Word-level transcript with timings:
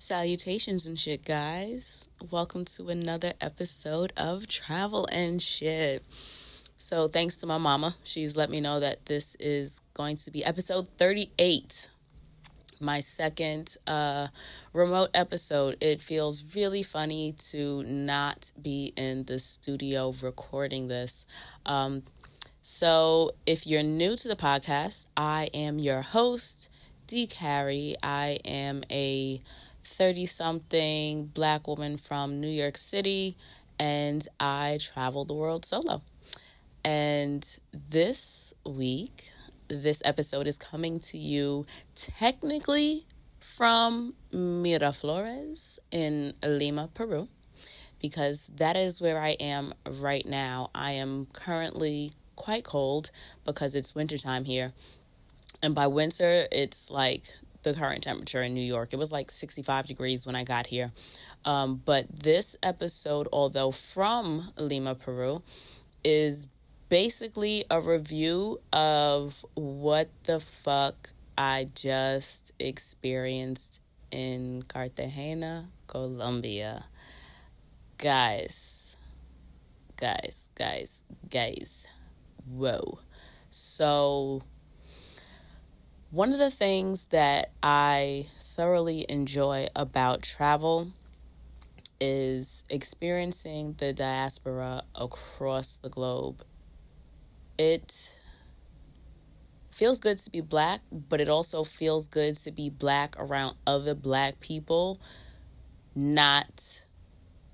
Salutations 0.00 0.86
and 0.86 0.96
shit, 0.96 1.24
guys. 1.24 2.08
Welcome 2.30 2.64
to 2.66 2.88
another 2.88 3.32
episode 3.40 4.12
of 4.16 4.46
Travel 4.46 5.08
and 5.10 5.42
Shit. 5.42 6.04
So, 6.78 7.08
thanks 7.08 7.36
to 7.38 7.46
my 7.46 7.58
mama, 7.58 7.96
she's 8.04 8.36
let 8.36 8.48
me 8.48 8.60
know 8.60 8.78
that 8.78 9.06
this 9.06 9.34
is 9.40 9.80
going 9.94 10.14
to 10.18 10.30
be 10.30 10.44
episode 10.44 10.86
38, 10.98 11.88
my 12.78 13.00
second 13.00 13.76
uh, 13.88 14.28
remote 14.72 15.10
episode. 15.14 15.76
It 15.80 16.00
feels 16.00 16.54
really 16.54 16.84
funny 16.84 17.32
to 17.50 17.82
not 17.82 18.52
be 18.62 18.92
in 18.96 19.24
the 19.24 19.40
studio 19.40 20.14
recording 20.22 20.86
this. 20.86 21.26
Um, 21.66 22.04
so, 22.62 23.32
if 23.46 23.66
you're 23.66 23.82
new 23.82 24.14
to 24.14 24.28
the 24.28 24.36
podcast, 24.36 25.06
I 25.16 25.50
am 25.52 25.80
your 25.80 26.02
host, 26.02 26.68
D. 27.08 27.26
Carrie. 27.26 27.96
I 28.00 28.38
am 28.44 28.84
a 28.92 29.42
30 29.88 30.26
something 30.26 31.26
black 31.26 31.66
woman 31.66 31.96
from 31.96 32.40
New 32.40 32.48
York 32.48 32.76
City, 32.76 33.36
and 33.78 34.26
I 34.38 34.78
travel 34.80 35.24
the 35.24 35.34
world 35.34 35.64
solo. 35.64 36.02
And 36.84 37.44
this 37.72 38.54
week, 38.64 39.30
this 39.68 40.00
episode 40.04 40.46
is 40.46 40.58
coming 40.58 41.00
to 41.00 41.18
you 41.18 41.66
technically 41.94 43.06
from 43.40 44.14
Miraflores 44.32 45.78
in 45.90 46.34
Lima, 46.44 46.88
Peru, 46.94 47.28
because 48.00 48.50
that 48.56 48.76
is 48.76 49.00
where 49.00 49.20
I 49.20 49.30
am 49.40 49.74
right 49.86 50.26
now. 50.26 50.70
I 50.74 50.92
am 50.92 51.26
currently 51.32 52.12
quite 52.36 52.64
cold 52.64 53.10
because 53.44 53.74
it's 53.74 53.94
wintertime 53.94 54.44
here. 54.44 54.72
And 55.62 55.74
by 55.74 55.88
winter, 55.88 56.46
it's 56.52 56.88
like 56.90 57.34
the 57.62 57.74
current 57.74 58.02
temperature 58.02 58.42
in 58.42 58.54
New 58.54 58.62
York. 58.62 58.92
It 58.92 58.96
was 58.96 59.12
like 59.12 59.30
65 59.30 59.86
degrees 59.86 60.26
when 60.26 60.34
I 60.34 60.44
got 60.44 60.66
here. 60.68 60.92
Um, 61.44 61.80
but 61.84 62.06
this 62.10 62.56
episode, 62.62 63.28
although 63.32 63.70
from 63.70 64.52
Lima, 64.56 64.94
Peru, 64.94 65.42
is 66.04 66.48
basically 66.88 67.64
a 67.70 67.80
review 67.80 68.60
of 68.72 69.44
what 69.54 70.08
the 70.24 70.40
fuck 70.40 71.10
I 71.36 71.68
just 71.74 72.52
experienced 72.58 73.80
in 74.10 74.62
Cartagena, 74.62 75.68
Colombia. 75.86 76.86
Guys, 77.98 78.96
guys, 79.96 80.48
guys, 80.54 81.02
guys. 81.30 81.86
Whoa. 82.46 83.00
So, 83.50 84.42
one 86.10 86.32
of 86.32 86.38
the 86.38 86.50
things 86.50 87.06
that 87.10 87.50
I 87.62 88.26
thoroughly 88.56 89.04
enjoy 89.08 89.68
about 89.76 90.22
travel 90.22 90.88
is 92.00 92.64
experiencing 92.70 93.74
the 93.78 93.92
diaspora 93.92 94.84
across 94.94 95.76
the 95.76 95.88
globe. 95.90 96.42
It 97.58 98.10
feels 99.70 99.98
good 99.98 100.18
to 100.20 100.30
be 100.30 100.40
black, 100.40 100.80
but 100.90 101.20
it 101.20 101.28
also 101.28 101.62
feels 101.62 102.06
good 102.06 102.36
to 102.38 102.52
be 102.52 102.70
black 102.70 103.14
around 103.18 103.56
other 103.66 103.94
black 103.94 104.40
people, 104.40 105.00
not 105.94 106.82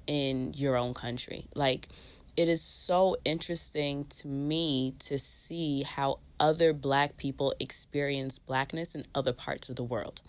in 0.06 0.54
your 0.54 0.76
own 0.76 0.94
country. 0.94 1.48
Like, 1.54 1.88
it 2.36 2.48
is 2.48 2.62
so 2.62 3.16
interesting 3.24 4.06
to 4.06 4.28
me 4.28 4.94
to 4.98 5.18
see 5.18 5.82
how 5.82 6.18
other 6.40 6.72
black 6.72 7.16
people 7.16 7.54
experience 7.60 8.38
blackness 8.38 8.94
in 8.94 9.06
other 9.14 9.32
parts 9.32 9.68
of 9.68 9.76
the 9.76 9.84
world. 9.84 10.20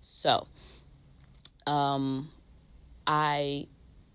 So, 0.00 0.46
um, 1.66 2.30
I 3.06 3.66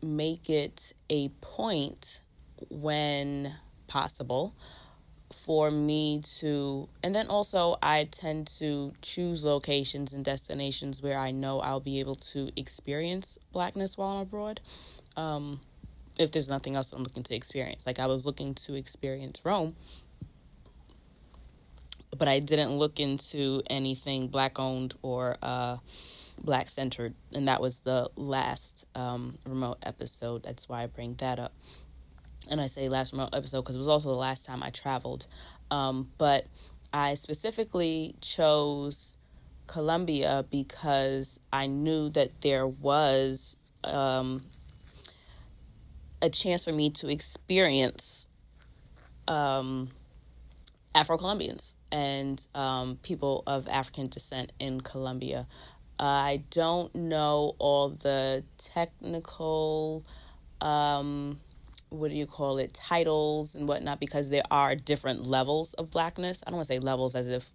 make 0.01 0.49
it 0.49 0.93
a 1.09 1.29
point 1.41 2.21
when 2.69 3.55
possible 3.87 4.55
for 5.45 5.69
me 5.69 6.21
to, 6.21 6.87
and 7.03 7.13
then 7.13 7.27
also 7.27 7.77
I 7.81 8.05
tend 8.05 8.47
to 8.59 8.93
choose 9.01 9.43
locations 9.43 10.13
and 10.13 10.23
destinations 10.23 11.01
where 11.01 11.17
I 11.17 11.31
know 11.31 11.59
I'll 11.59 11.79
be 11.79 11.99
able 11.99 12.15
to 12.15 12.51
experience 12.55 13.37
blackness 13.51 13.97
while 13.97 14.17
I'm 14.17 14.21
abroad. 14.21 14.61
Um, 15.17 15.61
if 16.17 16.31
there's 16.31 16.49
nothing 16.49 16.75
else 16.75 16.91
I'm 16.91 17.03
looking 17.03 17.23
to 17.23 17.35
experience. 17.35 17.83
Like 17.85 17.99
I 17.99 18.05
was 18.05 18.25
looking 18.25 18.53
to 18.55 18.73
experience 18.73 19.41
Rome, 19.43 19.75
but 22.17 22.27
I 22.27 22.39
didn't 22.39 22.77
look 22.77 22.99
into 22.99 23.61
anything 23.69 24.27
black 24.27 24.59
owned 24.59 24.93
or 25.01 25.37
uh, 25.41 25.77
black 26.41 26.69
centered, 26.69 27.13
and 27.33 27.47
that 27.47 27.61
was 27.61 27.77
the 27.83 28.09
last 28.15 28.85
um, 28.95 29.37
remote 29.45 29.77
episode. 29.83 30.43
That's 30.43 30.69
why 30.69 30.83
I 30.83 30.87
bring 30.87 31.15
that 31.15 31.39
up. 31.39 31.53
And 32.47 32.61
I 32.61 32.67
say 32.67 32.89
last 32.89 33.11
remote 33.11 33.29
episode 33.33 33.61
because 33.61 33.75
it 33.75 33.79
was 33.79 33.87
also 33.87 34.09
the 34.09 34.15
last 34.15 34.45
time 34.45 34.61
I 34.61 34.69
traveled. 34.69 35.25
Um, 35.71 36.09
but 36.17 36.45
I 36.93 37.15
specifically 37.15 38.15
chose 38.21 39.17
Colombia 39.67 40.45
because 40.49 41.39
I 41.51 41.65
knew 41.67 42.09
that 42.11 42.41
there 42.41 42.67
was 42.67 43.57
um, 43.83 44.43
a 46.25 46.29
chance 46.29 46.65
for 46.65 46.73
me 46.73 46.89
to 46.89 47.07
experience 47.07 48.27
um, 49.27 49.89
Afro 50.95 51.17
Colombians 51.17 51.75
and 51.91 52.45
um, 52.55 52.97
people 53.03 53.43
of 53.45 53.67
African 53.67 54.07
descent 54.07 54.51
in 54.59 54.81
Colombia. 54.81 55.45
I 55.99 56.43
don't 56.49 56.93
know 56.95 57.55
all 57.59 57.89
the 57.89 58.43
technical, 58.57 60.03
um, 60.61 61.39
what 61.89 62.09
do 62.09 62.17
you 62.17 62.25
call 62.25 62.57
it, 62.57 62.73
titles 62.73 63.53
and 63.53 63.67
whatnot, 63.67 63.99
because 63.99 64.29
there 64.29 64.43
are 64.49 64.75
different 64.75 65.27
levels 65.27 65.73
of 65.75 65.91
blackness. 65.91 66.41
I 66.45 66.49
don't 66.49 66.57
want 66.57 66.67
to 66.67 66.73
say 66.73 66.79
levels 66.79 67.13
as 67.13 67.27
if 67.27 67.51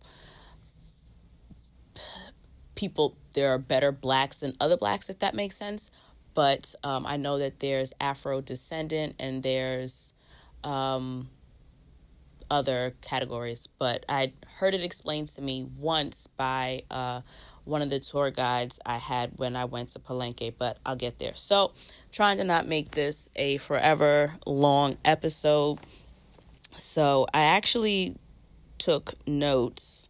people, 2.77 3.17
there 3.35 3.53
are 3.53 3.59
better 3.59 3.91
blacks 3.91 4.39
than 4.39 4.57
other 4.61 4.77
blacks, 4.77 5.11
if 5.11 5.19
that 5.19 5.35
makes 5.35 5.57
sense 5.57 5.91
but 6.35 6.75
um, 6.83 7.07
I 7.07 7.17
know 7.17 7.39
that 7.39 7.61
there's 7.61 7.93
Afro 8.01 8.41
descendant 8.41 9.17
and 9.19 9.43
there's 9.43 10.13
um, 10.65 11.29
other 12.51 12.95
categories. 13.01 13.69
But 13.79 14.05
I 14.09 14.33
heard 14.59 14.75
it 14.75 14.83
explained 14.83 15.29
to 15.29 15.41
me 15.41 15.67
once 15.79 16.29
by 16.37 16.83
uh, 16.91 17.23
one 17.65 17.83
of 17.83 17.91
the 17.91 18.01
tour 18.01 18.31
guides 18.31 18.79
I 18.85 18.99
had 18.99 19.33
when 19.37 19.57
I 19.57 19.65
went 19.65 19.91
to 19.93 19.99
Palenque, 19.99 20.55
but 20.59 20.79
I'll 20.85 20.97
get 20.97 21.19
there. 21.19 21.35
So, 21.35 21.73
trying 22.13 22.39
to 22.39 22.45
not 22.45 22.67
make 22.67 22.93
this 22.93 23.31
a 23.37 23.59
forever 23.59 24.35
long 24.47 24.99
episode. 25.05 25.79
So, 26.79 27.27
I 27.33 27.43
actually 27.43 28.17
took 28.79 29.15
notes 29.27 30.09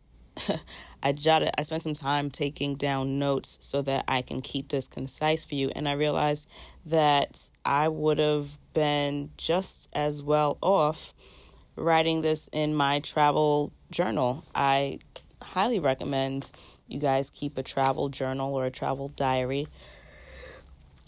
I 1.03 1.13
jotted, 1.13 1.51
I 1.57 1.63
spent 1.63 1.83
some 1.83 1.95
time 1.95 2.31
taking 2.31 2.75
down 2.75 3.19
notes 3.19 3.57
so 3.61 3.83
that 3.83 4.05
I 4.07 4.23
can 4.23 4.43
keep 4.43 4.69
this 4.69 4.87
concise 4.87 5.45
for 5.45 5.55
you. 5.55 5.71
And 5.75 5.89
I 5.89 5.93
realized 5.93 6.47
that 6.87 7.49
I 7.65 7.89
would 7.89 8.19
have 8.19 8.59
been 8.75 9.31
just 9.37 9.89
as 9.93 10.23
well 10.23 10.59
off 10.61 11.15
writing 11.77 12.21
this 12.21 12.49
in 12.53 12.75
my 12.75 13.01
travel 13.01 13.73
journal. 13.91 14.45
I 14.55 14.99
highly 15.41 15.79
recommend 15.79 16.51
you 16.87 16.99
guys 16.99 17.31
keep 17.33 17.57
a 17.57 17.63
travel 17.63 18.09
journal 18.09 18.55
or 18.55 18.67
a 18.67 18.71
travel 18.71 19.09
diary 19.09 19.69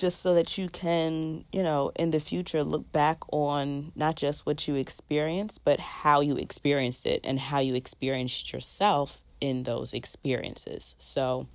just 0.02 0.20
so 0.20 0.34
that 0.34 0.58
you 0.58 0.68
can, 0.68 1.44
you 1.52 1.62
know, 1.62 1.92
in 1.94 2.10
the 2.10 2.18
future 2.18 2.64
look 2.64 2.90
back 2.90 3.18
on 3.30 3.92
not 3.94 4.16
just 4.16 4.44
what 4.44 4.66
you 4.66 4.74
experienced, 4.74 5.60
but 5.64 5.78
how 5.78 6.20
you 6.20 6.34
experienced 6.36 7.06
it 7.06 7.20
and 7.22 7.38
how 7.38 7.60
you 7.60 7.74
experienced 7.76 8.52
yourself 8.52 9.21
in 9.42 9.64
those 9.64 9.92
experiences. 9.92 10.94
So, 11.00 11.48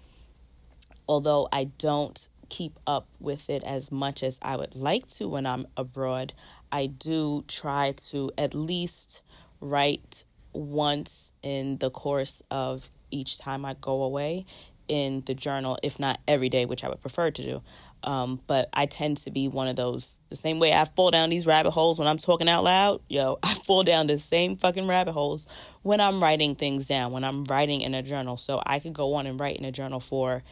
although 1.07 1.47
I 1.51 1.63
don't 1.63 2.27
keep 2.49 2.77
up 2.85 3.07
with 3.19 3.49
it 3.49 3.63
as 3.63 3.91
much 3.91 4.23
as 4.23 4.37
I 4.41 4.57
would 4.57 4.75
like 4.75 5.07
to 5.15 5.27
when 5.27 5.45
I'm 5.45 5.65
abroad, 5.77 6.33
I 6.69 6.87
do 6.87 7.45
try 7.47 7.93
to 8.09 8.29
at 8.37 8.53
least 8.53 9.21
write 9.61 10.23
once 10.51 11.31
in 11.41 11.77
the 11.77 11.89
course 11.89 12.43
of 12.51 12.89
each 13.09 13.37
time 13.37 13.63
I 13.63 13.75
go 13.79 14.03
away 14.03 14.45
in 14.89 15.23
the 15.25 15.33
journal, 15.33 15.79
if 15.81 15.97
not 15.97 16.19
every 16.27 16.49
day, 16.49 16.65
which 16.65 16.83
I 16.83 16.89
would 16.89 17.01
prefer 17.01 17.31
to 17.31 17.41
do. 17.41 17.61
Um, 18.03 18.41
but 18.47 18.67
I 18.73 18.85
tend 18.85 19.17
to 19.19 19.31
be 19.31 19.47
one 19.47 19.69
of 19.69 19.77
those 19.77 20.09
the 20.29 20.35
same 20.35 20.59
way 20.59 20.73
I 20.73 20.85
fall 20.85 21.11
down 21.11 21.29
these 21.29 21.45
rabbit 21.45 21.71
holes 21.71 21.99
when 21.99 22.07
I'm 22.07 22.17
talking 22.17 22.49
out 22.49 22.63
loud, 22.63 23.01
yo, 23.07 23.39
I 23.43 23.55
fall 23.55 23.83
down 23.83 24.07
the 24.07 24.19
same 24.19 24.57
fucking 24.57 24.87
rabbit 24.87 25.13
holes 25.13 25.45
when 25.83 26.01
I'm 26.01 26.21
writing 26.21 26.55
things 26.55 26.85
down, 26.85 27.11
when 27.11 27.23
I'm 27.23 27.45
writing 27.45 27.81
in 27.81 27.93
a 27.93 28.03
journal. 28.03 28.37
So 28.37 28.61
I 28.65 28.79
could 28.79 28.93
go 28.93 29.13
on 29.15 29.27
and 29.27 29.39
write 29.39 29.57
in 29.57 29.65
a 29.65 29.71
journal 29.71 29.99
for 29.99 30.43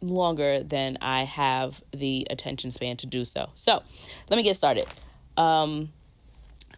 longer 0.00 0.62
than 0.62 0.98
I 1.00 1.24
have 1.24 1.80
the 1.92 2.26
attention 2.30 2.72
span 2.72 2.96
to 2.98 3.06
do 3.06 3.24
so. 3.24 3.50
So 3.54 3.82
let 4.28 4.36
me 4.36 4.42
get 4.42 4.56
started. 4.56 4.86
Um, 5.36 5.92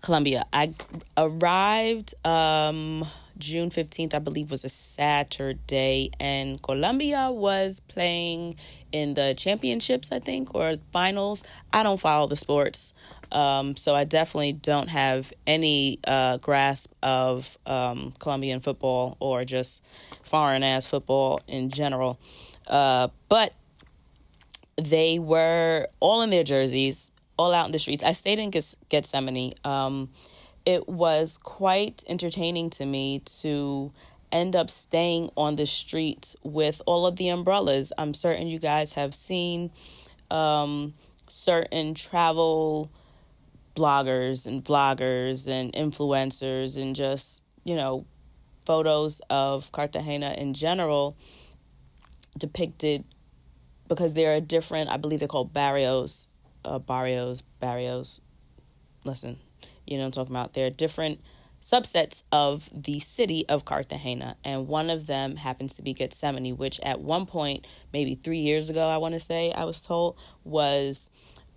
Colombia. 0.01 0.47
I 0.53 0.75
arrived 1.17 2.15
um, 2.27 3.05
June 3.39 3.71
15th, 3.71 4.15
I 4.15 4.19
believe, 4.19 4.51
was 4.51 4.65
a 4.65 4.69
Saturday, 4.69 6.11
and 6.21 6.63
Colombia 6.63 7.31
was 7.31 7.81
playing 7.89 8.57
in 8.93 9.15
the 9.15 9.35
championships, 9.37 10.13
I 10.13 10.21
think, 10.21 10.55
or 10.55 10.77
finals. 10.93 11.43
I 11.73 11.83
don't 11.83 11.99
follow 11.99 12.27
the 12.27 12.37
sports, 12.37 12.93
um, 13.33 13.77
so 13.77 13.95
I 13.95 14.05
definitely 14.05 14.53
don't 14.53 14.89
have 14.89 15.33
any 15.47 15.99
uh, 16.07 16.37
grasp 16.37 16.93
of 17.03 17.59
um, 17.67 18.15
Colombian 18.19 18.61
football 18.61 19.17
or 19.21 19.45
just 19.45 19.83
foreign 20.23 20.63
ass 20.63 20.87
football 20.87 21.41
in 21.49 21.71
general. 21.71 22.19
Uh, 22.67 23.09
but 23.29 23.53
they 24.77 25.19
were 25.19 25.89
all 26.01 26.23
in 26.23 26.31
their 26.31 26.45
jerseys 26.45 27.11
all 27.37 27.53
out 27.53 27.67
in 27.67 27.73
the 27.73 27.79
streets. 27.79 28.05
I 28.05 28.13
stayed 28.13 28.39
in 28.39 28.51
Getsemaní. 28.51 29.65
Um, 29.67 30.11
it 30.65 30.89
was 30.89 31.39
quite 31.43 32.05
entertaining 32.07 32.71
to 32.71 32.87
me 32.87 33.21
to 33.41 33.93
end 34.33 34.57
up 34.57 34.71
staying 34.71 35.31
on 35.37 35.57
the 35.57 35.67
street 35.67 36.35
with 36.43 36.81
all 36.87 37.07
of 37.07 37.17
the 37.17 37.29
umbrellas. 37.29 37.93
I'm 37.99 38.15
certain 38.15 38.47
you 38.47 38.59
guys 38.59 38.93
have 38.93 39.15
seen 39.15 39.71
um, 40.31 40.95
certain 41.29 41.95
travel 41.95 42.91
bloggers 43.77 44.47
and 44.47 44.65
vloggers 44.65 45.47
and 45.47 45.73
influencers 45.73 46.77
and 46.81 46.97
just, 46.97 47.43
you 47.65 47.77
know, 47.77 48.07
photos 48.65 49.21
of 49.29 49.71
Cartagena 49.73 50.35
in 50.39 50.55
general 50.55 51.17
depicted 52.39 53.05
because 53.89 54.15
there 54.15 54.35
are 54.35 54.41
different, 54.41 54.89
I 54.91 54.97
believe 54.97 55.19
they're 55.19 55.29
called 55.29 55.53
barrios 55.53 56.27
uh, 56.65 56.79
barrios, 56.79 57.43
barrios. 57.61 58.21
Listen, 59.05 59.39
you 59.87 59.99
know 59.99 60.07
I'm 60.07 60.13
talking 60.13 60.35
about. 60.35 60.55
There 60.55 60.67
are 60.67 60.71
different 60.71 61.21
subsets 61.71 62.23
of 62.31 62.69
the 62.73 63.01
city 63.01 63.47
of 63.49 63.65
Cartagena, 63.65 64.37
and 64.45 64.69
one 64.69 64.91
of 64.91 65.07
them 65.07 65.37
happens 65.37 65.75
to 65.75 65.83
be 65.83 65.95
Getsemaní, 65.95 66.57
which 66.57 66.81
at 66.81 67.01
one 67.01 67.27
point, 67.27 67.67
maybe 67.93 68.15
three 68.15 68.41
years 68.41 68.69
ago, 68.69 68.89
I 68.89 68.99
want 68.99 69.15
to 69.15 69.21
say, 69.21 69.53
I 69.53 69.65
was 69.65 69.81
told, 69.81 70.17
was 70.45 71.09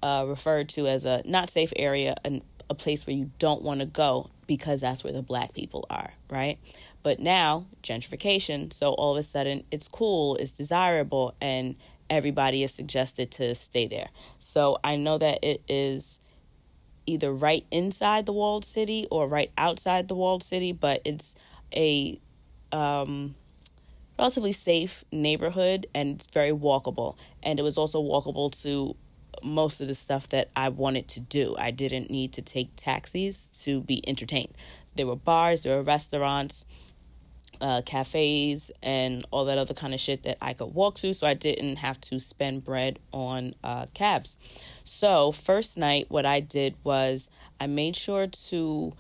uh, 0.02 0.26
referred 0.28 0.70
to 0.70 0.88
as 0.88 1.06
a 1.06 1.22
not 1.26 1.50
safe 1.50 1.74
area, 1.76 2.16
and 2.24 2.42
a 2.70 2.76
place 2.76 3.08
where 3.08 3.16
you 3.16 3.32
don't 3.40 3.62
want 3.62 3.80
to 3.80 3.86
go 3.86 4.30
because 4.46 4.82
that's 4.82 5.04
where 5.04 5.14
the 5.14 5.22
black 5.22 5.54
people 5.54 5.86
are, 5.90 6.14
right? 6.30 6.58
But 7.04 7.20
now, 7.20 7.66
gentrification, 7.84 8.74
so 8.74 8.92
all 8.94 9.16
of 9.16 9.18
a 9.18 9.24
sudden 9.24 9.64
it's 9.72 9.88
cool, 9.88 10.36
it's 10.38 10.52
desirable, 10.52 11.36
and 11.40 11.76
everybody 12.10 12.64
is 12.64 12.74
suggested 12.74 13.32
to 13.32 13.56
stay 13.56 13.88
there. 13.88 14.10
So 14.40 14.78
I 14.84 14.96
know 14.96 15.18
that 15.18 15.40
it 15.44 15.62
is 15.68 16.20
either 17.06 17.32
right 17.32 17.66
inside 17.72 18.26
the 18.26 18.34
walled 18.34 18.66
city 18.66 19.08
or 19.10 19.28
right 19.28 19.52
outside 19.58 20.08
the 20.08 20.16
walled 20.16 20.44
city, 20.44 20.72
but 20.72 21.02
it's 21.06 21.36
a 21.74 22.20
um, 22.72 23.36
relatively 24.20 24.52
safe 24.52 25.04
neighborhood 25.12 25.88
and 25.94 26.20
it's 26.20 26.28
very 26.28 26.52
walkable. 26.52 27.16
And 27.42 27.60
it 27.60 27.64
was 27.64 27.78
also 27.78 28.02
walkable 28.02 28.52
to 28.64 28.96
most 29.44 29.82
of 29.82 29.88
the 29.88 29.96
stuff 29.96 30.28
that 30.30 30.50
I 30.56 30.70
wanted 30.70 31.08
to 31.10 31.20
do. 31.20 31.56
I 31.58 31.72
didn't 31.72 32.10
need 32.10 32.34
to 32.34 32.42
take 32.42 32.70
taxis 32.76 33.50
to 33.62 33.82
be 33.82 34.08
entertained. 34.08 34.54
There 34.96 35.08
were 35.08 35.16
bars, 35.16 35.62
there 35.62 35.76
were 35.76 35.84
restaurants, 35.84 36.66
uh, 37.62 37.82
cafes 37.86 38.72
and 38.82 39.26
all 39.32 39.46
that 39.46 39.58
other 39.58 39.74
kind 39.74 39.94
of 39.94 40.00
shit 40.00 40.24
that 40.24 40.38
I 40.42 40.54
could 40.54 40.74
walk 40.74 40.96
to, 40.96 41.14
so 41.14 41.28
I 41.28 41.34
didn't 41.34 41.78
have 41.78 42.00
to 42.02 42.20
spend 42.20 42.64
bread 42.64 43.00
on 43.12 43.56
uh, 43.64 43.88
cabs. 43.94 44.38
So, 44.84 45.32
first 45.32 45.78
night, 45.78 46.06
what 46.10 46.26
I 46.26 46.40
did 46.40 46.76
was 46.84 47.30
I 47.60 47.68
made 47.68 47.96
sure 47.96 48.28
to 48.28 48.94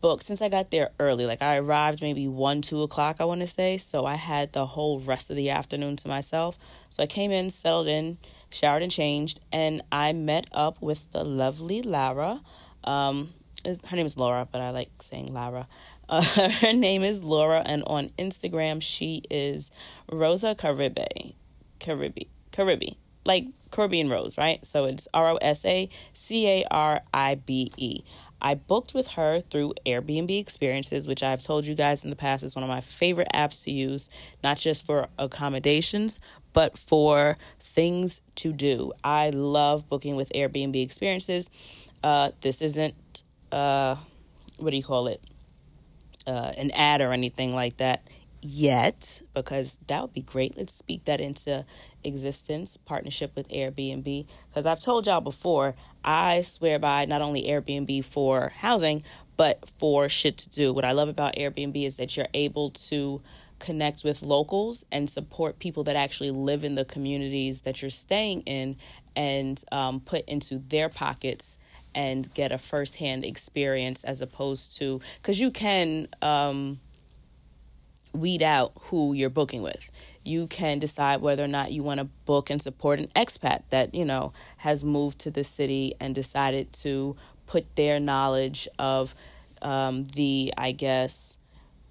book 0.00 0.22
since 0.22 0.40
I 0.40 0.48
got 0.48 0.70
there 0.70 0.90
early. 1.00 1.26
Like, 1.26 1.42
I 1.42 1.56
arrived 1.56 2.02
maybe 2.02 2.28
1, 2.28 2.62
2 2.62 2.82
o'clock, 2.82 3.16
I 3.18 3.24
want 3.24 3.40
to 3.40 3.46
say. 3.46 3.78
So, 3.78 4.06
I 4.06 4.14
had 4.14 4.52
the 4.52 4.66
whole 4.66 5.00
rest 5.00 5.30
of 5.30 5.36
the 5.36 5.50
afternoon 5.50 5.96
to 5.96 6.08
myself. 6.08 6.58
So, 6.90 7.02
I 7.02 7.06
came 7.06 7.30
in, 7.30 7.50
settled 7.50 7.88
in, 7.88 8.18
showered, 8.50 8.82
and 8.82 8.92
changed, 8.92 9.40
and 9.52 9.82
I 9.90 10.12
met 10.12 10.46
up 10.52 10.80
with 10.80 11.10
the 11.12 11.24
lovely 11.24 11.82
Lara. 11.82 12.40
Um, 12.84 13.34
her 13.64 13.96
name 13.96 14.06
is 14.06 14.16
Laura, 14.16 14.46
but 14.50 14.60
I 14.60 14.70
like 14.70 14.90
saying 15.08 15.32
Lara. 15.32 15.66
Uh, 16.08 16.22
her 16.50 16.72
name 16.72 17.02
is 17.02 17.22
Laura, 17.22 17.62
and 17.64 17.82
on 17.86 18.10
Instagram, 18.18 18.80
she 18.80 19.22
is 19.30 19.70
Rosa 20.10 20.54
Caribe. 20.54 21.34
Caribe. 21.78 22.26
Caribe. 22.52 22.96
Like 23.24 23.46
Caribbean 23.70 24.08
Rose, 24.08 24.38
right? 24.38 24.66
So 24.66 24.86
it's 24.86 25.06
R 25.12 25.30
O 25.30 25.36
S 25.36 25.64
A 25.64 25.90
C 26.14 26.48
A 26.48 26.64
R 26.70 27.02
I 27.12 27.34
B 27.34 27.70
E. 27.76 28.02
I 28.40 28.54
booked 28.54 28.94
with 28.94 29.08
her 29.08 29.42
through 29.50 29.74
Airbnb 29.84 30.38
Experiences, 30.38 31.08
which 31.08 31.22
I've 31.22 31.42
told 31.42 31.66
you 31.66 31.74
guys 31.74 32.04
in 32.04 32.10
the 32.10 32.16
past 32.16 32.44
is 32.44 32.54
one 32.54 32.62
of 32.62 32.68
my 32.68 32.80
favorite 32.80 33.28
apps 33.34 33.64
to 33.64 33.72
use, 33.72 34.08
not 34.44 34.58
just 34.58 34.86
for 34.86 35.08
accommodations, 35.18 36.20
but 36.52 36.78
for 36.78 37.36
things 37.58 38.20
to 38.36 38.52
do. 38.52 38.92
I 39.02 39.30
love 39.30 39.88
booking 39.88 40.14
with 40.14 40.30
Airbnb 40.34 40.80
Experiences. 40.80 41.50
Uh, 42.02 42.30
this 42.40 42.62
isn't, 42.62 43.22
uh, 43.50 43.96
what 44.56 44.70
do 44.70 44.76
you 44.76 44.84
call 44.84 45.08
it? 45.08 45.20
Uh, 46.28 46.52
an 46.56 46.70
ad 46.72 47.00
or 47.00 47.12
anything 47.12 47.54
like 47.54 47.78
that 47.78 48.02
yet 48.40 49.22
because 49.34 49.76
that 49.88 50.02
would 50.02 50.12
be 50.12 50.20
great. 50.20 50.56
Let's 50.56 50.74
speak 50.76 51.04
that 51.06 51.20
into 51.20 51.64
existence, 52.04 52.76
partnership 52.84 53.32
with 53.34 53.48
Airbnb. 53.48 54.26
Because 54.48 54.66
I've 54.66 54.80
told 54.80 55.06
y'all 55.06 55.20
before, 55.20 55.74
I 56.04 56.42
swear 56.42 56.78
by 56.78 57.06
not 57.06 57.22
only 57.22 57.44
Airbnb 57.44 58.04
for 58.04 58.52
housing, 58.58 59.02
but 59.36 59.68
for 59.78 60.08
shit 60.08 60.36
to 60.38 60.48
do. 60.50 60.72
What 60.72 60.84
I 60.84 60.92
love 60.92 61.08
about 61.08 61.34
Airbnb 61.36 61.84
is 61.84 61.96
that 61.96 62.16
you're 62.16 62.28
able 62.34 62.70
to 62.70 63.22
connect 63.58 64.04
with 64.04 64.22
locals 64.22 64.84
and 64.92 65.10
support 65.10 65.58
people 65.58 65.82
that 65.84 65.96
actually 65.96 66.30
live 66.30 66.62
in 66.62 66.76
the 66.76 66.84
communities 66.84 67.62
that 67.62 67.82
you're 67.82 67.90
staying 67.90 68.42
in 68.42 68.76
and 69.16 69.62
um, 69.72 69.98
put 70.00 70.24
into 70.28 70.62
their 70.68 70.88
pockets 70.88 71.57
and 71.98 72.32
get 72.32 72.52
a 72.52 72.58
firsthand 72.58 73.24
experience 73.24 74.04
as 74.04 74.22
opposed 74.22 74.78
to 74.78 75.00
because 75.20 75.40
you 75.40 75.50
can 75.50 76.06
um, 76.22 76.78
weed 78.12 78.40
out 78.40 78.70
who 78.82 79.12
you're 79.14 79.28
booking 79.28 79.62
with. 79.62 79.90
You 80.22 80.46
can 80.46 80.78
decide 80.78 81.20
whether 81.22 81.42
or 81.42 81.48
not 81.48 81.72
you 81.72 81.82
want 81.82 81.98
to 81.98 82.04
book 82.24 82.50
and 82.50 82.62
support 82.62 83.00
an 83.00 83.08
expat 83.16 83.62
that, 83.70 83.96
you 83.96 84.04
know, 84.04 84.32
has 84.58 84.84
moved 84.84 85.18
to 85.20 85.32
the 85.32 85.42
city 85.42 85.96
and 85.98 86.14
decided 86.14 86.72
to 86.84 87.16
put 87.48 87.66
their 87.74 87.98
knowledge 87.98 88.68
of 88.78 89.16
um, 89.60 90.06
the, 90.14 90.54
I 90.56 90.70
guess, 90.70 91.36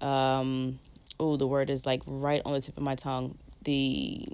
um, 0.00 0.78
oh, 1.20 1.36
the 1.36 1.46
word 1.46 1.68
is 1.68 1.84
like 1.84 2.00
right 2.06 2.40
on 2.46 2.54
the 2.54 2.62
tip 2.62 2.78
of 2.78 2.82
my 2.82 2.94
tongue. 2.94 3.36
The 3.62 4.26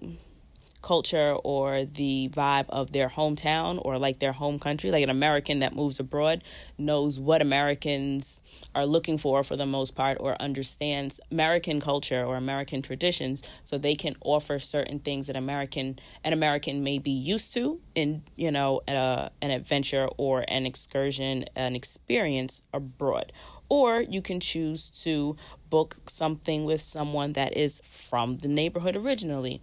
culture 0.84 1.32
or 1.44 1.86
the 1.86 2.28
vibe 2.34 2.66
of 2.68 2.92
their 2.92 3.08
hometown 3.08 3.80
or 3.82 3.98
like 3.98 4.18
their 4.18 4.32
home 4.32 4.58
country. 4.58 4.90
Like 4.90 5.02
an 5.02 5.08
American 5.08 5.60
that 5.60 5.74
moves 5.74 5.98
abroad 5.98 6.44
knows 6.76 7.18
what 7.18 7.40
Americans 7.40 8.40
are 8.74 8.84
looking 8.84 9.16
for 9.16 9.42
for 9.42 9.56
the 9.56 9.64
most 9.64 9.94
part 9.94 10.18
or 10.20 10.40
understands 10.40 11.18
American 11.30 11.80
culture 11.80 12.22
or 12.22 12.36
American 12.36 12.82
traditions. 12.82 13.42
So 13.64 13.78
they 13.78 13.94
can 13.94 14.14
offer 14.20 14.58
certain 14.58 14.98
things 14.98 15.26
that 15.26 15.36
American 15.36 15.98
an 16.22 16.34
American 16.34 16.84
may 16.84 16.98
be 16.98 17.10
used 17.10 17.54
to 17.54 17.80
in 17.94 18.22
you 18.36 18.50
know 18.50 18.82
an 18.86 19.50
adventure 19.50 20.08
or 20.18 20.44
an 20.48 20.66
excursion 20.66 21.46
an 21.56 21.74
experience 21.74 22.60
abroad. 22.74 23.32
Or 23.70 24.02
you 24.02 24.20
can 24.20 24.40
choose 24.40 24.90
to 25.02 25.36
book 25.70 25.96
something 26.08 26.66
with 26.66 26.82
someone 26.82 27.32
that 27.32 27.56
is 27.56 27.80
from 28.08 28.36
the 28.38 28.48
neighborhood 28.48 28.94
originally 28.94 29.62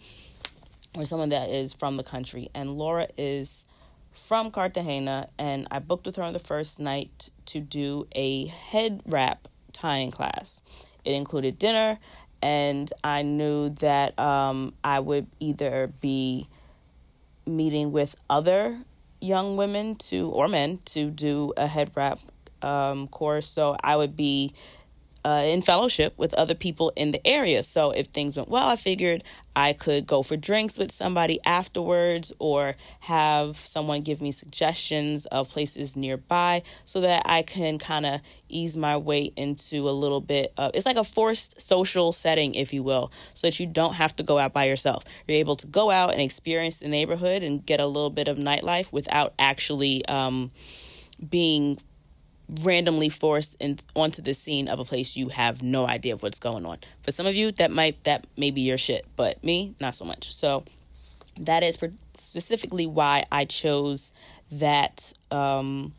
or 0.96 1.06
someone 1.06 1.30
that 1.30 1.50
is 1.50 1.74
from 1.74 1.98
the 1.98 2.04
country. 2.04 2.50
And 2.54 2.78
Laura 2.78 3.08
is 3.18 3.66
from 4.28 4.52
Cartagena, 4.52 5.30
and 5.38 5.68
I 5.72 5.80
booked 5.80 6.06
with 6.06 6.18
her 6.18 6.24
on 6.24 6.34
the 6.34 6.40
first 6.40 6.80
night 6.80 7.30
to 7.48 7.60
do 7.60 8.08
a 8.14 8.48
head 8.48 9.02
wrap 9.06 9.48
tying 9.74 10.12
class. 10.12 10.62
It 11.06 11.14
included 11.14 11.58
dinner, 11.58 12.00
and 12.42 12.92
I 13.04 13.22
knew 13.22 13.70
that 13.70 14.18
um, 14.20 14.74
I 14.84 15.00
would 15.00 15.28
either 15.40 15.92
be 16.02 16.48
meeting 17.46 17.92
with 17.92 18.16
other 18.30 18.82
young 19.20 19.56
women 19.56 19.96
to 19.96 20.30
or 20.30 20.48
men 20.48 20.80
to 20.86 21.10
do 21.10 21.54
a 21.58 21.68
head 21.68 21.92
wrap 21.96 22.20
um, 22.62 23.08
course. 23.08 23.48
So 23.48 23.76
I 23.84 23.96
would 23.96 24.16
be 24.16 24.54
uh, 25.24 25.44
in 25.46 25.62
fellowship 25.62 26.14
with 26.18 26.34
other 26.34 26.56
people 26.56 26.92
in 26.96 27.12
the 27.12 27.26
area. 27.26 27.64
So 27.64 27.92
if 27.92 28.08
things 28.08 28.36
went 28.36 28.50
well, 28.50 28.68
I 28.68 28.76
figured 28.76 29.24
I 29.56 29.74
could 29.74 30.08
go 30.08 30.24
for 30.24 30.38
drinks 30.38 30.78
with 30.78 30.92
somebody 30.92 31.40
afterwards 31.46 32.32
or 32.40 32.76
have 33.02 33.58
someone 33.66 34.02
give 34.02 34.22
me 34.22 34.32
suggestions 34.32 35.26
of 35.28 35.50
places 35.50 35.96
nearby 35.96 36.64
so 36.86 37.02
that 37.02 37.24
I 37.26 37.44
can 37.44 37.78
kind 37.78 38.06
of 38.06 38.22
ease 38.48 38.78
my 38.78 38.98
way 38.98 39.34
into 39.36 39.90
a 39.90 39.92
little 39.92 40.22
bit 40.22 40.54
of 40.58 40.72
it's 40.74 40.86
like 40.86 40.98
a 40.98 41.04
forced 41.04 41.62
social 41.62 42.14
setting, 42.14 42.56
if 42.56 42.74
you 42.74 42.82
will, 42.82 43.12
so 43.34 43.48
that 43.48 43.60
you 43.60 43.68
don't 43.68 43.96
have 43.96 44.16
to 44.18 44.24
go 44.24 44.38
out 44.40 44.54
by 44.54 44.66
yourself. 44.66 45.04
You're 45.28 45.38
able 45.38 45.58
to 45.58 45.68
go 45.68 45.92
out 45.92 46.12
and 46.12 46.22
experience 46.22 46.78
the 46.78 46.88
neighborhood 46.88 47.44
and 47.44 47.66
get 47.66 47.80
a 47.80 47.86
little 47.86 48.10
bit 48.10 48.28
of 48.28 48.38
nightlife 48.38 48.92
without 48.92 49.34
actually 49.38 50.06
um, 50.06 50.52
being 51.30 51.80
randomly 52.60 53.10
forced 53.10 53.56
in, 53.60 53.80
onto 53.96 54.22
the 54.22 54.34
scene 54.34 54.68
of 54.68 54.80
a 54.80 54.86
place 54.86 55.16
you 55.16 55.30
have 55.30 55.62
no 55.64 55.88
idea 55.88 56.14
of 56.14 56.22
what's 56.22 56.40
going 56.40 56.66
on. 56.66 56.78
For 57.04 57.12
some 57.12 57.26
of 57.26 57.36
you, 57.36 57.52
that 57.54 57.72
might 57.72 58.04
that 58.04 58.26
may 58.38 58.52
be 58.52 58.62
your 58.62 58.78
shit, 58.78 59.06
but 59.16 59.44
me, 59.44 59.74
not 59.80 59.96
so 59.96 60.06
much. 60.06 60.36
So 60.36 60.64
that 61.40 61.64
is 61.64 61.78
specifically 62.16 62.86
why 62.86 63.26
I 63.32 63.46
chose 63.46 64.12
that 64.52 65.14
um, 65.32 65.94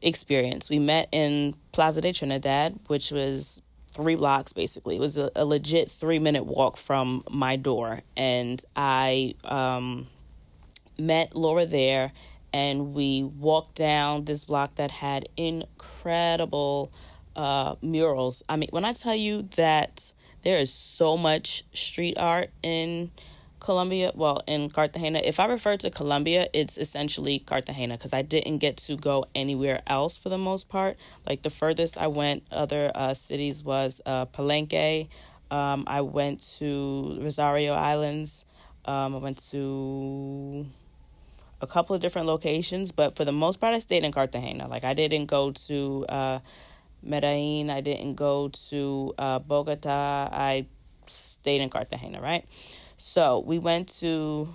experience. 0.00 0.68
We 0.68 0.78
met 0.78 1.08
in 1.12 1.54
Plaza 1.70 2.00
de 2.00 2.12
Trinidad, 2.12 2.78
which 2.88 3.10
was 3.12 3.62
three 3.92 4.16
blocks 4.16 4.52
basically. 4.52 4.96
It 4.96 5.00
was 5.00 5.16
a, 5.16 5.30
a 5.36 5.44
legit 5.44 5.90
three 5.90 6.18
minute 6.18 6.44
walk 6.44 6.76
from 6.76 7.22
my 7.30 7.56
door, 7.56 8.00
and 8.16 8.62
I 8.74 9.34
um, 9.44 10.08
met 10.98 11.36
Laura 11.36 11.66
there 11.66 12.12
and 12.52 12.94
we 12.94 13.22
walked 13.22 13.76
down 13.76 14.24
this 14.24 14.44
block 14.44 14.74
that 14.76 14.90
had 14.90 15.28
incredible 15.36 16.92
uh, 17.36 17.76
murals. 17.80 18.42
I 18.48 18.56
mean, 18.56 18.68
when 18.72 18.84
I 18.84 18.92
tell 18.92 19.14
you 19.14 19.48
that 19.56 20.12
there 20.42 20.58
is 20.58 20.72
so 20.72 21.16
much 21.16 21.64
street 21.72 22.18
art 22.18 22.50
in 22.62 23.10
Colombia, 23.60 24.10
well, 24.14 24.42
in 24.46 24.70
Cartagena, 24.70 25.20
if 25.24 25.38
I 25.38 25.46
refer 25.46 25.76
to 25.78 25.90
Colombia, 25.90 26.48
it's 26.52 26.76
essentially 26.76 27.38
Cartagena 27.38 27.96
because 27.96 28.12
I 28.12 28.22
didn't 28.22 28.58
get 28.58 28.76
to 28.78 28.96
go 28.96 29.26
anywhere 29.34 29.82
else 29.86 30.18
for 30.18 30.28
the 30.28 30.38
most 30.38 30.68
part. 30.68 30.96
Like 31.26 31.42
the 31.42 31.50
furthest 31.50 31.96
I 31.96 32.08
went, 32.08 32.42
other 32.50 32.90
uh, 32.94 33.14
cities 33.14 33.62
was 33.62 34.00
uh, 34.04 34.26
Palenque. 34.26 35.08
Um, 35.50 35.84
I 35.86 36.00
went 36.00 36.42
to 36.58 37.18
Rosario 37.22 37.74
Islands. 37.74 38.44
Um, 38.84 39.14
I 39.14 39.18
went 39.18 39.48
to 39.50 40.66
a 41.62 41.66
couple 41.66 41.94
of 41.94 42.02
different 42.02 42.26
locations, 42.26 42.90
but 42.90 43.16
for 43.16 43.24
the 43.24 43.32
most 43.32 43.60
part, 43.60 43.72
I 43.72 43.78
stayed 43.78 44.04
in 44.04 44.12
Cartagena. 44.12 44.66
Like 44.66 44.82
I 44.82 44.94
didn't 44.94 45.26
go 45.26 45.52
to 45.52 46.06
uh, 46.08 46.38
Medellin, 47.02 47.70
I 47.70 47.80
didn't 47.80 48.16
go 48.16 48.50
to 48.70 49.14
uh, 49.16 49.38
Bogota. 49.38 50.28
I 50.32 50.66
stayed 51.06 51.60
in 51.60 51.70
Cartagena, 51.70 52.20
right? 52.20 52.44
So 52.98 53.38
we 53.46 53.58
went 53.58 53.88
to 54.00 54.52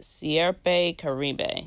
Sierpe 0.00 0.96
Caribe. 0.96 1.66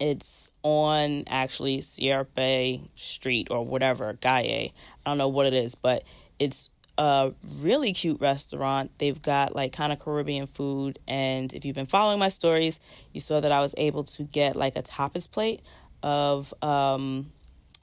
It's 0.00 0.50
on 0.64 1.24
actually 1.28 1.80
Sierpe 1.82 2.88
Street 2.96 3.48
or 3.50 3.64
whatever, 3.64 4.12
Galle. 4.14 4.42
I 4.42 4.72
don't 5.06 5.18
know 5.18 5.28
what 5.28 5.46
it 5.46 5.54
is, 5.54 5.76
but 5.76 6.02
it's 6.40 6.70
a 7.02 7.32
really 7.58 7.92
cute 7.92 8.20
restaurant. 8.20 8.92
They've 8.98 9.20
got 9.20 9.56
like 9.56 9.72
kind 9.72 9.92
of 9.92 9.98
Caribbean 9.98 10.46
food. 10.46 11.00
And 11.08 11.52
if 11.52 11.64
you've 11.64 11.74
been 11.74 11.86
following 11.86 12.20
my 12.20 12.28
stories, 12.28 12.78
you 13.12 13.20
saw 13.20 13.40
that 13.40 13.50
I 13.50 13.60
was 13.60 13.74
able 13.76 14.04
to 14.04 14.22
get 14.22 14.54
like 14.54 14.76
a 14.76 14.84
tapas 14.84 15.28
plate 15.28 15.62
of, 16.04 16.54
um, 16.62 17.32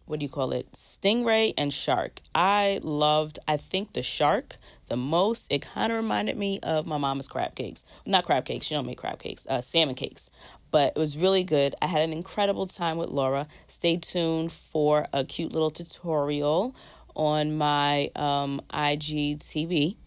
what 0.05 0.19
do 0.19 0.25
you 0.25 0.29
call 0.29 0.53
it? 0.53 0.71
Stingray 0.71 1.53
and 1.57 1.73
shark. 1.73 2.21
I 2.33 2.79
loved, 2.81 3.39
I 3.45 3.57
think, 3.57 3.91
the 3.91 4.03
shark 4.03 4.55
the 4.87 4.95
most. 4.95 5.45
It 5.49 5.63
kind 5.63 5.91
of 5.91 5.97
reminded 5.97 6.37
me 6.37 6.61
of 6.63 6.87
my 6.87 6.97
mama's 6.97 7.27
crab 7.27 7.55
cakes. 7.55 7.83
Not 8.05 8.23
crab 8.23 8.45
cakes, 8.45 8.67
she 8.67 8.73
don't 8.73 8.85
make 8.85 8.99
crab 8.99 9.19
cakes, 9.19 9.45
uh, 9.49 9.59
salmon 9.59 9.95
cakes. 9.95 10.29
But 10.71 10.93
it 10.95 10.99
was 10.99 11.17
really 11.17 11.43
good. 11.43 11.75
I 11.81 11.87
had 11.87 12.03
an 12.03 12.13
incredible 12.13 12.67
time 12.67 12.97
with 12.97 13.09
Laura. 13.09 13.47
Stay 13.67 13.97
tuned 13.97 14.53
for 14.53 15.07
a 15.11 15.25
cute 15.25 15.51
little 15.51 15.71
tutorial 15.71 16.73
on 17.19 17.57
my 17.57 18.09
um, 18.15 18.61
IGTV 18.71 19.97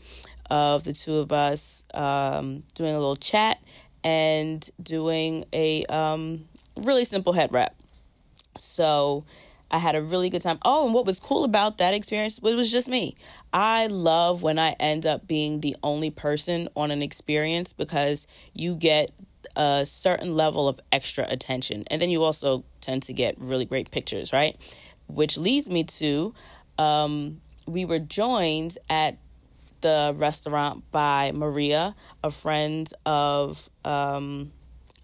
of 0.51 0.83
the 0.85 0.95
two 0.95 1.17
of 1.17 1.31
us 1.31 1.85
um, 1.93 2.63
doing 2.75 2.95
a 2.95 2.99
little 2.99 3.17
chat 3.17 3.59
and 4.03 4.69
doing 4.83 5.45
a 5.53 5.85
um, 5.87 6.49
really 6.79 7.05
simple 7.05 7.35
head 7.35 7.53
wrap. 7.53 7.75
So 8.57 9.25
I 9.71 9.79
had 9.79 9.95
a 9.95 10.03
really 10.03 10.31
good 10.31 10.41
time. 10.41 10.59
Oh, 10.63 10.87
and 10.87 10.95
what 10.95 11.05
was 11.05 11.21
cool 11.21 11.45
about 11.45 11.77
that 11.79 11.93
experience 11.93 12.39
it 12.39 12.55
was 12.55 12.73
just 12.73 12.89
me. 12.89 13.15
I 13.53 13.89
love 13.89 14.43
when 14.43 14.59
I 14.59 14.71
end 14.81 15.05
up 15.05 15.27
being 15.27 15.61
the 15.61 15.77
only 15.83 16.11
person 16.11 16.71
on 16.75 16.91
an 16.91 17.03
experience 17.03 17.75
because 17.75 18.27
you 18.55 18.75
get 18.75 19.11
a 19.55 19.85
certain 19.85 20.35
level 20.35 20.67
of 20.67 20.81
extra 20.91 21.27
attention. 21.29 21.85
And 21.89 22.01
then 22.01 22.09
you 22.09 22.23
also 22.23 22.65
tend 22.81 23.03
to 23.05 23.13
get 23.13 23.39
really 23.39 23.67
great 23.67 23.91
pictures, 23.91 24.33
right? 24.33 24.57
Which 25.09 25.37
leads 25.37 25.69
me 25.69 25.85
to 25.85 26.33
um, 26.83 27.41
we 27.67 27.85
were 27.85 27.99
joined 27.99 28.79
at 28.91 29.19
the 29.83 30.15
restaurant 30.17 30.85
by 30.91 31.33
Maria, 31.33 31.95
a 32.23 32.31
friend 32.31 32.93
of 33.05 33.69
um, 33.85 34.53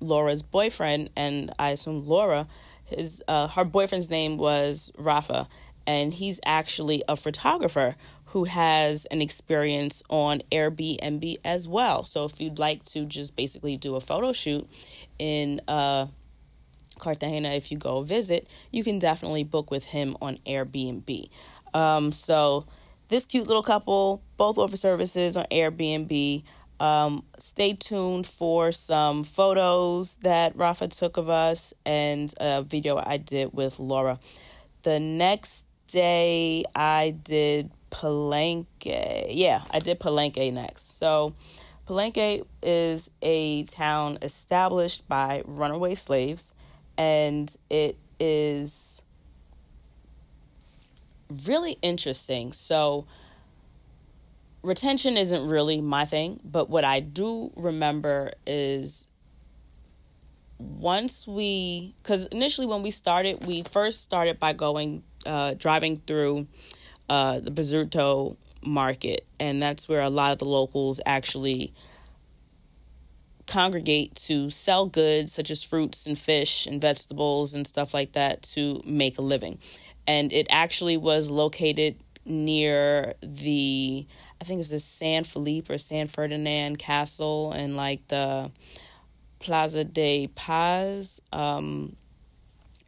Laura's 0.01 0.43
boyfriend, 0.43 1.11
and 1.17 1.53
I 1.59 1.71
assume 1.71 2.07
Laura, 2.07 2.47
his 2.85 3.23
uh, 3.29 3.49
her 3.49 3.65
boyfriend's 3.65 4.09
name 4.09 4.39
was 4.39 4.93
Rafa, 4.97 5.49
and 5.87 6.15
he's 6.15 6.41
actually 6.45 7.03
a 7.09 7.17
photographer 7.17 7.97
who 8.27 8.45
has 8.45 9.07
an 9.07 9.23
experience 9.23 10.03
on 10.11 10.43
Airbnb 10.53 11.37
as 11.45 11.67
well. 11.67 12.05
So 12.05 12.25
if 12.25 12.41
you'd 12.41 12.59
like 12.59 12.85
to 12.87 13.07
just 13.07 13.35
basically 13.37 13.77
do 13.77 13.97
a 13.97 14.01
photo 14.01 14.33
shoot 14.33 14.69
in 15.19 15.61
uh, 15.67 16.07
Cartagena, 16.99 17.51
if 17.51 17.73
you 17.73 17.79
go 17.79 18.03
visit, 18.03 18.47
you 18.71 18.85
can 18.85 18.99
definitely 18.99 19.45
book 19.45 19.71
with 19.71 19.85
him 19.85 20.17
on 20.21 20.39
Airbnb. 20.47 21.31
Um, 21.75 22.13
so 22.13 22.67
this 23.09 23.25
cute 23.25 23.47
little 23.47 23.63
couple 23.63 24.23
both 24.37 24.59
offer 24.59 24.77
services 24.77 25.37
on 25.37 25.47
Airbnb. 25.51 26.43
Um, 26.81 27.25
stay 27.39 27.73
tuned 27.73 28.27
for 28.27 28.71
some 28.71 29.25
photos 29.25 30.15
that 30.23 30.55
Rafa 30.57 30.89
took 30.89 31.17
of 31.17 31.29
us 31.29 31.75
and 31.85 32.33
a 32.39 32.63
video 32.63 33.03
I 33.05 33.17
did 33.17 33.53
with 33.53 33.79
Laura. 33.79 34.21
The 34.85 35.01
next 35.01 35.65
day 35.89 36.65
I 36.75 37.11
did 37.11 37.71
Palenque. 37.91 39.27
Yeah, 39.31 39.65
I 39.71 39.81
did 39.81 39.99
Palenque 39.99 40.53
next. 40.53 40.99
So 40.99 41.35
Palenque 41.89 42.45
is 42.63 43.11
a 43.23 43.65
town 43.65 44.19
established 44.23 45.09
by 45.09 45.43
runaway 45.47 45.95
slaves 45.95 46.53
and 46.97 47.55
it 47.71 47.97
is 48.21 48.88
really 51.47 51.79
interesting. 51.83 52.53
So, 52.53 53.07
retention 54.63 55.17
isn't 55.17 55.49
really 55.49 55.81
my 55.81 56.05
thing, 56.05 56.41
but 56.45 56.69
what 56.69 56.85
I 56.85 57.01
do 57.01 57.53
remember 57.57 58.33
is 58.47 59.07
once 60.59 61.27
we, 61.27 61.95
because 62.03 62.27
initially 62.27 62.67
when 62.67 62.83
we 62.83 62.91
started, 62.91 63.47
we 63.47 63.63
first 63.71 64.03
started 64.03 64.41
by 64.41 64.53
going, 64.53 65.03
uh, 65.25 65.55
driving 65.55 66.03
through 66.07 66.47
uh, 67.09 67.41
the 67.41 67.51
Bazurto 67.51 68.37
market, 68.63 69.27
and 69.39 69.63
that's 69.63 69.89
where 69.89 70.03
a 70.03 70.11
lot 70.11 70.33
of 70.33 70.39
the 70.39 70.45
locals 70.45 71.01
actually 71.07 71.73
congregate 73.47 74.15
to 74.15 74.51
sell 74.51 74.87
goods 74.87 75.33
such 75.33 75.51
as 75.51 75.63
fruits 75.63 76.07
and 76.07 76.19
fish 76.19 76.67
and 76.67 76.83
vegetables 76.83 77.55
and 77.55 77.67
stuff 77.67 77.95
like 77.95 78.13
that 78.13 78.43
to 78.43 78.83
make 78.85 79.17
a 79.17 79.23
living 79.23 79.59
and 80.09 80.33
it 80.33 80.47
actually 80.49 80.97
was 80.97 81.31
located 81.31 81.97
near 82.25 83.15
the 83.23 84.07
I 84.41 84.45
think 84.45 84.61
it's 84.61 84.71
the 84.71 84.81
San 84.81 85.25
Felipe 85.25 85.69
or 85.69 85.79
San 85.79 86.09
Ferdinand 86.09 86.79
Castle 86.79 87.53
and 87.53 87.77
like 87.77 88.07
the 88.09 88.50
Plaza 89.41 89.85
de 89.85 90.29
Paz. 90.29 91.21
Um, 91.33 91.97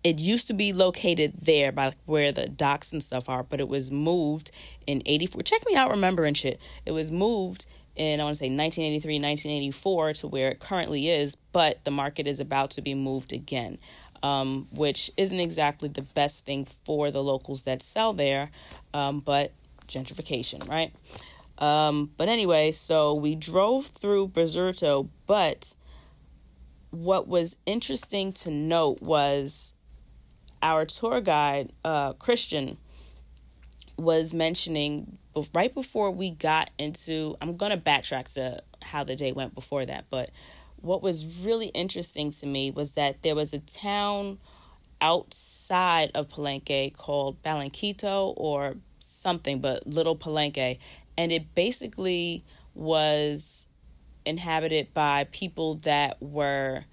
it 0.02 0.18
used 0.18 0.46
to 0.46 0.54
be 0.54 0.72
located 0.72 1.34
there 1.42 1.72
by 1.72 1.94
where 2.06 2.32
the 2.32 2.48
docks 2.48 2.92
and 2.92 3.02
stuff 3.02 3.28
are, 3.28 3.42
but 3.42 3.60
it 3.60 3.68
was 3.68 3.90
moved 3.90 4.50
in 4.86 5.02
84. 5.04 5.42
Check 5.42 5.62
me 5.66 5.74
out 5.74 5.90
remembering 5.90 6.34
shit. 6.34 6.58
It 6.86 6.92
was 6.92 7.10
moved 7.10 7.66
in, 7.96 8.20
I 8.20 8.24
want 8.24 8.36
to 8.36 8.38
say 8.38 8.48
1983, 8.48 9.14
1984 9.16 10.12
to 10.14 10.28
where 10.28 10.50
it 10.50 10.60
currently 10.60 11.10
is, 11.10 11.36
but 11.52 11.84
the 11.84 11.90
market 11.90 12.26
is 12.26 12.40
about 12.40 12.70
to 12.72 12.80
be 12.80 12.94
moved 12.94 13.32
again 13.32 13.78
um, 14.22 14.68
which 14.72 15.10
isn't 15.16 15.40
exactly 15.40 15.88
the 15.88 16.02
best 16.02 16.44
thing 16.44 16.66
for 16.84 17.10
the 17.10 17.22
locals 17.22 17.62
that 17.62 17.82
sell 17.82 18.12
there, 18.12 18.50
um, 18.94 19.20
but 19.20 19.52
gentrification, 19.88 20.68
right? 20.68 20.92
Um, 21.58 22.10
but 22.16 22.28
anyway, 22.28 22.72
so 22.72 23.14
we 23.14 23.34
drove 23.34 23.86
through 23.86 24.28
Bazurto, 24.28 25.08
but 25.26 25.72
what 26.90 27.28
was 27.28 27.56
interesting 27.66 28.32
to 28.32 28.50
note 28.50 29.00
was 29.02 29.72
our 30.62 30.84
tour 30.84 31.20
guide, 31.20 31.72
uh, 31.84 32.14
Christian, 32.14 32.78
was 33.96 34.32
mentioning 34.32 35.18
right 35.54 35.72
before 35.72 36.10
we 36.10 36.30
got 36.30 36.70
into. 36.78 37.36
I'm 37.40 37.56
going 37.56 37.70
to 37.70 37.76
backtrack 37.76 38.32
to 38.34 38.62
how 38.82 39.04
the 39.04 39.14
day 39.14 39.32
went 39.32 39.54
before 39.54 39.84
that, 39.86 40.06
but 40.10 40.30
what 40.82 41.02
was 41.02 41.26
really 41.42 41.68
interesting 41.68 42.32
to 42.32 42.46
me 42.46 42.70
was 42.70 42.92
that 42.92 43.22
there 43.22 43.34
was 43.34 43.52
a 43.52 43.58
town 43.58 44.38
outside 45.00 46.10
of 46.14 46.28
Palenque 46.28 46.96
called 46.96 47.42
Palenquito 47.42 48.34
or 48.36 48.76
something, 49.00 49.60
but 49.60 49.86
Little 49.86 50.16
Palenque. 50.16 50.78
And 51.16 51.32
it 51.32 51.54
basically 51.54 52.44
was 52.74 53.66
inhabited 54.24 54.92
by 54.94 55.26
people 55.32 55.76
that 55.76 56.20
were, 56.20 56.84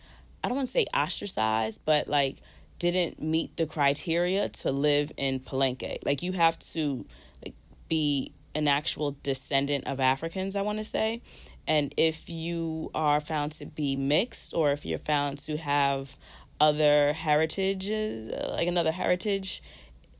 I 0.44 0.48
don't 0.48 0.58
want 0.58 0.68
to 0.68 0.72
say 0.72 0.86
ostracized, 0.94 1.80
but 1.86 2.08
like 2.08 2.38
didn't 2.80 3.22
meet 3.22 3.58
the 3.58 3.66
criteria 3.66 4.50
to 4.50 4.72
live 4.72 5.12
in 5.18 5.40
Palenque. 5.40 6.00
Like 6.04 6.22
you 6.22 6.34
have 6.34 6.60
to 6.60 7.06
like 7.44 7.56
be 7.90 8.34
an 8.54 8.68
actual 8.68 9.16
descendant 9.24 9.88
of 9.88 10.00
Africans, 10.00 10.56
I 10.56 10.62
want 10.62 10.80
to 10.80 10.84
say. 10.84 11.22
And 11.68 11.94
if 11.98 12.30
you 12.30 12.90
are 12.96 13.20
found 13.20 13.52
to 13.54 13.66
be 13.66 13.96
mixed 13.96 14.54
or 14.54 14.72
if 14.72 14.86
you're 14.86 15.00
found 15.00 15.40
to 15.40 15.58
have 15.58 16.16
other 16.60 17.14
heritages, 17.14 18.34
like 18.50 18.68
another 18.68 18.92
heritage 18.92 19.62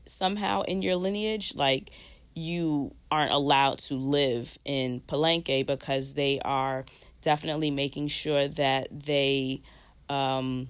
somehow 0.06 0.62
in 0.62 0.82
your 0.82 0.96
lineage, 0.96 1.54
like 1.54 1.90
you 2.34 2.94
aren't 3.10 3.32
allowed 3.32 3.78
to 3.78 3.94
live 3.94 4.58
in 4.64 5.00
Palenque 5.00 5.66
because 5.66 6.12
they 6.12 6.40
are 6.44 6.84
definitely 7.22 7.70
making 7.70 8.08
sure 8.08 8.46
that 8.48 8.88
they 9.06 9.60
um 10.08 10.68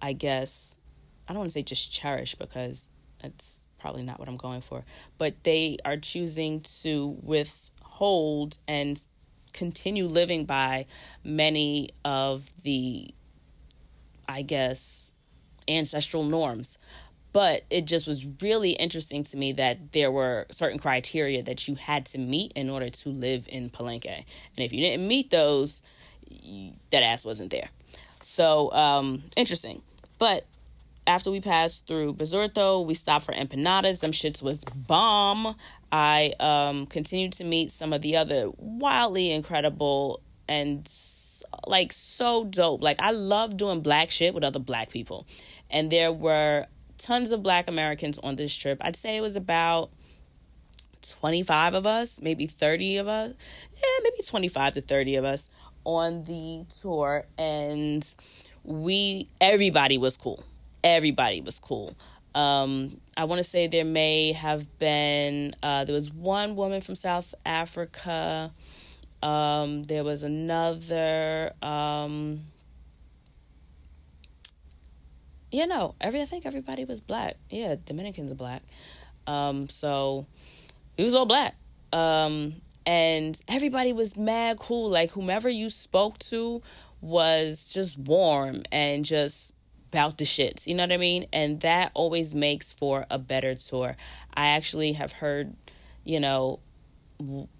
I 0.00 0.14
guess 0.14 0.74
I 1.28 1.32
don't 1.32 1.40
want 1.40 1.50
to 1.50 1.54
say 1.54 1.62
just 1.62 1.92
cherish 1.92 2.34
because 2.34 2.82
that's 3.22 3.44
probably 3.78 4.02
not 4.02 4.18
what 4.18 4.28
I'm 4.28 4.36
going 4.36 4.62
for, 4.62 4.84
but 5.18 5.34
they 5.44 5.78
are 5.84 5.96
choosing 5.96 6.60
to 6.82 7.16
withhold 8.00 8.58
and 8.66 9.00
continue 9.52 10.06
living 10.06 10.44
by 10.44 10.86
many 11.24 11.90
of 12.04 12.44
the 12.62 13.12
I 14.28 14.42
guess 14.42 15.12
ancestral 15.68 16.24
norms. 16.24 16.78
But 17.32 17.62
it 17.70 17.84
just 17.84 18.06
was 18.06 18.26
really 18.40 18.70
interesting 18.70 19.22
to 19.24 19.36
me 19.36 19.52
that 19.52 19.92
there 19.92 20.10
were 20.10 20.46
certain 20.50 20.78
criteria 20.78 21.42
that 21.44 21.68
you 21.68 21.76
had 21.76 22.06
to 22.06 22.18
meet 22.18 22.52
in 22.56 22.70
order 22.70 22.90
to 22.90 23.08
live 23.08 23.44
in 23.48 23.70
Palenque. 23.70 24.06
And 24.06 24.24
if 24.64 24.72
you 24.72 24.80
didn't 24.80 25.06
meet 25.06 25.30
those, 25.30 25.82
that 26.90 27.02
ass 27.02 27.24
wasn't 27.24 27.50
there. 27.50 27.70
So, 28.22 28.72
um, 28.72 29.24
interesting. 29.36 29.82
But 30.18 30.44
after 31.10 31.30
we 31.30 31.40
passed 31.40 31.86
through 31.86 32.14
Bazurto, 32.14 32.86
we 32.86 32.94
stopped 32.94 33.26
for 33.26 33.34
empanadas. 33.34 33.98
Them 33.98 34.12
shits 34.12 34.40
was 34.40 34.58
bomb. 34.58 35.56
I 35.90 36.34
um, 36.38 36.86
continued 36.86 37.32
to 37.34 37.44
meet 37.44 37.72
some 37.72 37.92
of 37.92 38.00
the 38.00 38.16
other 38.16 38.50
wildly 38.56 39.32
incredible 39.32 40.22
and 40.48 40.88
like 41.66 41.92
so 41.92 42.44
dope. 42.44 42.80
Like 42.80 43.00
I 43.00 43.10
love 43.10 43.56
doing 43.56 43.80
black 43.80 44.10
shit 44.10 44.34
with 44.34 44.44
other 44.44 44.60
black 44.60 44.90
people. 44.90 45.26
And 45.68 45.90
there 45.90 46.12
were 46.12 46.66
tons 46.96 47.32
of 47.32 47.42
black 47.42 47.68
Americans 47.68 48.18
on 48.22 48.36
this 48.36 48.54
trip. 48.54 48.78
I'd 48.80 48.94
say 48.94 49.16
it 49.16 49.20
was 49.20 49.34
about 49.34 49.90
25 51.02 51.74
of 51.74 51.86
us, 51.86 52.20
maybe 52.22 52.46
30 52.46 52.98
of 52.98 53.08
us. 53.08 53.34
Yeah, 53.74 53.98
maybe 54.04 54.22
25 54.24 54.74
to 54.74 54.80
30 54.80 55.16
of 55.16 55.24
us 55.24 55.50
on 55.84 56.22
the 56.24 56.66
tour 56.80 57.24
and 57.36 58.06
we 58.62 59.28
everybody 59.40 59.98
was 59.98 60.16
cool. 60.16 60.44
Everybody 60.82 61.40
was 61.40 61.58
cool. 61.58 61.94
Um, 62.34 63.00
I 63.16 63.24
want 63.24 63.42
to 63.42 63.48
say 63.48 63.66
there 63.66 63.84
may 63.84 64.32
have 64.32 64.78
been 64.78 65.54
uh, 65.62 65.84
there 65.84 65.94
was 65.94 66.12
one 66.12 66.56
woman 66.56 66.80
from 66.80 66.94
South 66.94 67.34
Africa. 67.44 68.52
Um, 69.22 69.82
there 69.84 70.04
was 70.04 70.22
another. 70.22 71.52
Um, 71.62 72.42
you 75.50 75.66
know, 75.66 75.94
every 76.00 76.22
I 76.22 76.26
think 76.26 76.46
everybody 76.46 76.84
was 76.84 77.00
black. 77.00 77.36
Yeah, 77.50 77.74
Dominicans 77.84 78.30
are 78.30 78.36
black. 78.36 78.62
Um, 79.26 79.68
so 79.68 80.26
it 80.96 81.02
was 81.02 81.14
all 81.14 81.26
black. 81.26 81.56
Um, 81.92 82.62
and 82.86 83.38
everybody 83.48 83.92
was 83.92 84.16
mad 84.16 84.58
cool. 84.58 84.90
Like 84.90 85.10
whomever 85.10 85.48
you 85.48 85.70
spoke 85.70 86.18
to 86.20 86.62
was 87.00 87.68
just 87.68 87.98
warm 87.98 88.62
and 88.70 89.04
just 89.04 89.52
about 89.92 90.18
the 90.18 90.24
shits. 90.24 90.66
You 90.66 90.74
know 90.74 90.84
what 90.84 90.92
I 90.92 90.96
mean? 90.98 91.26
And 91.32 91.60
that 91.60 91.90
always 91.94 92.32
makes 92.32 92.72
for 92.72 93.06
a 93.10 93.18
better 93.18 93.56
tour. 93.56 93.96
I 94.32 94.48
actually 94.48 94.92
have 94.92 95.12
heard, 95.12 95.54
you 96.04 96.20
know, 96.20 96.60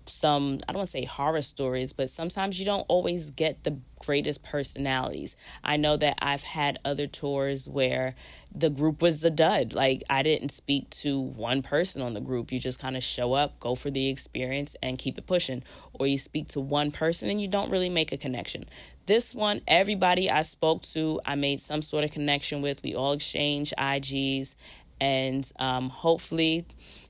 some 0.07 0.59
I 0.69 0.73
don't 0.73 0.81
want 0.81 0.89
to 0.89 0.93
say 0.93 1.05
horror 1.05 1.43
stories, 1.43 1.93
but 1.93 2.11
sometimes 2.11 2.59
you 2.59 2.65
don't 2.65 2.85
always 2.89 3.31
get 3.31 3.63
the 3.65 3.79
greatest 3.99 4.43
personalities. 4.43 5.37
I 5.63 5.77
know 5.77 5.97
that 5.99 6.19
I've 6.21 6.43
had 6.43 6.79
other 6.85 7.07
tours 7.07 7.69
where 7.69 8.15
the 8.55 8.71
group 8.71 9.03
was 9.03 9.23
a 9.25 9.31
dud. 9.31 9.75
Like 9.75 10.03
I 10.11 10.23
didn't 10.23 10.51
speak 10.51 10.91
to 10.91 11.21
one 11.21 11.63
person 11.63 12.03
on 12.03 12.15
the 12.15 12.21
group. 12.21 12.51
You 12.51 12.59
just 12.59 12.79
kind 12.79 12.97
of 12.97 13.05
show 13.05 13.35
up, 13.35 13.61
go 13.61 13.75
for 13.75 13.91
the 13.91 14.09
experience 14.09 14.75
and 14.83 14.99
keep 14.99 15.19
it 15.19 15.27
pushing. 15.27 15.63
Or 15.93 16.07
you 16.07 16.19
speak 16.19 16.49
to 16.49 16.61
one 16.61 16.91
person 16.91 17.29
and 17.29 17.41
you 17.41 17.49
don't 17.49 17.71
really 17.71 17.91
make 17.91 18.13
a 18.13 18.17
connection. 18.17 18.65
This 19.07 19.35
one, 19.35 19.61
everybody 19.67 20.31
I 20.31 20.43
spoke 20.43 20.83
to, 20.95 21.21
I 21.27 21.35
made 21.35 21.61
some 21.61 21.83
sort 21.83 22.05
of 22.05 22.13
connection 22.13 22.63
with. 22.63 22.83
We 22.83 22.95
all 22.95 23.13
exchanged 23.13 23.75
IGs 23.77 24.55
and 25.01 25.51
um, 25.59 25.89
hopefully 25.89 26.67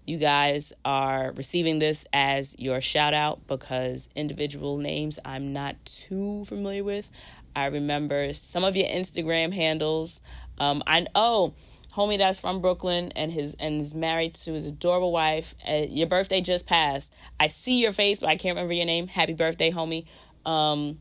you 0.06 0.18
guys 0.18 0.72
are 0.84 1.32
receiving 1.36 1.78
this 1.78 2.04
as 2.12 2.54
your 2.58 2.80
shout 2.80 3.14
out 3.14 3.46
because 3.46 4.08
individual 4.14 4.78
names 4.78 5.18
I'm 5.24 5.52
not 5.52 5.76
too 5.84 6.44
familiar 6.46 6.84
with. 6.84 7.08
I 7.54 7.66
remember 7.66 8.32
some 8.32 8.64
of 8.64 8.76
your 8.76 8.88
Instagram 8.88 9.52
handles. 9.52 10.20
Um, 10.58 10.82
I 10.86 11.06
oh, 11.14 11.54
homie 11.94 12.18
that's 12.18 12.38
from 12.38 12.60
Brooklyn 12.60 13.12
and 13.16 13.32
his 13.32 13.54
and 13.58 13.80
is 13.80 13.94
married 13.94 14.34
to 14.34 14.52
his 14.52 14.64
adorable 14.64 15.12
wife. 15.12 15.54
Uh, 15.68 15.86
your 15.88 16.06
birthday 16.06 16.40
just 16.40 16.66
passed. 16.66 17.10
I 17.38 17.48
see 17.48 17.78
your 17.80 17.92
face, 17.92 18.20
but 18.20 18.28
I 18.28 18.36
can't 18.36 18.56
remember 18.56 18.74
your 18.74 18.86
name. 18.86 19.08
Happy 19.08 19.34
birthday, 19.34 19.70
homie. 19.70 20.06
Um, 20.44 21.00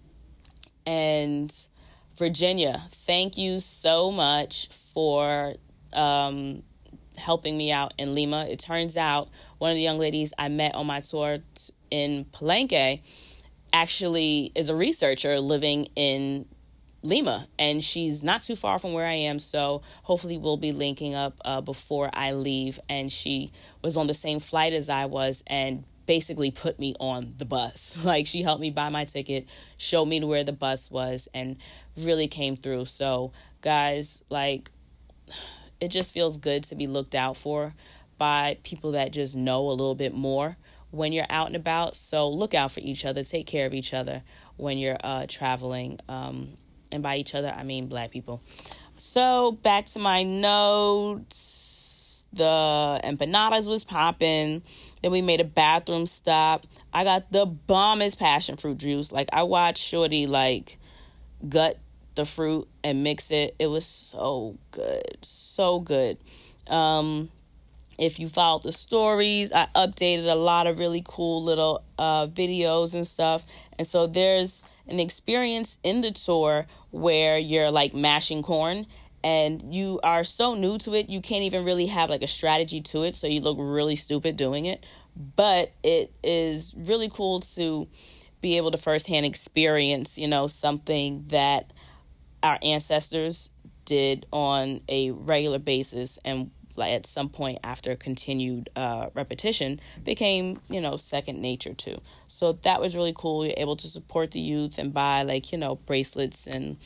and 0.86 1.54
Virginia, 2.18 2.90
thank 3.06 3.38
you 3.38 3.60
so 3.60 4.12
much 4.12 4.70
for 4.94 5.56
um, 5.94 6.64
helping 7.20 7.58
me 7.58 7.72
out 7.72 7.94
in 7.98 8.16
Lima. 8.16 8.48
It 8.48 8.60
turns 8.60 8.98
out 8.98 9.30
one 9.58 9.72
of 9.72 9.76
the 9.76 9.82
young 9.82 10.00
ladies 10.00 10.34
I 10.38 10.48
met 10.48 10.74
on 10.76 10.88
my 10.88 11.02
tour 11.02 11.40
in 11.92 12.26
Palenque 12.34 13.02
actually 13.72 14.52
is 14.56 14.70
a 14.70 14.76
researcher 14.76 15.40
living 15.40 15.88
in 15.96 16.46
Lima, 17.02 17.48
and 17.58 17.84
she's 17.84 18.22
not 18.22 18.44
too 18.44 18.56
far 18.56 18.78
from 18.78 18.94
where 18.94 19.06
I 19.06 19.14
am. 19.14 19.40
So 19.40 19.82
hopefully, 20.04 20.38
we'll 20.38 20.58
be 20.58 20.72
linking 20.72 21.16
up 21.16 21.40
uh, 21.46 21.62
before 21.62 22.10
I 22.14 22.34
leave. 22.34 22.80
And 22.90 23.12
she 23.12 23.52
was 23.82 23.96
on 23.96 24.08
the 24.08 24.14
same 24.14 24.40
flight 24.40 24.74
as 24.74 24.90
I 24.90 25.06
was, 25.06 25.44
and 25.48 25.84
basically 26.06 26.52
put 26.52 26.80
me 26.80 26.96
on 27.00 27.36
the 27.38 27.46
bus. 27.46 27.96
Like 28.04 28.28
she 28.28 28.42
helped 28.42 28.62
me 28.62 28.72
buy 28.72 28.90
my 28.90 29.06
ticket, 29.06 29.46
showed 29.78 30.06
me 30.06 30.24
where 30.24 30.44
the 30.44 30.52
bus 30.52 30.90
was, 30.92 31.28
and 31.34 31.58
really 31.96 32.28
came 32.28 32.58
through. 32.58 32.86
So, 32.86 33.32
guys, 33.62 34.20
like 34.30 34.72
it 35.80 35.90
just 35.90 36.12
feels 36.12 36.38
good 36.38 36.64
to 36.66 36.76
be 36.76 36.88
looked 36.88 37.16
out 37.16 37.38
for 37.38 37.74
by 38.18 38.58
people 38.64 38.94
that 38.94 39.12
just 39.12 39.36
know 39.36 39.70
a 39.70 39.72
little 39.72 39.96
bit 39.96 40.14
more 40.14 40.58
when 40.92 41.14
you're 41.14 41.28
out 41.30 41.48
and 41.48 41.56
about. 41.56 41.96
So 41.96 42.30
look 42.30 42.54
out 42.54 42.72
for 42.72 42.82
each 42.82 43.06
other, 43.06 43.24
take 43.24 43.48
care 43.48 43.66
of 43.66 43.74
each 43.74 43.94
other 43.94 44.24
when 44.58 44.78
you're 44.78 44.98
uh, 45.04 45.26
traveling. 45.28 46.00
Um, 46.10 46.58
and 46.92 47.04
by 47.04 47.18
each 47.18 47.36
other, 47.36 47.50
I 47.50 47.64
mean 47.64 47.88
black 47.88 48.12
people. 48.12 48.42
So 48.98 49.54
back 49.54 49.88
to 49.92 50.00
my 50.00 50.24
notes. 50.24 52.24
The 52.32 53.02
empanadas 53.04 53.68
was 53.68 53.84
popping. 53.84 54.62
Then 55.02 55.12
we 55.12 55.22
made 55.22 55.42
a 55.42 55.46
bathroom 55.46 56.06
stop. 56.06 56.66
I 56.94 57.04
got 57.04 57.32
the 57.32 57.46
bombest 57.46 58.20
passion 58.20 58.58
fruit 58.58 58.78
juice. 58.78 59.12
Like 59.12 59.30
I 59.32 59.44
watched 59.44 59.84
Shorty 59.84 60.28
like 60.28 60.78
gut 61.48 61.80
the 62.20 62.26
fruit 62.26 62.68
and 62.84 63.02
mix 63.02 63.32
it. 63.32 63.56
It 63.60 63.68
was 63.68 63.86
so 63.86 64.58
good. 64.72 65.18
So 65.22 65.80
good. 65.80 66.18
Um, 66.68 67.30
if 67.98 68.20
you 68.20 68.28
followed 68.28 68.64
the 68.64 68.74
stories, 68.74 69.54
I 69.54 69.68
updated 69.74 70.30
a 70.30 70.36
lot 70.36 70.68
of 70.68 70.80
really 70.80 71.02
cool 71.08 71.42
little 71.44 71.82
uh, 71.98 72.28
videos 72.28 72.94
and 72.94 73.08
stuff. 73.08 73.44
And 73.78 73.88
so 73.88 74.06
there's 74.06 74.64
an 74.88 75.00
experience 75.00 75.78
in 75.82 76.02
the 76.02 76.12
tour 76.12 76.68
where 76.92 77.38
you're 77.38 77.72
like 77.72 77.94
mashing 77.94 78.44
corn 78.44 78.86
and 79.24 79.74
you 79.74 80.02
are 80.04 80.26
so 80.26 80.56
new 80.56 80.78
to 80.80 80.94
it, 80.94 81.10
you 81.10 81.22
can't 81.22 81.44
even 81.44 81.64
really 81.64 81.86
have 81.86 82.10
like 82.10 82.22
a 82.22 82.28
strategy 82.28 82.82
to 82.82 83.04
it. 83.04 83.16
So 83.16 83.28
you 83.28 83.40
look 83.40 83.58
really 83.60 83.96
stupid 83.96 84.36
doing 84.36 84.66
it. 84.66 84.86
But 85.38 85.72
it 85.84 86.12
is 86.22 86.74
really 86.76 87.10
cool 87.10 87.40
to 87.56 87.88
be 88.42 88.58
able 88.58 88.72
to 88.72 88.78
firsthand 88.78 89.26
experience, 89.26 90.18
you 90.18 90.28
know, 90.28 90.48
something 90.48 91.26
that 91.30 91.72
our 92.44 92.60
ancestors 92.62 93.50
did 93.86 94.26
on 94.32 94.82
a 94.88 95.12
regular 95.12 95.60
basis 95.60 96.20
and 96.24 96.52
like 96.76 96.94
at 96.94 97.06
some 97.06 97.30
point 97.30 97.60
after 97.64 97.96
continued 97.96 98.70
uh, 98.76 99.10
repetition 99.14 99.80
became 100.04 100.60
you 100.70 100.82
know 100.82 100.98
second 100.98 101.42
nature 101.42 101.74
too. 101.74 102.02
So 102.28 102.54
that 102.64 102.82
was 102.82 102.96
really 102.96 103.14
cool. 103.16 103.46
You're 103.46 103.54
able 103.58 103.76
to 103.78 103.88
support 103.88 104.32
the 104.32 104.40
youth 104.40 104.78
and 104.80 104.94
buy 104.94 105.24
like 105.24 105.52
you 105.52 105.58
know 105.58 105.76
bracelets 105.76 106.48
and 106.48 106.78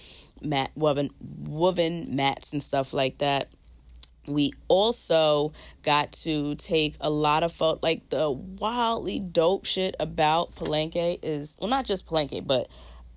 mat 0.41 0.71
woven 0.75 1.11
woven 1.21 2.15
mats 2.15 2.51
and 2.51 2.61
stuff 2.61 2.91
like 2.91 3.19
that. 3.19 3.49
We 4.25 4.53
also 4.69 5.51
got 5.83 6.13
to 6.23 6.55
take 6.55 6.95
a 7.01 7.09
lot 7.09 7.43
of 7.43 7.53
photo 7.53 7.79
like 7.83 8.09
the 8.09 8.31
wildly 8.31 9.19
dope 9.19 9.65
shit 9.65 9.95
about 9.99 10.55
palenque 10.55 11.19
is 11.21 11.57
well 11.59 11.69
not 11.69 11.85
just 11.85 12.07
palenque 12.07 12.47
but 12.47 12.69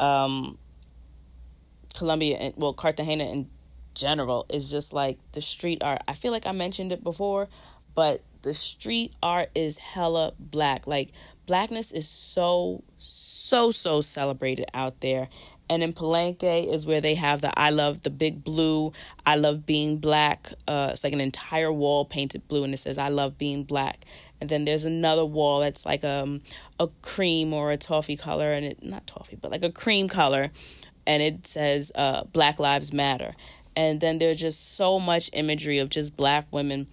um 0.05 0.59
Colombia 1.96 2.37
and 2.37 2.54
well 2.56 2.74
Cartagena 2.74 3.24
in 3.24 3.48
general 3.94 4.46
is 4.48 4.70
just 4.70 4.92
like 4.92 5.18
the 5.32 5.40
street 5.40 5.82
art. 5.82 6.02
I 6.06 6.14
feel 6.14 6.30
like 6.30 6.46
I 6.46 6.52
mentioned 6.52 6.92
it 6.92 7.02
before, 7.02 7.48
but 7.94 8.22
the 8.42 8.54
street 8.54 9.14
art 9.22 9.50
is 9.54 9.78
hella 9.78 10.32
black. 10.38 10.87
Like 10.87 11.11
blackness 11.46 11.90
is 11.90 12.09
so 12.09 12.85
so 12.98 13.70
so 13.70 14.00
celebrated 14.00 14.66
out 14.74 15.00
there. 15.00 15.28
And 15.68 15.82
in 15.82 15.92
Palenque 15.92 16.72
is 16.72 16.87
where 16.87 17.00
they 17.00 17.16
have 17.16 17.40
the 17.40 17.59
I 17.59 17.70
love 17.70 18.02
the 18.02 18.11
big 18.11 18.44
blue, 18.44 18.92
I 19.24 19.35
love 19.35 19.66
being 19.66 19.98
black. 19.98 20.52
Uh, 20.68 20.90
it's 20.92 21.02
like 21.02 21.12
an 21.12 21.20
entire 21.20 21.72
wall 21.72 22.04
painted 22.04 22.46
blue, 22.46 22.62
and 22.62 22.72
it 22.72 22.78
says 22.78 22.98
I 22.98 23.09
love 23.09 23.37
being 23.37 23.64
black. 23.64 24.04
And 24.40 24.50
then 24.50 24.64
there's 24.64 24.85
another 24.85 25.24
wall 25.24 25.61
that's 25.61 25.85
like 25.85 26.04
um 26.04 26.42
a 26.78 26.88
cream 27.02 27.52
or 27.52 27.72
a 27.72 27.76
toffee 27.76 28.16
color, 28.16 28.52
and 28.52 28.64
it 28.64 28.82
not 28.82 29.06
toffee, 29.06 29.37
but 29.40 29.50
like 29.50 29.64
a 29.64 29.72
cream 29.72 30.09
color, 30.09 30.52
and 31.06 31.22
it 31.22 31.46
says 31.46 31.92
uh, 31.94 32.24
Black 32.24 32.58
Lives 32.58 32.92
Matter. 32.92 33.34
And 33.74 34.00
then 34.00 34.18
there's 34.18 34.38
just 34.38 34.76
so 34.76 34.98
much 34.98 35.28
imagery 35.34 35.78
of 35.78 35.90
just 35.90 36.16
black 36.16 36.46
women 36.50 36.86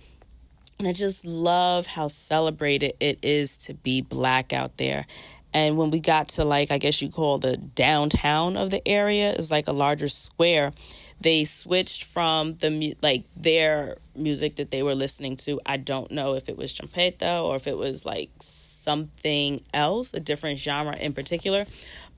and 0.80 0.88
I 0.88 0.94
just 0.94 1.24
love 1.24 1.86
how 1.86 2.08
celebrated 2.08 2.96
it 3.00 3.20
is 3.22 3.56
to 3.58 3.74
be 3.74 4.02
black 4.02 4.52
out 4.52 4.78
there. 4.78 5.06
And 5.54 5.78
when 5.78 5.92
we 5.92 6.00
got 6.00 6.30
to 6.30 6.44
like 6.44 6.72
I 6.72 6.78
guess 6.78 7.02
you 7.02 7.10
call 7.10 7.38
the 7.38 7.58
downtown 7.58 8.58
of 8.58 8.72
the 8.72 8.86
area 8.88 9.34
is 9.34 9.52
like 9.52 9.68
a 9.68 9.72
larger 9.72 10.10
square, 10.10 10.74
they 11.22 11.46
switched 11.46 12.06
from 12.06 12.56
the 12.56 12.98
like 13.02 13.24
their 13.38 13.98
music 14.16 14.56
that 14.56 14.72
they 14.72 14.82
were 14.82 14.96
listening 14.96 15.38
to. 15.38 15.62
I 15.66 15.78
don't 15.78 16.12
know 16.12 16.34
if 16.34 16.50
it 16.50 16.58
was 16.58 16.74
champeta 16.74 17.42
or 17.44 17.56
if 17.56 17.68
it 17.68 17.78
was 17.78 18.04
like 18.04 18.32
something 18.84 19.64
else, 19.74 20.14
a 20.14 20.20
different 20.20 20.60
genre 20.60 20.96
in 20.98 21.14
particular. 21.14 21.66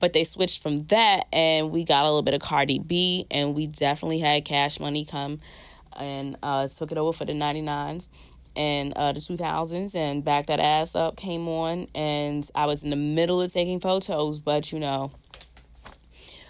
But 0.00 0.12
they 0.12 0.24
switched 0.24 0.62
from 0.62 0.86
that 0.88 1.26
and 1.32 1.70
we 1.70 1.84
got 1.84 2.02
a 2.02 2.08
little 2.08 2.22
bit 2.22 2.34
of 2.34 2.40
Cardi 2.40 2.78
B 2.78 3.26
and 3.30 3.54
we 3.54 3.66
definitely 3.66 4.18
had 4.18 4.44
Cash 4.44 4.78
Money 4.78 5.04
come 5.04 5.40
and 5.96 6.36
uh, 6.42 6.68
took 6.68 6.92
it 6.92 6.98
over 6.98 7.12
for 7.16 7.24
the 7.24 7.32
99s 7.32 8.08
and 8.56 8.92
uh, 8.94 9.12
the 9.12 9.20
2000s 9.20 9.94
and 9.94 10.24
back 10.24 10.46
that 10.46 10.58
ass 10.58 10.94
up 10.94 11.16
came 11.16 11.46
on 11.46 11.86
and 11.94 12.50
i 12.54 12.64
was 12.64 12.82
in 12.82 12.90
the 12.90 12.96
middle 12.96 13.40
of 13.40 13.52
taking 13.52 13.78
photos 13.78 14.40
but 14.40 14.72
you 14.72 14.78
know 14.78 15.12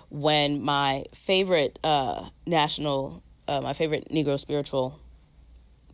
when 0.09 0.63
my 0.63 1.05
favorite 1.13 1.79
uh, 1.83 2.29
national 2.47 3.23
uh, 3.49 3.61
my 3.61 3.73
favorite 3.73 4.09
negro 4.11 4.39
spiritual 4.39 5.01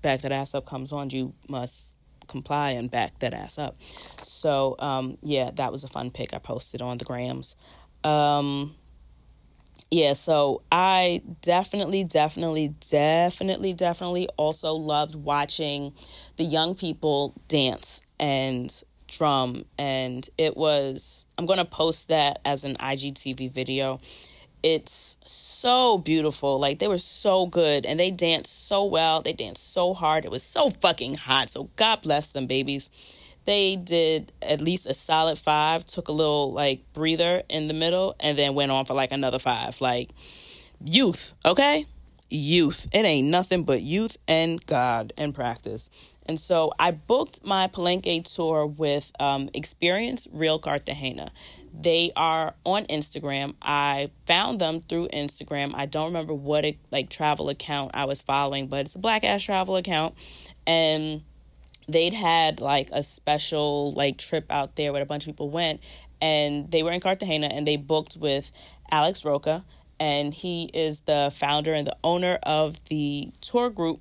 back 0.02 0.20
that 0.20 0.32
ass 0.32 0.54
up 0.54 0.66
comes 0.66 0.92
on 0.92 1.08
you 1.11 1.32
must 1.48 1.91
comply 2.28 2.70
and 2.70 2.90
back 2.90 3.18
that 3.20 3.35
ass 3.35 3.58
up 3.58 3.76
so 4.22 4.76
um, 4.78 5.18
yeah 5.22 5.50
that 5.54 5.72
was 5.72 5.85
a 5.85 5.88
fun 5.88 6.11
pic 6.11 6.32
i 6.32 6.38
posted 6.38 6.80
on 6.82 6.98
the 6.98 7.04
grams 7.04 7.56
um, 8.04 8.74
yeah, 9.92 10.14
so 10.14 10.62
I 10.72 11.20
definitely, 11.42 12.02
definitely, 12.02 12.68
definitely, 12.88 13.74
definitely 13.74 14.26
also 14.38 14.72
loved 14.72 15.14
watching 15.14 15.92
the 16.38 16.44
young 16.44 16.74
people 16.74 17.35
dance 17.46 18.00
and 18.18 18.72
drum. 19.06 19.66
And 19.76 20.26
it 20.38 20.56
was, 20.56 21.26
I'm 21.37 21.44
going 21.44 21.58
to 21.58 21.66
post 21.66 22.08
that 22.08 22.40
as 22.46 22.64
an 22.64 22.78
IGTV 22.80 23.52
video. 23.52 24.00
It's 24.62 25.16
so 25.25 25.98
beautiful. 25.98 26.59
Like, 26.59 26.79
they 26.79 26.88
were 26.88 26.98
so 26.98 27.46
good 27.46 27.85
and 27.85 27.98
they 27.98 28.11
danced 28.11 28.68
so 28.68 28.85
well. 28.85 29.22
They 29.22 29.33
danced 29.33 29.72
so 29.72 29.94
hard. 29.94 30.25
It 30.25 30.31
was 30.31 30.42
so 30.42 30.70
fucking 30.70 31.14
hot. 31.14 31.51
So, 31.51 31.70
God 31.77 32.03
bless 32.03 32.31
them, 32.31 32.46
babies 32.46 32.88
they 33.44 33.77
did 33.77 34.33
at 34.40 34.61
least 34.61 34.87
a 34.87 34.94
solid 34.94 35.38
five, 35.38 35.87
took 35.87 36.09
a 36.09 36.12
little 36.12 36.53
like 36.53 36.83
breather 36.92 37.42
in 37.48 37.68
the 37.68 37.75
middle, 37.75 38.14
and 38.20 38.38
then 38.38 38.55
went 38.55 38.70
on 38.70 38.87
for 38.87 38.94
like 38.94 39.12
another 39.12 39.38
five. 39.38 39.81
Like 39.81 40.11
youth, 40.85 41.35
okay? 41.44 41.87
Youth. 42.29 42.87
It 42.92 43.05
ain't 43.05 43.29
nothing 43.29 43.64
but 43.64 43.83
youth 43.83 44.16
and 44.29 44.64
God 44.64 45.12
and 45.16 45.35
practice. 45.35 45.88
And 46.26 46.38
so 46.38 46.72
I 46.78 46.92
booked 46.92 47.44
my 47.44 47.68
Palenque 47.68 48.24
tour 48.32 48.66
with 48.66 49.11
um, 49.18 49.50
Experience 49.54 50.28
Real 50.32 50.58
Cartagena. 50.58 51.32
They 51.78 52.12
are 52.14 52.54
on 52.64 52.85
Instagram. 52.87 53.54
I 53.61 54.11
found 54.26 54.61
them 54.61 54.82
through 54.82 55.08
Instagram. 55.08 55.72
I 55.74 55.87
don't 55.87 56.06
remember 56.06 56.35
what 56.35 56.64
it, 56.64 56.78
like 56.90 57.11
travel 57.11 57.48
account 57.48 57.92
I 57.94 58.04
was 58.04 58.22
following, 58.22 58.68
but 58.68 58.87
it's 58.87 58.94
a 58.94 58.98
black 58.98 59.24
ass 59.24 59.42
travel 59.42 59.76
account. 59.76 60.14
And 60.66 61.22
they'd 61.88 62.12
had 62.12 62.61
like 62.61 62.88
a 62.92 63.02
special 63.02 63.92
like 63.92 64.18
trip 64.18 64.46
out 64.50 64.76
there 64.76 64.92
where 64.92 65.02
a 65.02 65.06
bunch 65.06 65.24
of 65.24 65.32
people 65.32 65.50
went 65.50 65.80
and 66.20 66.70
they 66.70 66.82
were 66.82 66.92
in 66.92 67.00
Cartagena 67.00 67.48
and 67.48 67.66
they 67.66 67.76
booked 67.76 68.16
with 68.16 68.52
Alex 68.90 69.24
Roca 69.24 69.64
and 69.98 70.32
he 70.32 70.64
is 70.72 71.00
the 71.00 71.32
founder 71.37 71.74
and 71.74 71.87
the 71.87 71.96
owner 72.02 72.38
of 72.42 72.76
the 72.88 73.32
tour 73.40 73.70
group 73.70 74.00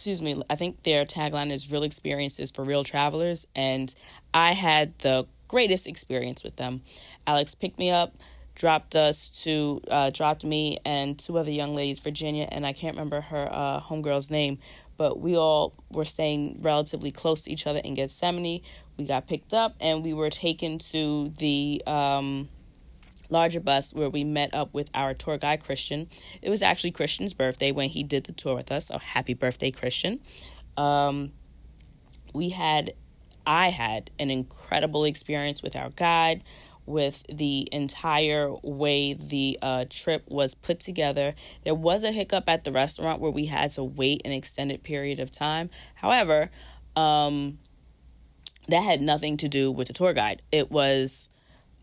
excuse 0.00 0.22
me 0.22 0.42
I 0.48 0.56
think 0.56 0.82
their 0.82 1.04
tagline 1.04 1.52
is 1.52 1.70
real 1.70 1.82
experiences 1.82 2.50
for 2.50 2.64
real 2.64 2.84
travelers 2.84 3.46
and 3.54 3.94
I 4.32 4.54
had 4.54 4.98
the 5.00 5.26
greatest 5.46 5.86
experience 5.86 6.42
with 6.42 6.56
them 6.56 6.80
Alex 7.26 7.54
picked 7.54 7.78
me 7.78 7.90
up 7.90 8.14
dropped 8.54 8.96
us 8.96 9.28
to 9.42 9.82
uh, 9.90 10.08
dropped 10.08 10.42
me 10.42 10.78
and 10.86 11.18
two 11.18 11.36
other 11.36 11.50
young 11.50 11.74
ladies 11.74 11.98
Virginia 11.98 12.48
and 12.50 12.66
I 12.66 12.72
can't 12.72 12.96
remember 12.96 13.20
her 13.20 13.46
uh, 13.52 13.82
homegirl's 13.82 14.30
name 14.30 14.56
but 14.96 15.20
we 15.20 15.36
all 15.36 15.74
were 15.90 16.06
staying 16.06 16.60
relatively 16.62 17.10
close 17.10 17.42
to 17.42 17.50
each 17.50 17.66
other 17.66 17.80
in 17.80 17.94
Getsemaní. 17.94 18.62
We 18.96 19.04
got 19.04 19.26
picked 19.26 19.52
up 19.52 19.74
and 19.80 20.02
we 20.02 20.14
were 20.14 20.30
taken 20.30 20.78
to 20.78 21.30
the 21.38 21.82
um, 21.86 22.48
larger 23.30 23.60
bus 23.60 23.92
where 23.92 24.10
we 24.10 24.24
met 24.24 24.52
up 24.52 24.72
with 24.74 24.88
our 24.94 25.14
tour 25.14 25.38
guide, 25.38 25.64
Christian. 25.64 26.08
It 26.42 26.50
was 26.50 26.62
actually 26.62 26.90
Christian's 26.92 27.34
birthday 27.34 27.72
when 27.72 27.90
he 27.90 28.02
did 28.02 28.24
the 28.24 28.32
tour 28.32 28.56
with 28.56 28.70
us, 28.70 28.86
so 28.86 28.98
happy 28.98 29.34
birthday, 29.34 29.70
Christian. 29.70 30.20
Um, 30.76 31.32
we 32.32 32.50
had, 32.50 32.94
I 33.46 33.70
had 33.70 34.10
an 34.18 34.30
incredible 34.30 35.04
experience 35.04 35.62
with 35.62 35.76
our 35.76 35.90
guide 35.90 36.42
with 36.86 37.22
the 37.28 37.68
entire 37.72 38.52
way 38.62 39.14
the 39.14 39.58
uh, 39.62 39.84
trip 39.88 40.24
was 40.26 40.54
put 40.54 40.80
together. 40.80 41.34
There 41.64 41.74
was 41.74 42.02
a 42.02 42.12
hiccup 42.12 42.48
at 42.48 42.64
the 42.64 42.72
restaurant 42.72 43.20
where 43.20 43.30
we 43.30 43.46
had 43.46 43.72
to 43.72 43.84
wait 43.84 44.22
an 44.24 44.32
extended 44.32 44.82
period 44.82 45.20
of 45.20 45.30
time. 45.30 45.70
However, 45.94 46.50
um, 46.96 47.58
that 48.68 48.82
had 48.82 49.00
nothing 49.00 49.36
to 49.38 49.48
do 49.48 49.70
with 49.70 49.88
the 49.88 49.94
tour 49.94 50.12
guide. 50.12 50.42
It 50.50 50.70
was 50.70 51.28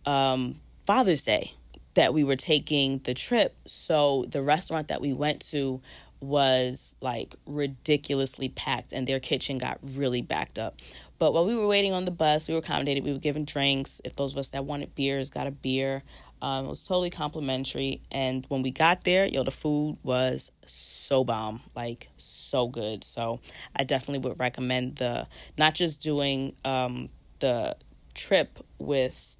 um, 0.06 0.60
Father's 0.88 1.22
Day 1.22 1.52
that 1.96 2.14
we 2.14 2.24
were 2.24 2.38
taking 2.38 3.02
the 3.04 3.14
trip. 3.14 3.54
So 3.66 4.26
the 4.30 4.42
restaurant 4.42 4.88
that 4.88 5.02
we 5.02 5.12
went 5.12 5.42
to 5.50 5.82
was 6.22 6.96
like 7.02 7.36
ridiculously 7.46 8.50
packed 8.50 8.94
and 8.94 9.06
their 9.06 9.20
kitchen 9.20 9.58
got 9.58 9.80
really 9.84 10.22
backed 10.22 10.58
up. 10.58 10.78
But 11.20 11.34
while 11.34 11.46
we 11.46 11.56
were 11.56 11.68
waiting 11.68 11.92
on 11.92 12.06
the 12.06 12.12
bus, 12.12 12.48
we 12.48 12.54
were 12.54 12.62
accommodated. 12.62 13.04
We 13.04 13.12
were 13.12 13.20
given 13.20 13.44
drinks. 13.44 14.00
If 14.06 14.16
those 14.16 14.32
of 14.32 14.38
us 14.38 14.48
that 14.50 14.64
wanted 14.64 14.96
beers 14.96 15.30
got 15.30 15.46
a 15.46 15.52
beer. 15.52 16.04
Um, 16.42 16.66
it 16.66 16.70
was 16.70 16.80
totally 16.80 17.10
complimentary. 17.10 18.02
And 18.10 18.46
when 18.48 18.62
we 18.62 18.72
got 18.72 19.04
there, 19.04 19.26
yo, 19.26 19.44
the 19.44 19.52
food 19.52 19.98
was 20.04 20.52
so 20.68 21.26
bomb, 21.26 21.64
like 21.76 22.10
so 22.18 22.68
good. 22.68 23.04
So 23.04 23.42
I 23.76 23.84
definitely 23.84 24.20
would 24.20 24.40
recommend 24.40 24.98
the 24.98 25.28
not 25.58 25.74
just 25.74 26.00
doing 26.00 26.56
um, 26.64 27.10
the 27.40 27.76
trip 28.14 28.60
with 28.80 29.36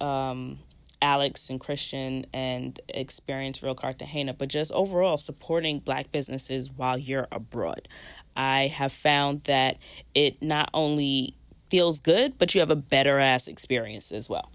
um, 0.00 0.58
Alex 1.00 1.48
and 1.48 1.60
Christian 1.60 2.26
and 2.32 2.80
Experience 2.88 3.62
Real 3.62 3.74
Cartagena, 3.74 4.34
but 4.34 4.48
just 4.48 4.72
overall 4.72 5.18
supporting 5.18 5.80
Black 5.80 6.10
businesses 6.12 6.70
while 6.70 6.98
you're 6.98 7.28
abroad. 7.32 7.88
I 8.36 8.68
have 8.68 8.92
found 8.92 9.42
that 9.44 9.78
it 10.14 10.42
not 10.42 10.70
only 10.72 11.34
feels 11.70 11.98
good, 11.98 12.38
but 12.38 12.54
you 12.54 12.60
have 12.60 12.70
a 12.70 12.76
better 12.76 13.18
ass 13.18 13.48
experience 13.48 14.10
as 14.12 14.28
well. 14.28 14.50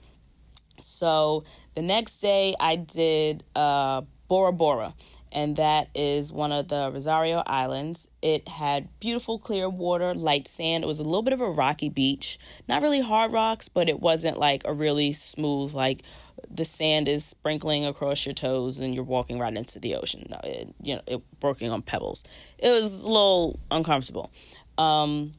So 0.81 1.43
the 1.75 1.81
next 1.81 2.21
day 2.21 2.55
I 2.59 2.75
did 2.75 3.43
uh, 3.55 4.01
Bora 4.27 4.53
Bora, 4.53 4.93
and 5.31 5.55
that 5.55 5.89
is 5.95 6.31
one 6.31 6.51
of 6.51 6.67
the 6.67 6.91
Rosario 6.93 7.43
Islands. 7.45 8.07
It 8.21 8.47
had 8.47 8.87
beautiful 8.99 9.39
clear 9.39 9.69
water, 9.69 10.13
light 10.13 10.47
sand. 10.47 10.83
It 10.83 10.87
was 10.87 10.99
a 10.99 11.03
little 11.03 11.23
bit 11.23 11.33
of 11.33 11.41
a 11.41 11.49
rocky 11.49 11.89
beach, 11.89 12.39
not 12.67 12.81
really 12.81 13.01
hard 13.01 13.31
rocks, 13.31 13.67
but 13.67 13.89
it 13.89 13.99
wasn't 13.99 14.37
like 14.37 14.61
a 14.65 14.73
really 14.73 15.13
smooth, 15.13 15.73
like 15.73 16.03
the 16.49 16.65
sand 16.65 17.07
is 17.07 17.25
sprinkling 17.25 17.85
across 17.85 18.25
your 18.25 18.35
toes 18.35 18.79
and 18.79 18.93
you're 18.93 19.03
walking 19.03 19.39
right 19.39 19.55
into 19.55 19.79
the 19.79 19.95
ocean. 19.95 20.33
It, 20.43 20.73
you 20.81 20.95
know, 20.95 21.01
it 21.07 21.21
working 21.41 21.71
on 21.71 21.81
pebbles. 21.81 22.23
It 22.57 22.69
was 22.69 23.03
a 23.03 23.07
little 23.07 23.59
uncomfortable. 23.71 24.31
Um, 24.77 25.33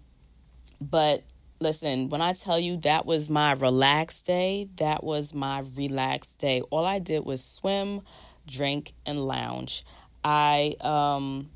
but 0.81 1.25
listen, 1.61 2.09
when 2.09 2.21
I 2.21 2.33
tell 2.33 2.59
you 2.59 2.77
that 2.79 3.07
was 3.07 3.29
my 3.31 3.53
relaxed 3.53 4.27
day, 4.27 4.69
that 4.77 5.03
was 5.03 5.35
my 5.35 5.61
relaxed 5.75 6.38
day. 6.38 6.61
All 6.71 6.85
I 6.85 6.99
did 6.99 7.25
was 7.25 7.45
swim, 7.45 8.03
drink, 8.47 8.93
and 9.07 9.27
lounge. 9.27 9.85
I 10.23 10.77
um 10.81 11.51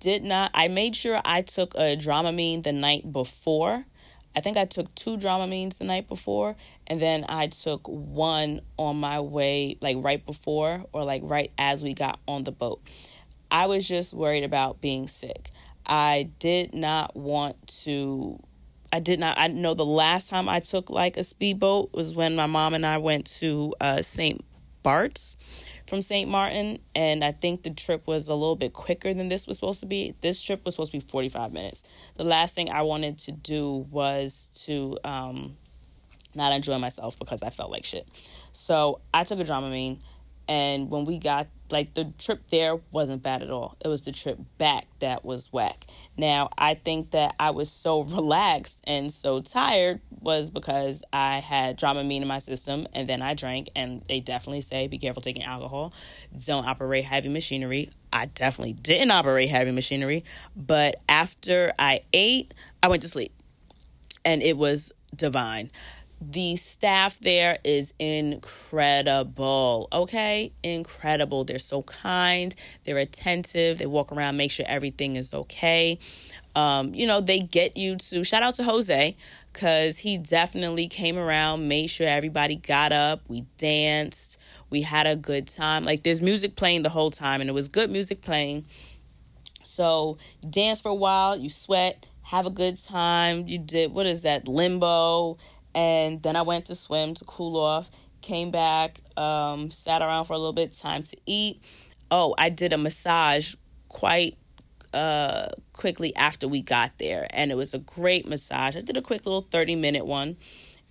did 0.00 0.24
not 0.24 0.50
I 0.54 0.68
made 0.68 0.96
sure 0.96 1.20
I 1.24 1.42
took 1.42 1.74
a 1.74 1.96
Dramamine 1.96 2.62
the 2.62 2.72
night 2.72 3.12
before 3.12 3.86
I 4.36 4.40
think 4.42 4.58
I 4.58 4.66
took 4.66 4.94
two 4.94 5.16
Dramamines 5.16 5.78
the 5.78 5.84
night 5.84 6.08
before, 6.08 6.56
and 6.86 7.00
then 7.00 7.24
I 7.26 7.46
took 7.46 7.88
one 7.88 8.60
on 8.76 8.96
my 8.96 9.20
way, 9.20 9.78
like 9.80 9.96
right 10.00 10.24
before 10.24 10.84
or 10.92 11.04
like 11.04 11.22
right 11.24 11.50
as 11.56 11.82
we 11.82 11.94
got 11.94 12.20
on 12.28 12.44
the 12.44 12.52
boat. 12.52 12.82
I 13.50 13.66
was 13.66 13.88
just 13.88 14.12
worried 14.12 14.44
about 14.44 14.82
being 14.82 15.08
sick. 15.08 15.50
I 15.86 16.28
did 16.38 16.74
not 16.74 17.16
want 17.16 17.66
to. 17.84 18.38
I 18.92 19.00
did 19.00 19.18
not. 19.18 19.38
I 19.38 19.46
know 19.46 19.72
the 19.72 19.86
last 19.86 20.28
time 20.28 20.48
I 20.50 20.60
took 20.60 20.90
like 20.90 21.16
a 21.16 21.24
speedboat 21.24 21.94
was 21.94 22.14
when 22.14 22.36
my 22.36 22.46
mom 22.46 22.74
and 22.74 22.84
I 22.84 22.98
went 22.98 23.26
to 23.38 23.74
uh, 23.80 24.02
St. 24.02 24.44
Bart's 24.82 25.36
from 25.86 26.02
St. 26.02 26.28
Martin, 26.28 26.78
and 26.94 27.24
I 27.24 27.32
think 27.32 27.62
the 27.62 27.70
trip 27.70 28.06
was 28.06 28.28
a 28.28 28.34
little 28.34 28.56
bit 28.56 28.72
quicker 28.72 29.14
than 29.14 29.28
this 29.28 29.46
was 29.46 29.56
supposed 29.56 29.80
to 29.80 29.86
be. 29.86 30.14
This 30.20 30.40
trip 30.40 30.64
was 30.64 30.74
supposed 30.74 30.92
to 30.92 30.98
be 30.98 31.06
45 31.06 31.52
minutes. 31.52 31.82
The 32.16 32.24
last 32.24 32.54
thing 32.54 32.70
I 32.70 32.82
wanted 32.82 33.18
to 33.20 33.32
do 33.32 33.86
was 33.90 34.50
to 34.64 34.98
um, 35.04 35.56
not 36.34 36.52
enjoy 36.52 36.78
myself 36.78 37.18
because 37.18 37.42
I 37.42 37.50
felt 37.50 37.70
like 37.70 37.84
shit. 37.84 38.08
So 38.52 39.00
I 39.14 39.24
took 39.24 39.38
a 39.38 39.44
Dramamine 39.44 39.98
and 40.48 40.90
when 40.90 41.04
we 41.04 41.18
got 41.18 41.48
like 41.70 41.94
the 41.94 42.12
trip 42.18 42.42
there 42.50 42.76
wasn't 42.90 43.22
bad 43.22 43.42
at 43.42 43.50
all. 43.50 43.76
It 43.84 43.88
was 43.88 44.02
the 44.02 44.12
trip 44.12 44.38
back 44.58 44.86
that 45.00 45.24
was 45.24 45.52
whack. 45.52 45.86
Now, 46.16 46.48
I 46.56 46.74
think 46.74 47.10
that 47.10 47.34
I 47.38 47.50
was 47.50 47.70
so 47.70 48.00
relaxed 48.02 48.78
and 48.84 49.12
so 49.12 49.40
tired 49.40 50.00
was 50.10 50.50
because 50.50 51.02
I 51.12 51.40
had 51.40 51.78
Dramamine 51.78 52.22
in 52.22 52.28
my 52.28 52.38
system 52.38 52.86
and 52.92 53.08
then 53.08 53.22
I 53.22 53.34
drank 53.34 53.70
and 53.74 54.02
they 54.08 54.20
definitely 54.20 54.60
say 54.60 54.86
be 54.86 54.98
careful 54.98 55.22
taking 55.22 55.42
alcohol. 55.42 55.92
Don't 56.44 56.66
operate 56.66 57.04
heavy 57.04 57.28
machinery. 57.28 57.90
I 58.12 58.26
definitely 58.26 58.74
didn't 58.74 59.10
operate 59.10 59.48
heavy 59.48 59.72
machinery, 59.72 60.24
but 60.54 61.00
after 61.08 61.72
I 61.78 62.02
ate, 62.12 62.54
I 62.82 62.88
went 62.88 63.02
to 63.02 63.08
sleep. 63.08 63.32
And 64.24 64.42
it 64.42 64.56
was 64.56 64.92
divine 65.14 65.70
the 66.20 66.56
staff 66.56 67.20
there 67.20 67.58
is 67.62 67.92
incredible. 67.98 69.88
Okay, 69.92 70.52
incredible. 70.62 71.44
They're 71.44 71.58
so 71.58 71.82
kind, 71.82 72.54
they're 72.84 72.98
attentive, 72.98 73.78
they 73.78 73.86
walk 73.86 74.12
around, 74.12 74.36
make 74.36 74.50
sure 74.50 74.64
everything 74.68 75.16
is 75.16 75.32
okay. 75.34 75.98
Um, 76.54 76.94
you 76.94 77.06
know, 77.06 77.20
they 77.20 77.40
get 77.40 77.76
you 77.76 77.96
to 77.96 78.24
shout 78.24 78.42
out 78.42 78.54
to 78.54 78.64
Jose 78.64 79.14
because 79.52 79.98
he 79.98 80.16
definitely 80.16 80.88
came 80.88 81.18
around, 81.18 81.68
made 81.68 81.88
sure 81.88 82.08
everybody 82.08 82.56
got 82.56 82.92
up, 82.92 83.20
we 83.28 83.42
danced, 83.58 84.38
we 84.70 84.82
had 84.82 85.06
a 85.06 85.16
good 85.16 85.48
time. 85.48 85.84
Like, 85.84 86.02
there's 86.02 86.22
music 86.22 86.56
playing 86.56 86.82
the 86.82 86.88
whole 86.88 87.10
time, 87.10 87.42
and 87.42 87.50
it 87.50 87.52
was 87.52 87.68
good 87.68 87.90
music 87.90 88.22
playing. 88.22 88.64
So, 89.64 90.16
you 90.40 90.50
dance 90.50 90.80
for 90.80 90.88
a 90.88 90.94
while, 90.94 91.36
you 91.36 91.50
sweat, 91.50 92.06
have 92.22 92.46
a 92.46 92.50
good 92.50 92.82
time. 92.82 93.46
You 93.46 93.58
did, 93.58 93.92
what 93.92 94.06
is 94.06 94.22
that, 94.22 94.48
limbo? 94.48 95.38
And 95.76 96.22
then 96.22 96.36
I 96.36 96.42
went 96.42 96.64
to 96.66 96.74
swim 96.74 97.14
to 97.14 97.24
cool 97.26 97.60
off, 97.60 97.90
came 98.22 98.50
back, 98.50 99.00
um, 99.18 99.70
sat 99.70 100.00
around 100.00 100.24
for 100.24 100.32
a 100.32 100.38
little 100.38 100.54
bit, 100.54 100.72
time 100.72 101.02
to 101.04 101.16
eat. 101.26 101.60
Oh, 102.10 102.34
I 102.38 102.48
did 102.48 102.72
a 102.72 102.78
massage 102.78 103.54
quite 103.88 104.38
uh, 104.94 105.48
quickly 105.74 106.16
after 106.16 106.48
we 106.48 106.62
got 106.62 106.92
there, 106.98 107.26
and 107.28 107.52
it 107.52 107.56
was 107.56 107.74
a 107.74 107.78
great 107.78 108.26
massage. 108.26 108.74
I 108.74 108.80
did 108.80 108.96
a 108.96 109.02
quick 109.02 109.26
little 109.26 109.42
30 109.42 109.76
minute 109.76 110.06
one, 110.06 110.38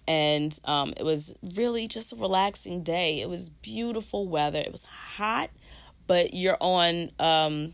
and 0.08 0.58
um, 0.65 0.93
it 0.98 1.04
was 1.04 1.34
really 1.56 1.88
just 1.88 2.13
a 2.13 2.15
relaxing 2.15 2.84
day. 2.84 3.21
It 3.21 3.28
was 3.28 3.50
beautiful 3.50 4.28
weather, 4.28 4.60
it 4.60 4.71
was 4.71 4.84
hot, 4.84 5.50
but 6.06 6.36
you're 6.36 6.58
on. 6.62 7.10
Um, 7.17 7.74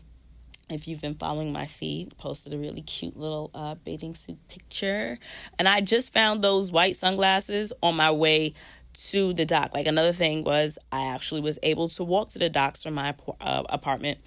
if 0.72 0.88
you've 0.88 1.00
been 1.00 1.14
following 1.14 1.52
my 1.52 1.66
feed, 1.66 2.16
posted 2.18 2.52
a 2.52 2.58
really 2.58 2.82
cute 2.82 3.16
little 3.16 3.50
uh, 3.54 3.74
bathing 3.76 4.14
suit 4.14 4.38
picture. 4.48 5.18
And 5.58 5.68
I 5.68 5.80
just 5.80 6.12
found 6.12 6.42
those 6.42 6.70
white 6.70 6.96
sunglasses 6.96 7.72
on 7.82 7.96
my 7.96 8.10
way 8.10 8.54
to 8.94 9.32
the 9.32 9.44
dock. 9.44 9.72
Like 9.74 9.86
another 9.86 10.12
thing 10.12 10.44
was, 10.44 10.78
I 10.90 11.06
actually 11.06 11.40
was 11.40 11.58
able 11.62 11.88
to 11.90 12.04
walk 12.04 12.30
to 12.30 12.38
the 12.38 12.48
docks 12.48 12.82
from 12.82 12.94
my 12.94 13.14
uh, 13.40 13.62
apartment. 13.68 14.18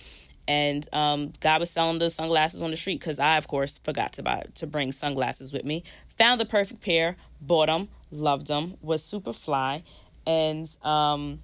And 0.48 0.88
um, 0.94 1.34
God 1.40 1.60
was 1.60 1.72
selling 1.72 1.98
the 1.98 2.10
sunglasses 2.10 2.62
on 2.62 2.72
the 2.72 2.78
street 2.78 3.00
because 3.00 3.18
I, 3.18 3.38
of 3.38 3.48
course, 3.48 3.80
forgot 3.84 4.14
to 4.14 4.24
buy 4.24 4.44
to 4.56 4.68
bring 4.68 4.92
sunglasses 4.92 5.52
with 5.52 5.66
me. 5.66 5.84
Found 6.18 6.40
the 6.40 6.46
perfect 6.46 6.82
pair, 6.82 7.18
bought 7.42 7.68
them, 7.68 7.90
loved 8.12 8.48
them, 8.48 8.76
was 8.82 9.04
super 9.04 9.34
fly, 9.34 9.84
and 10.26 10.70
um, 10.84 11.42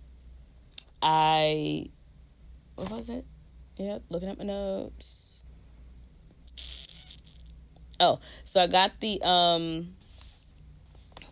I 1.02 1.90
what 2.76 2.92
was 2.92 3.10
it? 3.10 3.26
Yep, 3.82 4.04
looking 4.10 4.30
at 4.30 4.38
my 4.38 4.44
notes. 4.44 5.40
Oh, 8.00 8.20
so 8.46 8.62
I 8.62 8.68
got 8.68 8.92
the 9.00 9.20
um 9.24 9.96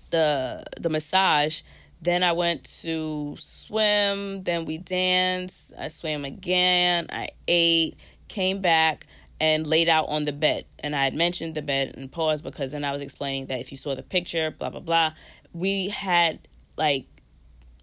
the 0.10 0.64
the 0.80 0.90
massage. 0.90 1.62
Then 2.02 2.24
I 2.24 2.32
went 2.32 2.64
to 2.82 3.36
swim. 3.40 4.44
Then 4.44 4.66
we 4.66 4.80
danced. 4.80 5.74
I 5.78 5.90
swam 5.90 6.26
again. 6.26 7.06
I 7.12 7.30
ate. 7.48 7.98
Came 8.30 8.62
back 8.62 9.06
and 9.40 9.68
laid 9.68 9.88
out 9.88 10.06
on 10.08 10.26
the 10.26 10.32
bed. 10.32 10.66
And 10.80 10.96
I 10.96 11.04
had 11.04 11.14
mentioned 11.14 11.54
the 11.54 11.62
bed 11.62 11.94
and 11.96 12.12
paused 12.12 12.44
because 12.44 12.72
then 12.72 12.84
I 12.84 12.92
was 12.92 13.02
explaining 13.02 13.46
that 13.48 13.60
if 13.60 13.72
you 13.72 13.78
saw 13.78 13.96
the 13.96 14.02
picture, 14.02 14.50
blah 14.50 14.72
blah 14.72 14.80
blah. 14.80 15.14
We 15.54 15.90
had 15.90 16.48
like 16.78 17.06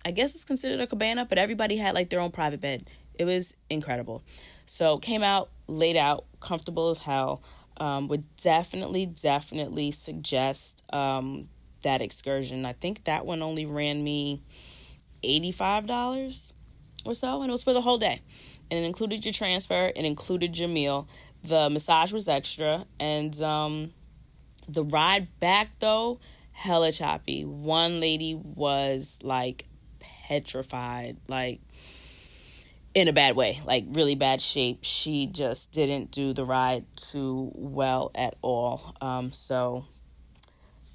I 0.04 0.10
guess 0.10 0.34
it's 0.34 0.44
considered 0.44 0.80
a 0.80 0.88
cabana, 0.88 1.24
but 1.24 1.38
everybody 1.38 1.76
had 1.76 1.94
like 1.94 2.10
their 2.10 2.20
own 2.20 2.32
private 2.32 2.60
bed. 2.60 2.90
It 3.14 3.26
was 3.26 3.54
incredible. 3.70 4.24
So 4.66 4.98
came 4.98 5.22
out, 5.22 5.50
laid 5.66 5.96
out, 5.96 6.24
comfortable 6.40 6.90
as 6.90 6.98
hell. 6.98 7.42
Um, 7.78 8.08
would 8.08 8.24
definitely, 8.36 9.04
definitely 9.04 9.90
suggest 9.90 10.82
um, 10.94 11.48
that 11.82 12.00
excursion. 12.00 12.64
I 12.64 12.72
think 12.72 13.04
that 13.04 13.26
one 13.26 13.42
only 13.42 13.66
ran 13.66 14.02
me 14.02 14.42
$85 15.22 16.52
or 17.04 17.14
so, 17.14 17.42
and 17.42 17.50
it 17.50 17.52
was 17.52 17.62
for 17.62 17.72
the 17.72 17.82
whole 17.82 17.98
day. 17.98 18.22
And 18.70 18.82
it 18.82 18.86
included 18.86 19.24
your 19.24 19.34
transfer, 19.34 19.92
it 19.94 20.04
included 20.04 20.58
your 20.58 20.68
meal. 20.68 21.06
The 21.44 21.70
massage 21.70 22.12
was 22.12 22.26
extra, 22.26 22.86
and 22.98 23.40
um, 23.40 23.92
the 24.68 24.82
ride 24.82 25.28
back, 25.38 25.78
though, 25.78 26.18
hella 26.52 26.90
choppy. 26.90 27.44
One 27.44 28.00
lady 28.00 28.34
was 28.34 29.18
like 29.22 29.66
petrified. 30.00 31.18
Like, 31.28 31.60
in 32.96 33.08
a 33.08 33.12
bad 33.12 33.36
way, 33.36 33.60
like 33.66 33.84
really 33.90 34.14
bad 34.14 34.40
shape. 34.40 34.78
She 34.80 35.26
just 35.26 35.70
didn't 35.70 36.10
do 36.10 36.32
the 36.32 36.46
ride 36.46 36.86
too 36.96 37.52
well 37.54 38.10
at 38.14 38.36
all. 38.40 38.96
Um, 39.02 39.32
so 39.32 39.84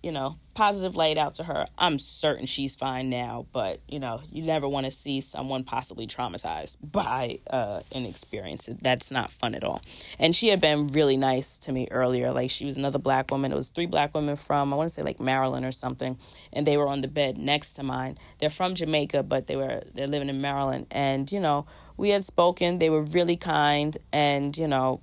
you 0.01 0.11
know, 0.11 0.35
positive 0.55 0.95
light 0.95 1.17
out 1.17 1.35
to 1.35 1.43
her. 1.43 1.67
I'm 1.77 1.99
certain 1.99 2.47
she's 2.47 2.75
fine 2.75 3.09
now, 3.09 3.45
but 3.53 3.81
you 3.87 3.99
know, 3.99 4.21
you 4.31 4.41
never 4.41 4.67
want 4.67 4.87
to 4.87 4.91
see 4.91 5.21
someone 5.21 5.63
possibly 5.63 6.07
traumatized 6.07 6.77
by 6.81 7.39
uh, 7.49 7.81
an 7.91 8.05
experience. 8.05 8.67
That's 8.81 9.11
not 9.11 9.31
fun 9.31 9.53
at 9.53 9.63
all. 9.63 9.81
And 10.17 10.35
she 10.35 10.47
had 10.47 10.59
been 10.59 10.87
really 10.87 11.17
nice 11.17 11.59
to 11.59 11.71
me 11.71 11.87
earlier. 11.91 12.31
Like 12.31 12.49
she 12.49 12.65
was 12.65 12.77
another 12.77 12.97
black 12.97 13.29
woman. 13.29 13.51
It 13.51 13.55
was 13.55 13.67
three 13.67 13.85
black 13.85 14.15
women 14.15 14.35
from 14.35 14.73
I 14.73 14.75
want 14.75 14.89
to 14.89 14.95
say 14.95 15.03
like 15.03 15.19
Maryland 15.19 15.65
or 15.65 15.71
something, 15.71 16.17
and 16.51 16.65
they 16.65 16.77
were 16.77 16.87
on 16.87 17.01
the 17.01 17.07
bed 17.07 17.37
next 17.37 17.73
to 17.73 17.83
mine. 17.83 18.17
They're 18.39 18.49
from 18.49 18.73
Jamaica, 18.73 19.23
but 19.23 19.45
they 19.45 19.55
were 19.55 19.83
they're 19.93 20.07
living 20.07 20.29
in 20.29 20.41
Maryland. 20.41 20.87
And 20.89 21.31
you 21.31 21.39
know, 21.39 21.67
we 22.01 22.09
had 22.09 22.25
spoken. 22.25 22.79
They 22.79 22.89
were 22.89 23.03
really 23.03 23.37
kind, 23.37 23.95
and 24.11 24.57
you 24.57 24.67
know, 24.67 25.01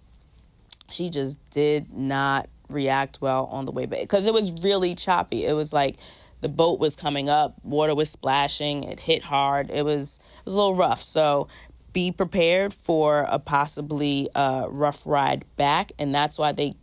she 0.90 1.10
just 1.10 1.38
did 1.50 1.94
not 1.94 2.48
react 2.68 3.20
well 3.20 3.46
on 3.46 3.64
the 3.64 3.70
way 3.70 3.86
back 3.86 4.00
because 4.00 4.26
it 4.26 4.34
was 4.34 4.52
really 4.52 4.96
choppy. 4.96 5.46
It 5.46 5.52
was 5.52 5.72
like 5.72 5.96
the 6.40 6.48
boat 6.48 6.80
was 6.80 6.96
coming 6.96 7.28
up, 7.28 7.54
water 7.62 7.94
was 7.94 8.10
splashing, 8.10 8.82
it 8.82 8.98
hit 8.98 9.22
hard. 9.22 9.70
It 9.70 9.84
was 9.84 10.18
it 10.40 10.44
was 10.44 10.54
a 10.54 10.56
little 10.56 10.74
rough. 10.74 11.00
So 11.00 11.46
be 11.92 12.10
prepared 12.10 12.74
for 12.74 13.20
a 13.28 13.38
possibly 13.38 14.28
uh, 14.34 14.66
rough 14.68 15.06
ride 15.06 15.44
back, 15.56 15.92
and 16.00 16.12
that's 16.12 16.36
why 16.36 16.50
they, 16.50 16.74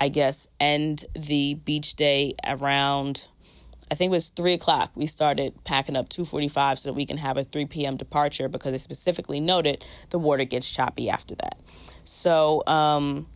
I 0.00 0.08
guess, 0.08 0.48
end 0.58 1.04
the 1.14 1.54
beach 1.54 1.94
day 1.94 2.34
around. 2.44 3.28
I 3.90 3.94
think 3.94 4.10
it 4.10 4.16
was 4.16 4.28
three 4.28 4.54
o'clock. 4.54 4.90
We 4.94 5.06
started 5.06 5.52
packing 5.64 5.96
up 5.96 6.08
two 6.08 6.24
forty-five 6.24 6.78
so 6.78 6.88
that 6.88 6.94
we 6.94 7.04
can 7.04 7.18
have 7.18 7.36
a 7.36 7.44
three 7.44 7.66
p.m. 7.66 7.96
departure 7.96 8.48
because 8.48 8.72
they 8.72 8.78
specifically 8.78 9.40
noted 9.40 9.84
the 10.10 10.18
water 10.18 10.44
gets 10.44 10.70
choppy 10.70 11.10
after 11.10 11.34
that. 11.34 11.60
So 12.04 12.66
um, 12.66 13.26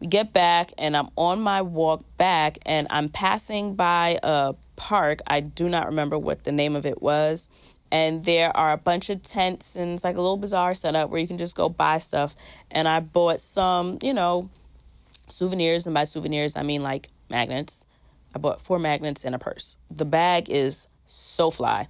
we 0.00 0.08
get 0.08 0.32
back, 0.32 0.72
and 0.76 0.96
I'm 0.96 1.08
on 1.16 1.40
my 1.40 1.62
walk 1.62 2.04
back, 2.16 2.58
and 2.66 2.88
I'm 2.90 3.08
passing 3.08 3.74
by 3.76 4.18
a 4.22 4.54
park. 4.74 5.20
I 5.26 5.40
do 5.40 5.68
not 5.68 5.86
remember 5.86 6.18
what 6.18 6.44
the 6.44 6.52
name 6.52 6.74
of 6.74 6.84
it 6.84 7.00
was. 7.00 7.48
And 7.92 8.24
there 8.24 8.56
are 8.56 8.72
a 8.72 8.78
bunch 8.78 9.10
of 9.10 9.22
tents, 9.22 9.76
and 9.76 9.92
it's 9.92 10.02
like 10.02 10.16
a 10.16 10.20
little 10.20 10.38
bizarre 10.38 10.74
setup 10.74 11.10
where 11.10 11.20
you 11.20 11.28
can 11.28 11.36
just 11.36 11.54
go 11.54 11.68
buy 11.68 11.98
stuff. 11.98 12.34
And 12.70 12.88
I 12.88 13.00
bought 13.00 13.40
some, 13.40 13.98
you 14.02 14.14
know, 14.14 14.48
souvenirs. 15.28 15.86
And 15.86 15.94
by 15.94 16.04
souvenirs, 16.04 16.56
I 16.56 16.62
mean 16.62 16.82
like 16.82 17.10
magnets. 17.28 17.84
I 18.34 18.38
bought 18.38 18.60
four 18.60 18.78
magnets 18.78 19.24
and 19.24 19.34
a 19.34 19.38
purse. 19.38 19.76
The 19.90 20.04
bag 20.04 20.48
is 20.50 20.86
so 21.06 21.50
fly. 21.50 21.88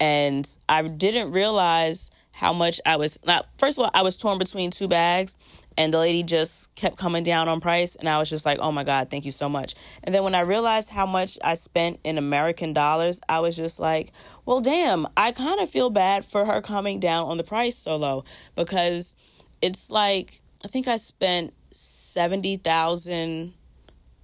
And 0.00 0.48
I 0.68 0.82
didn't 0.82 1.32
realize 1.32 2.10
how 2.32 2.52
much 2.52 2.80
I 2.86 2.96
was 2.96 3.18
not 3.24 3.46
first 3.58 3.78
of 3.78 3.84
all 3.84 3.90
I 3.94 4.02
was 4.02 4.16
torn 4.16 4.38
between 4.38 4.70
two 4.70 4.88
bags 4.88 5.36
and 5.76 5.92
the 5.92 5.98
lady 5.98 6.22
just 6.22 6.74
kept 6.74 6.96
coming 6.96 7.22
down 7.22 7.48
on 7.48 7.60
price 7.60 7.94
and 7.94 8.08
i 8.08 8.18
was 8.18 8.28
just 8.28 8.44
like 8.44 8.58
oh 8.60 8.72
my 8.72 8.84
god 8.84 9.10
thank 9.10 9.24
you 9.24 9.32
so 9.32 9.48
much 9.48 9.74
and 10.04 10.14
then 10.14 10.22
when 10.22 10.34
i 10.34 10.40
realized 10.40 10.90
how 10.90 11.06
much 11.06 11.38
i 11.42 11.54
spent 11.54 11.98
in 12.04 12.18
american 12.18 12.72
dollars 12.72 13.20
i 13.28 13.38
was 13.38 13.56
just 13.56 13.78
like 13.78 14.12
well 14.44 14.60
damn 14.60 15.06
i 15.16 15.32
kind 15.32 15.60
of 15.60 15.70
feel 15.70 15.90
bad 15.90 16.24
for 16.24 16.44
her 16.44 16.60
coming 16.60 17.00
down 17.00 17.26
on 17.26 17.36
the 17.36 17.44
price 17.44 17.76
so 17.76 17.96
low 17.96 18.24
because 18.54 19.14
it's 19.60 19.90
like 19.90 20.40
i 20.64 20.68
think 20.68 20.88
i 20.88 20.96
spent 20.96 21.52
70,000 21.72 23.54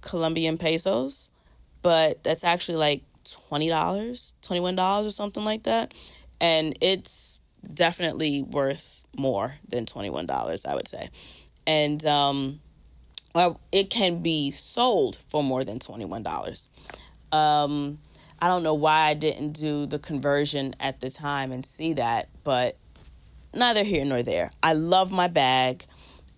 colombian 0.01 0.57
pesos 0.57 1.29
but 1.81 2.23
that's 2.23 2.43
actually 2.43 2.77
like 2.77 3.03
$20 3.51 3.69
$21 4.41 5.05
or 5.05 5.11
something 5.11 5.43
like 5.43 5.63
that 5.63 5.93
and 6.41 6.77
it's 6.81 7.39
definitely 7.73 8.41
worth 8.41 9.01
more 9.17 9.55
than 9.67 9.85
$21 9.85 10.65
i 10.65 10.75
would 10.75 10.87
say 10.87 11.09
and 11.67 12.03
um, 12.05 12.61
it 13.71 13.89
can 13.89 14.21
be 14.21 14.51
sold 14.51 15.19
for 15.27 15.43
more 15.43 15.63
than 15.63 15.79
$21. 15.79 16.67
Um, 17.31 17.99
I 18.39 18.47
don't 18.47 18.63
know 18.63 18.73
why 18.73 19.09
I 19.09 19.13
didn't 19.13 19.53
do 19.53 19.85
the 19.85 19.99
conversion 19.99 20.75
at 20.79 20.99
the 20.99 21.09
time 21.09 21.51
and 21.51 21.65
see 21.65 21.93
that, 21.93 22.29
but 22.43 22.77
neither 23.53 23.83
here 23.83 24.05
nor 24.05 24.23
there. 24.23 24.51
I 24.63 24.73
love 24.73 25.11
my 25.11 25.27
bag, 25.27 25.85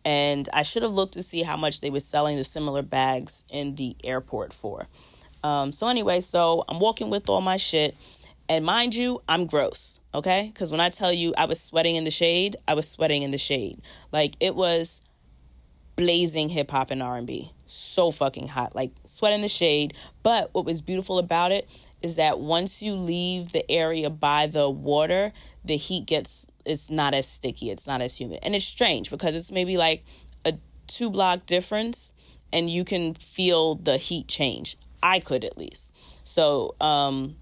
and 0.04 0.49
I 0.51 0.63
should 0.63 0.84
have 0.84 0.93
looked 0.93 1.13
to 1.13 1.23
see 1.23 1.43
how 1.43 1.56
much 1.56 1.82
they 1.82 1.89
were 1.89 1.99
selling 1.99 2.38
the 2.38 2.43
similar 2.43 2.82
bags 2.82 3.43
in 3.49 3.75
the 3.75 3.95
airport 4.04 4.51
for. 4.51 4.88
Um, 5.43 5.71
so, 5.71 5.88
anyway, 5.88 6.21
so 6.21 6.63
I'm 6.69 6.80
walking 6.80 7.10
with 7.10 7.30
all 7.30 7.41
my 7.41 7.58
shit, 7.58 7.95
and 8.47 8.65
mind 8.65 8.95
you, 8.95 9.21
I'm 9.27 9.45
gross, 9.45 9.99
okay? 10.13 10.51
Because 10.54 10.71
when 10.71 10.82
I 10.82 10.89
tell 10.89 11.12
you 11.12 11.34
I 11.38 11.45
was 11.45 11.60
sweating 11.60 11.95
in 11.95 12.04
the 12.04 12.12
shade, 12.12 12.58
I 12.67 12.73
was 12.73 12.88
sweating 12.88 13.23
in 13.23 13.32
the 13.32 13.38
shade. 13.38 13.82
Like, 14.12 14.36
it 14.39 14.56
was 14.56 15.01
blazing 15.95 16.49
hip 16.49 16.71
hop 16.71 16.91
and 16.91 17.04
R&B. 17.04 17.51
So 17.67 18.12
fucking 18.12 18.47
hot, 18.47 18.75
like 18.75 18.91
sweat 19.06 19.34
in 19.34 19.41
the 19.41 19.47
shade. 19.47 19.93
But 20.23 20.49
what 20.54 20.65
was 20.65 20.82
beautiful 20.82 21.19
about 21.19 21.51
it 21.51 21.69
is 22.01 22.15
that 22.15 22.39
once 22.39 22.82
you 22.82 22.95
leave 22.95 23.51
the 23.51 23.69
area 23.69 24.10
by 24.10 24.47
the 24.47 24.69
water, 24.69 25.32
the 25.63 25.77
heat 25.77 26.08
gets 26.08 26.47
it's 26.65 26.89
not 26.89 27.13
as 27.13 27.27
sticky, 27.27 27.71
it's 27.71 27.88
not 27.88 28.01
as 28.01 28.15
humid. 28.15 28.39
And 28.43 28.56
it's 28.56 28.65
strange 28.65 29.10
because 29.10 29.36
it's 29.36 29.51
maybe 29.51 29.77
like 29.77 30.04
a 30.43 30.54
two 30.88 31.10
block 31.10 31.45
difference 31.45 32.13
and 32.51 32.69
you 32.69 32.84
can 32.84 33.13
feel 33.13 33.75
the 33.75 33.97
heat 33.97 34.27
change. 34.27 34.77
I 35.03 35.19
could 35.19 35.43
at 35.43 35.57
least. 35.57 35.93
So, 36.23 36.75
um 36.79 37.35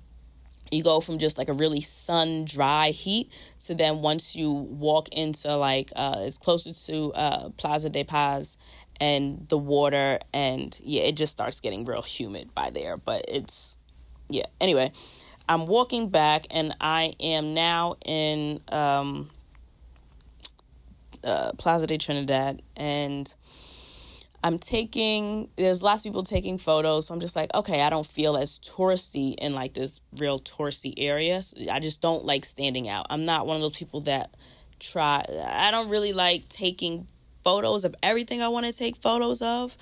you 0.71 0.83
go 0.83 0.99
from 0.99 1.17
just 1.17 1.37
like 1.37 1.49
a 1.49 1.53
really 1.53 1.81
sun 1.81 2.45
dry 2.45 2.91
heat 2.91 3.31
to 3.65 3.73
then 3.73 4.01
once 4.01 4.35
you 4.35 4.51
walk 4.51 5.09
into 5.09 5.55
like 5.55 5.91
uh 5.95 6.15
it's 6.19 6.37
closer 6.37 6.73
to 6.73 7.11
uh 7.13 7.49
Plaza 7.57 7.89
de 7.89 8.03
Paz 8.03 8.57
and 8.99 9.47
the 9.49 9.57
water 9.57 10.19
and 10.33 10.79
yeah 10.83 11.03
it 11.03 11.13
just 11.13 11.31
starts 11.31 11.59
getting 11.59 11.85
real 11.85 12.01
humid 12.01 12.53
by 12.53 12.69
there 12.69 12.97
but 12.97 13.25
it's 13.27 13.75
yeah 14.29 14.45
anyway 14.59 14.91
I'm 15.47 15.65
walking 15.65 16.09
back 16.09 16.45
and 16.51 16.75
I 16.79 17.15
am 17.19 17.53
now 17.53 17.95
in 18.05 18.61
um 18.71 19.29
uh 21.23 21.53
Plaza 21.53 21.87
de 21.87 21.97
Trinidad 21.97 22.61
and 22.77 23.33
I'm 24.43 24.57
taking 24.57 25.49
there's 25.57 25.83
lots 25.83 26.01
of 26.01 26.09
people 26.09 26.23
taking 26.23 26.57
photos, 26.57 27.07
so 27.07 27.13
I'm 27.13 27.19
just 27.19 27.35
like, 27.35 27.53
okay, 27.53 27.81
I 27.81 27.89
don't 27.89 28.05
feel 28.05 28.37
as 28.37 28.59
touristy 28.59 29.35
in 29.37 29.53
like 29.53 29.73
this 29.73 29.99
real 30.17 30.39
touristy 30.39 30.93
area. 30.97 31.41
So 31.41 31.57
I 31.69 31.79
just 31.79 32.01
don't 32.01 32.25
like 32.25 32.45
standing 32.45 32.87
out. 32.87 33.07
I'm 33.09 33.25
not 33.25 33.47
one 33.47 33.57
of 33.57 33.61
those 33.61 33.77
people 33.77 34.01
that 34.01 34.35
try 34.79 35.25
I 35.45 35.71
don't 35.71 35.89
really 35.89 36.13
like 36.13 36.47
taking 36.47 37.07
photos 37.43 37.83
of 37.83 37.95
everything 38.01 38.41
I 38.41 38.47
want 38.47 38.65
to 38.65 38.71
take 38.71 38.95
photos 38.95 39.41
of 39.41 39.75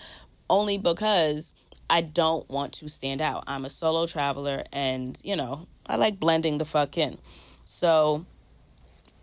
only 0.50 0.78
because 0.78 1.54
I 1.90 2.02
don't 2.02 2.50
want 2.50 2.74
to 2.74 2.90
stand 2.90 3.22
out. 3.22 3.44
I'm 3.48 3.66
a 3.66 3.70
solo 3.70 4.08
traveler 4.08 4.64
and, 4.74 5.20
you 5.24 5.36
know, 5.36 5.68
I 5.86 5.96
like 5.96 6.20
blending 6.20 6.58
the 6.58 6.66
fuck 6.66 6.98
in. 6.98 7.18
So 7.66 8.26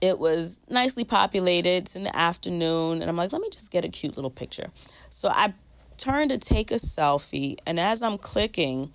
it 0.01 0.19
was 0.19 0.61
nicely 0.69 1.05
populated. 1.05 1.85
It's 1.85 1.97
in 1.97 2.05
the 2.05 2.15
afternoon, 2.15 3.01
and 3.01 3.09
I'm 3.09 3.17
like, 3.17 3.33
let 3.33 3.41
me 3.41 3.49
just 3.51 3.71
get 3.71 3.85
a 3.85 3.89
cute 3.89 4.17
little 4.17 4.31
picture. 4.31 4.71
So 5.15 5.29
I 5.29 5.55
turn 5.97 6.29
to 6.31 6.39
take 6.39 6.73
a 6.73 6.75
selfie, 6.75 7.57
and 7.65 7.79
as 7.79 8.03
I'm 8.03 8.19
clicking, 8.19 8.93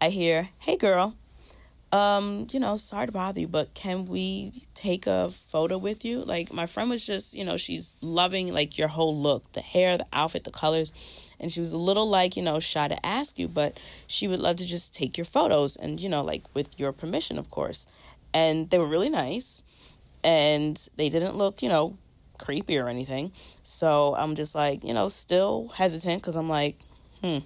I 0.00 0.08
hear, 0.08 0.48
"Hey, 0.58 0.76
girl." 0.76 1.14
Um, 1.92 2.48
you 2.50 2.58
know, 2.58 2.76
sorry 2.76 3.06
to 3.06 3.12
bother 3.12 3.38
you, 3.38 3.46
but 3.46 3.72
can 3.72 4.06
we 4.06 4.66
take 4.74 5.06
a 5.06 5.30
photo 5.52 5.78
with 5.78 6.04
you? 6.04 6.24
Like 6.24 6.52
my 6.52 6.66
friend 6.66 6.90
was 6.90 7.04
just, 7.04 7.32
you 7.32 7.44
know, 7.44 7.56
she's 7.56 7.92
loving 8.00 8.52
like 8.52 8.76
your 8.76 8.88
whole 8.88 9.16
look, 9.16 9.52
the 9.52 9.60
hair, 9.60 9.98
the 9.98 10.06
outfit, 10.12 10.42
the 10.42 10.50
colors. 10.50 10.92
And 11.38 11.52
she 11.52 11.60
was 11.60 11.72
a 11.72 11.78
little 11.78 12.08
like, 12.08 12.36
you 12.36 12.42
know, 12.42 12.58
shy 12.58 12.88
to 12.88 13.06
ask 13.06 13.38
you, 13.38 13.46
but 13.46 13.78
she 14.08 14.26
would 14.26 14.40
love 14.40 14.56
to 14.56 14.66
just 14.66 14.92
take 14.92 15.16
your 15.16 15.26
photos 15.26 15.76
and, 15.76 16.00
you 16.00 16.08
know, 16.08 16.24
like 16.24 16.42
with 16.54 16.68
your 16.76 16.92
permission, 16.92 17.38
of 17.38 17.50
course. 17.50 17.86
And 18.34 18.68
they 18.70 18.78
were 18.78 18.88
really 18.88 19.10
nice 19.10 19.62
and 20.24 20.88
they 20.96 21.08
didn't 21.08 21.36
look, 21.36 21.62
you 21.62 21.68
know, 21.68 21.98
creepy 22.42 22.76
or 22.76 22.88
anything. 22.88 23.32
So 23.62 24.14
I'm 24.16 24.34
just 24.34 24.54
like, 24.54 24.84
you 24.84 24.92
know, 24.92 25.08
still 25.08 25.68
hesitant 25.74 26.20
because 26.20 26.36
I'm 26.36 26.48
like, 26.48 26.78
hmm, 27.22 27.38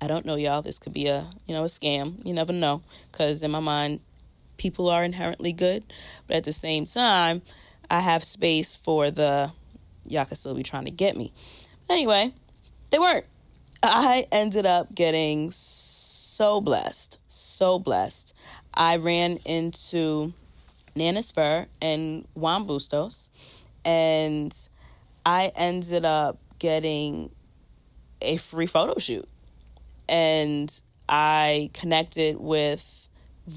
I 0.00 0.06
don't 0.06 0.26
know, 0.26 0.36
y'all. 0.36 0.62
This 0.62 0.78
could 0.78 0.92
be 0.92 1.06
a, 1.06 1.28
you 1.46 1.54
know, 1.54 1.64
a 1.64 1.68
scam. 1.68 2.24
You 2.24 2.34
never 2.34 2.52
know. 2.52 2.82
Because 3.10 3.42
in 3.42 3.50
my 3.50 3.60
mind, 3.60 4.00
people 4.58 4.88
are 4.88 5.02
inherently 5.02 5.52
good. 5.52 5.82
But 6.26 6.36
at 6.36 6.44
the 6.44 6.52
same 6.52 6.86
time, 6.86 7.42
I 7.90 8.00
have 8.00 8.22
space 8.22 8.76
for 8.76 9.10
the, 9.10 9.52
y'all 10.06 10.26
could 10.26 10.38
still 10.38 10.54
be 10.54 10.62
trying 10.62 10.84
to 10.84 10.90
get 10.90 11.16
me. 11.16 11.32
Anyway, 11.88 12.34
they 12.90 12.98
weren't. 12.98 13.26
I 13.82 14.26
ended 14.30 14.66
up 14.66 14.94
getting 14.94 15.52
so 15.52 16.60
blessed. 16.60 17.18
So 17.28 17.78
blessed. 17.78 18.34
I 18.74 18.96
ran 18.96 19.38
into 19.44 20.34
Nanis 20.94 21.32
Fer 21.32 21.66
and 21.80 22.26
Juan 22.34 22.66
Bustos. 22.66 23.28
And 23.86 24.54
I 25.24 25.52
ended 25.54 26.04
up 26.04 26.38
getting 26.58 27.30
a 28.20 28.36
free 28.36 28.66
photo 28.66 28.98
shoot. 28.98 29.26
And 30.08 30.70
I 31.08 31.70
connected 31.72 32.38
with 32.38 33.08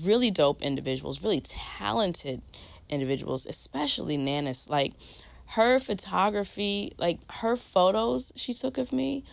really 0.03 0.31
dope 0.31 0.61
individuals, 0.61 1.23
really 1.23 1.41
talented 1.41 2.41
individuals, 2.89 3.45
especially 3.45 4.17
Nanis. 4.17 4.69
Like 4.69 4.93
her 5.47 5.79
photography, 5.79 6.93
like 6.97 7.19
her 7.31 7.55
photos 7.55 8.31
she 8.35 8.53
took 8.53 8.77
of 8.77 8.93
me 8.93 9.23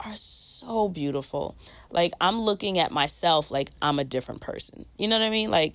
are 0.00 0.14
so 0.14 0.88
beautiful. 0.88 1.56
Like 1.90 2.12
I'm 2.20 2.40
looking 2.40 2.78
at 2.78 2.92
myself 2.92 3.50
like 3.50 3.70
I'm 3.80 3.98
a 3.98 4.04
different 4.04 4.40
person. 4.40 4.84
You 4.98 5.08
know 5.08 5.18
what 5.18 5.24
I 5.24 5.30
mean? 5.30 5.50
Like 5.50 5.74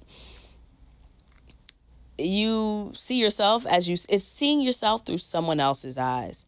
you 2.18 2.92
see 2.96 3.18
yourself 3.18 3.66
as 3.66 3.88
you 3.88 3.98
it's 4.10 4.26
seeing 4.26 4.62
yourself 4.62 5.06
through 5.06 5.20
someone 5.20 5.60
else's 5.60 5.98
eyes. 5.98 6.46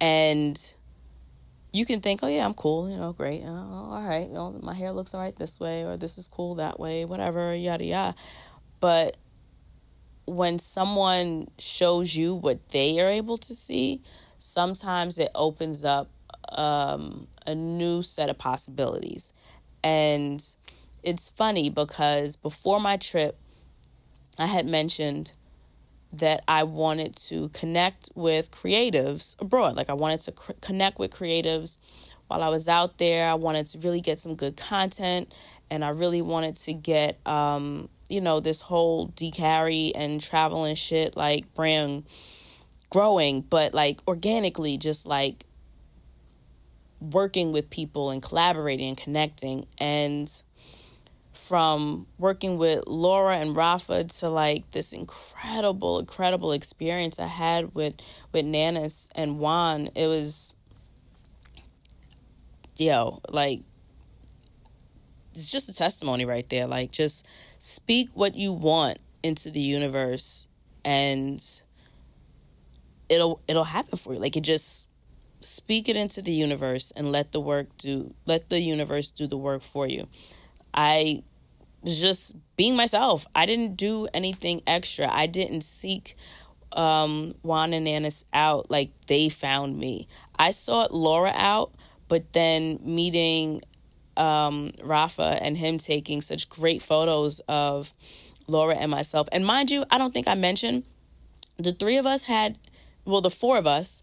And 0.00 0.60
you 1.72 1.86
can 1.86 2.00
think 2.00 2.20
oh 2.22 2.26
yeah 2.26 2.44
i'm 2.44 2.52
cool 2.52 2.90
you 2.90 2.98
know 2.98 3.14
great 3.14 3.42
oh, 3.46 3.88
all 3.92 4.02
right 4.02 4.28
you 4.28 4.34
know, 4.34 4.54
my 4.60 4.74
hair 4.74 4.92
looks 4.92 5.14
all 5.14 5.20
right 5.20 5.34
this 5.36 5.58
way 5.58 5.84
or 5.84 5.96
this 5.96 6.18
is 6.18 6.28
cool 6.28 6.56
that 6.56 6.78
way 6.78 7.04
whatever 7.04 7.54
yada 7.54 7.84
yada. 7.84 8.14
But 8.80 9.16
when 10.26 10.58
someone 10.58 11.48
shows 11.58 12.14
you 12.14 12.34
what 12.34 12.68
they 12.70 13.00
are 13.00 13.08
able 13.08 13.38
to 13.38 13.54
see 13.54 14.02
sometimes 14.38 15.18
it 15.18 15.30
opens 15.34 15.84
up 15.84 16.10
um, 16.48 17.28
a 17.46 17.54
new 17.54 18.02
set 18.02 18.28
of 18.28 18.38
possibilities. 18.38 19.32
And 19.84 20.44
it's 21.02 21.30
funny 21.30 21.70
because 21.70 22.36
before 22.36 22.80
my 22.80 22.96
trip 22.96 23.38
I 24.42 24.46
had 24.46 24.66
mentioned 24.66 25.32
that 26.12 26.44
I 26.46 26.64
wanted 26.64 27.16
to 27.16 27.48
connect 27.50 28.10
with 28.14 28.50
creatives 28.50 29.34
abroad. 29.38 29.76
Like 29.76 29.88
I 29.88 29.94
wanted 29.94 30.20
to 30.22 30.32
cr- 30.32 30.52
connect 30.60 30.98
with 30.98 31.10
creatives 31.10 31.78
while 32.26 32.42
I 32.42 32.48
was 32.48 32.68
out 32.68 32.98
there. 32.98 33.28
I 33.28 33.34
wanted 33.34 33.66
to 33.68 33.78
really 33.78 34.00
get 34.00 34.20
some 34.20 34.34
good 34.34 34.56
content 34.56 35.32
and 35.70 35.84
I 35.84 35.88
really 35.88 36.20
wanted 36.20 36.56
to 36.56 36.74
get 36.74 37.26
um, 37.26 37.88
you 38.08 38.20
know, 38.20 38.40
this 38.40 38.60
whole 38.60 39.06
D. 39.06 39.30
Carrie 39.30 39.92
and 39.94 40.20
travel 40.20 40.64
and 40.64 40.76
shit 40.76 41.16
like 41.16 41.54
brand 41.54 42.04
growing, 42.90 43.40
but 43.40 43.72
like 43.72 44.00
organically 44.06 44.76
just 44.76 45.06
like 45.06 45.44
working 47.00 47.52
with 47.52 47.70
people 47.70 48.10
and 48.10 48.22
collaborating 48.22 48.88
and 48.88 48.98
connecting 48.98 49.66
and 49.78 50.30
from 51.32 52.06
working 52.18 52.58
with 52.58 52.84
Laura 52.86 53.38
and 53.38 53.56
Rafa 53.56 54.04
to 54.04 54.28
like 54.28 54.70
this 54.72 54.92
incredible, 54.92 55.98
incredible 55.98 56.52
experience 56.52 57.18
I 57.18 57.26
had 57.26 57.74
with 57.74 57.94
with 58.32 58.44
Nanis 58.44 59.08
and 59.14 59.38
Juan. 59.38 59.90
It 59.94 60.06
was 60.06 60.54
yo, 62.76 63.20
like 63.28 63.62
it's 65.34 65.50
just 65.50 65.68
a 65.68 65.72
testimony 65.72 66.24
right 66.24 66.48
there. 66.50 66.66
Like 66.66 66.92
just 66.92 67.24
speak 67.58 68.10
what 68.14 68.34
you 68.34 68.52
want 68.52 68.98
into 69.22 69.50
the 69.50 69.60
universe 69.60 70.46
and 70.84 71.42
it'll 73.08 73.40
it'll 73.48 73.64
happen 73.64 73.98
for 73.98 74.14
you. 74.14 74.20
Like 74.20 74.36
it 74.36 74.42
just 74.42 74.88
speak 75.40 75.88
it 75.88 75.96
into 75.96 76.22
the 76.22 76.32
universe 76.32 76.92
and 76.94 77.10
let 77.10 77.32
the 77.32 77.40
work 77.40 77.66
do 77.78 78.14
let 78.26 78.48
the 78.48 78.60
universe 78.60 79.10
do 79.10 79.26
the 79.26 79.36
work 79.36 79.62
for 79.62 79.86
you. 79.86 80.08
I 80.74 81.22
was 81.82 82.00
just 82.00 82.36
being 82.56 82.76
myself. 82.76 83.26
I 83.34 83.46
didn't 83.46 83.76
do 83.76 84.08
anything 84.14 84.62
extra. 84.66 85.12
I 85.12 85.26
didn't 85.26 85.62
seek 85.62 86.16
um, 86.72 87.34
Juan 87.42 87.72
and 87.72 87.86
Nanis 87.86 88.24
out 88.32 88.70
like 88.70 88.90
they 89.06 89.28
found 89.28 89.78
me. 89.78 90.08
I 90.38 90.50
sought 90.50 90.94
Laura 90.94 91.32
out, 91.34 91.74
but 92.08 92.32
then 92.32 92.78
meeting 92.82 93.62
um, 94.16 94.72
Rafa 94.82 95.38
and 95.42 95.56
him 95.56 95.78
taking 95.78 96.20
such 96.20 96.48
great 96.48 96.82
photos 96.82 97.40
of 97.48 97.92
Laura 98.46 98.76
and 98.76 98.90
myself. 98.90 99.28
And 99.32 99.46
mind 99.46 99.70
you, 99.70 99.84
I 99.90 99.98
don't 99.98 100.12
think 100.12 100.28
I 100.28 100.34
mentioned 100.34 100.84
the 101.58 101.72
three 101.72 101.96
of 101.96 102.06
us 102.06 102.24
had, 102.24 102.58
well, 103.04 103.20
the 103.20 103.30
four 103.30 103.58
of 103.58 103.66
us, 103.66 104.02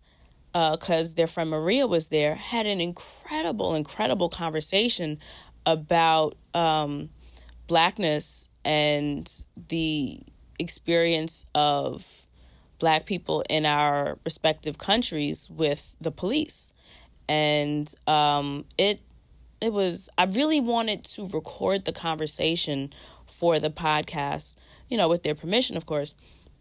because 0.54 1.12
uh, 1.12 1.14
their 1.16 1.28
friend 1.28 1.50
Maria 1.50 1.86
was 1.86 2.08
there, 2.08 2.36
had 2.36 2.66
an 2.66 2.82
incredible, 2.82 3.76
incredible 3.76 4.30
conversation 4.30 5.20
about 5.66 6.38
um, 6.54 7.10
blackness 7.68 8.48
and 8.66 9.46
the 9.70 10.22
experience 10.58 11.46
of 11.56 12.26
black 12.80 13.06
people 13.06 13.44
in 13.50 13.66
our 13.66 14.18
respective 14.26 14.78
countries 14.78 15.50
with 15.50 15.94
the 16.00 16.12
police 16.12 16.72
and 17.30 17.94
um, 18.08 18.66
it 18.78 19.00
it 19.62 19.72
was 19.72 20.10
I 20.18 20.26
really 20.26 20.60
wanted 20.60 21.06
to 21.06 21.28
record 21.28 21.86
the 21.86 21.94
conversation 21.94 22.92
for 23.28 23.60
the 23.60 23.70
podcast, 23.70 24.56
you 24.90 24.98
know, 24.98 25.08
with 25.08 25.24
their 25.24 25.36
permission, 25.36 25.78
of 25.78 25.86
course. 25.86 26.16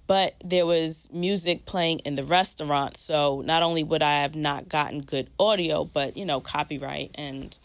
But 0.07 0.34
there 0.42 0.64
was 0.64 1.09
music 1.12 1.66
playing 1.66 2.01
in 2.01 2.14
the 2.14 2.24
restaurant, 2.24 2.96
so 2.96 3.42
not 3.42 3.62
only 3.62 3.82
would 3.82 4.03
I 4.03 4.22
have 4.22 4.34
not 4.34 4.68
gotten 4.68 5.03
good 5.03 5.30
audio, 5.38 5.84
but 5.84 6.16
you 6.16 6.24
know, 6.24 6.40
copyright 6.40 7.11
and 7.14 7.57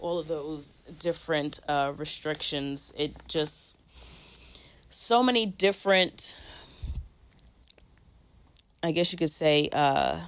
all 0.00 0.18
of 0.18 0.28
those 0.28 0.82
different 0.98 1.60
uh, 1.68 1.92
restrictions. 1.96 2.92
It 2.96 3.14
just 3.28 3.76
so 4.90 5.22
many 5.22 5.46
different, 5.46 6.36
I 8.82 8.92
guess 8.92 9.12
you 9.12 9.18
could 9.18 9.30
say, 9.30 9.68
uh, 9.72 10.20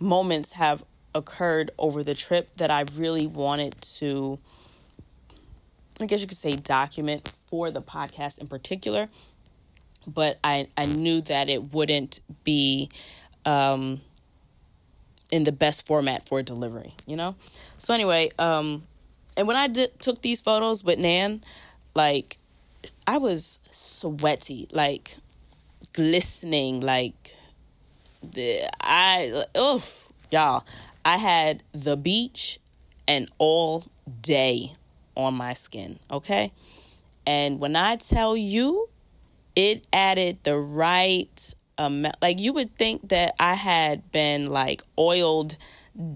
moments 0.00 0.52
have 0.52 0.82
occurred 1.14 1.70
over 1.78 2.02
the 2.02 2.14
trip 2.14 2.48
that 2.56 2.70
I 2.70 2.84
really 2.96 3.26
wanted 3.26 3.80
to, 3.98 4.38
I 6.00 6.06
guess 6.06 6.20
you 6.20 6.26
could 6.26 6.38
say, 6.38 6.56
document 6.56 7.30
for 7.46 7.70
the 7.70 7.82
podcast 7.82 8.38
in 8.38 8.48
particular. 8.48 9.08
But 10.06 10.38
I, 10.42 10.66
I 10.76 10.86
knew 10.86 11.20
that 11.22 11.48
it 11.48 11.72
wouldn't 11.72 12.18
be 12.42 12.90
um, 13.44 14.00
in 15.30 15.44
the 15.44 15.52
best 15.52 15.86
format 15.86 16.26
for 16.26 16.42
delivery, 16.42 16.94
you 17.06 17.14
know? 17.14 17.36
So, 17.78 17.94
anyway, 17.94 18.30
um, 18.38 18.82
and 19.36 19.46
when 19.46 19.56
I 19.56 19.68
did 19.68 19.98
took 20.00 20.22
these 20.22 20.40
photos 20.40 20.84
with 20.84 20.98
Nan, 20.98 21.42
like 21.94 22.38
I 23.06 23.18
was 23.18 23.58
sweaty, 23.70 24.68
like 24.72 25.16
glistening, 25.92 26.80
like 26.80 27.34
the 28.22 28.68
I 28.80 29.44
oh 29.54 29.82
y'all, 30.30 30.64
I 31.04 31.16
had 31.18 31.62
the 31.72 31.96
beach 31.96 32.58
and 33.08 33.30
all 33.38 33.84
day 34.20 34.74
on 35.16 35.34
my 35.34 35.54
skin, 35.54 35.98
okay? 36.10 36.52
And 37.26 37.60
when 37.60 37.76
I 37.76 37.96
tell 37.96 38.36
you, 38.36 38.88
it 39.54 39.86
added 39.92 40.38
the 40.44 40.56
right 40.56 41.54
amount. 41.78 42.16
Like 42.22 42.40
you 42.40 42.52
would 42.52 42.76
think 42.76 43.08
that 43.10 43.34
I 43.38 43.54
had 43.54 44.10
been 44.12 44.48
like 44.48 44.82
oiled 44.98 45.56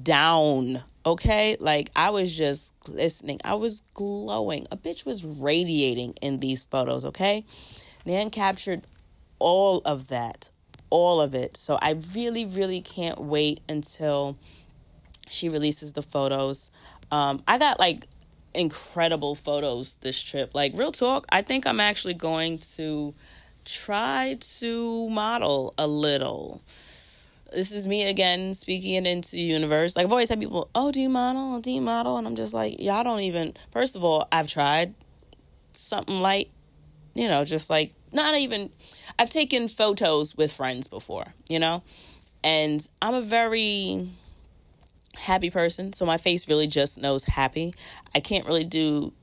down, 0.02 0.82
okay? 1.06 1.56
Like 1.58 1.90
I 1.96 2.10
was 2.10 2.34
just 2.34 2.78
glistening. 2.80 3.40
I 3.44 3.54
was 3.54 3.80
glowing. 3.94 4.66
A 4.70 4.76
bitch 4.76 5.06
was 5.06 5.24
radiating 5.24 6.14
in 6.20 6.40
these 6.40 6.64
photos, 6.64 7.04
okay? 7.04 7.46
Nan 8.04 8.30
captured 8.30 8.86
all 9.38 9.80
of 9.84 10.08
that, 10.08 10.50
all 10.90 11.20
of 11.20 11.34
it. 11.34 11.56
So 11.56 11.78
I 11.80 11.96
really, 12.14 12.44
really 12.44 12.80
can't 12.80 13.20
wait 13.20 13.60
until 13.68 14.36
she 15.28 15.48
releases 15.48 15.92
the 15.92 16.02
photos. 16.02 16.70
Um, 17.10 17.42
I 17.46 17.58
got 17.58 17.78
like 17.78 18.06
incredible 18.54 19.34
photos 19.34 19.96
this 20.00 20.20
trip. 20.20 20.54
Like 20.54 20.72
real 20.74 20.92
talk, 20.92 21.26
I 21.30 21.42
think 21.42 21.66
I'm 21.66 21.80
actually 21.80 22.14
going 22.14 22.58
to 22.76 23.14
try 23.64 24.38
to 24.58 25.08
model 25.10 25.74
a 25.78 25.86
little. 25.86 26.62
This 27.56 27.72
is 27.72 27.86
me 27.86 28.04
again 28.04 28.52
speaking 28.52 28.96
it 28.96 29.06
into 29.06 29.30
the 29.30 29.40
universe. 29.40 29.96
Like 29.96 30.04
I've 30.04 30.12
always 30.12 30.28
had 30.28 30.38
people, 30.38 30.68
oh, 30.74 30.92
do 30.92 31.00
you 31.00 31.08
model? 31.08 31.58
Do 31.58 31.70
you 31.70 31.80
model? 31.80 32.18
And 32.18 32.26
I'm 32.26 32.36
just 32.36 32.52
like, 32.52 32.78
y'all 32.78 33.02
don't 33.02 33.20
even. 33.20 33.54
First 33.72 33.96
of 33.96 34.04
all, 34.04 34.28
I've 34.30 34.46
tried 34.46 34.94
something 35.72 36.20
light, 36.20 36.50
you 37.14 37.28
know, 37.28 37.46
just 37.46 37.70
like 37.70 37.94
not 38.12 38.36
even. 38.36 38.68
I've 39.18 39.30
taken 39.30 39.68
photos 39.68 40.36
with 40.36 40.52
friends 40.52 40.86
before, 40.86 41.32
you 41.48 41.58
know, 41.58 41.82
and 42.44 42.86
I'm 43.00 43.14
a 43.14 43.22
very 43.22 44.10
happy 45.14 45.48
person. 45.48 45.94
So 45.94 46.04
my 46.04 46.18
face 46.18 46.46
really 46.48 46.66
just 46.66 46.98
knows 46.98 47.24
happy. 47.24 47.74
I 48.14 48.20
can't 48.20 48.44
really 48.44 48.64
do, 48.64 49.14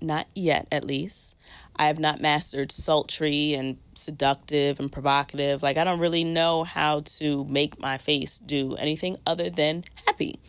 not 0.00 0.28
yet 0.34 0.66
at 0.72 0.82
least. 0.82 1.34
I 1.76 1.86
have 1.86 1.98
not 1.98 2.20
mastered 2.20 2.72
sultry 2.72 3.54
and 3.54 3.76
seductive 3.94 4.80
and 4.80 4.90
provocative. 4.90 5.62
Like, 5.62 5.76
I 5.76 5.84
don't 5.84 5.98
really 5.98 6.24
know 6.24 6.64
how 6.64 7.00
to 7.18 7.44
make 7.44 7.78
my 7.78 7.98
face 7.98 8.38
do 8.38 8.74
anything 8.76 9.18
other 9.26 9.50
than 9.50 9.84
happy. 10.06 10.40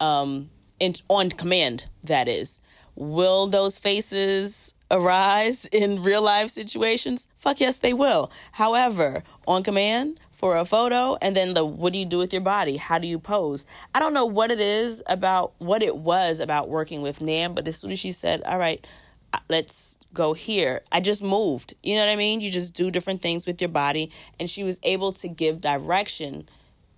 Um, 0.00 0.50
and 0.80 1.00
on 1.08 1.30
command, 1.30 1.86
that 2.04 2.28
is. 2.28 2.60
Will 2.94 3.46
those 3.46 3.78
faces 3.78 4.74
arise 4.90 5.64
in 5.72 6.02
real 6.02 6.22
life 6.22 6.50
situations? 6.50 7.28
Fuck 7.36 7.60
yes, 7.60 7.78
they 7.78 7.92
will. 7.92 8.30
However, 8.52 9.22
on 9.46 9.62
command, 9.62 10.20
for 10.36 10.58
a 10.58 10.66
photo 10.66 11.16
and 11.22 11.34
then 11.34 11.54
the 11.54 11.64
what 11.64 11.94
do 11.94 11.98
you 11.98 12.04
do 12.04 12.18
with 12.18 12.30
your 12.30 12.42
body 12.42 12.76
how 12.76 12.98
do 12.98 13.08
you 13.08 13.18
pose 13.18 13.64
i 13.94 13.98
don't 13.98 14.12
know 14.12 14.26
what 14.26 14.50
it 14.50 14.60
is 14.60 15.02
about 15.06 15.54
what 15.58 15.82
it 15.82 15.96
was 15.96 16.40
about 16.40 16.68
working 16.68 17.00
with 17.00 17.22
nan 17.22 17.54
but 17.54 17.66
as 17.66 17.78
soon 17.78 17.90
as 17.90 17.98
she 17.98 18.12
said 18.12 18.42
all 18.42 18.58
right 18.58 18.86
uh, 19.32 19.38
let's 19.48 19.96
go 20.16 20.32
here. 20.32 20.82
I 20.90 21.00
just 21.00 21.22
moved. 21.22 21.74
You 21.82 21.94
know 21.94 22.02
what 22.02 22.10
i 22.10 22.16
mean? 22.16 22.40
You 22.40 22.50
just 22.50 22.74
do 22.74 22.90
different 22.90 23.22
things 23.22 23.46
with 23.46 23.60
your 23.60 23.68
body. 23.68 24.10
And 24.40 24.50
she 24.50 24.64
was 24.64 24.78
able 24.82 25.12
to 25.14 25.28
give 25.28 25.60
direction 25.60 26.48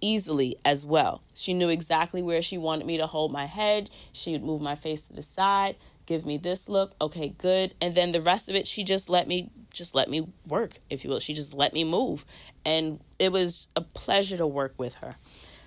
easily 0.00 0.56
as 0.64 0.86
well. 0.86 1.22
She 1.34 1.52
knew 1.52 1.68
exactly 1.68 2.22
where 2.22 2.40
she 2.40 2.56
wanted 2.56 2.86
me 2.86 2.96
to 2.98 3.06
hold 3.06 3.32
my 3.32 3.46
head. 3.46 3.90
She 4.12 4.32
would 4.32 4.44
move 4.44 4.62
my 4.62 4.76
face 4.76 5.02
to 5.02 5.12
the 5.12 5.22
side 5.22 5.76
give 6.08 6.24
me 6.24 6.38
this 6.38 6.68
look. 6.68 6.92
Okay 7.00 7.34
good. 7.36 7.74
And 7.82 7.94
then 7.94 8.12
the 8.12 8.22
rest 8.22 8.48
of 8.48 8.56
it 8.56 8.66
she 8.66 8.82
just 8.82 9.10
let 9.10 9.28
me 9.28 9.50
just 9.72 9.94
let 9.94 10.08
me 10.08 10.26
work 10.46 10.80
if 10.88 11.04
you 11.04 11.10
will. 11.10 11.20
She 11.20 11.34
just 11.34 11.52
let 11.52 11.74
me 11.74 11.84
move. 11.84 12.24
And 12.64 12.98
it 13.18 13.30
was 13.30 13.68
a 13.76 13.82
pleasure 13.82 14.38
to 14.38 14.46
work 14.46 14.72
with 14.78 14.94
her. 14.94 15.16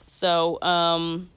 So 0.08 0.60
um 0.64 1.30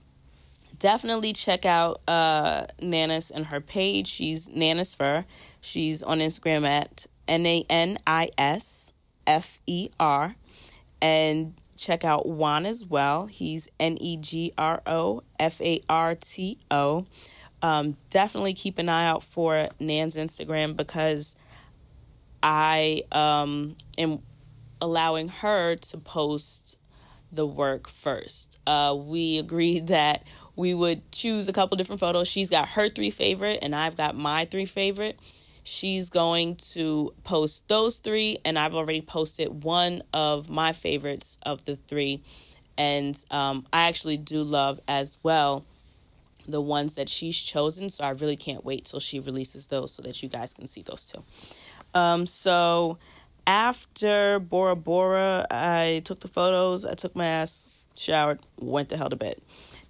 definitely 0.79 1.35
check 1.35 1.67
out 1.67 2.01
uh 2.09 2.67
nanis 2.81 3.31
and 3.31 3.47
her 3.47 3.61
page. 3.61 4.09
She's 4.09 4.47
nanis 4.49 4.97
fer 4.97 5.27
she's 5.65 6.03
on 6.03 6.19
instagram 6.19 6.67
at 6.67 7.07
n-a-n-i-s 7.27 8.93
f-e-r 9.27 10.37
and 11.01 11.55
check 11.77 12.05
out 12.05 12.27
juan 12.27 12.67
as 12.67 12.85
well 12.85 13.27
he's 13.27 13.69
n-e-g-r-o-f-a-r-t-o 13.81 14.57
um, 17.65 17.97
definitely 18.11 18.53
keep 18.53 18.79
an 18.79 18.91
eye 18.91 19.07
out 19.07 19.23
for 19.23 19.71
Nan's 19.81 20.17
Instagram 20.17 20.77
because 20.77 21.35
I 22.43 23.05
um, 23.11 23.77
am 23.97 24.19
allowing 24.83 25.29
her 25.29 25.77
to 25.77 25.97
post 25.97 26.77
the 27.33 27.47
work 27.47 27.89
first. 27.89 28.59
Uh, 28.67 28.95
we 28.95 29.39
agreed 29.39 29.87
that 29.89 30.25
we 30.57 30.75
would 30.75 31.11
choose 31.11 31.49
a 31.49 31.55
couple 31.55 31.79
different 31.79 32.01
photos. 32.01 32.29
She's 32.29 32.51
got 32.51 32.69
her 32.69 32.91
three 32.91 33.11
favorite, 33.11 33.61
and 33.63 33.75
I've 33.75 33.97
got 33.97 34.15
my 34.15 34.45
three 34.45 34.67
favorite. 34.67 35.19
She's 35.65 36.11
going 36.11 36.57
to 36.73 37.15
post 37.25 37.67
those 37.69 37.97
three, 37.97 38.39
and 38.45 38.59
I've 38.59 38.75
already 38.75 39.01
posted 39.01 39.65
one 39.65 40.03
of 40.13 40.51
my 40.51 40.73
favorites 40.73 41.39
of 41.43 41.65
the 41.65 41.77
three. 41.77 42.23
And 42.77 43.17
um, 43.31 43.67
I 43.73 43.89
actually 43.89 44.19
do 44.19 44.43
love 44.43 44.81
as 44.87 45.17
well 45.23 45.65
the 46.47 46.61
ones 46.61 46.95
that 46.95 47.09
she's 47.09 47.37
chosen. 47.37 47.89
So 47.89 48.05
I 48.05 48.11
really 48.11 48.37
can't 48.37 48.65
wait 48.65 48.85
till 48.85 49.01
she 49.01 49.21
releases 49.21 49.67
those 49.67 49.93
so 49.93 50.03
that 50.03 50.23
you 50.23 50.29
guys 50.29 50.53
can 50.53 50.69
see 50.69 50.83
those 50.83 51.05
too. 51.05 51.23
Um, 51.95 52.27
so 52.27 52.99
after 53.47 54.39
Bora 54.39 54.77
Bora, 54.77 55.47
I 55.51 56.03
took 56.05 56.21
the 56.21 56.29
photos, 56.29 56.85
I 56.85 56.95
took 56.95 57.15
my 57.17 57.27
ass, 57.27 57.67
showered, 57.95 58.41
went 58.59 58.89
the 58.89 58.97
hell 58.97 59.11
to 59.11 59.17
bed. 59.17 59.41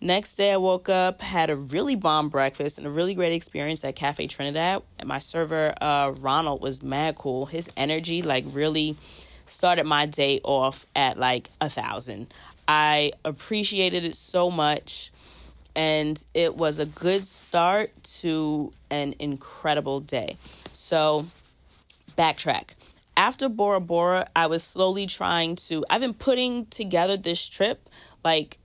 Next 0.04 0.34
day, 0.34 0.52
I 0.52 0.58
woke 0.58 0.90
up, 0.90 1.22
had 1.22 1.48
a 1.48 1.56
really 1.56 1.94
bomb 1.94 2.28
breakfast, 2.28 2.76
and 2.76 2.86
a 2.86 2.90
really 2.90 3.14
great 3.14 3.32
experience 3.32 3.82
at 3.84 3.96
Cafe 3.96 4.26
Trinidad. 4.26 4.82
And 4.98 5.08
my 5.08 5.18
server, 5.18 5.72
uh, 5.82 6.10
Ronald, 6.10 6.60
was 6.60 6.82
mad 6.82 7.16
cool. 7.16 7.46
His 7.46 7.70
energy, 7.74 8.20
like, 8.20 8.44
really 8.48 8.98
started 9.46 9.84
my 9.84 10.04
day 10.04 10.42
off 10.44 10.84
at 10.94 11.18
like 11.18 11.48
a 11.58 11.70
thousand. 11.70 12.34
I 12.68 13.12
appreciated 13.24 14.04
it 14.04 14.14
so 14.14 14.50
much 14.50 15.10
and 15.74 16.22
it 16.34 16.54
was 16.56 16.78
a 16.78 16.86
good 16.86 17.26
start 17.26 17.90
to 18.20 18.72
an 18.90 19.14
incredible 19.18 20.00
day. 20.00 20.36
So, 20.72 21.26
backtrack. 22.16 22.70
After 23.16 23.48
Bora 23.48 23.80
Bora, 23.80 24.28
I 24.36 24.46
was 24.48 24.62
slowly 24.62 25.06
trying 25.06 25.56
to. 25.56 25.84
I've 25.88 26.00
been 26.00 26.14
putting 26.14 26.66
together 26.66 27.16
this 27.16 27.46
trip 27.46 27.88
like 28.22 28.58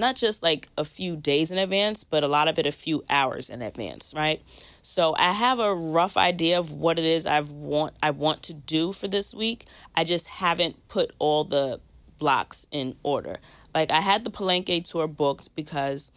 not 0.00 0.16
just 0.16 0.42
like 0.42 0.68
a 0.76 0.84
few 0.84 1.16
days 1.16 1.50
in 1.50 1.58
advance, 1.58 2.02
but 2.02 2.24
a 2.24 2.28
lot 2.28 2.48
of 2.48 2.58
it 2.58 2.66
a 2.66 2.72
few 2.72 3.04
hours 3.08 3.48
in 3.48 3.62
advance, 3.62 4.12
right? 4.16 4.42
So 4.82 5.14
I 5.18 5.32
have 5.32 5.58
a 5.58 5.74
rough 5.74 6.16
idea 6.16 6.58
of 6.58 6.72
what 6.72 6.98
it 6.98 7.04
is 7.04 7.26
I 7.26 7.40
want 7.40 7.94
I 8.02 8.10
want 8.10 8.42
to 8.44 8.54
do 8.54 8.92
for 8.92 9.06
this 9.06 9.34
week. 9.34 9.66
I 9.94 10.04
just 10.04 10.26
haven't 10.26 10.88
put 10.88 11.12
all 11.18 11.44
the 11.44 11.80
blocks 12.18 12.66
in 12.70 12.96
order. 13.02 13.38
Like 13.74 13.90
I 13.90 14.00
had 14.00 14.24
the 14.24 14.30
Palenque 14.30 14.84
tour 14.84 15.06
booked 15.06 15.54
because 15.54 16.10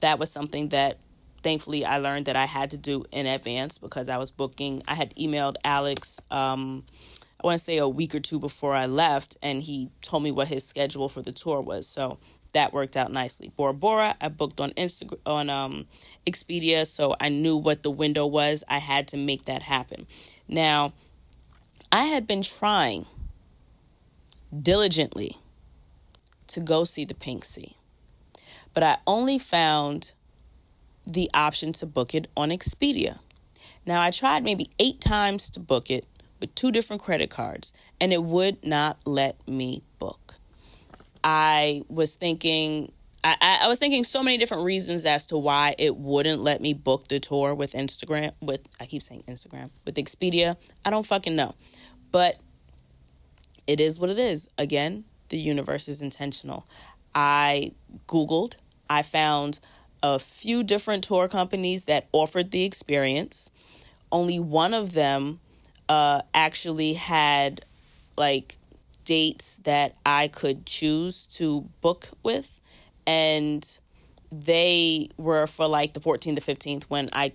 that 0.00 0.18
was 0.18 0.30
something 0.30 0.70
that 0.70 0.98
thankfully 1.42 1.84
I 1.84 1.98
learned 1.98 2.26
that 2.26 2.36
I 2.36 2.46
had 2.46 2.70
to 2.72 2.76
do 2.76 3.04
in 3.12 3.26
advance 3.26 3.78
because 3.78 4.08
I 4.08 4.18
was 4.18 4.30
booking. 4.30 4.82
I 4.88 4.94
had 4.94 5.14
emailed 5.16 5.56
Alex 5.64 6.20
um 6.30 6.84
I 7.40 7.46
want 7.46 7.60
to 7.60 7.64
say 7.64 7.76
a 7.76 7.88
week 7.88 8.16
or 8.16 8.20
two 8.20 8.40
before 8.40 8.74
I 8.74 8.86
left 8.86 9.36
and 9.42 9.62
he 9.62 9.90
told 10.02 10.24
me 10.24 10.32
what 10.32 10.48
his 10.48 10.66
schedule 10.66 11.08
for 11.08 11.22
the 11.22 11.30
tour 11.30 11.60
was. 11.60 11.86
So 11.86 12.18
that 12.52 12.72
worked 12.72 12.96
out 12.96 13.12
nicely. 13.12 13.52
Bora 13.56 13.74
Bora, 13.74 14.16
I 14.20 14.28
booked 14.28 14.60
on 14.60 14.70
Instagram 14.72 15.18
on 15.26 15.50
um, 15.50 15.86
Expedia, 16.26 16.86
so 16.86 17.14
I 17.20 17.28
knew 17.28 17.56
what 17.56 17.82
the 17.82 17.90
window 17.90 18.26
was. 18.26 18.64
I 18.68 18.78
had 18.78 19.08
to 19.08 19.16
make 19.16 19.44
that 19.46 19.62
happen. 19.62 20.06
Now, 20.48 20.92
I 21.92 22.04
had 22.04 22.26
been 22.26 22.42
trying 22.42 23.06
diligently 24.62 25.36
to 26.48 26.60
go 26.60 26.84
see 26.84 27.04
the 27.04 27.14
Pink 27.14 27.44
Sea, 27.44 27.76
but 28.74 28.82
I 28.82 28.98
only 29.06 29.38
found 29.38 30.12
the 31.06 31.30
option 31.32 31.72
to 31.74 31.86
book 31.86 32.14
it 32.14 32.28
on 32.36 32.50
Expedia. 32.50 33.18
Now, 33.86 34.02
I 34.02 34.10
tried 34.10 34.44
maybe 34.44 34.70
eight 34.78 35.00
times 35.00 35.48
to 35.50 35.60
book 35.60 35.90
it 35.90 36.06
with 36.40 36.54
two 36.54 36.70
different 36.70 37.02
credit 37.02 37.30
cards, 37.30 37.72
and 38.00 38.12
it 38.12 38.22
would 38.22 38.64
not 38.64 38.98
let 39.04 39.36
me 39.48 39.82
book. 39.98 40.27
I 41.30 41.82
was 41.88 42.14
thinking 42.14 42.90
I, 43.22 43.58
I 43.62 43.68
was 43.68 43.78
thinking 43.78 44.02
so 44.02 44.22
many 44.22 44.38
different 44.38 44.64
reasons 44.64 45.04
as 45.04 45.26
to 45.26 45.36
why 45.36 45.74
it 45.76 45.96
wouldn't 45.98 46.40
let 46.40 46.62
me 46.62 46.72
book 46.72 47.08
the 47.08 47.20
tour 47.20 47.54
with 47.54 47.74
Instagram 47.74 48.32
with 48.40 48.62
I 48.80 48.86
keep 48.86 49.02
saying 49.02 49.24
Instagram 49.28 49.68
with 49.84 49.96
Expedia. 49.96 50.56
I 50.86 50.90
don't 50.90 51.04
fucking 51.04 51.36
know. 51.36 51.54
But 52.12 52.38
it 53.66 53.78
is 53.78 53.98
what 53.98 54.08
it 54.08 54.18
is. 54.18 54.48
Again, 54.56 55.04
the 55.28 55.36
universe 55.36 55.86
is 55.86 56.00
intentional. 56.00 56.66
I 57.14 57.72
googled, 58.08 58.54
I 58.88 59.02
found 59.02 59.60
a 60.02 60.18
few 60.18 60.64
different 60.64 61.04
tour 61.04 61.28
companies 61.28 61.84
that 61.84 62.08
offered 62.12 62.52
the 62.52 62.64
experience. 62.64 63.50
Only 64.10 64.38
one 64.38 64.72
of 64.72 64.94
them 64.94 65.40
uh 65.90 66.22
actually 66.32 66.94
had 66.94 67.66
like 68.16 68.57
dates 69.08 69.58
that 69.64 69.96
I 70.04 70.28
could 70.28 70.66
choose 70.66 71.24
to 71.36 71.62
book 71.80 72.10
with. 72.22 72.60
And 73.06 73.66
they 74.30 75.08
were 75.16 75.46
for 75.46 75.66
like 75.66 75.94
the 75.94 76.00
14th 76.00 76.34
to 76.34 76.42
15th 76.42 76.84
when 76.84 77.08
I 77.14 77.32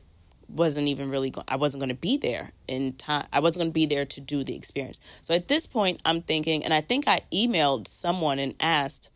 wasn't 0.47 0.87
even 0.87 1.09
really 1.09 1.33
I 1.47 1.55
wasn't 1.55 1.81
going 1.81 1.89
to 1.89 1.95
be 1.95 2.15
there 2.15 2.51
in 2.67 2.93
time 2.93 3.25
I 3.33 3.39
wasn't 3.39 3.61
going 3.61 3.71
to 3.71 3.73
be 3.73 3.87
there 3.87 4.05
to 4.05 4.21
do 4.21 4.43
the 4.43 4.55
experience. 4.55 4.99
So 5.23 5.33
at 5.33 5.47
this 5.47 5.65
point 5.65 5.99
I'm 6.05 6.21
thinking 6.21 6.63
and 6.63 6.75
I 6.75 6.81
think 6.81 7.07
I 7.07 7.21
emailed 7.33 7.87
someone 7.87 8.37
and 8.37 8.53
asked 8.59 9.09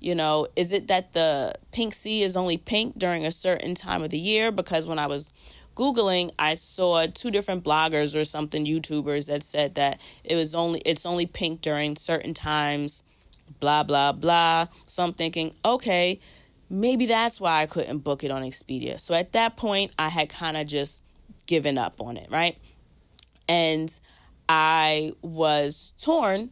you 0.00 0.14
know, 0.14 0.48
is 0.56 0.72
it 0.72 0.88
that 0.88 1.12
the 1.12 1.54
pink 1.72 1.92
sea 1.94 2.22
is 2.22 2.34
only 2.34 2.56
pink 2.56 2.98
during 2.98 3.26
a 3.26 3.30
certain 3.30 3.74
time 3.74 4.02
of 4.02 4.10
the 4.10 4.18
year 4.18 4.50
because 4.50 4.86
when 4.86 4.98
I 4.98 5.06
was 5.06 5.30
googling 5.76 6.30
i 6.38 6.54
saw 6.54 7.06
two 7.06 7.30
different 7.30 7.64
bloggers 7.64 8.18
or 8.18 8.24
something 8.24 8.66
youtubers 8.66 9.26
that 9.26 9.42
said 9.42 9.74
that 9.74 10.00
it 10.24 10.34
was 10.34 10.54
only 10.54 10.80
it's 10.84 11.06
only 11.06 11.26
pink 11.26 11.60
during 11.60 11.96
certain 11.96 12.34
times 12.34 13.02
blah 13.58 13.82
blah 13.82 14.12
blah. 14.12 14.66
So 14.86 15.02
i'm 15.02 15.12
thinking 15.12 15.54
okay 15.64 16.20
maybe 16.68 17.06
that's 17.06 17.40
why 17.40 17.62
i 17.62 17.66
couldn't 17.66 17.98
book 17.98 18.22
it 18.22 18.30
on 18.30 18.42
expedia. 18.42 19.00
So 19.00 19.14
at 19.14 19.32
that 19.32 19.56
point 19.56 19.92
i 19.98 20.08
had 20.08 20.28
kind 20.28 20.56
of 20.56 20.66
just 20.66 21.02
given 21.46 21.78
up 21.78 22.00
on 22.00 22.16
it 22.16 22.30
right? 22.30 22.58
And 23.48 23.98
i 24.48 25.12
was 25.22 25.94
torn 25.98 26.50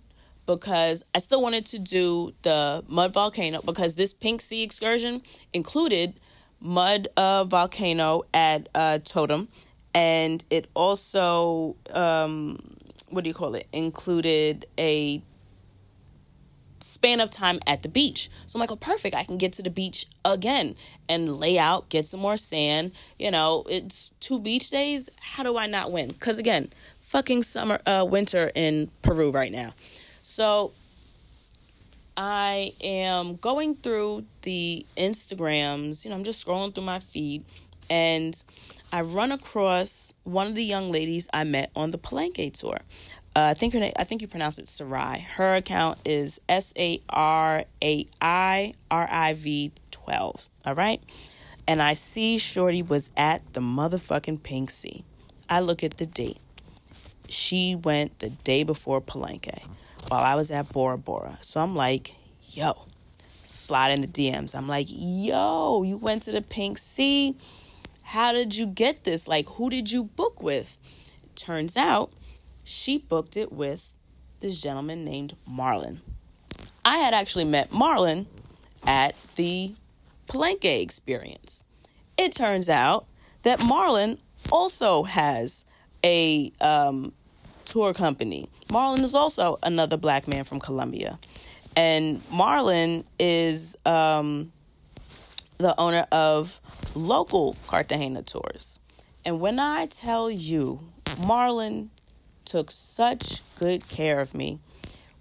because 0.49 1.05
I 1.15 1.19
still 1.19 1.43
wanted 1.43 1.67
to 1.67 1.79
do 1.79 2.33
the 2.41 2.83
mud 2.89 3.13
volcano 3.13 3.61
because 3.61 3.95
this 3.95 4.15
pink 4.15 4.41
sea 4.41 4.63
excursion 4.63 5.21
included 5.53 6.19
mud 6.61 7.09
uh, 7.17 7.45
volcano 7.45 8.25
at 8.35 8.69
uh, 8.75 8.99
Totumo, 9.05 9.49
and 9.95 10.45
it 10.51 10.69
also 10.75 11.77
um, 11.91 12.59
what 13.11 13.25
do 13.25 13.29
you 13.29 13.35
call 13.35 13.55
it? 13.55 13.67
Included 13.73 14.67
a 14.79 15.23
span 16.81 17.21
of 17.21 17.31
time 17.31 17.61
at 17.67 17.83
the 17.83 17.89
beach. 17.89 18.31
So 18.47 18.57
I'm 18.57 18.61
like, 18.61 18.71
oh, 18.71 18.77
perfect. 18.77 19.15
I 19.15 19.25
can 19.25 19.39
get 19.39 19.53
to 19.55 19.63
the 19.63 19.71
beach 19.71 20.07
again 20.25 20.75
and 21.09 21.37
lay 21.37 21.59
out, 21.59 21.89
get 21.89 22.07
some 22.07 22.21
more 22.21 22.37
sand. 22.37 22.93
You 23.19 23.31
know, 23.31 23.65
it's 23.69 24.11
two 24.21 24.39
beach 24.39 24.71
days. 24.71 25.09
How 25.21 25.43
do 25.43 25.57
I 25.57 25.67
not 25.67 25.93
win? 25.93 26.09
Because 26.09 26.39
again, 26.39 26.71
fucking 27.01 27.43
summer, 27.43 27.81
uh, 27.87 28.07
winter 28.09 28.51
in 28.55 28.91
Peru 29.03 29.31
right 29.31 29.53
now. 29.53 29.75
So 30.23 30.73
I 32.19 32.73
am 32.83 33.37
going 33.37 33.77
through 33.77 34.25
the 34.43 34.85
Instagrams, 34.97 36.05
you 36.05 36.11
know, 36.11 36.17
I'm 36.17 36.25
just 36.25 36.45
scrolling 36.45 36.75
through 36.75 36.83
my 36.83 36.99
feed 36.99 37.45
and 37.89 38.43
I 38.93 39.03
run 39.03 39.31
across 39.31 40.13
one 40.25 40.49
of 40.49 40.57
the 40.57 40.65
young 40.65 40.91
ladies 40.91 41.29
I 41.33 41.45
met 41.45 41.71
on 41.77 41.93
the 41.93 41.99
Palenque 41.99 42.53
tour. 42.55 42.81
Uh, 43.37 43.51
I 43.51 43.55
think 43.55 43.73
her 43.75 43.79
name, 43.79 43.93
I 43.97 44.03
think 44.03 44.21
you 44.21 44.27
pronounce 44.27 44.59
it 44.59 44.69
Sarai. 44.69 45.21
Her 45.21 45.55
account 45.55 46.01
is 46.05 46.41
S 46.49 46.73
A 46.77 47.01
R 47.09 47.65
A 47.85 48.09
I 48.21 48.75
R 48.91 49.09
I 49.09 49.35
V 49.35 49.71
12. 49.93 50.49
All 50.67 50.75
right. 50.75 51.01
And 51.69 51.81
I 51.81 51.93
see 51.93 52.39
Shorty 52.39 52.83
was 52.83 53.11
at 53.17 53.43
the 53.53 53.61
motherfucking 53.61 54.43
Pink 54.43 54.71
Sea. 54.71 55.05
I 55.49 55.61
look 55.61 55.85
at 55.85 55.99
the 55.99 56.07
date. 56.07 56.41
She 57.29 57.77
went 57.77 58.19
the 58.19 58.31
day 58.31 58.65
before 58.65 59.01
Palenque 59.01 59.63
while 60.09 60.23
I 60.23 60.35
was 60.35 60.51
at 60.51 60.73
Bora 60.73 60.99
Bora. 60.99 61.39
So 61.43 61.61
I'm 61.61 61.75
like, 61.75 62.15
yo, 62.51 62.87
slide 63.45 63.91
in 63.91 64.01
the 64.01 64.07
DMs. 64.07 64.55
I'm 64.55 64.69
like, 64.69 64.87
yo, 64.89 65.83
you 65.83 65.97
went 65.97 66.23
to 66.25 66.33
the 66.33 66.43
Pink 66.43 66.79
Sea. 66.79 67.37
How 68.03 68.33
did 68.33 68.57
you 68.57 68.67
get 68.67 69.05
this? 69.05 69.29
Like, 69.29 69.49
who 69.51 69.69
did 69.71 69.91
you 69.91 70.05
book 70.05 70.43
with? 70.43 70.77
It 71.23 71.37
turns 71.37 71.77
out 71.77 72.13
she 72.65 72.99
booked 72.99 73.37
it 73.37 73.53
with 73.53 73.91
this 74.41 74.61
gentleman 74.61 75.05
named 75.05 75.37
Marlon. 75.49 75.99
I 76.85 76.99
had 76.99 77.13
actually 77.13 77.45
met 77.45 77.71
Marlon 77.71 78.27
at 78.87 79.15
the 79.37 79.75
Palenque 80.29 80.81
experience. 80.83 81.65
It 82.17 82.33
turns 82.33 82.69
out 82.69 83.07
that 83.43 83.59
Marlon 83.61 84.19
also 84.51 85.05
has 85.05 85.65
a 86.05 86.53
um, 86.61 87.13
tour 87.69 87.93
company. 87.93 88.49
Marlon 88.69 89.03
is 89.03 89.15
also 89.15 89.59
another 89.63 89.97
black 89.97 90.27
man 90.27 90.45
from 90.45 90.59
Colombia. 90.59 91.19
And 91.77 92.27
Marlon 92.31 93.05
is 93.19 93.77
um, 93.85 94.53
the 95.59 95.79
owner 95.79 96.07
of 96.11 96.61
local 96.95 97.57
Cartagena 97.67 98.23
tours. 98.23 98.79
And 99.25 99.41
when 99.41 99.59
I 99.59 99.87
tell 99.87 100.31
you, 100.31 100.81
Marlon 101.21 101.89
took 102.45 102.71
such 102.71 103.43
good 103.57 103.87
care 103.89 104.21
of 104.21 104.35
me. 104.35 104.59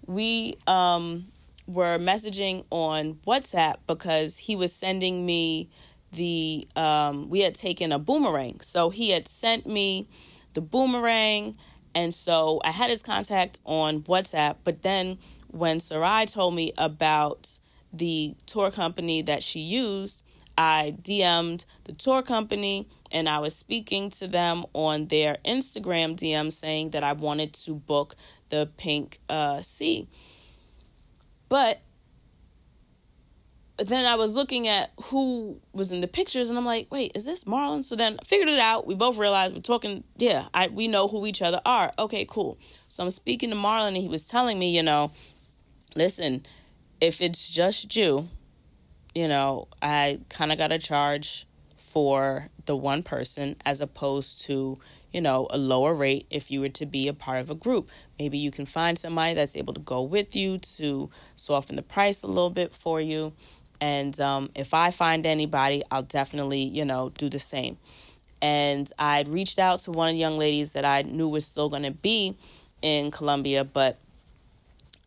We 0.06 0.56
um, 0.66 1.26
were 1.66 1.98
messaging 1.98 2.64
on 2.70 3.18
WhatsApp 3.26 3.76
because 3.86 4.38
he 4.38 4.56
was 4.56 4.72
sending 4.72 5.26
me 5.26 5.68
the, 6.12 6.66
um, 6.74 7.28
we 7.28 7.40
had 7.40 7.54
taken 7.54 7.92
a 7.92 7.98
boomerang. 7.98 8.60
So 8.62 8.88
he 8.88 9.10
had 9.10 9.28
sent 9.28 9.66
me 9.66 10.08
the 10.54 10.62
boomerang 10.62 11.58
and 11.98 12.14
so 12.14 12.60
I 12.62 12.70
had 12.70 12.90
his 12.90 13.02
contact 13.02 13.58
on 13.64 14.02
WhatsApp, 14.02 14.58
but 14.62 14.82
then 14.82 15.18
when 15.48 15.80
Sarai 15.80 16.26
told 16.26 16.54
me 16.54 16.72
about 16.78 17.58
the 17.92 18.36
tour 18.46 18.70
company 18.70 19.20
that 19.22 19.42
she 19.42 19.58
used, 19.58 20.22
I 20.56 20.94
DM'd 21.02 21.64
the 21.84 21.92
tour 21.92 22.22
company 22.22 22.88
and 23.10 23.28
I 23.28 23.40
was 23.40 23.56
speaking 23.56 24.10
to 24.10 24.28
them 24.28 24.64
on 24.74 25.06
their 25.06 25.38
Instagram 25.44 26.14
DM 26.14 26.52
saying 26.52 26.90
that 26.90 27.02
I 27.02 27.14
wanted 27.14 27.52
to 27.54 27.74
book 27.74 28.14
the 28.50 28.70
Pink 28.76 29.18
uh, 29.28 29.60
Sea. 29.62 30.06
But 31.48 31.80
then 33.86 34.06
I 34.06 34.16
was 34.16 34.32
looking 34.34 34.66
at 34.66 34.90
who 35.04 35.60
was 35.72 35.92
in 35.92 36.00
the 36.00 36.08
pictures, 36.08 36.48
and 36.48 36.58
I'm 36.58 36.64
like, 36.64 36.88
wait, 36.90 37.12
is 37.14 37.24
this 37.24 37.44
Marlon? 37.44 37.84
So 37.84 37.94
then 37.94 38.16
I 38.20 38.24
figured 38.24 38.48
it 38.48 38.58
out. 38.58 38.86
We 38.86 38.94
both 38.94 39.18
realized 39.18 39.54
we're 39.54 39.60
talking. 39.60 40.02
Yeah, 40.16 40.48
I 40.52 40.66
we 40.68 40.88
know 40.88 41.06
who 41.06 41.26
each 41.26 41.42
other 41.42 41.60
are. 41.64 41.92
Okay, 41.98 42.26
cool. 42.28 42.58
So 42.88 43.04
I'm 43.04 43.10
speaking 43.10 43.50
to 43.50 43.56
Marlon, 43.56 43.88
and 43.88 43.96
he 43.96 44.08
was 44.08 44.22
telling 44.22 44.58
me, 44.58 44.74
you 44.74 44.82
know, 44.82 45.12
listen, 45.94 46.44
if 47.00 47.20
it's 47.20 47.48
just 47.48 47.94
you, 47.94 48.28
you 49.14 49.28
know, 49.28 49.68
I 49.80 50.20
kind 50.28 50.50
of 50.50 50.58
got 50.58 50.68
to 50.68 50.78
charge 50.78 51.46
for 51.76 52.48
the 52.66 52.76
one 52.76 53.02
person 53.02 53.56
as 53.64 53.80
opposed 53.80 54.42
to 54.42 54.78
you 55.10 55.20
know 55.20 55.46
a 55.50 55.56
lower 55.56 55.94
rate 55.94 56.26
if 56.28 56.50
you 56.50 56.60
were 56.60 56.68
to 56.68 56.84
be 56.84 57.08
a 57.08 57.14
part 57.14 57.40
of 57.40 57.48
a 57.48 57.54
group 57.54 57.88
maybe 58.18 58.36
you 58.36 58.50
can 58.50 58.66
find 58.66 58.98
somebody 58.98 59.32
that's 59.32 59.56
able 59.56 59.72
to 59.72 59.80
go 59.80 60.02
with 60.02 60.36
you 60.36 60.58
to 60.58 61.08
soften 61.34 61.76
the 61.76 61.82
price 61.82 62.22
a 62.22 62.26
little 62.26 62.50
bit 62.50 62.74
for 62.74 63.00
you 63.00 63.32
and 63.80 64.18
um, 64.20 64.50
if 64.54 64.74
I 64.74 64.90
find 64.90 65.26
anybody, 65.26 65.82
I'll 65.90 66.02
definitely, 66.02 66.62
you 66.62 66.84
know, 66.84 67.10
do 67.10 67.28
the 67.28 67.38
same. 67.38 67.78
And 68.40 68.90
I'd 68.98 69.28
reached 69.28 69.58
out 69.58 69.80
to 69.80 69.92
one 69.92 70.10
of 70.10 70.14
the 70.14 70.18
young 70.18 70.38
ladies 70.38 70.70
that 70.70 70.84
I 70.84 71.02
knew 71.02 71.28
was 71.28 71.44
still 71.44 71.68
going 71.68 71.82
to 71.82 71.90
be 71.90 72.36
in 72.82 73.10
Colombia, 73.10 73.64
but 73.64 73.98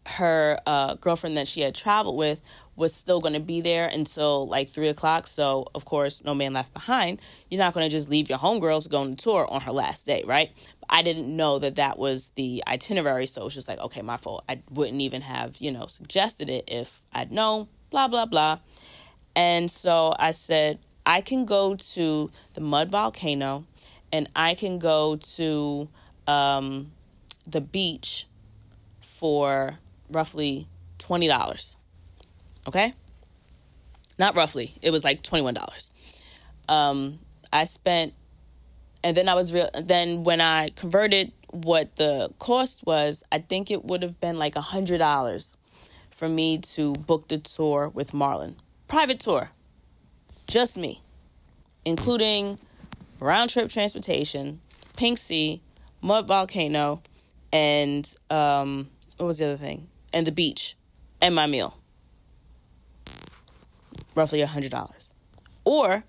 her 0.05 0.59
uh, 0.65 0.95
girlfriend 0.95 1.37
that 1.37 1.47
she 1.47 1.61
had 1.61 1.75
traveled 1.75 2.17
with 2.17 2.41
was 2.75 2.93
still 2.93 3.21
going 3.21 3.33
to 3.33 3.39
be 3.39 3.61
there 3.61 3.87
until 3.87 4.47
like 4.47 4.69
three 4.69 4.87
o'clock. 4.87 5.27
So, 5.27 5.67
of 5.75 5.85
course, 5.85 6.23
no 6.23 6.33
man 6.33 6.53
left 6.53 6.73
behind. 6.73 7.21
You're 7.49 7.59
not 7.59 7.73
going 7.73 7.87
to 7.87 7.95
just 7.95 8.09
leave 8.09 8.27
your 8.27 8.39
homegirls 8.39 8.89
to 8.89 9.15
tour 9.15 9.47
on 9.49 9.61
her 9.61 9.71
last 9.71 10.05
day, 10.05 10.23
right? 10.25 10.51
I 10.89 11.03
didn't 11.03 11.33
know 11.33 11.59
that 11.59 11.75
that 11.75 11.99
was 11.99 12.31
the 12.35 12.63
itinerary. 12.67 13.27
So 13.27 13.45
it's 13.45 13.55
just 13.55 13.67
like, 13.67 13.79
okay, 13.79 14.01
my 14.01 14.17
fault. 14.17 14.43
I 14.49 14.61
wouldn't 14.71 15.01
even 15.01 15.21
have, 15.21 15.57
you 15.57 15.71
know, 15.71 15.87
suggested 15.87 16.49
it 16.49 16.65
if 16.67 17.01
I'd 17.13 17.31
known 17.31 17.67
blah, 17.91 18.07
blah, 18.07 18.25
blah. 18.25 18.59
And 19.35 19.69
so 19.69 20.15
I 20.17 20.31
said, 20.31 20.79
I 21.05 21.21
can 21.21 21.45
go 21.45 21.75
to 21.75 22.31
the 22.53 22.61
mud 22.61 22.89
volcano 22.89 23.65
and 24.11 24.29
I 24.35 24.55
can 24.55 24.79
go 24.79 25.17
to 25.35 25.87
um, 26.27 26.91
the 27.45 27.61
beach 27.61 28.27
for 29.01 29.77
roughly 30.09 30.67
$20. 30.99 31.75
Okay? 32.67 32.93
Not 34.17 34.35
roughly, 34.35 34.75
it 34.81 34.91
was 34.91 35.03
like 35.03 35.23
$21. 35.23 35.89
Um, 36.67 37.19
I 37.51 37.63
spent, 37.63 38.13
and 39.03 39.15
then 39.17 39.27
I 39.27 39.33
was 39.33 39.53
real, 39.53 39.69
then 39.73 40.23
when 40.23 40.41
I 40.41 40.69
converted 40.69 41.31
what 41.49 41.95
the 41.95 42.31
cost 42.39 42.85
was, 42.85 43.23
I 43.31 43.39
think 43.39 43.71
it 43.71 43.83
would 43.83 44.03
have 44.03 44.19
been 44.19 44.37
like 44.37 44.55
a 44.55 44.61
$100 44.61 45.55
for 46.21 46.29
me 46.29 46.59
to 46.59 46.93
book 46.93 47.27
the 47.29 47.39
tour 47.39 47.89
with 47.89 48.11
Marlon. 48.11 48.53
Private 48.87 49.19
tour. 49.19 49.49
Just 50.45 50.77
me. 50.77 51.01
Including 51.83 52.59
round 53.19 53.49
trip 53.49 53.71
transportation, 53.71 54.61
Pink 54.95 55.17
Sea, 55.17 55.63
Mud 55.99 56.27
Volcano, 56.27 57.01
and 57.51 58.13
um, 58.29 58.91
what 59.17 59.25
was 59.25 59.39
the 59.39 59.45
other 59.45 59.57
thing? 59.57 59.87
And 60.13 60.27
the 60.27 60.31
beach, 60.31 60.77
and 61.23 61.33
my 61.33 61.47
meal. 61.47 61.79
Roughly 64.13 64.41
a 64.41 64.47
$100. 64.47 64.91
Or 65.65 66.03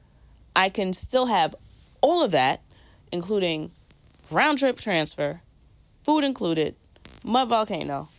I 0.55 0.69
can 0.69 0.93
still 0.93 1.25
have 1.25 1.57
all 2.03 2.23
of 2.23 2.33
that, 2.33 2.61
including 3.11 3.71
round 4.31 4.59
trip 4.59 4.77
transfer, 4.77 5.41
food 6.05 6.23
included, 6.23 6.77
Mud 7.25 7.49
Volcano, 7.49 8.11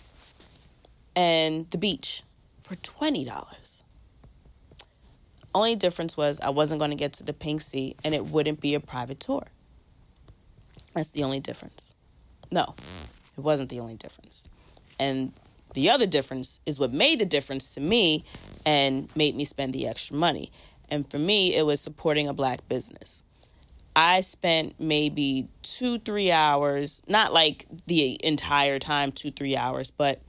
and 1.15 1.69
the 1.71 1.77
beach 1.77 2.23
for 2.63 2.75
$20. 2.75 3.27
Only 5.55 5.75
difference 5.75 6.17
was 6.17 6.39
I 6.39 6.49
wasn't 6.49 6.79
going 6.79 6.91
to 6.91 6.97
get 6.97 7.13
to 7.13 7.23
the 7.23 7.33
Pink 7.33 7.61
Sea 7.61 7.95
and 8.03 8.13
it 8.13 8.25
wouldn't 8.25 8.59
be 8.59 8.73
a 8.73 8.79
private 8.79 9.19
tour. 9.19 9.43
That's 10.93 11.09
the 11.09 11.23
only 11.23 11.39
difference. 11.39 11.93
No, 12.51 12.75
it 13.37 13.41
wasn't 13.41 13.69
the 13.69 13.79
only 13.79 13.95
difference. 13.95 14.47
And 14.99 15.33
the 15.73 15.89
other 15.89 16.05
difference 16.05 16.59
is 16.65 16.79
what 16.79 16.93
made 16.93 17.19
the 17.19 17.25
difference 17.25 17.71
to 17.71 17.81
me 17.81 18.23
and 18.65 19.09
made 19.15 19.35
me 19.35 19.45
spend 19.45 19.73
the 19.73 19.87
extra 19.87 20.15
money. 20.15 20.51
And 20.89 21.09
for 21.09 21.17
me, 21.17 21.55
it 21.55 21.65
was 21.65 21.81
supporting 21.81 22.27
a 22.27 22.33
black 22.33 22.67
business. 22.69 23.23
I 23.95 24.21
spent 24.21 24.79
maybe 24.79 25.47
two, 25.61 25.99
three 25.99 26.31
hours, 26.31 27.01
not 27.07 27.33
like 27.33 27.67
the 27.85 28.23
entire 28.23 28.79
time, 28.79 29.11
two, 29.11 29.31
three 29.31 29.55
hours, 29.55 29.91
but 29.91 30.21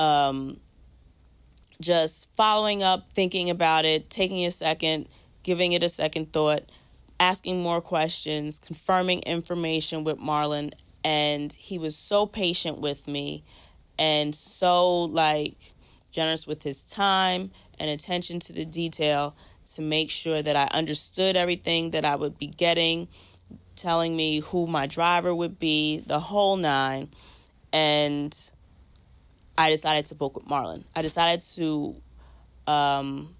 um, 0.00 0.58
just 1.80 2.28
following 2.36 2.82
up, 2.82 3.12
thinking 3.12 3.50
about 3.50 3.84
it, 3.84 4.10
taking 4.10 4.44
a 4.46 4.50
second, 4.50 5.08
giving 5.42 5.72
it 5.72 5.82
a 5.82 5.88
second 5.88 6.32
thought, 6.32 6.64
asking 7.20 7.62
more 7.62 7.80
questions, 7.80 8.58
confirming 8.58 9.20
information 9.20 10.02
with 10.02 10.18
Marlon. 10.18 10.72
And 11.04 11.52
he 11.52 11.78
was 11.78 11.96
so 11.96 12.26
patient 12.26 12.78
with 12.80 13.06
me 13.06 13.44
and 13.98 14.34
so 14.34 15.02
like 15.02 15.74
generous 16.10 16.46
with 16.46 16.62
his 16.62 16.82
time 16.82 17.50
and 17.78 17.90
attention 17.90 18.40
to 18.40 18.52
the 18.52 18.64
detail 18.64 19.36
to 19.74 19.82
make 19.82 20.10
sure 20.10 20.42
that 20.42 20.56
I 20.56 20.64
understood 20.76 21.36
everything 21.36 21.90
that 21.90 22.04
I 22.04 22.16
would 22.16 22.38
be 22.38 22.48
getting, 22.48 23.08
telling 23.76 24.16
me 24.16 24.40
who 24.40 24.66
my 24.66 24.86
driver 24.86 25.34
would 25.34 25.58
be, 25.58 26.02
the 26.06 26.20
whole 26.20 26.56
nine. 26.56 27.10
And 27.72 28.36
I 29.60 29.68
decided 29.68 30.06
to 30.06 30.14
book 30.14 30.36
with 30.36 30.46
Marlon. 30.46 30.84
I 30.96 31.02
decided 31.02 31.42
to 31.56 31.94
um, 32.66 33.34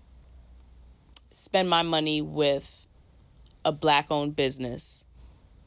spend 1.33 1.71
my 1.71 1.83
money 1.83 2.21
with 2.21 2.87
a 3.65 3.73
black 3.73 4.11
owned 4.11 4.37
business. 4.37 5.03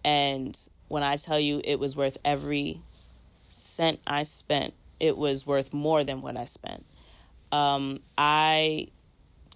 And 0.06 0.56
when 0.90 1.02
I 1.02 1.16
tell 1.16 1.40
you 1.40 1.60
it 1.64 1.80
was 1.80 1.96
worth 1.96 2.20
every 2.24 2.82
cent 3.50 4.00
I 4.06 4.24
spent, 4.24 4.76
it 5.00 5.18
was 5.18 5.48
worth 5.48 5.74
more 5.74 6.04
than 6.04 6.22
what 6.22 6.38
I 6.38 6.46
spent. 6.46 6.86
Um, 7.52 8.02
I 8.16 8.90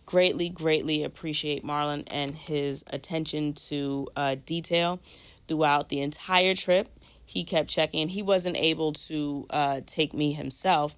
greatly, 0.07 0.49
greatly 0.49 1.03
appreciate 1.03 1.63
Marlon 1.63 2.05
and 2.07 2.33
his 2.33 2.83
attention 2.87 3.53
to 3.53 4.07
uh, 4.15 4.35
detail 4.47 4.99
throughout 5.47 5.89
the 5.89 6.01
entire 6.01 6.55
trip 6.55 6.89
he 7.28 7.43
kept 7.43 7.69
checking. 7.69 8.07
He 8.07 8.23
wasn't 8.23 8.55
able 8.55 8.93
to 8.93 9.45
uh, 9.49 9.82
take 9.86 10.13
me 10.13 10.32
himself, 10.32 10.95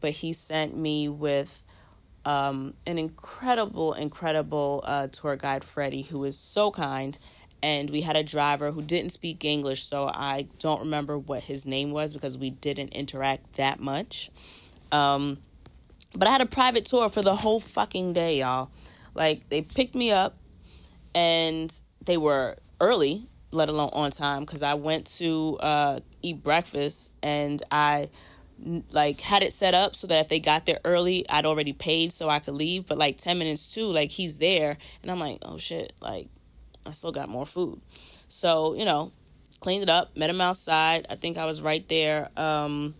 but 0.00 0.12
he 0.12 0.32
sent 0.32 0.76
me 0.76 1.08
with 1.08 1.64
um, 2.24 2.74
an 2.86 2.98
incredible, 2.98 3.92
incredible 3.92 4.84
uh, 4.86 5.08
tour 5.08 5.34
guide, 5.34 5.64
Freddie, 5.64 6.02
who 6.02 6.20
was 6.20 6.38
so 6.38 6.70
kind. 6.70 7.18
And 7.64 7.90
we 7.90 8.00
had 8.00 8.14
a 8.14 8.22
driver 8.22 8.70
who 8.70 8.80
didn't 8.80 9.10
speak 9.10 9.44
English, 9.44 9.84
so 9.84 10.06
I 10.06 10.46
don't 10.60 10.78
remember 10.78 11.18
what 11.18 11.42
his 11.42 11.64
name 11.64 11.90
was 11.90 12.12
because 12.12 12.38
we 12.38 12.50
didn't 12.50 12.90
interact 12.90 13.56
that 13.56 13.80
much. 13.80 14.30
Um, 14.92 15.38
but 16.14 16.28
I 16.28 16.30
had 16.30 16.40
a 16.42 16.46
private 16.46 16.86
tour 16.86 17.08
for 17.08 17.22
the 17.22 17.34
whole 17.34 17.58
fucking 17.58 18.12
day, 18.12 18.38
y'all. 18.38 18.70
Like, 19.16 19.48
they 19.48 19.62
picked 19.62 19.96
me 19.96 20.12
up 20.12 20.36
and 21.12 21.72
they 22.04 22.16
were 22.16 22.56
early 22.80 23.28
let 23.52 23.68
alone 23.68 23.90
on 23.92 24.10
time 24.10 24.40
because 24.40 24.62
I 24.62 24.74
went 24.74 25.06
to 25.18 25.58
uh, 25.60 26.00
eat 26.22 26.42
breakfast 26.42 27.10
and 27.22 27.62
I 27.70 28.10
like 28.90 29.20
had 29.20 29.42
it 29.42 29.52
set 29.52 29.74
up 29.74 29.96
so 29.96 30.06
that 30.06 30.20
if 30.20 30.28
they 30.28 30.40
got 30.40 30.66
there 30.66 30.80
early, 30.84 31.28
I'd 31.28 31.46
already 31.46 31.72
paid 31.72 32.12
so 32.12 32.28
I 32.28 32.38
could 32.38 32.54
leave. 32.54 32.86
But 32.86 32.98
like 32.98 33.18
10 33.18 33.38
minutes 33.38 33.72
too, 33.72 33.86
like 33.86 34.10
he's 34.10 34.38
there 34.38 34.78
and 35.02 35.10
I'm 35.10 35.18
like, 35.18 35.38
oh 35.42 35.58
shit, 35.58 35.92
like 36.00 36.28
I 36.86 36.92
still 36.92 37.12
got 37.12 37.28
more 37.28 37.46
food. 37.46 37.80
So, 38.28 38.74
you 38.74 38.84
know, 38.84 39.12
cleaned 39.60 39.82
it 39.82 39.90
up, 39.90 40.16
met 40.16 40.30
him 40.30 40.40
outside. 40.40 41.06
I 41.10 41.16
think 41.16 41.36
I 41.38 41.44
was 41.44 41.60
right 41.60 41.86
there. 41.88 42.30
Um, 42.36 42.94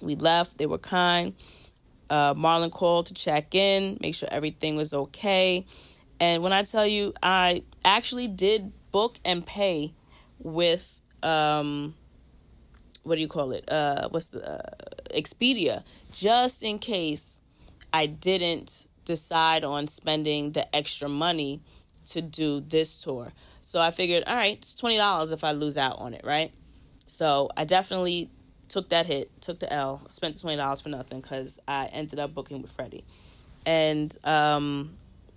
we 0.00 0.14
left, 0.14 0.58
they 0.58 0.66
were 0.66 0.78
kind. 0.78 1.34
Uh, 2.08 2.34
Marlon 2.34 2.70
called 2.70 3.06
to 3.06 3.14
check 3.14 3.54
in, 3.54 3.98
make 4.00 4.14
sure 4.14 4.28
everything 4.30 4.76
was 4.76 4.94
okay. 4.94 5.66
And 6.20 6.42
when 6.42 6.52
I 6.52 6.62
tell 6.62 6.86
you, 6.86 7.12
I 7.22 7.64
actually 7.84 8.28
did 8.28 8.72
book 8.96 9.20
and 9.26 9.44
pay 9.44 9.92
with 10.38 11.02
um 11.22 11.94
what 13.02 13.16
do 13.16 13.20
you 13.20 13.28
call 13.28 13.52
it? 13.52 13.64
Uh 13.70 14.08
what's 14.12 14.28
the 14.34 14.42
uh, 14.52 14.70
Expedia 15.14 15.84
just 16.12 16.62
in 16.62 16.78
case 16.78 17.40
I 17.92 18.06
didn't 18.06 18.86
decide 19.04 19.64
on 19.64 19.86
spending 19.86 20.52
the 20.52 20.64
extra 20.74 21.08
money 21.10 21.60
to 22.06 22.22
do 22.22 22.60
this 22.60 23.02
tour. 23.02 23.32
So 23.60 23.80
I 23.80 23.90
figured, 23.90 24.24
all 24.26 24.34
right, 24.34 24.56
it's 24.56 24.74
$20 24.74 25.32
if 25.32 25.44
I 25.44 25.52
lose 25.52 25.76
out 25.76 25.98
on 25.98 26.14
it, 26.14 26.24
right? 26.24 26.52
So 27.06 27.50
I 27.56 27.64
definitely 27.64 28.30
took 28.68 28.88
that 28.88 29.04
hit, 29.06 29.30
took 29.42 29.58
the 29.60 29.70
L, 29.72 30.00
spent 30.08 30.38
the 30.38 30.48
$20 30.48 30.82
for 30.82 30.88
nothing 30.88 31.20
cuz 31.20 31.58
I 31.68 31.86
ended 31.86 32.18
up 32.18 32.32
booking 32.32 32.62
with 32.62 32.72
Freddie. 32.72 33.04
And 33.66 34.16
um 34.24 34.96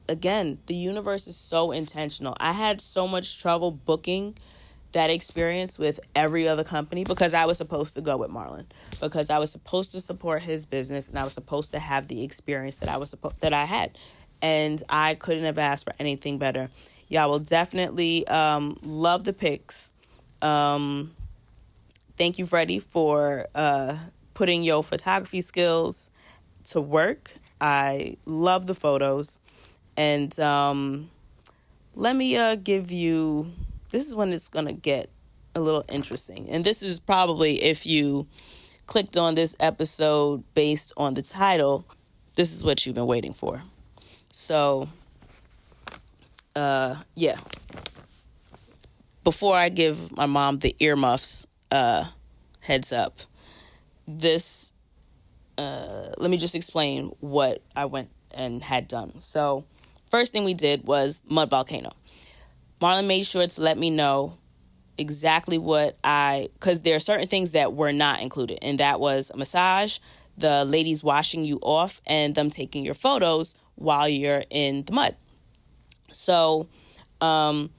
again, 0.09 0.59
the 0.65 0.75
universe 0.75 1.27
is 1.27 1.37
so 1.37 1.71
intentional. 1.71 2.35
I 2.39 2.53
had 2.53 2.81
so 2.81 3.07
much 3.07 3.39
trouble 3.39 3.71
booking 3.71 4.35
that 4.91 5.09
experience 5.09 5.77
with 5.77 5.99
every 6.15 6.47
other 6.47 6.63
company 6.63 7.03
because 7.03 7.33
I 7.33 7.45
was 7.45 7.57
supposed 7.57 7.93
to 7.95 8.01
go 8.01 8.17
with 8.17 8.31
Marlon 8.31 8.65
because 8.99 9.29
I 9.29 9.37
was 9.37 9.51
supposed 9.51 9.91
to 9.91 10.01
support 10.01 10.41
his 10.41 10.65
business 10.65 11.07
and 11.07 11.19
I 11.19 11.23
was 11.23 11.33
supposed 11.33 11.71
to 11.73 11.79
have 11.79 12.07
the 12.07 12.23
experience 12.23 12.77
that 12.77 12.89
I 12.89 12.97
was 12.97 13.11
supposed 13.11 13.39
that 13.41 13.53
I 13.53 13.65
had 13.65 13.97
and 14.41 14.81
I 14.89 15.15
couldn't 15.15 15.43
have 15.43 15.59
asked 15.59 15.85
for 15.85 15.93
anything 15.99 16.37
better. 16.37 16.69
Y'all 17.07 17.29
will 17.29 17.39
definitely 17.39 18.27
um, 18.27 18.79
love 18.81 19.23
the 19.23 19.33
pics. 19.33 19.91
Um, 20.41 21.15
thank 22.17 22.39
you, 22.39 22.45
Freddie, 22.45 22.79
for 22.79 23.47
uh, 23.53 23.95
putting 24.33 24.63
your 24.63 24.83
photography 24.83 25.41
skills 25.41 26.09
to 26.65 26.81
work. 26.81 27.33
I 27.59 28.17
love 28.25 28.67
the 28.67 28.75
photos, 28.75 29.39
and 29.99 30.39
um, 30.39 31.09
let 31.93 32.15
me 32.15 32.37
uh, 32.37 32.55
give 32.55 32.89
you 32.89 33.51
this 33.91 34.07
is 34.07 34.15
when 34.15 34.31
it's 34.31 34.47
going 34.47 34.65
to 34.65 34.71
get 34.71 35.09
a 35.53 35.59
little 35.59 35.83
interesting. 35.89 36.49
And 36.49 36.65
this 36.65 36.81
is 36.81 37.01
probably 37.01 37.61
if 37.61 37.85
you 37.85 38.25
clicked 38.87 39.17
on 39.17 39.35
this 39.35 39.57
episode 39.59 40.45
based 40.53 40.93
on 40.95 41.15
the 41.15 41.21
title, 41.21 41.85
this 42.35 42.53
is 42.53 42.63
what 42.63 42.85
you've 42.85 42.95
been 42.95 43.07
waiting 43.07 43.33
for. 43.33 43.61
So, 44.31 44.87
uh, 46.55 46.95
yeah. 47.15 47.37
Before 49.25 49.57
I 49.57 49.67
give 49.67 50.15
my 50.15 50.27
mom 50.27 50.59
the 50.59 50.77
earmuffs, 50.79 51.45
uh, 51.71 52.05
heads 52.61 52.93
up, 52.93 53.19
this, 54.07 54.71
uh, 55.57 56.07
let 56.17 56.31
me 56.31 56.37
just 56.37 56.55
explain 56.55 57.11
what 57.19 57.61
I 57.75 57.83
went 57.83 58.11
and 58.31 58.63
had 58.63 58.87
done. 58.87 59.15
So, 59.19 59.65
first 60.09 60.31
thing 60.31 60.43
we 60.43 60.53
did 60.53 60.85
was 60.85 61.21
Mud 61.27 61.49
Volcano. 61.49 61.93
Marlon 62.81 63.07
made 63.07 63.25
sure 63.25 63.45
to 63.45 63.61
let 63.61 63.77
me 63.77 63.89
know 63.89 64.37
exactly 64.97 65.57
what 65.57 65.97
I, 66.03 66.49
because 66.53 66.81
there 66.81 66.95
are 66.95 66.99
certain 66.99 67.27
things 67.27 67.51
that 67.51 67.73
were 67.73 67.91
not 67.91 68.21
included, 68.21 68.59
and 68.61 68.79
that 68.79 68.99
was 68.99 69.31
a 69.33 69.37
massage, 69.37 69.99
the 70.37 70.65
ladies 70.65 71.03
washing 71.03 71.43
you 71.43 71.57
off, 71.61 72.01
and 72.05 72.35
them 72.35 72.49
taking 72.49 72.85
your 72.85 72.93
photos 72.93 73.55
while 73.75 74.07
you're 74.07 74.43
in 74.49 74.83
the 74.85 74.91
mud. 74.91 75.15
So, 76.11 76.67
um, 77.21 77.71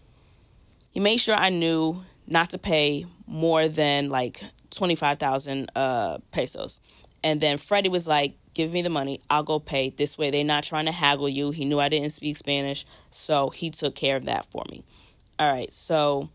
he 0.90 1.00
made 1.00 1.18
sure 1.18 1.34
I 1.34 1.50
knew 1.50 2.02
not 2.26 2.50
to 2.50 2.58
pay 2.58 3.06
more 3.26 3.68
than 3.68 4.08
like 4.08 4.42
25,000 4.70 5.70
uh, 5.74 6.18
pesos. 6.32 6.80
And 7.22 7.40
then 7.40 7.58
Freddie 7.58 7.88
was 7.88 8.06
like, 8.06 8.34
give 8.54 8.72
me 8.72 8.82
the 8.82 8.90
money. 8.90 9.20
I'll 9.30 9.42
go 9.42 9.58
pay. 9.58 9.90
This 9.90 10.18
way, 10.18 10.30
they're 10.30 10.44
not 10.44 10.64
trying 10.64 10.86
to 10.86 10.92
haggle 10.92 11.28
you. 11.28 11.50
He 11.50 11.64
knew 11.64 11.78
I 11.78 11.88
didn't 11.88 12.10
speak 12.10 12.36
Spanish, 12.36 12.86
so 13.10 13.50
he 13.50 13.70
took 13.70 13.94
care 13.94 14.16
of 14.16 14.24
that 14.26 14.46
for 14.50 14.64
me. 14.70 14.84
All 15.38 15.50
right, 15.50 15.72
so 15.72 16.28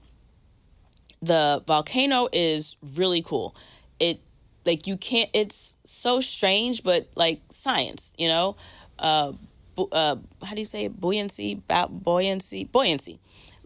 the 1.22 1.64
volcano 1.68 2.28
is 2.32 2.76
really 2.96 3.22
cool. 3.22 3.56
It 4.00 4.22
like 4.66 4.88
you 4.88 4.98
can't. 4.98 5.30
It's 5.34 5.78
so 5.84 6.22
strange, 6.22 6.84
but 6.84 7.10
like 7.16 7.42
science, 7.50 8.14
you 8.18 8.28
know. 8.28 8.56
Uh, 8.98 9.34
bu- 9.76 9.90
uh, 9.92 10.16
how 10.44 10.54
do 10.54 10.60
you 10.60 10.66
say 10.66 10.86
it? 10.86 11.00
buoyancy? 11.00 11.62
Ba- 11.68 11.90
buoyancy? 11.90 12.66
Buoyancy. 12.66 13.20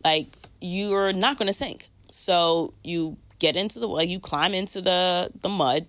Like 0.03 0.37
you're 0.61 1.13
not 1.13 1.37
going 1.37 1.47
to 1.47 1.53
sink. 1.53 1.89
So 2.11 2.73
you 2.83 3.17
get 3.39 3.55
into 3.55 3.79
the 3.79 3.87
well, 3.87 4.03
you 4.03 4.19
climb 4.19 4.53
into 4.53 4.81
the 4.81 5.31
the 5.41 5.49
mud 5.49 5.87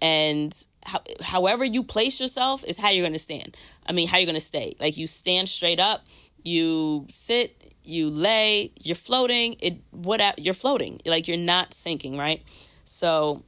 and 0.00 0.54
how, 0.84 1.02
however 1.20 1.64
you 1.64 1.82
place 1.82 2.20
yourself 2.20 2.64
is 2.64 2.78
how 2.78 2.90
you're 2.90 3.02
going 3.02 3.12
to 3.12 3.18
stand. 3.18 3.56
I 3.86 3.92
mean, 3.92 4.08
how 4.08 4.18
you're 4.18 4.26
going 4.26 4.34
to 4.34 4.40
stay. 4.40 4.76
Like 4.80 4.96
you 4.96 5.06
stand 5.06 5.48
straight 5.48 5.80
up, 5.80 6.04
you 6.42 7.06
sit, 7.08 7.74
you 7.82 8.10
lay, 8.10 8.72
you're 8.80 8.96
floating. 8.96 9.56
It 9.60 9.78
what 9.90 10.38
you're 10.38 10.54
floating. 10.54 11.00
Like 11.04 11.28
you're 11.28 11.36
not 11.36 11.74
sinking, 11.74 12.16
right? 12.16 12.42
So 12.84 13.42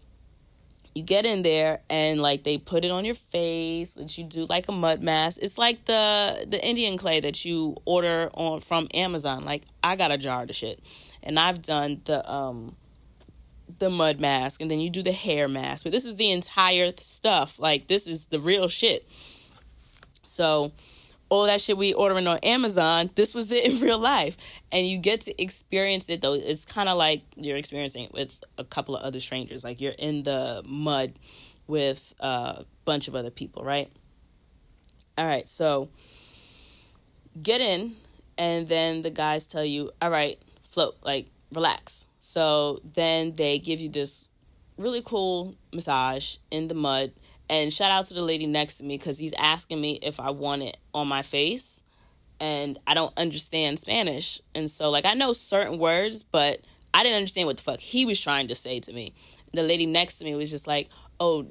you 0.95 1.03
get 1.03 1.25
in 1.25 1.43
there 1.43 1.81
and 1.89 2.21
like 2.21 2.43
they 2.45 2.59
put 2.59 2.85
it 2.85 2.91
on 2.91 3.05
your 3.05 3.15
face 3.15 3.93
that 3.93 4.17
you 4.19 4.25
do 4.25 4.45
like 4.47 4.69
a 4.69 4.73
mud 4.73 5.01
mask 5.01 5.39
it's 5.41 5.57
like 5.57 5.85
the 5.85 6.45
the 6.49 6.63
indian 6.65 6.99
clay 6.99 7.21
that 7.21 7.45
you 7.45 7.77
order 7.85 8.29
on 8.35 8.61
from 8.61 8.89
amazon 8.93 9.45
like 9.45 9.63
i 9.83 9.95
got 9.95 10.11
a 10.11 10.19
jar 10.19 10.43
of 10.43 10.55
shit 10.55 10.81
and 11.23 11.39
i've 11.39 11.63
done 11.63 12.01
the 12.05 12.29
um 12.31 12.75
the 13.79 13.91
mud 13.91 14.21
mask 14.21 14.61
and 14.61 14.71
then 14.71 14.81
you 14.81 14.91
do 14.91 15.03
the 15.03 15.13
hair 15.13 15.49
mask. 15.49 15.85
But 15.85 15.93
this 15.93 16.05
is 16.05 16.17
the 16.17 16.31
entire 16.31 16.93
stuff. 16.99 17.59
Like 17.59 17.89
this 17.89 18.07
is 18.07 18.27
the 18.27 18.39
real 18.39 18.69
shit. 18.69 19.09
So 20.27 20.73
all 21.29 21.45
that 21.47 21.61
shit 21.61 21.77
we 21.77 21.93
ordering 21.93 22.27
on 22.27 22.39
Amazon, 22.39 23.11
this 23.15 23.35
was 23.35 23.51
it 23.53 23.65
in 23.71 23.81
real 23.81 23.99
life. 23.99 24.37
And 24.71 24.87
you 24.87 24.99
get 24.99 25.23
to 25.23 25.43
experience 25.43 26.09
it 26.09 26.21
though. 26.21 26.35
It's 26.35 26.65
kind 26.65 26.89
of 26.89 26.99
like 26.99 27.23
you're 27.37 27.57
experiencing 27.57 28.05
it 28.05 28.13
with 28.13 28.43
a 28.59 28.65
couple 28.65 28.97
of 28.97 29.03
other 29.03 29.21
strangers. 29.21 29.65
Like 29.65 29.81
you're 29.81 29.93
in 29.93 30.25
the 30.25 30.63
mud 30.65 31.15
with 31.67 32.15
a 32.21 32.65
bunch 32.85 33.09
of 33.09 33.15
other 33.15 33.31
people, 33.31 33.65
right? 33.65 33.91
All 35.17 35.27
right, 35.27 35.49
so 35.49 35.89
get 37.41 37.61
in 37.61 37.97
and 38.37 38.69
then 38.69 39.03
the 39.03 39.11
guys 39.11 39.47
tell 39.47 39.65
you, 39.65 39.91
"All 40.01 40.11
right, 40.11 40.39
float, 40.71 40.97
like 41.03 41.31
relax." 41.53 42.07
So 42.21 42.81
then 42.85 43.35
they 43.37 43.59
give 43.59 43.81
you 43.81 43.89
this 43.89 44.29
really 44.77 45.03
cool 45.05 45.57
massage 45.73 46.37
in 46.51 46.69
the 46.69 46.75
mud. 46.75 47.13
And 47.49 47.73
shout 47.73 47.91
out 47.91 48.07
to 48.07 48.15
the 48.15 48.23
lady 48.23 48.47
next 48.47 48.77
to 48.77 48.85
me 48.85 48.97
because 48.97 49.19
he's 49.19 49.33
asking 49.37 49.81
me 49.81 49.99
if 50.03 50.21
I 50.21 50.31
want 50.31 50.63
it 50.63 50.77
on 50.95 51.09
my 51.09 51.23
face. 51.23 51.81
And 52.39 52.79
I 52.87 52.95
don't 52.95 53.13
understand 53.19 53.79
Spanish. 53.79 54.41
And 54.55 54.71
so, 54.71 54.91
like, 54.91 55.05
I 55.05 55.15
know 55.15 55.33
certain 55.33 55.79
words, 55.79 56.23
but 56.23 56.61
I 56.95 57.03
didn't 57.03 57.17
understand 57.17 57.47
what 57.47 57.57
the 57.57 57.63
fuck 57.63 57.81
he 57.81 58.07
was 58.07 58.21
trying 58.21 58.49
to 58.49 58.55
say 58.55 58.81
to 58.81 58.93
me. 58.93 59.15
The 59.53 59.63
lady 59.63 59.87
next 59.87 60.19
to 60.19 60.25
me 60.25 60.35
was 60.35 60.51
just 60.51 60.67
like, 60.67 60.89
oh, 61.19 61.49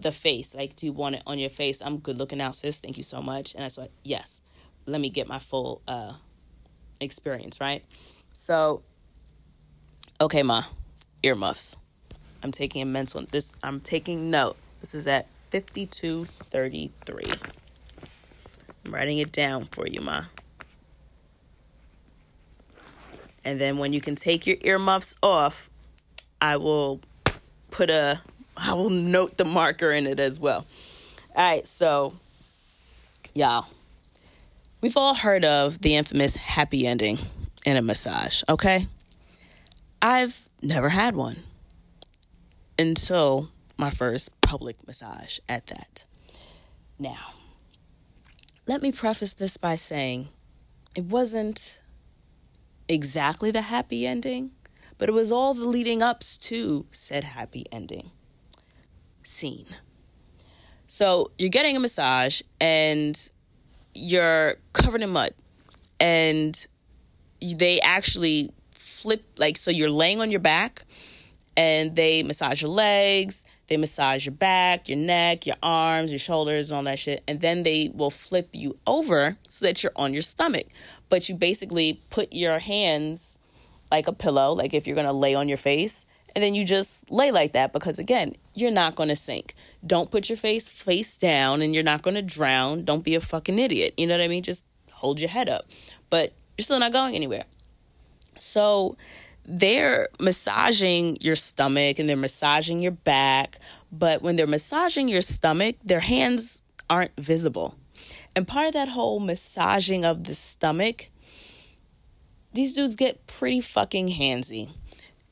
the 0.00 0.12
face. 0.12 0.54
Like, 0.54 0.76
do 0.76 0.86
you 0.86 0.92
want 0.92 1.16
it 1.16 1.22
on 1.26 1.38
your 1.38 1.50
face? 1.50 1.82
I'm 1.82 1.98
good 1.98 2.16
looking 2.16 2.40
out, 2.40 2.56
sis. 2.56 2.80
Thank 2.80 2.96
you 2.96 3.02
so 3.02 3.20
much. 3.20 3.54
And 3.54 3.64
I 3.64 3.68
said, 3.68 3.90
yes, 4.04 4.40
let 4.86 5.00
me 5.00 5.10
get 5.10 5.26
my 5.26 5.38
full 5.40 5.82
uh, 5.88 6.14
experience, 7.00 7.60
right? 7.60 7.84
So 8.32 8.82
Okay, 10.22 10.42
ma, 10.42 10.64
earmuffs. 11.22 11.76
I'm 12.42 12.52
taking 12.52 12.82
a 12.82 12.84
mental 12.84 13.24
this 13.32 13.50
I'm 13.62 13.80
taking 13.80 14.30
note. 14.30 14.58
This 14.82 14.94
is 14.94 15.06
at 15.06 15.26
5233. 15.50 17.32
I'm 18.84 18.94
writing 18.94 19.16
it 19.16 19.32
down 19.32 19.66
for 19.72 19.86
you, 19.86 20.02
ma. 20.02 20.24
And 23.46 23.58
then 23.58 23.78
when 23.78 23.94
you 23.94 24.02
can 24.02 24.14
take 24.14 24.46
your 24.46 24.58
earmuffs 24.60 25.14
off, 25.22 25.70
I 26.38 26.58
will 26.58 27.00
put 27.70 27.88
a 27.88 28.20
I 28.58 28.74
will 28.74 28.90
note 28.90 29.38
the 29.38 29.46
marker 29.46 29.90
in 29.90 30.06
it 30.06 30.20
as 30.20 30.38
well. 30.38 30.66
All 31.34 31.42
right, 31.42 31.66
so 31.66 32.12
y'all, 33.32 33.68
we've 34.82 34.98
all 34.98 35.14
heard 35.14 35.46
of 35.46 35.80
the 35.80 35.96
infamous 35.96 36.36
happy 36.36 36.86
ending 36.86 37.20
in 37.64 37.78
a 37.78 37.82
massage, 37.82 38.42
okay? 38.50 38.86
I've 40.02 40.48
never 40.62 40.88
had 40.88 41.14
one 41.14 41.42
until 42.78 43.50
my 43.76 43.90
first 43.90 44.30
public 44.40 44.86
massage 44.86 45.38
at 45.48 45.66
that. 45.66 46.04
Now, 46.98 47.34
let 48.66 48.82
me 48.82 48.92
preface 48.92 49.32
this 49.32 49.56
by 49.56 49.74
saying 49.74 50.28
it 50.94 51.04
wasn't 51.04 51.78
exactly 52.88 53.50
the 53.50 53.62
happy 53.62 54.06
ending, 54.06 54.52
but 54.96 55.08
it 55.08 55.12
was 55.12 55.30
all 55.30 55.54
the 55.54 55.64
leading 55.64 56.02
ups 56.02 56.38
to 56.38 56.86
said 56.92 57.24
happy 57.24 57.66
ending. 57.70 58.10
Scene. 59.22 59.76
So 60.88 61.30
you're 61.38 61.50
getting 61.50 61.76
a 61.76 61.80
massage 61.80 62.42
and 62.60 63.30
you're 63.94 64.56
covered 64.72 65.02
in 65.02 65.10
mud, 65.10 65.34
and 65.98 66.66
they 67.40 67.80
actually 67.80 68.50
flip 69.00 69.24
like 69.38 69.56
so 69.56 69.70
you're 69.70 69.90
laying 69.90 70.20
on 70.20 70.30
your 70.30 70.40
back 70.40 70.84
and 71.56 71.96
they 71.96 72.22
massage 72.22 72.62
your 72.62 72.70
legs, 72.70 73.44
they 73.68 73.76
massage 73.76 74.26
your 74.26 74.34
back, 74.34 74.88
your 74.88 74.98
neck, 74.98 75.46
your 75.46 75.56
arms, 75.62 76.10
your 76.10 76.18
shoulders, 76.18 76.70
and 76.70 76.76
all 76.76 76.82
that 76.84 76.98
shit. 76.98 77.22
And 77.28 77.40
then 77.40 77.62
they 77.62 77.90
will 77.94 78.10
flip 78.10 78.48
you 78.52 78.76
over 78.86 79.36
so 79.48 79.64
that 79.64 79.82
you're 79.82 79.92
on 79.96 80.12
your 80.12 80.22
stomach. 80.22 80.66
But 81.08 81.28
you 81.28 81.34
basically 81.34 82.00
put 82.10 82.32
your 82.32 82.58
hands 82.58 83.38
like 83.90 84.06
a 84.06 84.12
pillow, 84.12 84.52
like 84.52 84.74
if 84.74 84.86
you're 84.86 84.96
gonna 84.96 85.12
lay 85.12 85.34
on 85.34 85.48
your 85.48 85.58
face, 85.58 86.04
and 86.34 86.44
then 86.44 86.54
you 86.54 86.64
just 86.64 87.10
lay 87.10 87.30
like 87.30 87.52
that 87.52 87.72
because 87.72 87.98
again, 87.98 88.36
you're 88.54 88.70
not 88.70 88.94
gonna 88.94 89.16
sink. 89.16 89.54
Don't 89.86 90.10
put 90.10 90.28
your 90.28 90.38
face 90.38 90.68
face 90.68 91.16
down 91.16 91.62
and 91.62 91.74
you're 91.74 91.84
not 91.84 92.02
gonna 92.02 92.22
drown. 92.22 92.84
Don't 92.84 93.04
be 93.04 93.14
a 93.14 93.20
fucking 93.20 93.58
idiot. 93.58 93.94
You 93.96 94.06
know 94.06 94.16
what 94.16 94.24
I 94.24 94.28
mean? 94.28 94.42
Just 94.42 94.62
hold 94.92 95.18
your 95.18 95.30
head 95.30 95.48
up. 95.48 95.66
But 96.08 96.32
you're 96.56 96.64
still 96.64 96.78
not 96.78 96.92
going 96.92 97.14
anywhere. 97.14 97.44
So 98.40 98.96
they're 99.44 100.08
massaging 100.18 101.18
your 101.20 101.36
stomach 101.36 101.98
and 101.98 102.08
they're 102.08 102.16
massaging 102.16 102.80
your 102.80 102.92
back, 102.92 103.58
but 103.90 104.22
when 104.22 104.36
they're 104.36 104.46
massaging 104.46 105.08
your 105.08 105.22
stomach, 105.22 105.76
their 105.84 106.00
hands 106.00 106.62
aren't 106.88 107.16
visible. 107.18 107.74
And 108.34 108.46
part 108.46 108.68
of 108.68 108.72
that 108.74 108.88
whole 108.88 109.20
massaging 109.20 110.04
of 110.04 110.24
the 110.24 110.34
stomach, 110.34 111.08
these 112.52 112.72
dudes 112.72 112.96
get 112.96 113.26
pretty 113.26 113.60
fucking 113.60 114.08
handsy. 114.08 114.70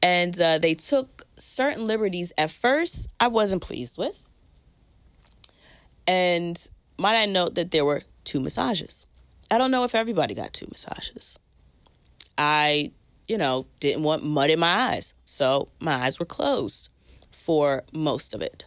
And 0.03 0.41
uh, 0.41 0.59
they 0.59 0.75
took 0.75 1.27
certain 1.37 1.87
liberties 1.87 2.33
at 2.39 2.51
first 2.51 3.09
I 3.19 3.29
wasn't 3.29 3.63
pleased 3.63 3.99
with. 3.99 4.17
And 6.07 6.67
might 6.97 7.21
I 7.21 7.27
note 7.27 7.55
that 7.57 7.71
there 7.71 7.85
were 7.85 8.03
two 8.25 8.41
massages. 8.41 9.07
I 9.51 9.59
don't 9.59 9.71
know 9.71 9.85
if 9.85 9.95
everybody 9.95 10.35
got 10.35 10.53
two 10.53 10.67
massages. 10.71 11.39
I, 12.37 12.93
you 13.29 13.39
know, 13.39 13.67
didn't 13.79 14.03
want 14.03 14.25
mud 14.25 14.51
in 14.51 14.59
my 14.59 14.93
eyes. 14.93 15.13
So 15.27 15.69
my 15.79 16.05
eyes 16.05 16.19
were 16.19 16.27
closed 16.27 16.89
for 17.31 17.85
most 17.93 18.35
of 18.35 18.41
it. 18.41 18.65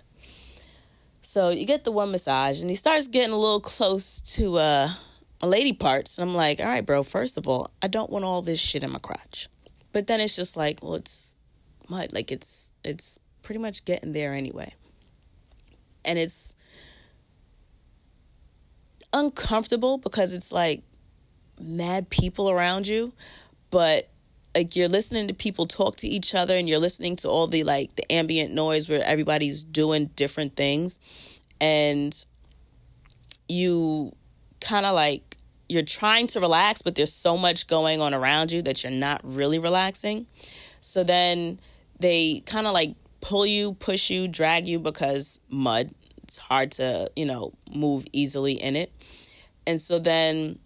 So 1.23 1.49
you 1.49 1.65
get 1.65 1.83
the 1.83 1.91
one 1.91 2.11
massage, 2.11 2.61
and 2.61 2.69
he 2.69 2.75
starts 2.75 3.07
getting 3.07 3.31
a 3.31 3.37
little 3.37 3.61
close 3.61 4.21
to 4.35 4.57
uh, 4.57 4.93
lady 5.41 5.73
parts. 5.73 6.17
And 6.17 6.29
I'm 6.29 6.35
like, 6.35 6.59
all 6.59 6.65
right, 6.65 6.85
bro, 6.85 7.03
first 7.03 7.37
of 7.37 7.47
all, 7.47 7.71
I 7.81 7.87
don't 7.87 8.09
want 8.09 8.25
all 8.25 8.41
this 8.41 8.59
shit 8.59 8.83
in 8.83 8.91
my 8.91 8.99
crotch. 8.99 9.49
But 9.91 10.07
then 10.07 10.19
it's 10.19 10.35
just 10.35 10.55
like, 10.55 10.83
well, 10.83 10.95
it's 10.95 11.33
mud. 11.89 12.11
Like 12.13 12.31
it's 12.31 12.71
it's 12.83 13.17
pretty 13.41 13.59
much 13.59 13.85
getting 13.85 14.13
there 14.13 14.33
anyway. 14.33 14.73
And 16.03 16.19
it's 16.19 16.53
uncomfortable 19.13 19.97
because 19.97 20.33
it's 20.33 20.51
like 20.51 20.83
mad 21.59 22.09
people 22.09 22.49
around 22.49 22.87
you, 22.87 23.13
but 23.69 24.10
like 24.53 24.75
you're 24.75 24.89
listening 24.89 25.27
to 25.27 25.33
people 25.33 25.65
talk 25.65 25.97
to 25.97 26.07
each 26.07 26.35
other 26.35 26.55
and 26.55 26.67
you're 26.67 26.79
listening 26.79 27.15
to 27.17 27.29
all 27.29 27.47
the 27.47 27.63
like 27.63 27.95
the 27.95 28.11
ambient 28.11 28.53
noise 28.53 28.89
where 28.89 29.03
everybody's 29.03 29.63
doing 29.63 30.07
different 30.15 30.55
things. 30.55 30.99
And 31.59 32.23
you 33.47 34.15
kind 34.59 34.85
of 34.85 34.93
like 34.93 35.37
you're 35.69 35.83
trying 35.83 36.27
to 36.27 36.39
relax 36.39 36.81
but 36.81 36.95
there's 36.95 37.13
so 37.13 37.37
much 37.37 37.67
going 37.67 38.01
on 38.01 38.13
around 38.13 38.51
you 38.51 38.61
that 38.61 38.83
you're 38.83 38.91
not 38.91 39.21
really 39.23 39.59
relaxing. 39.59 40.25
So 40.81 41.03
then 41.03 41.59
they 41.99 42.41
kind 42.45 42.67
of 42.67 42.73
like 42.73 42.95
pull 43.21 43.45
you 43.45 43.73
push 43.75 44.09
you 44.09 44.27
drag 44.27 44.67
you 44.67 44.79
because 44.79 45.39
mud 45.49 45.91
it's 46.23 46.39
hard 46.39 46.71
to 46.71 47.09
you 47.15 47.25
know 47.25 47.53
move 47.73 48.05
easily 48.11 48.53
in 48.61 48.75
it. 48.75 48.91
And 49.65 49.79
so 49.79 49.99
then 49.99 50.59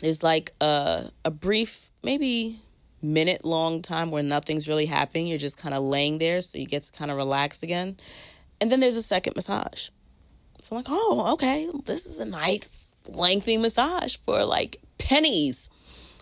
there's 0.00 0.22
like 0.22 0.52
a 0.60 1.10
a 1.24 1.30
brief 1.30 1.90
maybe 2.02 2.60
minute 3.00 3.44
long 3.44 3.82
time 3.82 4.10
where 4.10 4.22
nothing's 4.22 4.68
really 4.68 4.86
happening. 4.86 5.26
You're 5.26 5.38
just 5.38 5.56
kind 5.56 5.74
of 5.74 5.82
laying 5.82 6.18
there, 6.18 6.40
so 6.40 6.58
you 6.58 6.66
get 6.66 6.84
to 6.84 6.92
kind 6.92 7.10
of 7.10 7.16
relax 7.16 7.62
again. 7.62 7.96
And 8.60 8.72
then 8.72 8.80
there's 8.80 8.96
a 8.96 9.02
second 9.02 9.36
massage. 9.36 9.88
So 10.60 10.74
I'm 10.74 10.78
like, 10.78 10.86
oh, 10.88 11.32
okay, 11.34 11.68
this 11.84 12.06
is 12.06 12.18
a 12.18 12.24
nice 12.24 12.94
lengthy 13.06 13.56
massage 13.56 14.16
for 14.24 14.44
like 14.44 14.80
pennies, 14.98 15.70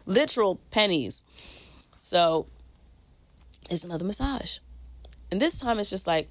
literal 0.05 0.61
pennies. 0.71 1.25
So 1.99 2.47
there's 3.69 3.85
another 3.85 4.05
massage. 4.05 4.59
And 5.31 5.41
this 5.41 5.59
time 5.59 5.79
it's 5.79 5.91
just 5.91 6.07
like, 6.07 6.29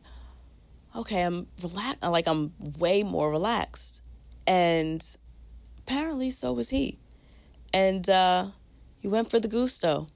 okay, 0.96 1.24
I'm 1.24 1.48
relaxed. 1.62 2.04
Like 2.04 2.28
I'm 2.28 2.54
way 2.78 3.04
more 3.04 3.32
relaxed. 3.32 4.02
And 4.48 5.04
apparently 5.80 6.32
so 6.32 6.54
was 6.54 6.70
he. 6.70 7.00
And 7.74 8.10
uh, 8.10 8.48
he 9.00 9.08
went 9.08 9.30
for 9.30 9.39
the 9.39 9.48
gusto. 9.48 10.08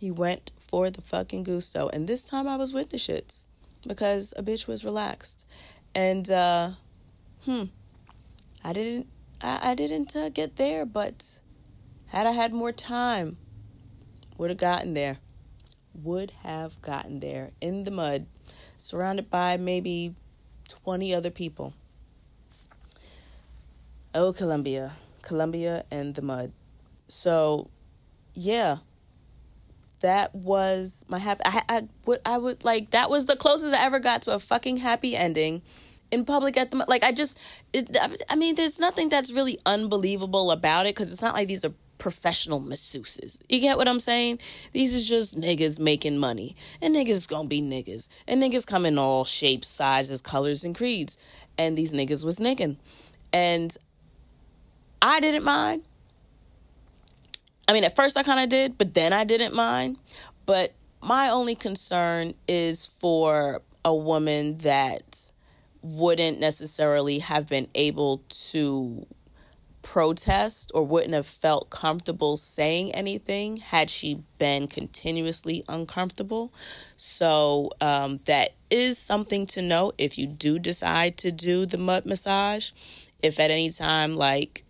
He 0.00 0.10
went 0.10 0.50
for 0.66 0.88
the 0.88 1.02
fucking 1.02 1.42
gusto. 1.42 1.90
And 1.92 2.08
this 2.08 2.24
time 2.24 2.48
I 2.48 2.56
was 2.56 2.72
with 2.72 2.88
the 2.88 2.96
shits 2.96 3.44
because 3.86 4.32
a 4.34 4.42
bitch 4.42 4.66
was 4.66 4.82
relaxed. 4.82 5.44
And 5.94 6.30
uh 6.30 6.70
hmm 7.44 7.64
I 8.64 8.72
didn't 8.72 9.08
I, 9.42 9.72
I 9.72 9.74
didn't 9.74 10.16
uh, 10.16 10.30
get 10.30 10.56
there, 10.56 10.86
but 10.86 11.26
had 12.06 12.26
I 12.26 12.32
had 12.32 12.54
more 12.54 12.72
time, 12.72 13.36
would 14.38 14.48
have 14.48 14.58
gotten 14.58 14.94
there. 14.94 15.18
Would 15.92 16.30
have 16.44 16.80
gotten 16.80 17.20
there 17.20 17.50
in 17.60 17.84
the 17.84 17.90
mud, 17.90 18.24
surrounded 18.78 19.28
by 19.28 19.58
maybe 19.58 20.14
20 20.82 21.14
other 21.14 21.30
people. 21.30 21.74
Oh, 24.14 24.32
Colombia. 24.32 24.96
Colombia 25.20 25.84
and 25.90 26.14
the 26.14 26.22
mud. 26.22 26.52
So, 27.08 27.68
yeah, 28.32 28.78
that 30.00 30.34
was 30.34 31.04
my 31.08 31.18
happy. 31.18 31.42
I, 31.44 31.62
I 31.68 31.88
would 32.06 32.20
I 32.24 32.38
would 32.38 32.64
like 32.64 32.90
that 32.90 33.10
was 33.10 33.26
the 33.26 33.36
closest 33.36 33.74
I 33.74 33.84
ever 33.84 34.00
got 34.00 34.22
to 34.22 34.32
a 34.32 34.38
fucking 34.38 34.78
happy 34.78 35.16
ending 35.16 35.62
in 36.10 36.24
public 36.24 36.56
at 36.56 36.70
the 36.70 36.84
like 36.88 37.04
I 37.04 37.12
just 37.12 37.38
it, 37.72 37.96
I 38.28 38.36
mean 38.36 38.54
there's 38.54 38.78
nothing 38.78 39.08
that's 39.08 39.32
really 39.32 39.58
unbelievable 39.66 40.50
about 40.50 40.86
it 40.86 40.94
because 40.94 41.12
it's 41.12 41.22
not 41.22 41.34
like 41.34 41.48
these 41.48 41.64
are 41.64 41.72
professional 41.98 42.60
masseuses. 42.60 43.38
You 43.48 43.60
get 43.60 43.76
what 43.76 43.86
I'm 43.86 44.00
saying? 44.00 44.40
These 44.72 44.92
is 44.94 45.08
just 45.08 45.38
niggas 45.38 45.78
making 45.78 46.18
money. 46.18 46.56
And 46.80 46.96
niggas 46.96 47.28
gonna 47.28 47.46
be 47.46 47.62
niggas. 47.62 48.08
And 48.26 48.42
niggas 48.42 48.66
come 48.66 48.84
in 48.84 48.98
all 48.98 49.24
shapes, 49.24 49.68
sizes, 49.68 50.20
colors, 50.20 50.64
and 50.64 50.74
creeds. 50.74 51.16
And 51.56 51.78
these 51.78 51.92
niggas 51.92 52.24
was 52.24 52.36
nigging. 52.36 52.78
And 53.32 53.76
I 55.00 55.20
didn't 55.20 55.44
mind. 55.44 55.82
I 57.70 57.72
mean, 57.72 57.84
at 57.84 57.94
first 57.94 58.16
I 58.16 58.24
kind 58.24 58.40
of 58.40 58.48
did, 58.48 58.76
but 58.78 58.94
then 58.94 59.12
I 59.12 59.22
didn't 59.22 59.54
mind. 59.54 59.96
But 60.44 60.72
my 61.00 61.30
only 61.30 61.54
concern 61.54 62.34
is 62.48 62.86
for 62.98 63.62
a 63.84 63.94
woman 63.94 64.58
that 64.58 65.30
wouldn't 65.80 66.40
necessarily 66.40 67.20
have 67.20 67.46
been 67.46 67.68
able 67.76 68.24
to 68.50 69.06
protest 69.82 70.72
or 70.74 70.84
wouldn't 70.84 71.14
have 71.14 71.28
felt 71.28 71.70
comfortable 71.70 72.36
saying 72.36 72.90
anything 72.90 73.58
had 73.58 73.88
she 73.88 74.20
been 74.38 74.66
continuously 74.66 75.62
uncomfortable. 75.68 76.52
So, 76.96 77.70
um, 77.80 78.18
that 78.24 78.54
is 78.68 78.98
something 78.98 79.46
to 79.46 79.62
know 79.62 79.92
if 79.96 80.18
you 80.18 80.26
do 80.26 80.58
decide 80.58 81.16
to 81.18 81.30
do 81.30 81.66
the 81.66 81.78
mud 81.78 82.04
massage. 82.04 82.72
If 83.22 83.38
at 83.38 83.52
any 83.52 83.70
time, 83.70 84.16
like, 84.16 84.64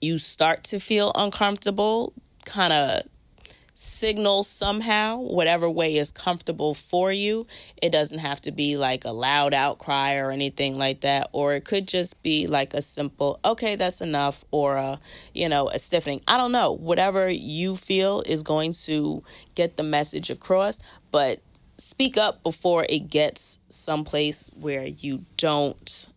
you 0.00 0.18
start 0.18 0.64
to 0.64 0.80
feel 0.80 1.12
uncomfortable, 1.14 2.12
kind 2.44 2.72
of 2.72 3.02
signal 3.80 4.42
somehow, 4.42 5.18
whatever 5.18 5.70
way 5.70 5.96
is 5.96 6.10
comfortable 6.10 6.74
for 6.74 7.12
you. 7.12 7.46
It 7.80 7.90
doesn't 7.90 8.18
have 8.18 8.40
to 8.42 8.50
be 8.50 8.76
like 8.76 9.04
a 9.04 9.12
loud 9.12 9.54
outcry 9.54 10.14
or 10.14 10.32
anything 10.32 10.76
like 10.76 11.02
that, 11.02 11.28
or 11.30 11.54
it 11.54 11.64
could 11.64 11.86
just 11.86 12.20
be 12.24 12.48
like 12.48 12.74
a 12.74 12.82
simple, 12.82 13.38
okay, 13.44 13.76
that's 13.76 14.00
enough, 14.00 14.44
or 14.50 14.74
a, 14.74 15.00
you 15.32 15.48
know, 15.48 15.68
a 15.68 15.78
stiffening. 15.78 16.22
I 16.26 16.38
don't 16.38 16.50
know. 16.50 16.72
Whatever 16.72 17.30
you 17.30 17.76
feel 17.76 18.22
is 18.22 18.42
going 18.42 18.72
to 18.72 19.22
get 19.54 19.76
the 19.76 19.84
message 19.84 20.28
across, 20.28 20.80
but 21.12 21.40
speak 21.78 22.16
up 22.16 22.42
before 22.42 22.84
it 22.88 23.08
gets 23.08 23.60
someplace 23.68 24.50
where 24.54 24.86
you 24.86 25.24
don't 25.36 26.08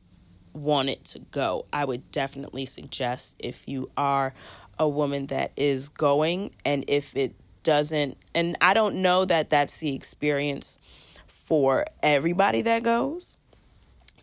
want 0.54 0.89
it 0.89 1.06
to 1.06 1.20
go. 1.20 1.66
I 1.72 1.86
would 1.86 2.12
definitely 2.12 2.66
suggest 2.66 3.36
if 3.39 3.68
you 3.68 3.89
are 3.97 4.34
a 4.78 4.88
woman 4.88 5.28
that 5.28 5.52
is 5.56 5.89
going 5.89 6.56
and 6.66 6.84
if 6.88 7.16
it 7.16 7.36
doesn't 7.64 8.18
and 8.34 8.58
I 8.60 8.74
don't 8.74 8.95
know 8.95 9.26
that 9.26 9.49
that's 9.49 9.78
the 9.78 9.93
experience 9.93 10.80
for 11.28 11.86
everybody 12.02 12.64
that 12.64 12.82
goes 12.82 13.38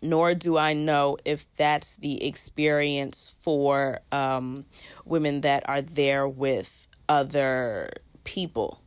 nor 0.01 0.33
do 0.33 0.57
I 0.57 0.73
know 0.73 1.17
if 1.25 1.47
that's 1.55 1.95
the 1.95 2.23
experience 2.25 3.35
for 3.41 3.99
um, 4.11 4.65
women 5.05 5.41
that 5.41 5.67
are 5.67 5.81
there 5.81 6.27
with 6.27 6.87
other 7.07 7.91
people 8.23 8.81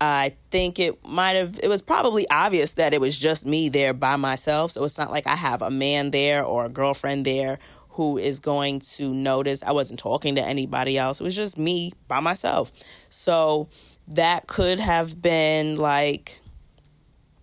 I 0.00 0.34
think 0.50 0.78
it 0.78 1.04
might 1.04 1.36
have, 1.36 1.60
it 1.62 1.68
was 1.68 1.82
probably 1.82 2.28
obvious 2.30 2.72
that 2.72 2.94
it 2.94 3.00
was 3.00 3.18
just 3.18 3.44
me 3.44 3.68
there 3.68 3.92
by 3.92 4.16
myself. 4.16 4.72
So 4.72 4.84
it's 4.84 4.96
not 4.96 5.10
like 5.10 5.26
I 5.26 5.36
have 5.36 5.60
a 5.60 5.70
man 5.70 6.10
there 6.10 6.42
or 6.42 6.64
a 6.64 6.68
girlfriend 6.70 7.26
there 7.26 7.58
who 7.90 8.16
is 8.16 8.40
going 8.40 8.80
to 8.80 9.12
notice. 9.12 9.62
I 9.62 9.72
wasn't 9.72 9.98
talking 9.98 10.36
to 10.36 10.42
anybody 10.42 10.96
else. 10.96 11.20
It 11.20 11.24
was 11.24 11.36
just 11.36 11.58
me 11.58 11.92
by 12.08 12.20
myself. 12.20 12.72
So 13.10 13.68
that 14.08 14.46
could 14.46 14.80
have 14.80 15.20
been 15.20 15.76
like 15.76 16.38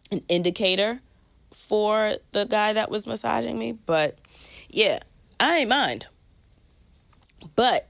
an 0.10 0.24
indicator 0.28 1.00
for 1.54 2.16
the 2.32 2.46
guy 2.46 2.74
that 2.74 2.90
was 2.90 3.06
massaging 3.06 3.60
me. 3.60 3.74
But 3.74 4.18
yeah, 4.70 5.00
I 5.40 5.60
ain't 5.60 5.70
mind. 5.70 6.08
But 7.56 7.88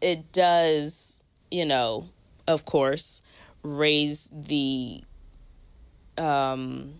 it 0.00 0.32
does, 0.32 1.20
you 1.50 1.64
know, 1.64 2.08
of 2.48 2.64
course 2.64 3.22
raise 3.76 4.28
the 4.32 5.02
um 6.16 6.94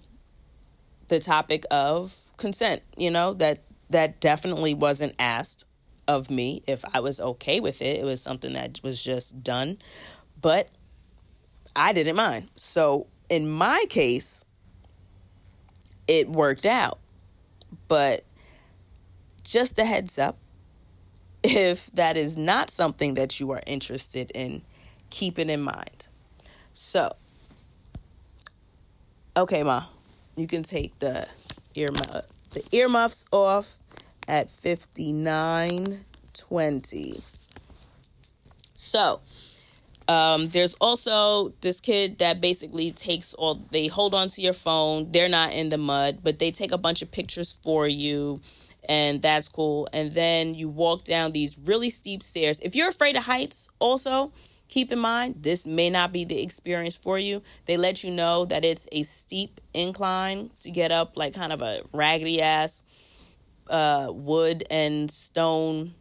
the 1.09 1.19
topic 1.19 1.65
of 1.71 2.17
consent 2.37 2.83
you 2.97 3.11
know? 3.11 3.35
That 3.35 3.63
that 3.91 4.21
definitely 4.21 4.75
wasn't 4.75 5.15
asked 5.19 5.65
of 6.07 6.31
me 6.31 6.63
if 6.67 6.85
i 6.95 7.01
was 7.01 7.21
okay 7.21 7.61
with 7.61 7.83
it. 7.83 7.99
It 8.01 8.05
was 8.05 8.23
something 8.23 8.53
that 8.55 8.81
was 8.83 9.03
just 9.03 9.43
done. 9.43 9.79
But 10.41 10.69
i 11.77 11.93
didn't 11.93 12.17
mind. 12.17 12.49
So 12.57 13.07
in 13.29 13.49
my 13.49 13.85
case 13.89 14.45
it 16.07 16.29
worked 16.29 16.67
out. 16.67 16.99
But 17.87 18.25
just 19.45 19.79
a 19.79 19.85
heads 19.85 20.19
up 20.19 20.39
if 21.43 21.91
that 21.95 22.17
is 22.17 22.37
not 22.37 22.71
something 22.71 23.15
that 23.15 23.39
you 23.41 23.51
are 23.51 23.63
interested 23.67 24.31
in 24.33 24.63
keep 25.11 25.39
it 25.39 25.49
in 25.49 25.63
mind 25.63 25.98
so, 26.79 27.17
Okay, 29.39 29.63
ma, 29.63 29.85
you 30.37 30.49
can 30.49 30.65
take 30.65 30.99
the 30.99 31.29
ear 31.77 31.91
the 32.53 32.65
earmuffs 32.73 33.25
off 33.31 33.79
at 34.27 34.51
fifty 34.51 35.13
nine 35.13 36.05
twenty. 36.35 37.23
So, 38.75 39.21
um, 40.09 40.49
there's 40.49 40.75
also 40.81 41.53
this 41.61 41.79
kid 41.79 42.19
that 42.19 42.41
basically 42.41 42.91
takes 42.91 43.33
all 43.35 43.65
they 43.71 43.87
hold 43.87 44.13
on 44.13 44.27
to 44.31 44.43
your 44.43 44.55
phone. 44.55 45.13
They're 45.13 45.29
not 45.29 45.53
in 45.53 45.69
the 45.69 45.79
mud, 45.79 46.19
but 46.25 46.41
they 46.41 46.51
take 46.51 46.73
a 46.73 46.79
bunch 46.79 47.01
of 47.01 47.13
pictures 47.13 47.57
for 47.63 47.87
you, 47.87 48.41
and 48.89 49.23
that's 49.23 49.49
cool. 49.49 49.89
And 49.93 50.15
then 50.15 50.57
you 50.57 50.69
walk 50.69 51.05
down 51.05 51.31
these 51.31 51.57
really 51.59 51.91
steep 51.91 52.25
stairs. 52.25 52.59
If 52.59 52.75
you're 52.75 52.89
afraid 52.89 53.15
of 53.15 53.23
heights, 53.23 53.69
also 53.79 54.33
keep 54.69 54.93
in 54.93 54.99
mind 54.99 55.37
this 55.41 55.67
may 55.67 55.91
not 55.91 56.13
be 56.13 56.25
the 56.25 56.41
experience 56.43 56.97
for 56.97 57.19
you. 57.19 57.43
They 57.67 57.77
let 57.77 58.05
you 58.05 58.11
know 58.11 58.45
that 58.47 58.65
it's 58.65 58.87
a 58.93 59.03
steep 59.03 59.61
incline 59.75 60.51
to 60.61 60.71
get 60.71 60.93
up, 60.93 61.17
like 61.17 61.35
kind 61.35 61.53
of 61.53 61.63
a 61.63 61.83
raggedy 61.93 62.41
ass 62.41 62.83
uh, 63.69 64.09
wood 64.11 64.65
and 64.71 65.11
stone 65.11 65.95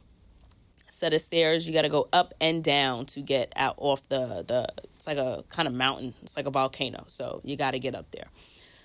set 0.88 1.14
of 1.14 1.22
stairs. 1.22 1.68
You 1.68 1.74
got 1.74 1.84
to 1.84 1.90
go 1.90 2.08
up 2.14 2.34
and 2.40 2.64
down 2.64 3.06
to 3.08 3.22
get 3.22 3.54
out 3.56 3.76
off 3.78 4.08
the 4.10 4.44
the. 4.48 4.68
It's 4.96 5.08
like 5.08 5.18
a 5.18 5.44
kind 5.50 5.68
of 5.68 5.74
mountain. 5.74 6.14
It's 6.22 6.36
like 6.36 6.48
a 6.48 6.52
volcano. 6.52 7.06
So 7.08 7.42
you 7.44 7.56
got 7.56 7.72
to 7.72 7.80
get 7.80 7.96
up 7.96 8.12
there. 8.12 8.28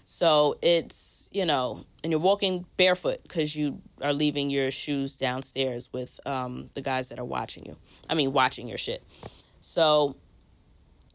So 0.05 0.59
it's 0.63 1.29
you 1.33 1.47
know, 1.47 1.85
and 2.03 2.11
you're 2.11 2.21
walking 2.21 2.67
barefoot 2.77 3.23
because 3.23 3.57
you 3.57 3.81
are 4.01 4.13
leaving 4.13 4.51
your 4.51 4.71
shoes 4.71 5.17
downstairs 5.17 5.91
with 5.93 6.21
um, 6.27 6.71
the 6.75 6.83
guys 6.83 7.09
that 7.09 7.19
are 7.19 7.25
watching 7.25 7.65
you. 7.65 7.77
I 8.09 8.15
mean, 8.15 8.33
watching 8.33 8.69
your 8.69 8.79
shit. 8.79 9.03
So 9.63 10.17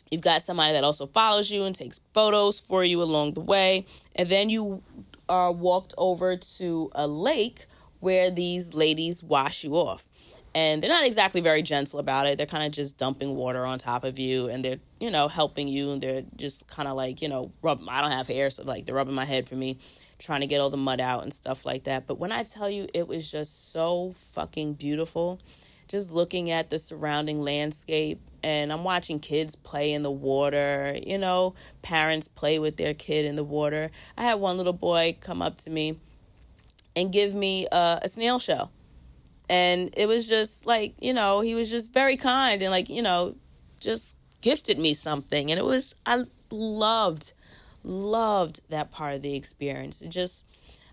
you've 0.09 0.21
got 0.21 0.41
somebody 0.41 0.73
that 0.73 0.83
also 0.83 1.05
follows 1.05 1.51
you 1.51 1.65
and 1.65 1.75
takes 1.75 1.99
photos 2.13 2.59
for 2.59 2.83
you 2.83 3.03
along 3.03 3.33
the 3.33 3.41
way, 3.41 3.85
and 4.15 4.27
then 4.27 4.49
you 4.49 4.81
are 5.29 5.51
walked 5.51 5.93
over 5.97 6.35
to 6.37 6.89
a 6.95 7.05
lake 7.05 7.67
where 7.99 8.31
these 8.31 8.73
ladies 8.73 9.21
wash 9.21 9.63
you 9.63 9.75
off 9.75 10.07
and 10.57 10.81
they're 10.81 10.89
not 10.89 11.05
exactly 11.05 11.39
very 11.39 11.61
gentle 11.61 11.99
about 11.99 12.25
it. 12.25 12.35
They're 12.37 12.47
kind 12.47 12.63
of 12.63 12.71
just 12.71 12.97
dumping 12.97 13.35
water 13.35 13.63
on 13.63 13.77
top 13.77 14.03
of 14.03 14.17
you, 14.17 14.47
and 14.47 14.65
they're 14.65 14.79
you 14.99 15.11
know 15.11 15.27
helping 15.27 15.67
you, 15.67 15.91
and 15.91 16.01
they're 16.01 16.23
just 16.35 16.65
kind 16.65 16.87
of 16.87 16.95
like 16.95 17.21
you 17.21 17.29
know 17.29 17.51
rub. 17.61 17.81
I 17.87 18.01
don't 18.01 18.09
have 18.09 18.25
hair, 18.25 18.49
so 18.49 18.63
like 18.63 18.87
they're 18.87 18.95
rubbing 18.95 19.13
my 19.13 19.25
head 19.25 19.47
for 19.47 19.53
me, 19.53 19.77
trying 20.17 20.41
to 20.41 20.47
get 20.47 20.59
all 20.59 20.71
the 20.71 20.75
mud 20.75 20.99
out 20.99 21.21
and 21.21 21.31
stuff 21.31 21.63
like 21.63 21.83
that. 21.83 22.07
But 22.07 22.17
when 22.17 22.31
I 22.31 22.41
tell 22.41 22.71
you, 22.71 22.87
it 22.95 23.07
was 23.07 23.29
just 23.29 23.71
so 23.71 24.13
fucking 24.15 24.73
beautiful. 24.73 25.39
Just 25.87 26.11
looking 26.11 26.49
at 26.49 26.71
the 26.71 26.79
surrounding 26.79 27.39
landscape, 27.39 28.19
and 28.43 28.71
I'm 28.71 28.83
watching 28.83 29.19
kids 29.19 29.55
play 29.55 29.93
in 29.93 30.03
the 30.03 30.11
water. 30.11 30.97
You 31.05 31.17
know, 31.17 31.55
parents 31.81 32.27
play 32.27 32.59
with 32.59 32.77
their 32.77 32.93
kid 32.93 33.25
in 33.25 33.35
the 33.35 33.43
water. 33.43 33.91
I 34.17 34.23
had 34.23 34.35
one 34.35 34.57
little 34.57 34.73
boy 34.73 35.17
come 35.19 35.41
up 35.41 35.57
to 35.59 35.69
me 35.69 35.99
and 36.95 37.11
give 37.11 37.33
me 37.33 37.67
uh, 37.71 37.99
a 38.01 38.09
snail 38.09 38.39
shell 38.39 38.71
and 39.49 39.93
it 39.95 40.07
was 40.07 40.27
just 40.27 40.65
like 40.65 40.93
you 40.99 41.13
know 41.13 41.41
he 41.41 41.55
was 41.55 41.69
just 41.69 41.93
very 41.93 42.17
kind 42.17 42.61
and 42.61 42.71
like 42.71 42.89
you 42.89 43.01
know 43.01 43.35
just 43.79 44.17
gifted 44.41 44.79
me 44.79 44.93
something 44.93 45.51
and 45.51 45.59
it 45.59 45.65
was 45.65 45.95
i 46.05 46.23
loved 46.51 47.33
loved 47.83 48.59
that 48.69 48.91
part 48.91 49.15
of 49.15 49.21
the 49.21 49.35
experience 49.35 50.01
it 50.01 50.09
just 50.09 50.45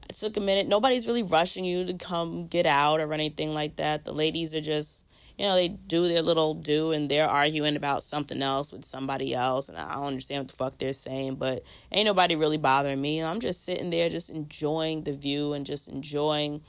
it 0.08 0.14
took 0.14 0.36
a 0.36 0.40
minute 0.40 0.68
nobody's 0.68 1.06
really 1.06 1.22
rushing 1.22 1.64
you 1.64 1.84
to 1.84 1.94
come 1.94 2.46
get 2.46 2.66
out 2.66 3.00
or 3.00 3.12
anything 3.12 3.52
like 3.52 3.76
that 3.76 4.04
the 4.04 4.12
ladies 4.12 4.54
are 4.54 4.60
just 4.60 5.04
you 5.38 5.44
know 5.44 5.54
they 5.54 5.68
do 5.68 6.06
their 6.06 6.22
little 6.22 6.54
do 6.54 6.92
and 6.92 7.10
they're 7.10 7.28
arguing 7.28 7.76
about 7.76 8.02
something 8.02 8.42
else 8.42 8.72
with 8.72 8.84
somebody 8.84 9.34
else 9.34 9.68
and 9.68 9.76
i 9.76 9.94
don't 9.94 10.06
understand 10.06 10.40
what 10.40 10.48
the 10.48 10.56
fuck 10.56 10.78
they're 10.78 10.92
saying 10.92 11.34
but 11.34 11.62
ain't 11.92 12.06
nobody 12.06 12.36
really 12.36 12.58
bothering 12.58 13.00
me 13.00 13.22
i'm 13.22 13.40
just 13.40 13.64
sitting 13.64 13.90
there 13.90 14.08
just 14.08 14.30
enjoying 14.30 15.02
the 15.04 15.12
view 15.12 15.52
and 15.52 15.66
just 15.66 15.88
enjoying 15.88 16.60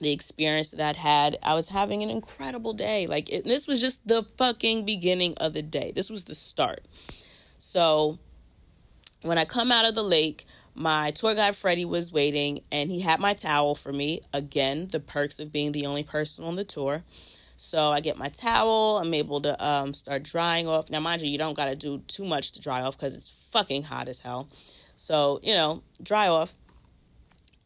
the 0.00 0.12
experience 0.12 0.70
that 0.70 0.80
I'd 0.80 0.96
had, 0.96 1.38
I 1.42 1.54
was 1.54 1.68
having 1.68 2.02
an 2.02 2.10
incredible 2.10 2.72
day. 2.72 3.06
Like, 3.06 3.30
it, 3.30 3.44
this 3.44 3.66
was 3.66 3.80
just 3.80 4.00
the 4.06 4.22
fucking 4.38 4.86
beginning 4.86 5.34
of 5.36 5.52
the 5.52 5.62
day. 5.62 5.92
This 5.94 6.08
was 6.08 6.24
the 6.24 6.34
start. 6.34 6.86
So, 7.58 8.18
when 9.22 9.36
I 9.36 9.44
come 9.44 9.70
out 9.70 9.84
of 9.84 9.94
the 9.94 10.02
lake, 10.02 10.46
my 10.74 11.10
tour 11.10 11.34
guide 11.34 11.56
Freddie 11.56 11.84
was 11.84 12.10
waiting 12.10 12.60
and 12.72 12.90
he 12.90 13.00
had 13.00 13.20
my 13.20 13.34
towel 13.34 13.74
for 13.74 13.92
me. 13.92 14.22
Again, 14.32 14.88
the 14.90 15.00
perks 15.00 15.38
of 15.38 15.52
being 15.52 15.72
the 15.72 15.84
only 15.84 16.02
person 16.02 16.44
on 16.44 16.56
the 16.56 16.64
tour. 16.64 17.04
So 17.62 17.92
I 17.92 18.00
get 18.00 18.16
my 18.16 18.30
towel. 18.30 18.96
I'm 18.96 19.12
able 19.12 19.42
to 19.42 19.62
um, 19.62 19.92
start 19.92 20.22
drying 20.22 20.66
off. 20.66 20.88
Now, 20.88 20.98
mind 20.98 21.20
you, 21.20 21.28
you 21.28 21.36
don't 21.36 21.52
got 21.52 21.66
to 21.66 21.76
do 21.76 21.98
too 22.08 22.24
much 22.24 22.52
to 22.52 22.60
dry 22.60 22.80
off 22.80 22.96
because 22.96 23.14
it's 23.14 23.28
fucking 23.50 23.82
hot 23.82 24.08
as 24.08 24.20
hell. 24.20 24.48
So, 24.96 25.40
you 25.42 25.52
know, 25.52 25.82
dry 26.02 26.26
off. 26.26 26.56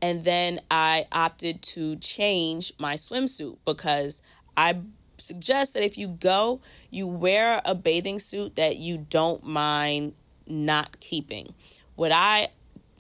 And 0.03 0.25
then 0.25 0.61
I 0.69 1.07
opted 1.13 1.63
to 1.63 1.95
change 1.95 2.73
my 2.77 2.97
swimsuit 2.97 3.59
because 3.65 4.21
I 4.57 4.81
suggest 5.19 5.75
that 5.75 5.85
if 5.85 5.97
you 5.97 6.09
go, 6.09 6.61
you 6.91 7.07
wear 7.07 7.63
a 7.65 7.77
bathing 7.77 8.19
suit 8.19 8.57
that 8.57 8.79
you 8.79 8.99
don't 8.99 9.45
mind 9.45 10.15
not 10.45 10.99
keeping. 10.99 11.55
What 11.95 12.11
I 12.11 12.49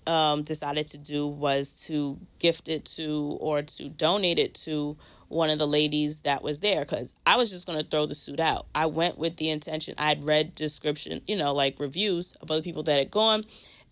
um, 0.06 0.44
decided 0.44 0.86
to 0.88 0.98
do 0.98 1.26
was 1.26 1.74
to 1.86 2.20
gift 2.38 2.68
it 2.68 2.84
to 2.84 3.36
or 3.40 3.62
to 3.62 3.88
donate 3.88 4.38
it 4.38 4.54
to 4.54 4.96
one 5.34 5.50
of 5.50 5.58
the 5.58 5.66
ladies 5.66 6.20
that 6.20 6.42
was 6.42 6.60
there 6.60 6.80
because 6.80 7.12
I 7.26 7.36
was 7.36 7.50
just 7.50 7.66
going 7.66 7.78
to 7.78 7.84
throw 7.84 8.06
the 8.06 8.14
suit 8.14 8.38
out. 8.38 8.66
I 8.74 8.86
went 8.86 9.18
with 9.18 9.36
the 9.36 9.50
intention, 9.50 9.94
I'd 9.98 10.24
read 10.24 10.54
description, 10.54 11.20
you 11.26 11.36
know, 11.36 11.52
like 11.52 11.80
reviews 11.80 12.32
of 12.40 12.50
other 12.50 12.62
people 12.62 12.84
that 12.84 12.98
had 12.98 13.10
gone, 13.10 13.44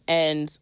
and 0.07 0.57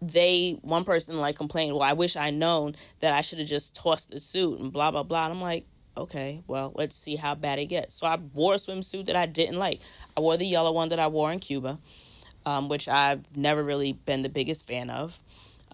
they 0.00 0.58
one 0.62 0.84
person 0.84 1.18
like 1.18 1.36
complained, 1.36 1.72
well, 1.72 1.82
I 1.82 1.94
wish 1.94 2.16
I'd 2.16 2.34
known 2.34 2.76
that 3.00 3.12
I 3.12 3.22
should 3.22 3.40
have 3.40 3.48
just 3.48 3.74
tossed 3.74 4.10
the 4.10 4.20
suit 4.20 4.60
and 4.60 4.72
blah 4.72 4.90
blah 4.90 5.02
blah. 5.02 5.24
And 5.24 5.34
I'm 5.34 5.40
like, 5.40 5.66
okay, 5.96 6.42
well, 6.46 6.72
let's 6.76 6.96
see 6.96 7.16
how 7.16 7.34
bad 7.34 7.58
it 7.58 7.66
gets. 7.66 7.94
So 7.94 8.06
I 8.06 8.16
wore 8.34 8.54
a 8.54 8.58
swimsuit 8.58 9.06
that 9.06 9.16
I 9.16 9.26
didn't 9.26 9.58
like. 9.58 9.80
I 10.16 10.20
wore 10.20 10.36
the 10.36 10.46
yellow 10.46 10.72
one 10.72 10.90
that 10.90 11.00
I 11.00 11.08
wore 11.08 11.32
in 11.32 11.40
Cuba, 11.40 11.78
um, 12.44 12.68
which 12.68 12.88
I've 12.88 13.36
never 13.36 13.64
really 13.64 13.94
been 13.94 14.22
the 14.22 14.28
biggest 14.28 14.66
fan 14.66 14.90
of. 14.90 15.18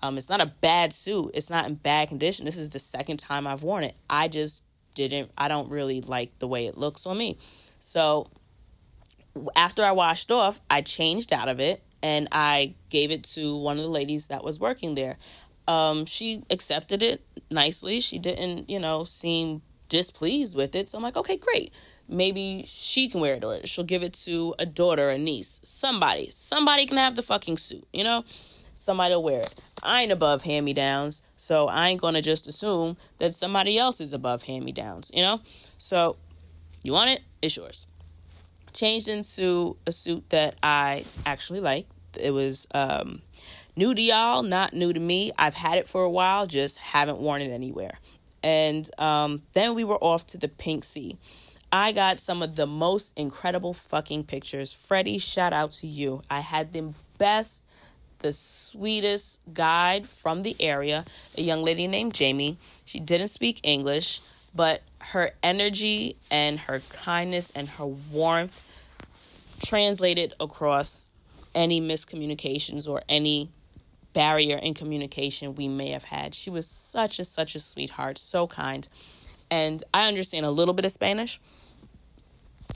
Um, 0.02 0.18
it's 0.18 0.28
not 0.28 0.40
a 0.40 0.46
bad 0.46 0.92
suit. 0.92 1.30
It's 1.34 1.48
not 1.48 1.66
in 1.66 1.74
bad 1.74 2.08
condition. 2.08 2.44
This 2.44 2.56
is 2.56 2.70
the 2.70 2.78
second 2.78 3.18
time 3.18 3.46
I've 3.46 3.62
worn 3.62 3.84
it. 3.84 3.94
I 4.10 4.28
just 4.28 4.62
didn't. 4.94 5.30
I 5.38 5.48
don't 5.48 5.70
really 5.70 6.00
like 6.00 6.38
the 6.38 6.48
way 6.48 6.66
it 6.66 6.76
looks 6.76 7.06
on 7.06 7.16
me. 7.16 7.38
So 7.80 8.30
after 9.56 9.84
I 9.84 9.92
washed 9.92 10.30
off, 10.30 10.60
I 10.68 10.82
changed 10.82 11.32
out 11.32 11.48
of 11.48 11.60
it 11.60 11.82
and 12.02 12.28
I 12.32 12.74
gave 12.90 13.10
it 13.10 13.24
to 13.24 13.56
one 13.56 13.78
of 13.78 13.84
the 13.84 13.90
ladies 13.90 14.26
that 14.26 14.44
was 14.44 14.58
working 14.58 14.94
there. 14.94 15.18
Um, 15.68 16.04
she 16.06 16.42
accepted 16.50 17.02
it 17.02 17.24
nicely. 17.50 18.00
She 18.00 18.18
didn't, 18.18 18.68
you 18.68 18.80
know, 18.80 19.04
seem 19.04 19.62
displeased 19.88 20.56
with 20.56 20.74
it. 20.74 20.88
So 20.88 20.98
I'm 20.98 21.04
like, 21.04 21.16
okay, 21.16 21.36
great. 21.36 21.72
Maybe 22.08 22.64
she 22.66 23.08
can 23.08 23.20
wear 23.20 23.34
it 23.34 23.44
or 23.44 23.64
she'll 23.66 23.84
give 23.84 24.02
it 24.02 24.14
to 24.24 24.54
a 24.58 24.66
daughter, 24.66 25.10
a 25.10 25.18
niece, 25.18 25.60
somebody. 25.62 26.30
Somebody 26.30 26.86
can 26.86 26.96
have 26.96 27.14
the 27.14 27.22
fucking 27.22 27.58
suit, 27.58 27.86
you 27.92 28.02
know? 28.02 28.24
Somebody 28.82 29.14
will 29.14 29.22
wear 29.22 29.42
it. 29.42 29.54
I 29.82 30.02
ain't 30.02 30.12
above 30.12 30.42
hand 30.42 30.64
me 30.64 30.72
downs, 30.72 31.22
so 31.36 31.68
I 31.68 31.88
ain't 31.88 32.00
gonna 32.00 32.22
just 32.22 32.46
assume 32.46 32.96
that 33.18 33.34
somebody 33.34 33.78
else 33.78 34.00
is 34.00 34.12
above 34.12 34.42
hand 34.42 34.64
me 34.64 34.72
downs, 34.72 35.10
you 35.14 35.22
know? 35.22 35.40
So 35.78 36.16
you 36.82 36.92
want 36.92 37.10
it? 37.10 37.20
It's 37.40 37.56
yours 37.56 37.86
changed 38.72 39.08
into 39.08 39.76
a 39.86 39.92
suit 39.92 40.28
that 40.30 40.56
I 40.62 41.04
actually 41.26 41.60
like. 41.60 41.86
It 42.18 42.30
was 42.30 42.66
um, 42.74 43.22
new 43.76 43.94
to 43.94 44.00
y'all, 44.00 44.42
not 44.42 44.74
new 44.74 44.92
to 44.92 45.00
me. 45.00 45.32
I've 45.38 45.54
had 45.54 45.78
it 45.78 45.88
for 45.88 46.02
a 46.02 46.10
while, 46.10 46.46
just 46.46 46.78
haven't 46.78 47.18
worn 47.18 47.42
it 47.42 47.50
anywhere. 47.50 47.98
And 48.42 48.88
um, 49.00 49.42
then 49.52 49.74
we 49.74 49.84
were 49.84 50.02
off 50.02 50.26
to 50.28 50.38
the 50.38 50.48
Pink 50.48 50.84
Sea. 50.84 51.16
I 51.70 51.92
got 51.92 52.20
some 52.20 52.42
of 52.42 52.56
the 52.56 52.66
most 52.66 53.12
incredible 53.16 53.72
fucking 53.72 54.24
pictures. 54.24 54.72
Freddie, 54.72 55.18
shout 55.18 55.52
out 55.52 55.72
to 55.74 55.86
you. 55.86 56.22
I 56.28 56.40
had 56.40 56.72
the 56.72 56.92
best, 57.16 57.64
the 58.22 58.32
sweetest 58.32 59.38
guide 59.52 60.08
from 60.08 60.42
the 60.42 60.56
area, 60.58 61.04
a 61.36 61.42
young 61.42 61.62
lady 61.62 61.86
named 61.86 62.14
Jamie. 62.14 62.58
She 62.84 62.98
didn't 62.98 63.28
speak 63.28 63.60
English 63.62 64.20
but 64.54 64.82
her 64.98 65.32
energy 65.42 66.16
and 66.30 66.58
her 66.60 66.80
kindness 66.90 67.50
and 67.54 67.68
her 67.68 67.86
warmth 67.86 68.62
translated 69.64 70.34
across 70.40 71.08
any 71.54 71.80
miscommunications 71.80 72.88
or 72.88 73.02
any 73.08 73.50
barrier 74.12 74.56
in 74.56 74.74
communication 74.74 75.54
we 75.54 75.68
may 75.68 75.90
have 75.90 76.04
had. 76.04 76.34
She 76.34 76.50
was 76.50 76.66
such 76.66 77.18
a 77.18 77.24
such 77.24 77.54
a 77.54 77.60
sweetheart, 77.60 78.18
so 78.18 78.46
kind. 78.46 78.86
And 79.50 79.84
I 79.92 80.06
understand 80.06 80.46
a 80.46 80.50
little 80.50 80.74
bit 80.74 80.84
of 80.84 80.92
Spanish. 80.92 81.40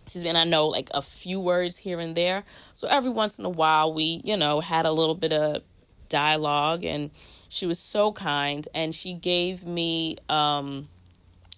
Excuse 0.02 0.24
me, 0.24 0.28
and 0.28 0.38
I 0.38 0.44
know 0.44 0.68
like 0.68 0.88
a 0.94 1.02
few 1.02 1.40
words 1.40 1.76
here 1.76 2.00
and 2.00 2.16
there. 2.16 2.44
So 2.74 2.88
every 2.88 3.10
once 3.10 3.38
in 3.38 3.44
a 3.44 3.50
while 3.50 3.92
we, 3.92 4.20
you 4.24 4.36
know, 4.36 4.60
had 4.60 4.86
a 4.86 4.92
little 4.92 5.14
bit 5.14 5.32
of 5.32 5.62
dialogue 6.08 6.84
and 6.84 7.10
she 7.48 7.66
was 7.66 7.80
so 7.80 8.12
kind 8.12 8.68
and 8.72 8.94
she 8.94 9.12
gave 9.12 9.66
me 9.66 10.16
um 10.28 10.88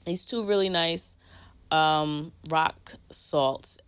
these 0.07 0.25
two 0.25 0.47
really 0.47 0.71
nice 0.71 1.17
um, 1.71 2.33
rock 2.49 2.95
salts, 3.11 3.79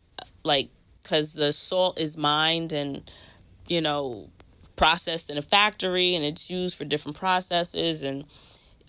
like 0.45 0.71
because 1.03 1.33
the 1.33 1.53
salt 1.53 1.99
is 1.99 2.17
mined 2.17 2.73
and 2.73 3.11
you 3.69 3.81
know 3.81 4.29
processed 4.77 5.31
in 5.31 5.39
a 5.39 5.43
factory 5.43 6.15
and 6.15 6.25
it's 6.25 6.49
used 6.49 6.77
for 6.77 6.85
different 6.85 7.17
processes 7.17 8.03
and 8.03 8.25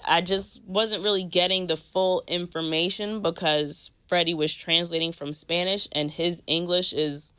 I 0.06 0.22
just 0.22 0.62
wasn't 0.66 1.04
really 1.04 1.24
getting 1.24 1.68
the 1.68 1.78
full 1.78 2.24
information 2.28 3.22
because 3.22 3.92
Freddie 4.12 4.34
was 4.34 4.54
translating 4.54 5.14
from 5.14 5.32
Spanish 5.32 5.88
and 5.94 6.12
his 6.12 6.44
English 6.46 6.92
is 6.92 7.32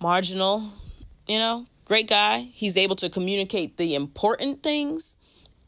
marginal, 0.00 0.72
you 1.28 1.38
know, 1.38 1.66
great 1.84 2.08
guy. 2.08 2.40
He's 2.40 2.76
able 2.76 2.96
to 2.96 3.08
communicate 3.08 3.76
the 3.76 3.94
important 3.94 4.64
things 4.64 5.16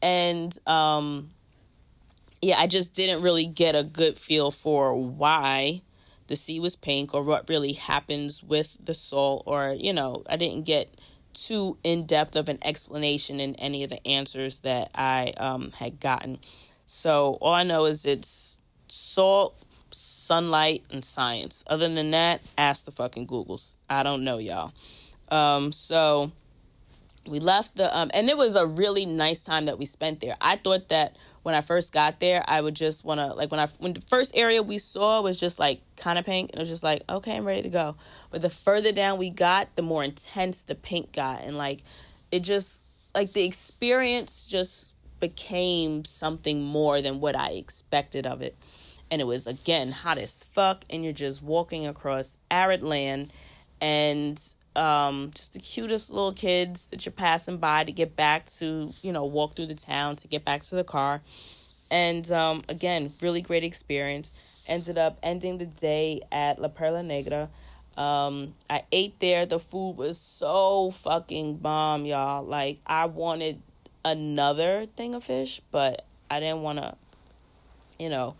and 0.01 0.59
um 0.67 1.29
yeah, 2.41 2.59
I 2.59 2.67
just 2.67 2.91
didn't 2.91 3.21
really 3.21 3.45
get 3.45 3.75
a 3.75 3.83
good 3.83 4.19
feel 4.19 4.51
for 4.51 4.93
why 4.93 5.83
the 6.27 6.35
sea 6.35 6.59
was 6.59 6.75
pink 6.75 7.13
or 7.13 7.23
what 7.23 7.47
really 7.47 7.71
happens 7.71 8.43
with 8.43 8.75
the 8.83 8.93
soul 8.93 9.41
or 9.45 9.71
you 9.71 9.93
know, 9.93 10.21
I 10.29 10.35
didn't 10.35 10.63
get 10.63 10.99
too 11.33 11.77
in 11.85 12.05
depth 12.05 12.35
of 12.35 12.49
an 12.49 12.59
explanation 12.61 13.39
in 13.39 13.55
any 13.55 13.85
of 13.85 13.89
the 13.89 14.05
answers 14.05 14.59
that 14.59 14.91
I 14.93 15.31
um, 15.37 15.71
had 15.71 16.01
gotten. 16.01 16.39
So 16.87 17.37
all 17.39 17.53
I 17.53 17.63
know 17.63 17.85
is 17.85 18.05
it's 18.05 18.59
salt, 18.89 19.57
sunlight, 20.27 20.83
and 20.91 21.03
science. 21.03 21.63
Other 21.67 21.87
than 21.87 22.11
that, 22.11 22.41
ask 22.57 22.85
the 22.85 22.91
fucking 22.91 23.27
Googles. 23.27 23.75
I 23.89 24.03
don't 24.03 24.23
know, 24.25 24.37
y'all. 24.37 24.73
Um, 25.29 25.71
so 25.71 26.31
we 27.25 27.39
left 27.39 27.75
the 27.75 27.95
um, 27.97 28.11
and 28.13 28.29
it 28.29 28.37
was 28.37 28.55
a 28.55 28.65
really 28.65 29.05
nice 29.05 29.41
time 29.41 29.65
that 29.65 29.79
we 29.79 29.85
spent 29.85 30.19
there. 30.19 30.35
I 30.41 30.57
thought 30.57 30.89
that 30.89 31.15
when 31.43 31.55
I 31.55 31.61
first 31.61 31.93
got 31.93 32.19
there, 32.19 32.43
I 32.47 32.59
would 32.59 32.75
just 32.75 33.05
want 33.05 33.19
to 33.19 33.27
like 33.33 33.51
when 33.51 33.59
I 33.59 33.67
when 33.79 33.93
the 33.93 34.01
first 34.01 34.31
area 34.35 34.61
we 34.61 34.77
saw 34.77 35.21
was 35.21 35.37
just 35.37 35.59
like 35.59 35.81
kind 35.95 36.19
of 36.19 36.25
pink, 36.25 36.51
and 36.51 36.59
it 36.59 36.61
was 36.61 36.69
just 36.69 36.83
like 36.83 37.03
okay, 37.09 37.35
I'm 37.35 37.45
ready 37.45 37.63
to 37.63 37.69
go. 37.69 37.95
But 38.29 38.41
the 38.41 38.49
further 38.49 38.91
down 38.91 39.17
we 39.17 39.29
got, 39.29 39.75
the 39.75 39.81
more 39.81 40.03
intense 40.03 40.63
the 40.63 40.75
pink 40.75 41.13
got, 41.13 41.43
and 41.43 41.57
like 41.57 41.83
it 42.31 42.41
just 42.41 42.81
like 43.15 43.33
the 43.33 43.45
experience 43.45 44.45
just 44.45 44.93
became 45.19 46.05
something 46.05 46.61
more 46.61 47.01
than 47.01 47.19
what 47.19 47.35
I 47.35 47.51
expected 47.51 48.27
of 48.27 48.41
it. 48.41 48.55
And 49.09 49.21
it 49.21 49.25
was 49.25 49.47
again 49.47 49.91
hot 49.91 50.17
as 50.17 50.43
fuck, 50.53 50.83
and 50.89 51.03
you're 51.03 51.13
just 51.13 51.41
walking 51.41 51.87
across 51.87 52.37
arid 52.51 52.83
land, 52.83 53.31
and 53.79 54.41
um, 54.75 55.31
just 55.33 55.53
the 55.53 55.59
cutest 55.59 56.09
little 56.09 56.33
kids 56.33 56.87
that 56.91 57.05
you're 57.05 57.11
passing 57.11 57.57
by 57.57 57.83
to 57.83 57.91
get 57.91 58.15
back 58.15 58.51
to, 58.59 58.93
you 59.01 59.11
know, 59.11 59.25
walk 59.25 59.55
through 59.55 59.65
the 59.65 59.75
town 59.75 60.15
to 60.17 60.27
get 60.27 60.45
back 60.45 60.63
to 60.63 60.75
the 60.75 60.83
car. 60.83 61.21
And 61.89 62.29
um, 62.31 62.63
again, 62.69 63.13
really 63.21 63.41
great 63.41 63.63
experience. 63.63 64.31
Ended 64.67 64.97
up 64.97 65.17
ending 65.23 65.57
the 65.57 65.65
day 65.65 66.21
at 66.31 66.61
La 66.61 66.67
Perla 66.67 67.01
Negra. 67.01 67.49
Um, 67.97 68.53
I 68.69 68.83
ate 68.91 69.19
there. 69.19 69.45
The 69.45 69.59
food 69.59 69.97
was 69.97 70.19
so 70.19 70.91
fucking 70.91 71.57
bomb, 71.57 72.05
y'all. 72.05 72.45
Like, 72.45 72.79
I 72.85 73.05
wanted 73.05 73.61
another 74.05 74.85
thing 74.95 75.15
of 75.15 75.23
fish, 75.23 75.61
but 75.71 76.05
I 76.29 76.39
didn't 76.39 76.61
want 76.61 76.79
to, 76.79 76.95
you 77.97 78.09
know, 78.09 78.35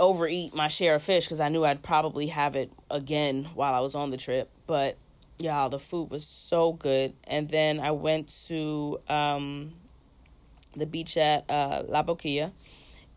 overeat 0.00 0.54
my 0.54 0.66
share 0.66 0.96
of 0.96 1.02
fish 1.02 1.26
because 1.26 1.38
I 1.38 1.48
knew 1.48 1.64
I'd 1.64 1.82
probably 1.82 2.26
have 2.28 2.56
it 2.56 2.72
again 2.90 3.48
while 3.54 3.74
I 3.74 3.80
was 3.80 3.94
on 3.94 4.10
the 4.10 4.16
trip. 4.16 4.50
But 4.66 4.96
y'all 5.38 5.68
the 5.68 5.78
food 5.78 6.10
was 6.10 6.26
so 6.26 6.72
good. 6.72 7.14
And 7.24 7.48
then 7.48 7.78
i 7.78 7.92
went 7.92 8.32
to 8.48 8.98
um, 9.08 9.72
the 10.74 10.86
beach 10.86 11.16
at 11.16 11.48
uh, 11.48 11.84
la 11.86 12.02
boquilla. 12.02 12.50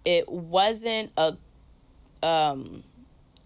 It 0.05 0.29
wasn't 0.29 1.11
a 1.17 1.37
um, 2.21 2.83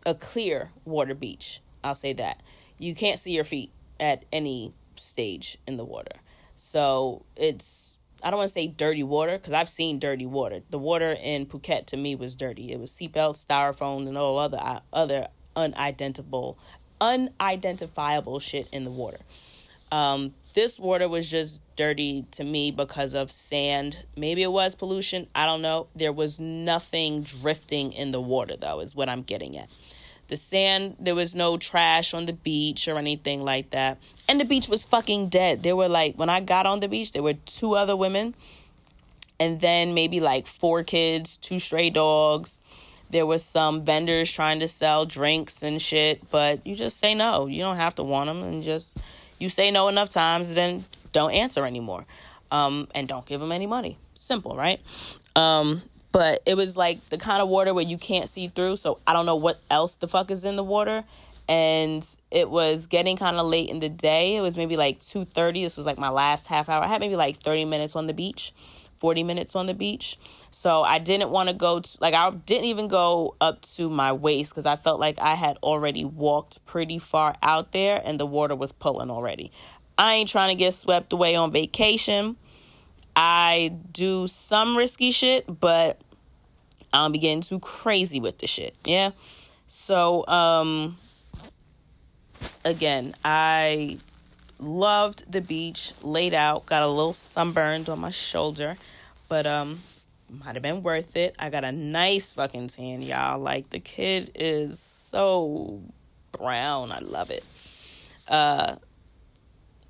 a 0.06 0.14
clear 0.14 0.72
water 0.86 1.16
beach 1.16 1.62
i'll 1.84 1.96
say 1.96 2.14
that. 2.14 2.42
You 2.80 2.94
can't 2.94 3.20
see 3.20 3.32
your 3.32 3.44
feet 3.44 3.72
at 4.00 4.26
any 4.32 4.74
stage 4.98 5.58
in 5.68 5.78
the 5.78 5.86
water. 5.86 6.16
So 6.58 7.24
it's 7.36 7.87
i 8.24 8.30
don't 8.30 8.38
want 8.38 8.47
to 8.49 8.53
say 8.53 8.68
dirty 8.68 9.03
water 9.03 9.38
because 9.38 9.53
i've 9.53 9.70
seen 9.70 9.99
dirty 9.99 10.26
water 10.26 10.61
the 10.70 10.80
water 10.80 11.11
in 11.13 11.45
phuket 11.45 11.86
to 11.86 11.97
me 11.97 12.15
was 12.15 12.36
dirty 12.36 12.72
it 12.72 12.80
was 12.80 12.91
seatbelt 12.91 13.43
styrofoam 13.43 14.07
and 14.07 14.18
all 14.18 14.38
other 14.38 14.82
other 14.91 15.28
unidentifiable 15.55 16.57
unidentifiable 17.01 18.39
shit 18.39 18.68
in 18.72 18.84
the 18.84 18.91
water. 18.91 19.20
Um, 19.91 20.34
this 20.53 20.80
water 20.80 21.07
was 21.07 21.30
just 21.30 21.59
dirty 21.76 22.26
to 22.32 22.43
me 22.43 22.72
because 22.72 23.13
of 23.13 23.32
sand. 23.32 24.03
Maybe 24.15 24.43
it 24.43 24.51
was 24.51 24.76
pollution. 24.76 25.28
I 25.34 25.45
don't 25.45 25.61
know. 25.61 25.88
There 25.95 26.11
was 26.11 26.39
nothing 26.39 27.24
drifting 27.24 27.93
in 27.93 28.11
the 28.11 28.20
water, 28.20 28.55
though, 28.59 28.80
is 28.80 28.95
what 28.95 29.07
I'm 29.07 29.24
getting 29.24 29.57
at. 29.57 29.70
The 30.28 30.38
sand, 30.38 30.97
there 30.99 31.15
was 31.15 31.34
no 31.34 31.57
trash 31.57 32.13
on 32.13 32.25
the 32.25 32.34
beach 32.34 32.88
or 32.88 32.97
anything 32.97 33.43
like 33.43 33.69
that. 33.69 33.97
And 34.28 34.39
the 34.39 34.45
beach 34.45 34.67
was 34.67 34.84
fucking 34.84 35.30
dead. 35.30 35.63
There 35.63 35.75
were 35.75 35.88
like, 35.88 36.15
when 36.15 36.30
I 36.30 36.41
got 36.41 36.65
on 36.65 36.82
the 36.82 36.88
beach, 36.88 37.13
there 37.13 37.23
were 37.23 37.34
two 37.34 37.75
other 37.75 37.95
women 37.95 38.36
and 39.39 39.61
then 39.61 39.93
maybe 39.93 40.19
like 40.19 40.47
four 40.47 40.84
kids, 40.84 41.38
two 41.38 41.59
stray 41.59 41.89
dogs, 41.89 42.59
there 43.09 43.25
was 43.25 43.43
some 43.43 43.86
vendors 43.86 44.30
trying 44.30 44.59
to 44.59 44.67
sell 44.67 45.05
drinks 45.05 45.63
and 45.63 45.82
shit, 45.82 46.30
but 46.30 46.65
you 46.65 46.75
just 46.75 46.97
say 46.97 47.13
no. 47.15 47.45
You 47.45 47.61
don't 47.61 47.78
have 47.78 47.95
to 47.95 48.03
want 48.03 48.28
them, 48.28 48.43
and 48.43 48.63
just 48.63 48.97
you 49.39 49.49
say 49.49 49.71
no 49.71 49.88
enough 49.88 50.09
times, 50.09 50.49
then 50.49 50.86
don't 51.13 51.32
answer 51.32 51.65
anymore, 51.65 52.05
um, 52.51 52.88
and 52.93 53.07
don't 53.07 53.25
give 53.25 53.39
them 53.39 53.51
any 53.51 53.65
money. 53.65 53.97
Simple, 54.13 54.55
right? 54.55 54.82
Um, 55.36 55.84
but 56.18 56.41
it 56.47 56.57
was 56.57 56.76
like 56.76 57.07
the 57.09 57.18
kind 57.20 57.43
of 57.43 57.47
water 57.47 57.76
where 57.76 57.86
you 57.86 57.99
can't 57.99 58.28
see 58.28 58.47
through, 58.47 58.78
so 58.78 58.97
I 59.05 59.13
don't 59.13 59.28
know 59.28 59.36
what 59.36 59.59
else 59.70 59.93
the 59.93 60.07
fuck 60.07 60.32
is 60.32 60.43
in 60.45 60.55
the 60.55 60.63
water. 60.63 61.03
And 61.47 62.03
it 62.32 62.49
was 62.49 62.88
getting 62.88 63.18
kind 63.18 63.38
of 63.38 63.45
late 63.45 63.70
in 63.70 63.80
the 63.80 63.88
day. 63.88 64.36
It 64.36 64.41
was 64.41 64.57
maybe 64.57 64.78
like 64.78 64.99
two 64.99 65.26
thirty. 65.26 65.61
This 65.63 65.78
was 65.78 65.86
like 65.86 65.99
my 65.99 66.09
last 66.09 66.47
half 66.47 66.70
hour. 66.70 66.84
I 66.84 66.88
had 66.88 67.01
maybe 67.01 67.15
like 67.15 67.38
thirty 67.43 67.65
minutes 67.65 67.95
on 67.95 68.07
the 68.07 68.13
beach, 68.13 68.51
forty 68.99 69.24
minutes 69.24 69.55
on 69.55 69.68
the 69.68 69.76
beach 69.76 70.18
so 70.59 70.82
I 70.82 70.97
didn't 70.97 71.30
want 71.30 71.49
to 71.49 71.53
go 71.53 71.84
like, 71.99 72.15
I 72.15 72.32
didn't 72.32 72.65
even 72.65 72.88
go 72.88 73.36
up 73.39 73.61
to 73.76 73.91
my 73.91 74.11
waist 74.11 74.49
because 74.49 74.65
I 74.65 74.76
felt 74.76 74.99
like 74.99 75.20
I 75.20 75.36
had 75.36 75.57
already 75.61 76.03
walked 76.03 76.65
pretty 76.65 76.97
far 76.97 77.36
out 77.43 77.74
there 77.74 78.01
and 78.03 78.20
the 78.20 78.26
water 78.26 78.55
was 78.55 78.72
pulling 78.72 79.11
already. 79.11 79.51
I 79.99 80.15
ain't 80.15 80.30
trying 80.30 80.57
to 80.57 80.59
get 80.59 80.74
swept 80.74 81.13
away 81.13 81.36
on 81.36 81.51
vacation. 81.51 82.38
I 83.15 83.76
do 83.91 84.28
some 84.28 84.76
risky 84.76 85.11
shit, 85.11 85.45
but 85.59 86.01
Don't 86.94 87.12
be 87.12 87.20
getting 87.20 87.42
too 87.42 87.60
crazy 87.60 88.20
with 88.20 88.40
the 88.40 88.48
shit. 88.48 88.76
Yeah. 88.86 89.12
So, 89.68 90.26
um, 90.28 90.98
again, 92.64 93.16
I 93.24 94.00
loved 94.60 95.32
the 95.32 95.42
beach, 95.42 95.92
laid 96.02 96.34
out, 96.34 96.66
got 96.66 96.84
a 96.84 96.88
little 96.88 97.14
sunburned 97.14 97.90
on 97.90 98.00
my 98.00 98.12
shoulder, 98.12 98.78
but, 99.28 99.46
um, 99.46 99.82
might 100.30 100.56
have 100.56 100.64
been 100.64 100.84
worth 100.84 101.16
it. 101.16 101.36
I 101.40 101.50
got 101.50 101.64
a 101.64 101.72
nice 101.72 102.34
fucking 102.34 102.70
tan, 102.70 103.02
y'all. 103.02 103.40
Like 103.40 103.70
the 103.70 103.80
kid 103.80 104.32
is 104.36 104.80
so 105.10 105.82
brown. 106.32 106.92
I 106.92 107.00
love 107.00 107.32
it. 107.32 107.44
Uh 108.28 108.76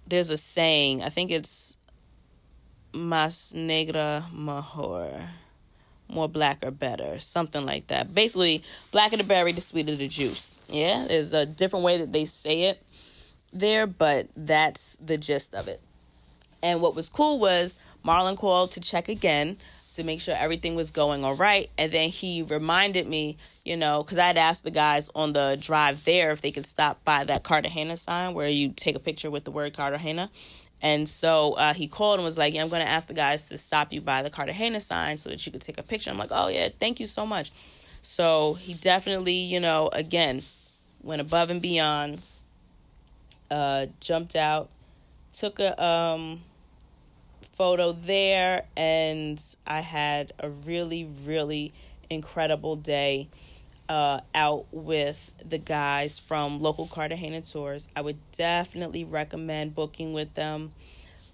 there's 0.08 0.30
a 0.30 0.38
saying, 0.38 1.04
I 1.04 1.10
think 1.10 1.32
it's 1.32 1.76
mas 2.93 3.52
negra 3.54 4.28
mejor. 4.32 5.30
More 6.10 6.30
black 6.30 6.64
or 6.64 6.72
better, 6.72 7.20
something 7.20 7.66
like 7.66 7.88
that. 7.88 8.14
Basically, 8.14 8.64
blacker 8.91 9.18
the 9.18 9.24
berry, 9.24 9.51
the 9.51 9.62
sweeter 9.62 9.95
the 9.95 10.08
juice. 10.08 10.60
Yeah, 10.70 11.05
there's 11.08 11.34
a 11.34 11.45
different 11.45 11.84
way 11.84 11.97
that 11.97 12.14
they 12.14 12.26
say 12.26 12.64
it 12.64 12.82
there, 13.51 13.88
but 13.88 14.28
that's 14.36 14.97
the 15.03 15.18
gist 15.18 15.53
of 15.53 15.68
it. 15.68 15.82
And 16.64 16.82
what 16.82 16.95
was 16.95 17.10
cool 17.10 17.39
was 17.39 17.78
Marlon 18.05 18.38
called 18.38 18.72
to 18.72 18.80
check 18.80 19.10
again 19.10 19.57
to 19.95 20.03
make 20.03 20.22
sure 20.22 20.36
everything 20.36 20.76
was 20.76 20.91
going 20.91 21.23
all 21.23 21.36
right. 21.36 21.69
And 21.77 21.91
then 21.91 22.10
he 22.10 22.44
reminded 22.44 23.07
me, 23.07 23.38
you 23.65 23.76
know, 23.76 24.03
because 24.03 24.18
I 24.18 24.27
had 24.27 24.38
asked 24.38 24.64
the 24.64 24.72
guys 24.72 25.10
on 25.15 25.34
the 25.34 25.57
drive 25.60 26.06
there 26.06 26.31
if 26.31 26.41
they 26.41 26.52
could 26.52 26.68
stop 26.68 27.03
by 27.03 27.23
that 27.26 27.44
Cartagena 27.44 27.98
sign 27.98 28.34
where 28.34 28.48
you 28.48 28.69
take 28.69 28.95
a 28.95 28.99
picture 28.99 29.31
with 29.31 29.44
the 29.44 29.52
word 29.52 29.76
Cartagena. 29.76 30.30
And 30.82 31.10
so 31.10 31.54
uh, 31.54 31.74
he 31.74 31.88
called 31.88 32.20
and 32.20 32.24
was 32.24 32.38
like, 32.38 32.54
yeah, 32.54 32.62
I'm 32.62 32.70
going 32.70 32.84
to 32.84 32.90
ask 32.90 33.08
the 33.08 33.14
guys 33.14 33.45
to 33.45 33.58
stop 33.58 33.91
you 33.91 34.02
by 34.02 34.22
the 34.22 34.30
Cartagena 34.30 34.80
sign 34.80 35.18
so 35.18 35.30
that 35.30 35.45
you 35.45 35.52
could 35.52 35.62
take 35.62 35.78
a 35.78 35.84
picture. 35.84 36.12
I'm 36.12 36.18
like, 36.18 36.32
oh, 36.32 36.48
yeah, 36.49 36.70
thank 36.80 36.99
you 36.99 37.08
so 37.08 37.26
much. 37.26 37.52
So 38.04 38.54
he 38.54 38.74
definitely, 38.76 39.34
you 39.34 39.60
know, 39.60 39.90
again, 39.91 40.44
went 41.02 41.22
above 41.22 41.49
and 41.49 41.62
beyond, 41.62 42.22
uh, 43.49 43.88
jumped 43.99 44.36
out, 44.36 44.70
took 45.38 45.60
a 45.60 45.84
um, 45.84 46.41
photo 47.58 47.94
there, 47.94 48.66
and 48.76 49.41
I 49.66 49.82
had 49.82 50.34
a 50.40 50.49
really, 50.49 51.10
really 51.26 51.74
incredible 52.10 52.76
day 52.76 53.30
uh, 53.89 54.22
out 54.35 54.65
with 54.72 55.18
the 55.47 55.57
guys 55.57 56.19
from 56.19 56.61
local 56.61 56.88
Cartagena 56.88 57.41
tours. 57.41 57.88
I 57.95 58.01
would 58.01 58.18
definitely 58.34 59.03
recommend 59.03 59.76
booking 59.76 60.14
with 60.14 60.34
them. 60.34 60.73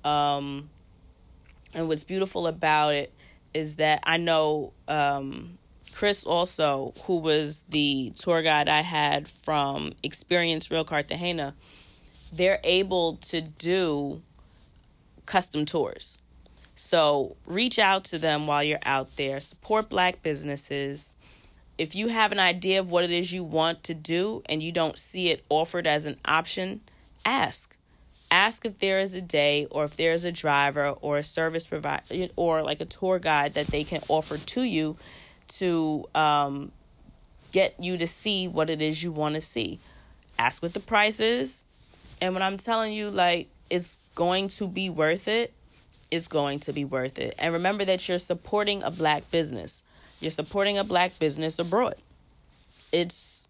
Um, 0.04 0.70
and 1.74 1.88
what's 1.88 2.04
beautiful 2.04 2.48
about 2.48 2.94
it 2.94 3.14
is 3.54 3.76
that 3.76 4.02
I 4.04 4.18
know 4.18 4.74
um, 4.88 5.58
Chris 5.94 6.24
also, 6.24 6.94
who 7.06 7.18
was 7.18 7.62
the 7.70 8.14
tour 8.18 8.42
guide 8.42 8.68
I 8.68 8.82
had 8.82 9.28
from 9.44 9.94
Experience 10.04 10.70
Real 10.70 10.84
Cartagena, 10.84 11.56
they're 12.32 12.60
able 12.64 13.18
to 13.18 13.42
do 13.42 14.22
custom 15.26 15.66
tours. 15.66 16.18
So 16.76 17.36
reach 17.46 17.80
out 17.80 18.04
to 18.06 18.18
them 18.18 18.48
while 18.48 18.64
you're 18.64 18.80
out 18.84 19.16
there. 19.18 19.40
Support 19.40 19.90
black 19.90 20.24
businesses. 20.24 21.13
If 21.78 21.96
you 21.96 22.08
have 22.08 22.32
an 22.32 22.40
idea 22.40 22.80
of 22.80 22.90
what 22.90 23.04
it 23.04 23.12
is 23.12 23.32
you 23.32 23.44
want 23.44 23.84
to 23.86 23.94
do 23.94 24.44
and 24.48 24.62
you 24.62 24.72
don't 24.72 24.98
see 24.98 25.30
it 25.30 25.44
offered 25.50 25.88
as 25.88 26.06
an 26.06 26.18
option, 26.24 26.82
ask. 27.26 27.76
Ask 28.30 28.66
if 28.66 28.80
there 28.80 29.00
is 29.00 29.16
a 29.16 29.22
day 29.22 29.68
or 29.70 29.86
if 29.86 29.96
there 29.96 30.12
is 30.12 30.26
a 30.26 30.32
driver 30.32 30.90
or 30.90 31.18
a 31.18 31.24
service 31.24 31.66
provider 31.66 32.30
or 32.36 32.64
like 32.64 32.82
a 32.82 32.86
tour 32.86 33.20
guide 33.20 33.56
that 33.56 33.68
they 33.68 33.84
can 33.84 34.02
offer 34.08 34.38
to 34.38 34.64
you 34.64 34.98
to 35.60 36.06
um, 36.16 36.72
get 37.52 37.76
you 37.80 37.98
to 37.98 38.08
see 38.08 38.48
what 38.48 38.70
it 38.70 38.82
is 38.82 39.02
you 39.02 39.12
want 39.12 39.36
to 39.36 39.42
see. 39.42 39.80
Ask 40.38 40.62
what 40.62 40.74
the 40.74 40.80
price 40.80 41.20
is. 41.20 41.56
And 42.22 42.34
when 42.34 42.44
I'm 42.44 42.58
telling 42.58 42.94
you, 42.94 43.10
like, 43.10 43.50
it's 43.70 43.98
going 44.16 44.50
to 44.50 44.68
be 44.68 44.90
worth 44.90 45.28
it, 45.28 45.54
it's 46.10 46.28
going 46.28 46.60
to 46.62 46.74
be 46.74 46.86
worth 46.86 47.18
it. 47.18 47.36
And 47.38 47.54
remember 47.54 47.86
that 47.86 48.08
you're 48.08 48.20
supporting 48.20 48.84
a 48.84 48.92
black 48.92 49.30
business. 49.32 49.82
You're 50.24 50.32
supporting 50.32 50.78
a 50.78 50.86
black 50.86 51.20
business 51.20 51.60
abroad. 51.60 51.96
It's 52.92 53.48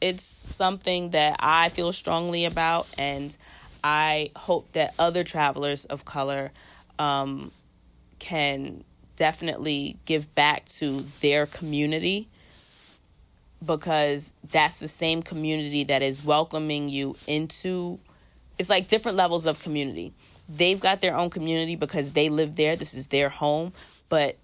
it's 0.00 0.24
something 0.56 1.10
that 1.10 1.36
I 1.40 1.68
feel 1.68 1.92
strongly 1.92 2.46
about 2.46 2.86
and 2.96 3.36
I 3.84 4.30
hope 4.34 4.72
that 4.72 4.94
other 4.98 5.22
travelers 5.22 5.84
of 5.84 6.04
color 6.04 6.50
um, 6.98 7.52
can 8.18 8.84
definitely 9.16 9.98
give 10.06 10.34
back 10.34 10.68
to 10.68 11.04
their 11.20 11.46
community 11.46 12.28
because 13.64 14.32
that's 14.50 14.78
the 14.78 14.88
same 14.88 15.22
community 15.22 15.84
that 15.84 16.02
is 16.02 16.24
welcoming 16.24 16.88
you 16.88 17.16
into 17.26 17.98
it's 18.56 18.70
like 18.70 18.88
different 18.88 19.16
levels 19.16 19.44
of 19.46 19.60
community. 19.60 20.12
They've 20.48 20.80
got 20.80 21.00
their 21.00 21.14
own 21.14 21.28
community 21.28 21.76
because 21.76 22.12
they 22.12 22.30
live 22.30 22.56
there. 22.56 22.76
This 22.76 22.94
is 22.94 23.08
their 23.08 23.28
home, 23.28 23.72
but 24.08 24.36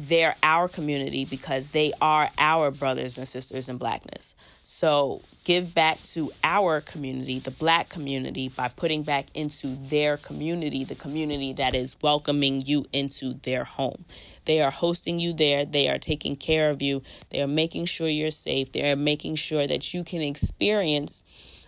they're 0.00 0.36
our 0.44 0.68
community 0.68 1.24
because 1.24 1.70
they 1.70 1.92
are 2.00 2.30
our 2.38 2.70
brothers 2.70 3.18
and 3.18 3.28
sisters 3.28 3.68
in 3.68 3.78
blackness. 3.78 4.36
So 4.62 5.22
give 5.42 5.74
back 5.74 6.00
to 6.12 6.30
our 6.44 6.80
community, 6.80 7.40
the 7.40 7.50
black 7.50 7.88
community, 7.88 8.48
by 8.48 8.68
putting 8.68 9.02
back 9.02 9.26
into 9.34 9.76
their 9.88 10.16
community, 10.16 10.84
the 10.84 10.94
community 10.94 11.52
that 11.54 11.74
is 11.74 11.96
welcoming 12.00 12.64
you 12.64 12.86
into 12.92 13.34
their 13.42 13.64
home. 13.64 14.04
They 14.44 14.60
are 14.60 14.70
hosting 14.70 15.18
you 15.18 15.32
there, 15.32 15.64
they 15.64 15.88
are 15.88 15.98
taking 15.98 16.36
care 16.36 16.70
of 16.70 16.80
you, 16.80 17.02
they 17.30 17.42
are 17.42 17.48
making 17.48 17.86
sure 17.86 18.08
you're 18.08 18.30
safe, 18.30 18.70
they 18.70 18.88
are 18.88 18.96
making 18.96 19.34
sure 19.34 19.66
that 19.66 19.92
you 19.92 20.04
can 20.04 20.22
experience 20.22 21.24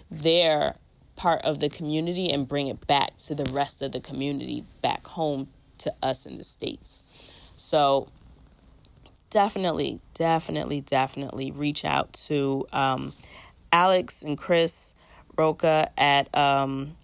their 0.08 0.76
part 1.16 1.42
of 1.42 1.58
the 1.58 1.68
community 1.68 2.30
and 2.30 2.46
bring 2.46 2.68
it 2.68 2.86
back 2.86 3.18
to 3.18 3.34
the 3.34 3.50
rest 3.50 3.82
of 3.82 3.90
the 3.90 4.00
community, 4.00 4.64
back 4.82 5.04
home 5.08 5.48
to 5.78 5.92
us 6.00 6.26
in 6.26 6.38
the 6.38 6.44
States. 6.44 7.02
So, 7.56 8.08
definitely, 9.30 10.00
definitely, 10.14 10.80
definitely 10.80 11.50
reach 11.50 11.84
out 11.84 12.12
to 12.12 12.66
um, 12.72 13.14
Alex 13.72 14.22
and 14.22 14.36
Chris 14.36 14.94
Roca 15.36 15.90
at 15.96 16.34
um, 16.36 16.96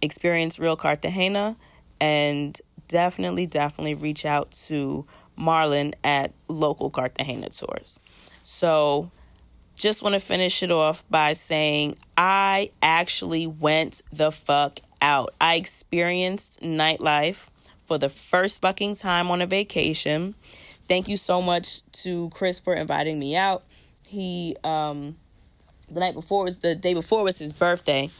Experience 0.00 0.58
Real 0.58 0.76
Cartagena, 0.76 1.56
and 2.00 2.58
definitely, 2.88 3.46
definitely 3.46 3.94
reach 3.94 4.24
out 4.24 4.50
to 4.66 5.04
Marlon 5.38 5.94
at 6.04 6.32
Local 6.48 6.90
Cartagena 6.90 7.50
Tours. 7.50 7.98
So, 8.44 9.10
just 9.74 10.02
want 10.02 10.14
to 10.14 10.20
finish 10.20 10.62
it 10.62 10.70
off 10.70 11.04
by 11.10 11.32
saying 11.32 11.96
I 12.16 12.70
actually 12.82 13.46
went 13.46 14.02
the 14.12 14.30
fuck 14.30 14.80
out. 15.00 15.34
I 15.40 15.56
experienced 15.56 16.60
nightlife 16.60 17.48
for 17.86 17.98
the 17.98 18.08
first 18.08 18.60
fucking 18.60 18.96
time 18.96 19.30
on 19.30 19.42
a 19.42 19.46
vacation. 19.46 20.34
Thank 20.88 21.08
you 21.08 21.16
so 21.16 21.40
much 21.40 21.82
to 22.02 22.30
Chris 22.30 22.58
for 22.58 22.74
inviting 22.74 23.18
me 23.18 23.36
out. 23.36 23.64
He 24.02 24.56
um 24.64 25.16
the 25.90 26.00
night 26.00 26.14
before 26.14 26.44
was 26.44 26.58
the 26.58 26.74
day 26.74 26.94
before 26.94 27.22
was 27.22 27.38
his 27.38 27.52
birthday. 27.52 28.10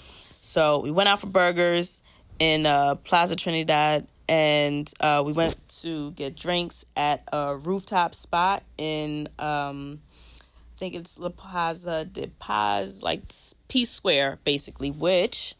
So 0.40 0.80
we 0.80 0.90
went 0.90 1.08
out 1.08 1.20
for 1.20 1.26
burgers 1.26 2.00
in 2.38 2.66
uh, 2.66 2.96
Plaza 2.96 3.36
Trinidad 3.36 4.06
and 4.28 4.92
uh, 5.00 5.22
we 5.24 5.32
went 5.32 5.56
to 5.82 6.12
get 6.12 6.36
drinks 6.36 6.84
at 6.96 7.22
a 7.32 7.56
rooftop 7.56 8.14
spot 8.14 8.62
in 8.78 9.28
um, 9.38 10.00
I 10.40 10.78
think 10.78 10.94
it's 10.94 11.18
La 11.18 11.28
Plaza 11.28 12.04
de 12.04 12.28
Paz, 12.38 13.02
like 13.02 13.32
Peace 13.68 13.90
Square, 13.90 14.38
basically, 14.44 14.90
which 14.90 15.54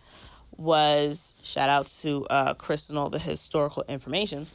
was 0.56 1.34
shout 1.42 1.68
out 1.68 1.86
to 1.86 2.26
uh, 2.26 2.54
Chris 2.54 2.88
and 2.88 2.98
all 2.98 3.10
the 3.10 3.18
historical 3.18 3.84
information 3.88 4.46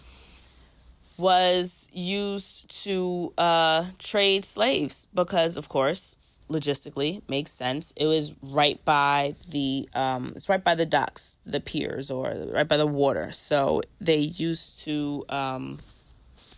was 1.18 1.88
used 1.91 2.69
to 2.84 3.34
uh, 3.38 3.85
trade 3.99 4.45
slaves 4.45 5.07
because, 5.14 5.57
of 5.57 5.68
course, 5.69 6.15
logistically 6.49 7.22
makes 7.27 7.52
sense. 7.52 7.94
It 7.95 8.06
was 8.06 8.34
right 8.41 8.84
by 8.85 9.35
the 9.49 9.89
um, 9.94 10.34
it's 10.35 10.48
right 10.48 10.64
by 10.64 10.76
the 10.76 10.85
docks, 10.85 11.35
the 11.45 11.60
piers, 11.60 12.10
or 12.10 12.34
right 12.52 12.68
by 12.68 12.77
the 12.77 12.88
water. 12.88 13.31
So 13.31 13.81
they 13.99 14.18
used 14.18 14.80
to 14.84 15.26
um, 15.30 15.80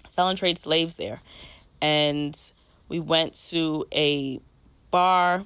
sell 0.07 0.27
and 0.27 0.37
trade 0.37 0.59
slaves 0.59 0.95
there, 0.97 1.21
and 1.81 2.37
we 2.87 2.99
went 2.99 3.35
to 3.49 3.85
a 3.93 4.39
bar 4.91 5.45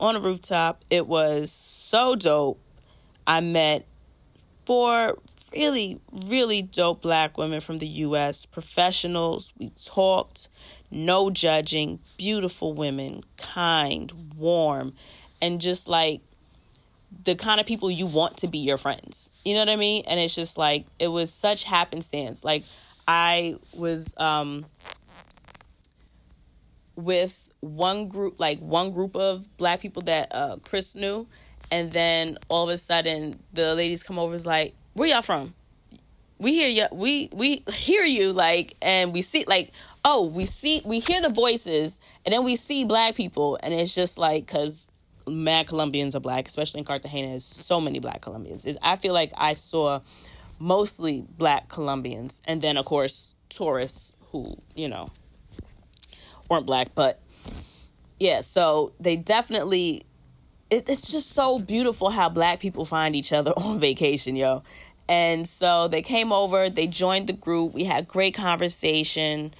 on 0.00 0.16
a 0.16 0.20
rooftop. 0.20 0.84
It 0.90 1.06
was 1.06 1.50
so 1.50 2.14
dope. 2.14 2.60
I 3.26 3.40
met 3.40 3.86
four 4.66 5.18
really, 5.54 6.00
really 6.12 6.62
dope 6.62 7.02
black 7.02 7.38
women 7.38 7.60
from 7.60 7.78
the 7.78 7.86
US, 7.86 8.44
professionals. 8.46 9.52
We 9.58 9.70
talked, 9.84 10.48
no 10.90 11.30
judging, 11.30 12.00
beautiful 12.16 12.74
women, 12.74 13.24
kind, 13.36 14.34
warm, 14.36 14.94
and 15.40 15.60
just 15.60 15.88
like 15.88 16.20
the 17.24 17.34
kind 17.34 17.60
of 17.60 17.66
people 17.66 17.90
you 17.90 18.06
want 18.06 18.38
to 18.38 18.48
be 18.48 18.58
your 18.58 18.78
friends. 18.78 19.28
You 19.44 19.54
know 19.54 19.60
what 19.60 19.68
I 19.68 19.76
mean? 19.76 20.04
And 20.06 20.18
it's 20.18 20.34
just 20.34 20.56
like 20.58 20.86
it 20.98 21.08
was 21.08 21.32
such 21.32 21.64
happenstance. 21.64 22.42
Like 22.42 22.64
I 23.06 23.56
was 23.72 24.14
um 24.16 24.66
with 26.96 27.50
one 27.60 28.08
group 28.08 28.34
like 28.38 28.58
one 28.60 28.92
group 28.92 29.16
of 29.16 29.56
black 29.56 29.80
people 29.80 30.02
that 30.02 30.28
uh 30.34 30.56
Chris 30.62 30.94
knew 30.94 31.26
and 31.70 31.90
then 31.92 32.38
all 32.48 32.68
of 32.68 32.74
a 32.74 32.78
sudden 32.78 33.42
the 33.52 33.74
ladies 33.74 34.02
come 34.02 34.18
over 34.18 34.34
is 34.34 34.46
like 34.46 34.74
where 34.94 35.08
y'all 35.08 35.22
from? 35.22 35.54
We 36.38 36.52
hear 36.52 36.68
you. 36.68 36.86
We 36.92 37.28
we 37.32 37.64
hear 37.72 38.02
you 38.04 38.32
like, 38.32 38.76
and 38.80 39.12
we 39.12 39.22
see 39.22 39.44
like, 39.46 39.72
oh, 40.04 40.26
we 40.26 40.46
see 40.46 40.82
we 40.84 41.00
hear 41.00 41.20
the 41.20 41.28
voices, 41.28 42.00
and 42.24 42.32
then 42.32 42.44
we 42.44 42.56
see 42.56 42.84
black 42.84 43.14
people, 43.14 43.58
and 43.62 43.74
it's 43.74 43.94
just 43.94 44.18
like 44.18 44.46
because 44.46 44.86
mad 45.26 45.68
Colombians 45.68 46.14
are 46.14 46.20
black, 46.20 46.48
especially 46.48 46.78
in 46.78 46.84
Cartagena. 46.84 47.28
There's 47.28 47.44
so 47.44 47.80
many 47.80 47.98
black 47.98 48.20
Colombians. 48.20 48.66
It, 48.66 48.78
I 48.82 48.96
feel 48.96 49.14
like 49.14 49.32
I 49.36 49.54
saw 49.54 50.00
mostly 50.58 51.24
black 51.38 51.68
Colombians, 51.68 52.40
and 52.44 52.60
then 52.60 52.76
of 52.76 52.84
course 52.84 53.34
tourists 53.48 54.14
who 54.30 54.56
you 54.74 54.88
know 54.88 55.10
weren't 56.50 56.66
black, 56.66 56.94
but 56.94 57.20
yeah. 58.18 58.40
So 58.40 58.92
they 59.00 59.16
definitely 59.16 60.04
it, 60.70 60.88
it's 60.88 61.08
just 61.10 61.30
so 61.30 61.58
beautiful 61.58 62.10
how 62.10 62.28
black 62.28 62.60
people 62.60 62.84
find 62.84 63.14
each 63.14 63.32
other 63.32 63.52
on 63.56 63.78
vacation, 63.78 64.36
yo. 64.36 64.62
And 65.08 65.46
so 65.46 65.88
they 65.88 66.02
came 66.02 66.32
over, 66.32 66.70
they 66.70 66.86
joined 66.86 67.28
the 67.28 67.34
group, 67.34 67.74
we 67.74 67.84
had 67.84 68.08
great 68.08 68.34
conversation. 68.34 69.54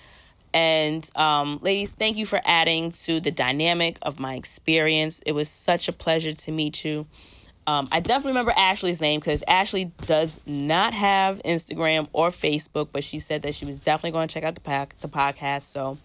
And 0.55 1.09
um, 1.17 1.59
ladies, 1.63 1.93
thank 1.93 2.17
you 2.17 2.27
for 2.27 2.41
adding 2.45 2.93
to 2.93 3.21
the 3.21 3.31
dynamic 3.31 3.99
of 4.03 4.19
my 4.21 4.35
experience. 4.35 5.21
It 5.27 5.33
was 5.33 5.49
such 5.49 5.89
a 5.89 5.93
pleasure 5.93 6.33
to 6.33 6.53
meet 6.53 6.85
you. 6.85 7.07
Um, 7.67 7.89
I 7.91 8.01
definitely 8.01 8.33
remember 8.33 8.53
Ashley's 8.57 9.01
name 9.01 9.21
because 9.21 9.43
Ashley 9.49 9.87
does 10.07 10.39
not 10.47 10.93
have 10.93 11.41
Instagram 11.45 12.09
or 12.13 12.29
Facebook, 12.29 12.89
but 12.93 13.03
she 13.03 13.19
said 13.19 13.43
that 13.43 13.55
she 13.55 13.65
was 13.65 13.79
definitely 13.79 14.13
going 14.13 14.29
to 14.29 14.35
check 14.35 14.45
out 14.45 14.55
the 14.55 14.61
pack, 14.61 14.95
the 15.01 15.09
podcast. 15.09 15.73
So, 15.73 15.99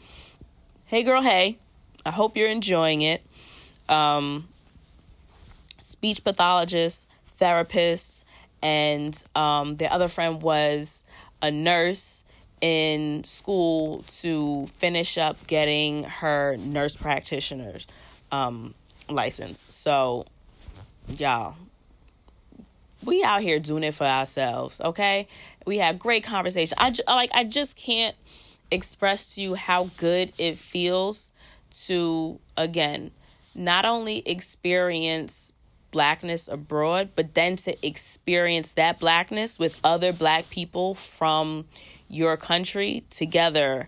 hey, 0.86 1.04
girl, 1.04 1.22
hey, 1.22 1.60
I 2.06 2.12
hope 2.12 2.38
you're 2.38 2.50
enjoying 2.50 3.02
it. 3.02 3.22
Um, 3.90 4.48
speech 5.80 6.24
pathologists, 6.24 7.08
therapist, 7.28 8.19
and 8.62 9.22
um, 9.36 9.78
the 9.78 9.92
other 9.92 10.08
friend 10.08 10.42
was 10.42 11.04
a 11.42 11.52
nurse 11.52 12.24
in 12.62 13.24
school 13.24 14.04
to 14.20 14.68
finish 14.78 15.18
up 15.18 15.48
getting 15.48 16.04
her 16.04 16.58
nurse 16.58 16.98
practitioner's 16.98 17.88
um, 18.32 18.74
license. 19.08 19.66
So, 19.70 20.26
y'all, 21.08 21.56
we 23.04 23.24
out 23.24 23.42
here 23.42 23.60
doing 23.60 23.84
it 23.84 23.96
for 23.96 24.06
ourselves, 24.06 24.82
okay? 24.82 25.28
We 25.66 25.78
have 25.78 26.00
great 26.00 26.24
conversation. 26.24 26.78
I 26.80 26.92
j- 26.92 27.04
like 27.08 27.32
I 27.34 27.44
just 27.46 27.76
can't 27.76 28.16
express 28.72 29.26
to 29.36 29.42
you 29.42 29.56
how 29.56 29.90
good 29.98 30.34
it 30.38 30.58
feels 30.58 31.32
to 31.86 32.40
again 32.58 33.12
not 33.56 33.86
only 33.86 34.20
experience 34.28 35.49
blackness 35.92 36.48
abroad, 36.48 37.10
but 37.16 37.34
then 37.34 37.56
to 37.58 37.86
experience 37.86 38.72
that 38.72 39.00
blackness 39.00 39.58
with 39.60 39.80
other 39.84 40.14
black 40.14 40.50
people 40.50 40.96
from 40.96 41.66
your 42.08 42.38
country 42.38 43.04
together 43.10 43.88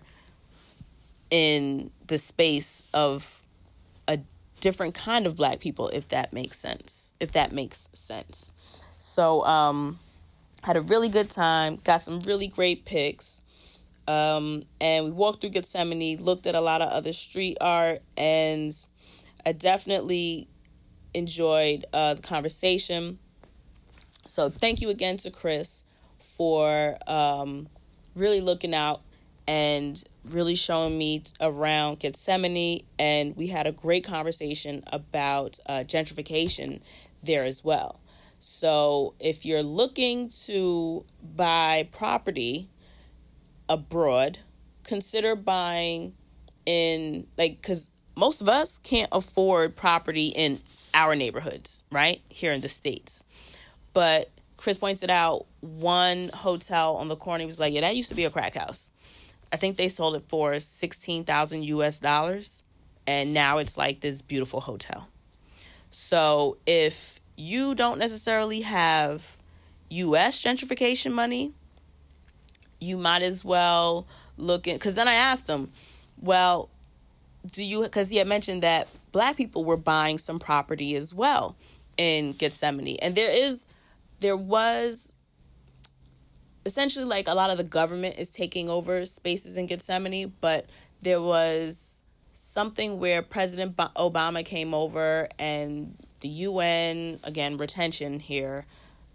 in 1.30 1.90
the 2.06 2.18
space 2.18 2.84
of 2.92 3.40
a 4.06 4.18
different 4.60 4.94
kind 4.94 5.26
of 5.26 5.34
black 5.36 5.60
people 5.60 5.88
if 5.88 6.08
that 6.08 6.32
makes 6.32 6.58
sense 6.58 7.12
if 7.22 7.32
that 7.32 7.52
makes 7.52 7.88
sense. 7.94 8.52
So 8.98 9.44
um 9.44 9.98
had 10.62 10.76
a 10.76 10.80
really 10.80 11.08
good 11.08 11.30
time 11.30 11.80
got 11.84 12.02
some 12.02 12.20
really 12.20 12.48
great 12.48 12.84
pics 12.84 13.42
um 14.06 14.64
and 14.80 15.04
we 15.04 15.10
walked 15.10 15.40
through 15.40 15.50
Getsemaní 15.50 16.20
looked 16.20 16.46
at 16.46 16.54
a 16.54 16.60
lot 16.60 16.82
of 16.82 16.88
other 16.88 17.12
street 17.12 17.56
art 17.60 18.02
and 18.16 18.76
i 19.44 19.50
definitely 19.50 20.48
enjoyed 21.14 21.84
uh, 21.92 22.14
the 22.14 22.22
conversation 22.22 23.18
so 24.28 24.50
thank 24.50 24.80
you 24.80 24.88
again 24.90 25.16
to 25.16 25.30
chris 25.30 25.82
for 26.18 26.96
um 27.06 27.68
really 28.14 28.40
looking 28.40 28.74
out 28.74 29.02
and 29.46 30.02
really 30.24 30.54
showing 30.54 30.96
me 30.96 31.24
around 31.40 32.00
Getsemaní. 32.00 32.84
And 32.98 33.36
we 33.36 33.48
had 33.48 33.66
a 33.66 33.72
great 33.72 34.04
conversation 34.04 34.84
about 34.86 35.58
uh, 35.66 35.84
gentrification 35.86 36.80
there 37.22 37.44
as 37.44 37.64
well. 37.64 38.00
So 38.40 39.14
if 39.20 39.44
you're 39.44 39.62
looking 39.62 40.28
to 40.46 41.04
buy 41.22 41.88
property 41.92 42.68
abroad, 43.68 44.38
consider 44.84 45.36
buying 45.36 46.14
in, 46.66 47.26
like, 47.38 47.60
because 47.60 47.90
most 48.14 48.40
of 48.40 48.48
us 48.48 48.78
can't 48.82 49.08
afford 49.12 49.76
property 49.76 50.28
in 50.28 50.60
our 50.94 51.14
neighborhoods, 51.14 51.82
right? 51.90 52.20
Here 52.28 52.52
in 52.52 52.60
the 52.60 52.68
States. 52.68 53.22
But 53.92 54.30
Chris 54.56 54.78
pointed 54.78 55.10
out 55.10 55.46
one 55.60 56.30
hotel 56.30 56.96
on 56.96 57.08
the 57.08 57.16
corner. 57.16 57.42
He 57.42 57.46
was 57.46 57.58
like, 57.58 57.74
"Yeah, 57.74 57.80
that 57.82 57.96
used 57.96 58.10
to 58.10 58.14
be 58.14 58.24
a 58.24 58.30
crack 58.30 58.54
house. 58.54 58.90
I 59.52 59.56
think 59.56 59.76
they 59.76 59.88
sold 59.88 60.14
it 60.14 60.24
for 60.28 60.58
sixteen 60.60 61.24
thousand 61.24 61.64
U.S. 61.64 61.98
dollars, 61.98 62.62
and 63.06 63.34
now 63.34 63.58
it's 63.58 63.76
like 63.76 64.00
this 64.00 64.22
beautiful 64.22 64.60
hotel." 64.60 65.08
So 65.90 66.58
if 66.66 67.20
you 67.36 67.74
don't 67.74 67.98
necessarily 67.98 68.60
have 68.62 69.22
U.S. 69.90 70.40
gentrification 70.40 71.12
money, 71.12 71.52
you 72.78 72.96
might 72.96 73.22
as 73.22 73.44
well 73.44 74.06
look 74.36 74.66
in. 74.66 74.76
Because 74.76 74.94
then 74.94 75.08
I 75.08 75.14
asked 75.14 75.48
him, 75.48 75.72
"Well, 76.20 76.68
do 77.50 77.62
you?" 77.62 77.82
Because 77.82 78.10
he 78.10 78.16
had 78.16 78.26
mentioned 78.26 78.62
that 78.62 78.88
black 79.12 79.36
people 79.36 79.64
were 79.64 79.76
buying 79.76 80.18
some 80.18 80.38
property 80.38 80.96
as 80.96 81.12
well 81.14 81.56
in 81.96 82.34
Getsemaní, 82.34 82.98
and 83.02 83.14
there 83.14 83.30
is 83.30 83.66
there 84.20 84.36
was 84.36 85.14
essentially 86.64 87.04
like 87.04 87.28
a 87.28 87.34
lot 87.34 87.50
of 87.50 87.56
the 87.56 87.64
government 87.64 88.16
is 88.18 88.30
taking 88.30 88.68
over 88.68 89.04
spaces 89.04 89.56
in 89.56 89.66
Getsemaní, 89.68 90.30
but 90.40 90.66
there 91.00 91.20
was 91.20 92.00
something 92.34 92.98
where 92.98 93.22
President 93.22 93.76
Obama 93.76 94.44
came 94.44 94.74
over 94.74 95.28
and 95.38 95.96
the 96.20 96.28
UN, 96.28 97.18
again, 97.24 97.56
retention 97.56 98.20
here. 98.20 98.64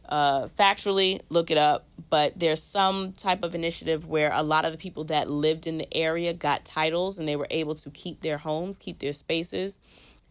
Uh, 0.08 0.48
factually, 0.58 1.20
look 1.30 1.52
it 1.52 1.58
up, 1.58 1.86
but 2.10 2.40
there's 2.40 2.64
some 2.64 3.12
type 3.14 3.44
of 3.44 3.54
initiative 3.54 4.08
where 4.08 4.32
a 4.32 4.42
lot 4.42 4.64
of 4.64 4.72
the 4.72 4.78
people 4.78 5.04
that 5.04 5.30
lived 5.30 5.68
in 5.68 5.78
the 5.78 5.94
area 5.94 6.34
got 6.34 6.64
titles 6.64 7.20
and 7.20 7.28
they 7.28 7.36
were 7.36 7.48
able 7.50 7.76
to 7.76 7.90
keep 7.90 8.22
their 8.22 8.38
homes, 8.38 8.78
keep 8.78 9.00
their 9.00 9.12
spaces, 9.12 9.80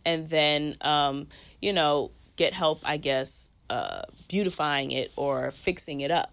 and 0.04 0.30
then, 0.30 0.76
um, 0.80 1.26
you 1.60 1.74
know, 1.74 2.10
get 2.36 2.54
help, 2.54 2.80
I 2.84 2.96
guess, 2.96 3.50
uh, 3.68 4.02
beautifying 4.28 4.92
it 4.92 5.12
or 5.16 5.50
fixing 5.50 6.00
it 6.00 6.10
up. 6.10 6.32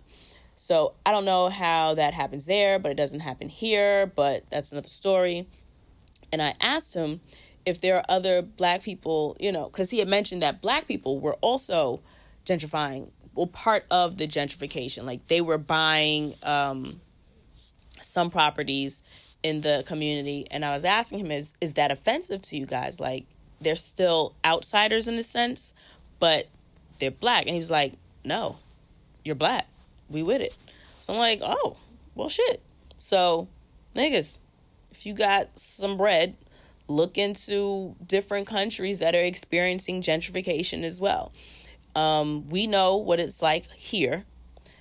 So 0.56 0.94
I 1.06 1.12
don't 1.12 1.26
know 1.26 1.50
how 1.50 1.96
that 1.96 2.14
happens 2.14 2.46
there, 2.46 2.80
but 2.80 2.92
it 2.92 2.96
doesn't 2.96 3.22
happen 3.22 3.50
here, 3.50 4.06
but 4.06 4.46
that's 4.50 4.72
another 4.72 4.88
story. 4.88 5.48
And 6.32 6.42
I 6.42 6.56
asked 6.62 6.94
him 6.94 7.20
if 7.66 7.82
there 7.82 7.98
are 7.98 8.06
other 8.08 8.42
black 8.42 8.84
people, 8.84 9.36
you 9.40 9.52
know, 9.52 9.66
because 9.66 9.90
he 9.90 10.00
had 10.00 10.08
mentioned 10.08 10.42
that 10.44 10.62
black 10.62 10.88
people 10.88 11.20
were 11.20 11.36
also 11.42 12.02
gentrifying, 12.46 13.10
well, 13.36 13.48
part 13.48 13.86
of 13.90 14.18
the 14.18 14.28
gentrification. 14.28 15.04
Like 15.04 15.28
they 15.28 15.42
were 15.42 15.58
buying 15.58 16.36
um, 16.44 17.02
some 18.02 18.30
properties 18.30 19.02
in 19.42 19.62
the 19.62 19.84
community. 19.86 20.48
And 20.50 20.64
I 20.64 20.74
was 20.74 20.86
asking 20.86 21.20
him, 21.20 21.32
is, 21.32 21.54
is 21.60 21.74
that 21.74 21.92
offensive 21.92 22.42
to 22.44 22.58
you 22.58 22.66
guys? 22.66 23.00
Like 23.00 23.26
they're 23.62 23.76
still 23.76 24.36
outsiders 24.46 25.08
in 25.08 25.16
a 25.16 25.24
sense, 25.24 25.74
but 26.20 26.48
they're 27.00 27.12
black. 27.12 27.44
And 27.44 27.52
he 27.52 27.58
was 27.58 27.72
like, 27.72 27.94
no, 28.24 28.58
you're 29.24 29.36
black. 29.36 29.68
We 30.10 30.24
with 30.24 30.42
it. 30.42 30.56
So 31.02 31.14
I'm 31.14 31.20
like, 31.20 31.42
oh, 31.44 31.78
well, 32.16 32.30
shit. 32.30 32.62
So, 32.98 33.50
niggas, 33.96 34.38
if 34.92 35.06
you 35.06 35.14
got 35.14 35.60
some 35.60 35.98
bread, 35.98 36.36
look 36.88 37.18
into 37.18 37.96
different 38.06 38.48
countries 38.48 39.00
that 39.00 39.16
are 39.16 39.24
experiencing 39.24 40.02
gentrification 40.02 40.84
as 40.84 41.02
well. 41.02 41.34
Um, 41.96 42.50
we 42.50 42.68
know 42.68 42.98
what 42.98 43.20
it's 43.20 43.42
like 43.42 43.70
here. 43.72 44.26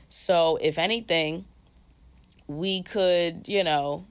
So, 0.08 0.56
if 0.60 0.78
anything, 0.78 1.46
we 2.46 2.82
could, 2.82 3.48
you 3.48 3.64
know, 3.64 4.06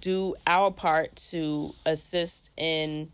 do 0.00 0.34
our 0.46 0.70
part 0.70 1.16
to 1.30 1.74
assist 1.86 2.50
in 2.56 3.10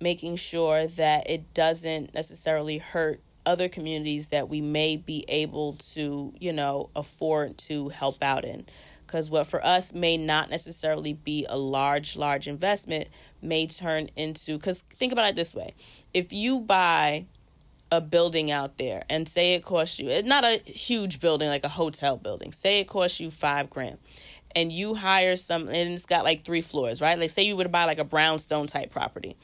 making 0.00 0.36
sure 0.36 0.86
that 0.86 1.28
it 1.30 1.54
doesn't 1.54 2.12
necessarily 2.12 2.78
hurt 2.78 3.20
other 3.46 3.68
communities 3.68 4.28
that 4.28 4.48
we 4.48 4.60
may 4.60 4.96
be 4.96 5.24
able 5.28 5.74
to, 5.74 6.34
you 6.38 6.52
know, 6.52 6.90
afford 6.96 7.56
to 7.56 7.88
help 7.90 8.22
out 8.22 8.44
in. 8.44 8.66
Because 9.06 9.30
what 9.30 9.46
for 9.46 9.64
us 9.64 9.92
may 9.92 10.16
not 10.16 10.50
necessarily 10.50 11.12
be 11.12 11.46
a 11.48 11.56
large, 11.56 12.16
large 12.16 12.48
investment 12.48 13.06
may 13.40 13.68
turn 13.68 14.10
into, 14.16 14.58
because 14.58 14.82
think 14.98 15.12
about 15.12 15.28
it 15.28 15.36
this 15.36 15.54
way 15.54 15.74
if 16.12 16.32
you 16.32 16.58
buy 16.58 17.24
a 17.92 18.00
building 18.00 18.50
out 18.50 18.78
there 18.78 19.04
and 19.08 19.28
say 19.28 19.54
it 19.54 19.64
costs 19.64 19.98
you, 19.98 20.08
it's 20.08 20.26
not 20.26 20.44
a 20.44 20.58
huge 20.64 21.20
building 21.20 21.48
like 21.48 21.64
a 21.64 21.68
hotel 21.68 22.16
building, 22.16 22.52
say 22.52 22.80
it 22.80 22.88
costs 22.88 23.20
you 23.20 23.30
five 23.30 23.70
grand 23.70 23.98
and 24.54 24.72
you 24.72 24.94
hire 24.94 25.36
some, 25.36 25.68
and 25.68 25.92
it's 25.92 26.06
got 26.06 26.24
like 26.24 26.44
three 26.44 26.62
floors, 26.62 27.00
right? 27.00 27.18
Like, 27.18 27.30
say 27.30 27.42
you 27.42 27.56
would 27.56 27.70
buy 27.70 27.84
like 27.84 27.98
a 27.98 28.04
brownstone 28.04 28.66
type 28.66 28.90
property 28.90 29.36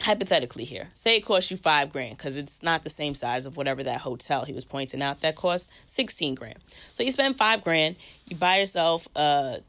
hypothetically 0.00 0.64
here, 0.64 0.88
say 0.94 1.16
it 1.16 1.20
costs 1.20 1.50
you 1.50 1.56
five 1.56 1.92
grand 1.92 2.16
because 2.16 2.36
it's 2.36 2.62
not 2.62 2.82
the 2.82 2.90
same 2.90 3.14
size 3.14 3.46
of 3.46 3.56
whatever 3.56 3.82
that 3.82 4.00
hotel 4.00 4.44
he 4.44 4.52
was 4.52 4.64
pointing 4.64 5.02
out 5.02 5.20
that 5.20 5.36
costs 5.36 5.68
16 5.88 6.34
grand. 6.34 6.58
So 6.94 7.02
you 7.02 7.12
spend 7.12 7.36
five 7.36 7.62
grand, 7.62 7.96
you 8.26 8.36
buy 8.36 8.58
yourself 8.58 9.06
a 9.14 9.60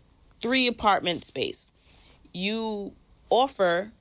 three 0.42 0.68
apartment 0.68 1.26
space. 1.26 1.72
You 2.34 2.94
offer 3.30 3.92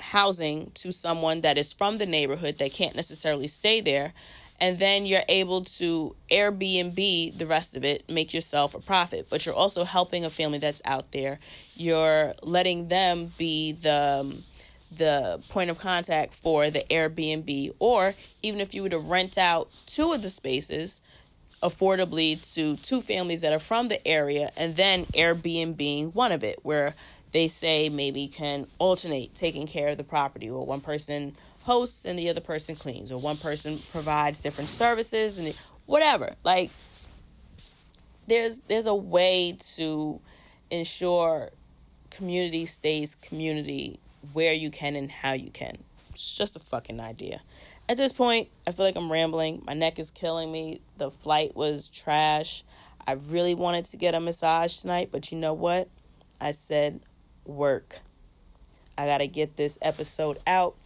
housing 0.00 0.70
to 0.74 0.92
someone 0.92 1.40
that 1.42 1.58
is 1.58 1.72
from 1.72 1.98
the 1.98 2.06
neighborhood 2.06 2.58
that 2.58 2.72
can't 2.72 2.96
necessarily 2.96 3.48
stay 3.48 3.80
there. 3.80 4.12
And 4.60 4.80
then 4.80 5.06
you're 5.06 5.22
able 5.28 5.64
to 5.64 6.16
Airbnb 6.32 7.38
the 7.38 7.46
rest 7.46 7.76
of 7.76 7.84
it, 7.84 8.08
make 8.08 8.34
yourself 8.34 8.74
a 8.74 8.80
profit. 8.80 9.28
But 9.30 9.46
you're 9.46 9.54
also 9.54 9.84
helping 9.84 10.24
a 10.24 10.30
family 10.30 10.58
that's 10.58 10.82
out 10.84 11.12
there. 11.12 11.38
You're 11.76 12.34
letting 12.42 12.88
them 12.88 13.32
be 13.38 13.72
the 13.72 14.20
um, 14.20 14.44
the 14.96 15.40
point 15.50 15.70
of 15.70 15.78
contact 15.78 16.34
for 16.34 16.70
the 16.70 16.82
Airbnb, 16.90 17.74
or 17.78 18.14
even 18.42 18.60
if 18.60 18.72
you 18.72 18.82
were 18.82 18.88
to 18.88 18.98
rent 18.98 19.36
out 19.36 19.70
two 19.86 20.12
of 20.12 20.22
the 20.22 20.30
spaces 20.30 21.00
affordably 21.62 22.40
to 22.54 22.76
two 22.76 23.00
families 23.00 23.40
that 23.40 23.52
are 23.52 23.58
from 23.58 23.88
the 23.88 24.06
area, 24.06 24.50
and 24.56 24.76
then 24.76 25.04
Airbnb 25.06 26.14
one 26.14 26.32
of 26.32 26.42
it, 26.42 26.60
where 26.62 26.94
they 27.32 27.48
say 27.48 27.88
maybe 27.88 28.28
can 28.28 28.66
alternate 28.78 29.34
taking 29.34 29.66
care 29.66 29.88
of 29.88 29.96
the 29.96 30.04
property, 30.04 30.48
or 30.48 30.64
one 30.64 30.80
person 30.80 31.36
hosts 31.62 32.04
and 32.04 32.18
the 32.18 32.28
other 32.30 32.40
person 32.40 32.74
cleans, 32.74 33.12
or 33.12 33.18
one 33.18 33.36
person 33.36 33.78
provides 33.92 34.40
different 34.40 34.70
services 34.70 35.38
and 35.38 35.54
whatever. 35.86 36.34
Like 36.44 36.70
there's 38.26 38.58
there's 38.68 38.86
a 38.86 38.94
way 38.94 39.58
to 39.76 40.20
ensure 40.70 41.50
community 42.10 42.66
stays 42.66 43.14
community 43.16 44.00
where 44.32 44.52
you 44.52 44.70
can 44.70 44.96
and 44.96 45.10
how 45.10 45.32
you 45.32 45.50
can. 45.50 45.78
It's 46.10 46.32
just 46.32 46.56
a 46.56 46.60
fucking 46.60 47.00
idea. 47.00 47.42
At 47.88 47.96
this 47.96 48.12
point, 48.12 48.48
I 48.66 48.72
feel 48.72 48.84
like 48.84 48.96
I'm 48.96 49.10
rambling. 49.10 49.62
My 49.66 49.72
neck 49.72 49.98
is 49.98 50.10
killing 50.10 50.52
me. 50.52 50.80
The 50.98 51.10
flight 51.10 51.56
was 51.56 51.88
trash. 51.88 52.64
I 53.06 53.12
really 53.12 53.54
wanted 53.54 53.86
to 53.86 53.96
get 53.96 54.14
a 54.14 54.20
massage 54.20 54.76
tonight, 54.76 55.08
but 55.10 55.32
you 55.32 55.38
know 55.38 55.54
what? 55.54 55.88
I 56.40 56.52
said 56.52 57.00
work. 57.48 57.98
I 58.96 59.06
got 59.06 59.18
to 59.18 59.26
get 59.26 59.56
this 59.56 59.78
episode 59.82 60.38
out 60.46 60.76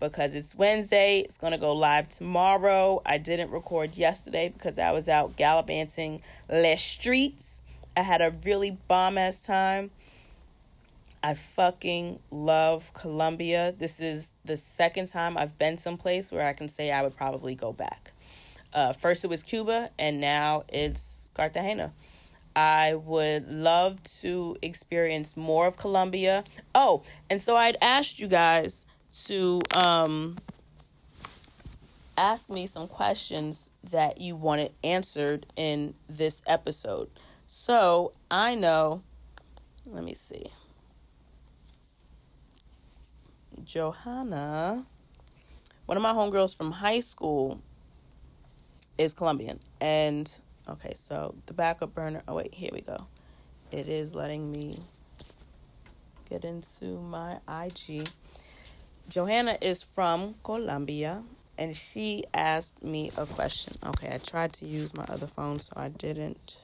because 0.00 0.34
it's 0.34 0.54
Wednesday. 0.54 1.20
It's 1.20 1.36
going 1.36 1.52
to 1.52 1.58
go 1.58 1.72
live 1.72 2.08
tomorrow. 2.08 3.02
I 3.04 3.18
didn't 3.18 3.50
record 3.50 3.96
yesterday 3.96 4.48
because 4.48 4.78
I 4.78 4.90
was 4.90 5.08
out 5.08 5.36
gallivanting 5.36 6.22
les 6.48 6.76
streets. 6.76 7.60
I 7.96 8.02
had 8.02 8.20
a 8.20 8.34
really 8.44 8.78
bomb 8.88 9.18
ass 9.18 9.38
time. 9.38 9.90
I 11.22 11.34
fucking 11.34 12.18
love 12.32 12.90
Colombia. 12.94 13.74
This 13.78 14.00
is 14.00 14.28
the 14.44 14.56
second 14.56 15.08
time 15.08 15.38
I've 15.38 15.56
been 15.56 15.78
someplace 15.78 16.32
where 16.32 16.46
I 16.46 16.52
can 16.52 16.68
say 16.68 16.90
I 16.90 17.02
would 17.02 17.16
probably 17.16 17.54
go 17.54 17.72
back. 17.72 18.10
Uh, 18.74 18.92
first 18.92 19.22
it 19.22 19.28
was 19.28 19.42
Cuba, 19.42 19.90
and 19.98 20.20
now 20.20 20.64
it's 20.68 21.28
Cartagena. 21.34 21.92
I 22.54 22.94
would 22.94 23.48
love 23.48 24.02
to 24.20 24.56
experience 24.62 25.36
more 25.36 25.66
of 25.66 25.76
Colombia. 25.76 26.44
Oh, 26.74 27.02
and 27.30 27.40
so 27.40 27.56
I'd 27.56 27.76
asked 27.80 28.18
you 28.18 28.28
guys 28.28 28.84
to 29.26 29.62
um, 29.72 30.38
ask 32.16 32.48
me 32.50 32.66
some 32.66 32.88
questions 32.88 33.70
that 33.90 34.20
you 34.20 34.36
wanted 34.36 34.72
answered 34.84 35.46
in 35.56 35.94
this 36.08 36.42
episode. 36.46 37.10
So 37.46 38.12
I 38.30 38.54
know, 38.54 39.02
let 39.86 40.04
me 40.04 40.14
see. 40.14 40.50
Johanna, 43.64 44.84
one 45.86 45.96
of 45.96 46.02
my 46.02 46.12
homegirls 46.12 46.56
from 46.56 46.72
high 46.72 47.00
school, 47.00 47.60
is 48.98 49.12
Colombian. 49.12 49.60
And 49.80 50.30
okay, 50.68 50.94
so 50.94 51.34
the 51.46 51.54
backup 51.54 51.94
burner. 51.94 52.22
Oh, 52.28 52.34
wait, 52.34 52.54
here 52.54 52.70
we 52.72 52.80
go. 52.80 53.06
It 53.70 53.88
is 53.88 54.14
letting 54.14 54.52
me 54.52 54.78
get 56.28 56.44
into 56.44 56.98
my 57.00 57.38
IG. 57.48 58.08
Johanna 59.08 59.58
is 59.60 59.82
from 59.82 60.34
Colombia 60.44 61.22
and 61.58 61.76
she 61.76 62.24
asked 62.32 62.82
me 62.82 63.10
a 63.16 63.26
question. 63.26 63.76
Okay, 63.84 64.10
I 64.12 64.18
tried 64.18 64.52
to 64.54 64.66
use 64.66 64.94
my 64.94 65.04
other 65.04 65.26
phone 65.26 65.60
so 65.60 65.72
I 65.76 65.88
didn't 65.88 66.58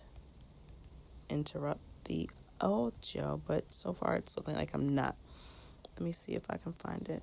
interrupt 1.28 1.80
the 2.04 2.30
audio, 2.60 3.40
but 3.46 3.64
so 3.70 3.92
far 3.92 4.16
it's 4.16 4.36
looking 4.36 4.56
like 4.56 4.70
I'm 4.74 4.94
not. 4.94 5.16
Let 5.96 6.04
me 6.04 6.12
see 6.12 6.32
if 6.32 6.44
I 6.48 6.56
can 6.56 6.72
find 6.72 7.08
it. 7.08 7.22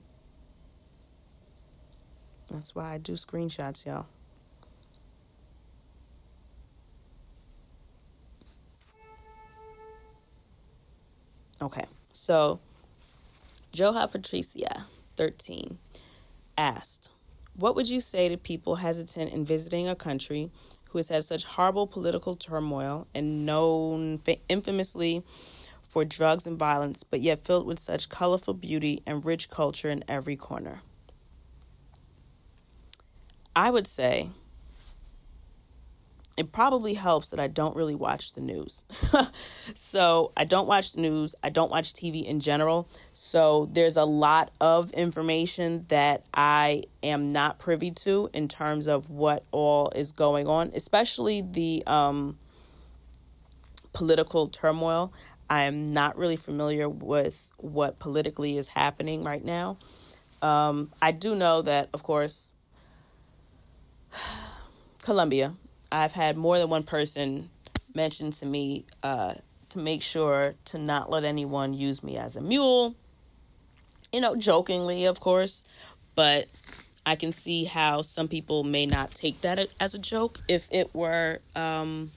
That's 2.52 2.76
why 2.76 2.94
I 2.94 2.98
do 2.98 3.14
screenshots, 3.14 3.86
y'all. 3.86 4.06
Okay, 11.62 11.86
so 12.12 12.60
Joha 13.74 14.12
Patricia, 14.12 14.88
13, 15.16 15.78
asked, 16.58 17.10
What 17.56 17.76
would 17.76 17.88
you 17.90 18.02
say 18.02 18.28
to 18.30 18.38
people 18.38 18.76
hesitant 18.76 19.32
in 19.32 19.46
visiting 19.46 19.88
a 19.88 19.96
country 19.96 20.52
who 20.90 21.00
has 21.00 21.10
had 21.10 21.24
such 21.24 21.46
horrible 21.46 21.88
political 21.88 22.36
turmoil 22.36 23.08
and 23.14 23.46
known 23.46 24.22
infamously 24.50 25.24
for 25.88 26.04
drugs 26.04 26.46
and 26.46 26.58
violence, 26.60 27.04
but 27.04 27.22
yet 27.22 27.46
filled 27.46 27.66
with 27.66 27.80
such 27.80 28.10
colorful 28.10 28.54
beauty 28.54 29.02
and 29.06 29.24
rich 29.24 29.50
culture 29.50 29.90
in 29.90 30.04
every 30.10 30.36
corner? 30.36 30.82
I 33.56 33.70
would 33.70 33.88
say 33.88 34.32
it 36.38 36.52
probably 36.52 36.96
helps 36.96 37.30
that 37.30 37.40
I 37.40 37.48
don't 37.48 37.76
really 37.76 37.96
watch 37.96 38.34
the 38.34 38.42
news. 38.42 38.84
so 39.76 40.34
I 40.36 40.44
don't 40.44 40.68
watch 40.68 40.92
the 40.92 41.02
news. 41.02 41.34
I 41.42 41.50
don't 41.50 41.72
watch 41.72 41.94
TV 41.94 42.26
in 42.26 42.42
general. 42.42 42.90
So 43.14 43.70
there's 43.72 43.96
a 43.96 44.04
lot 44.04 44.52
of 44.60 44.92
information 44.92 45.86
that 45.88 46.26
I 46.34 46.84
am 47.02 47.32
not 47.32 47.58
privy 47.60 47.92
to 47.92 48.30
in 48.34 48.50
terms 48.50 48.88
of 48.88 49.10
what 49.10 49.46
all 49.52 49.92
is 49.96 50.12
going 50.12 50.48
on, 50.48 50.72
especially 50.76 51.42
the 51.42 51.84
um, 51.88 52.38
political 53.94 54.50
turmoil. 54.50 55.14
I 55.50 55.62
am 55.62 55.94
not 55.94 56.18
really 56.18 56.36
familiar 56.36 56.90
with 56.90 57.40
what 57.58 58.00
politically 58.00 58.58
is 58.58 58.68
happening 58.68 59.24
right 59.24 59.44
now. 59.44 59.78
Um, 60.42 60.92
I 61.02 61.12
do 61.12 61.34
know 61.34 61.62
that, 61.62 61.90
of 61.94 62.04
course, 62.04 62.52
Colombia. 65.02 65.54
I've 65.96 66.12
had 66.12 66.36
more 66.36 66.58
than 66.58 66.70
one 66.70 66.84
person 66.84 67.50
mention 67.94 68.32
to 68.34 68.46
me 68.46 68.86
uh, 69.02 69.36
to 69.70 69.80
make 69.80 70.02
sure 70.02 70.56
to 70.66 70.78
not 70.78 71.10
let 71.10 71.24
anyone 71.24 71.74
use 71.74 72.04
me 72.04 72.18
as 72.18 72.36
a 72.36 72.42
mule. 72.42 72.96
You 74.12 74.20
know, 74.20 74.36
jokingly, 74.36 75.06
of 75.06 75.22
course, 75.22 75.64
but 76.14 76.48
I 77.06 77.16
can 77.16 77.32
see 77.32 77.64
how 77.64 78.02
some 78.02 78.28
people 78.28 78.66
may 78.66 78.86
not 78.86 79.16
take 79.16 79.40
that 79.42 79.70
as 79.80 79.96
a 79.96 80.00
joke 80.00 80.42
if 80.50 80.68
it 80.70 80.94
were. 80.94 81.40
Um, 81.56 82.12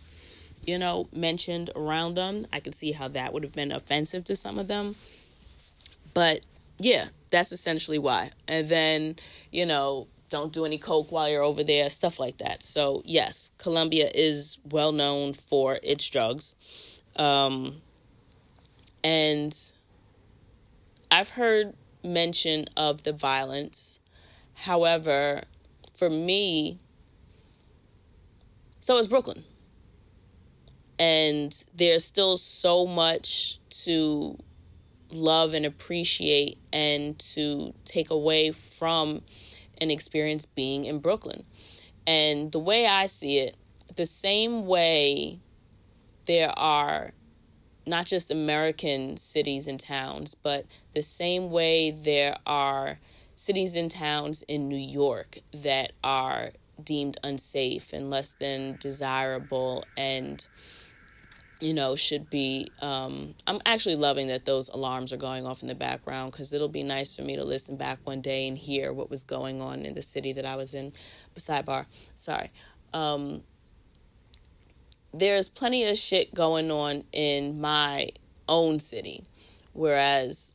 you 0.66 0.76
know, 0.76 1.08
mentioned 1.12 1.70
around 1.76 2.14
them. 2.14 2.48
I 2.52 2.58
can 2.58 2.72
see 2.72 2.90
how 2.90 3.06
that 3.08 3.32
would 3.32 3.44
have 3.44 3.54
been 3.54 3.70
offensive 3.70 4.24
to 4.24 4.34
some 4.34 4.58
of 4.58 4.66
them. 4.66 4.96
But 6.12 6.40
yeah, 6.78 7.06
that's 7.30 7.52
essentially 7.52 7.98
why. 7.98 8.32
And 8.48 8.68
then, 8.68 9.16
you 9.52 9.64
know, 9.64 10.08
don't 10.30 10.52
do 10.52 10.64
any 10.64 10.78
coke 10.78 11.10
while 11.10 11.28
you're 11.28 11.42
over 11.42 11.64
there, 11.64 11.88
stuff 11.90 12.18
like 12.18 12.38
that. 12.38 12.62
So, 12.62 13.02
yes, 13.04 13.50
Colombia 13.58 14.10
is 14.14 14.58
well 14.64 14.92
known 14.92 15.32
for 15.32 15.78
its 15.82 16.08
drugs. 16.08 16.54
Um, 17.16 17.82
and 19.02 19.56
I've 21.10 21.30
heard 21.30 21.74
mention 22.04 22.66
of 22.76 23.02
the 23.02 23.12
violence. 23.12 24.00
However, 24.54 25.44
for 25.96 26.10
me, 26.10 26.78
so 28.80 28.98
is 28.98 29.08
Brooklyn 29.08 29.44
and 30.98 31.64
there's 31.74 32.04
still 32.04 32.36
so 32.36 32.86
much 32.86 33.60
to 33.70 34.36
love 35.10 35.54
and 35.54 35.64
appreciate 35.64 36.58
and 36.72 37.18
to 37.18 37.72
take 37.84 38.10
away 38.10 38.50
from 38.50 39.22
an 39.80 39.90
experience 39.90 40.46
being 40.46 40.84
in 40.84 40.98
Brooklyn. 40.98 41.44
And 42.06 42.52
the 42.52 42.58
way 42.58 42.86
I 42.86 43.06
see 43.06 43.38
it, 43.38 43.56
the 43.96 44.06
same 44.06 44.66
way 44.66 45.40
there 46.26 46.50
are 46.58 47.12
not 47.86 48.06
just 48.06 48.30
American 48.30 49.16
cities 49.16 49.66
and 49.66 49.80
towns, 49.80 50.34
but 50.34 50.66
the 50.94 51.02
same 51.02 51.50
way 51.50 51.90
there 51.90 52.36
are 52.46 52.98
cities 53.34 53.74
and 53.74 53.90
towns 53.90 54.42
in 54.48 54.68
New 54.68 54.76
York 54.76 55.38
that 55.52 55.92
are 56.04 56.50
deemed 56.82 57.18
unsafe 57.24 57.92
and 57.92 58.10
less 58.10 58.32
than 58.40 58.76
desirable 58.80 59.84
and 59.96 60.46
you 61.60 61.74
know, 61.74 61.96
should 61.96 62.30
be. 62.30 62.70
Um, 62.80 63.34
I'm 63.46 63.60
actually 63.66 63.96
loving 63.96 64.28
that 64.28 64.44
those 64.44 64.68
alarms 64.68 65.12
are 65.12 65.16
going 65.16 65.46
off 65.46 65.62
in 65.62 65.68
the 65.68 65.74
background 65.74 66.32
because 66.32 66.52
it'll 66.52 66.68
be 66.68 66.82
nice 66.82 67.16
for 67.16 67.22
me 67.22 67.36
to 67.36 67.44
listen 67.44 67.76
back 67.76 67.98
one 68.04 68.20
day 68.20 68.46
and 68.46 68.56
hear 68.56 68.92
what 68.92 69.10
was 69.10 69.24
going 69.24 69.60
on 69.60 69.84
in 69.84 69.94
the 69.94 70.02
city 70.02 70.32
that 70.34 70.46
I 70.46 70.56
was 70.56 70.74
in. 70.74 70.92
Sidebar, 71.36 71.86
sorry. 72.16 72.50
Um, 72.92 73.42
there's 75.12 75.48
plenty 75.48 75.84
of 75.84 75.96
shit 75.96 76.34
going 76.34 76.70
on 76.70 77.04
in 77.12 77.60
my 77.60 78.10
own 78.48 78.80
city, 78.80 79.24
whereas 79.72 80.54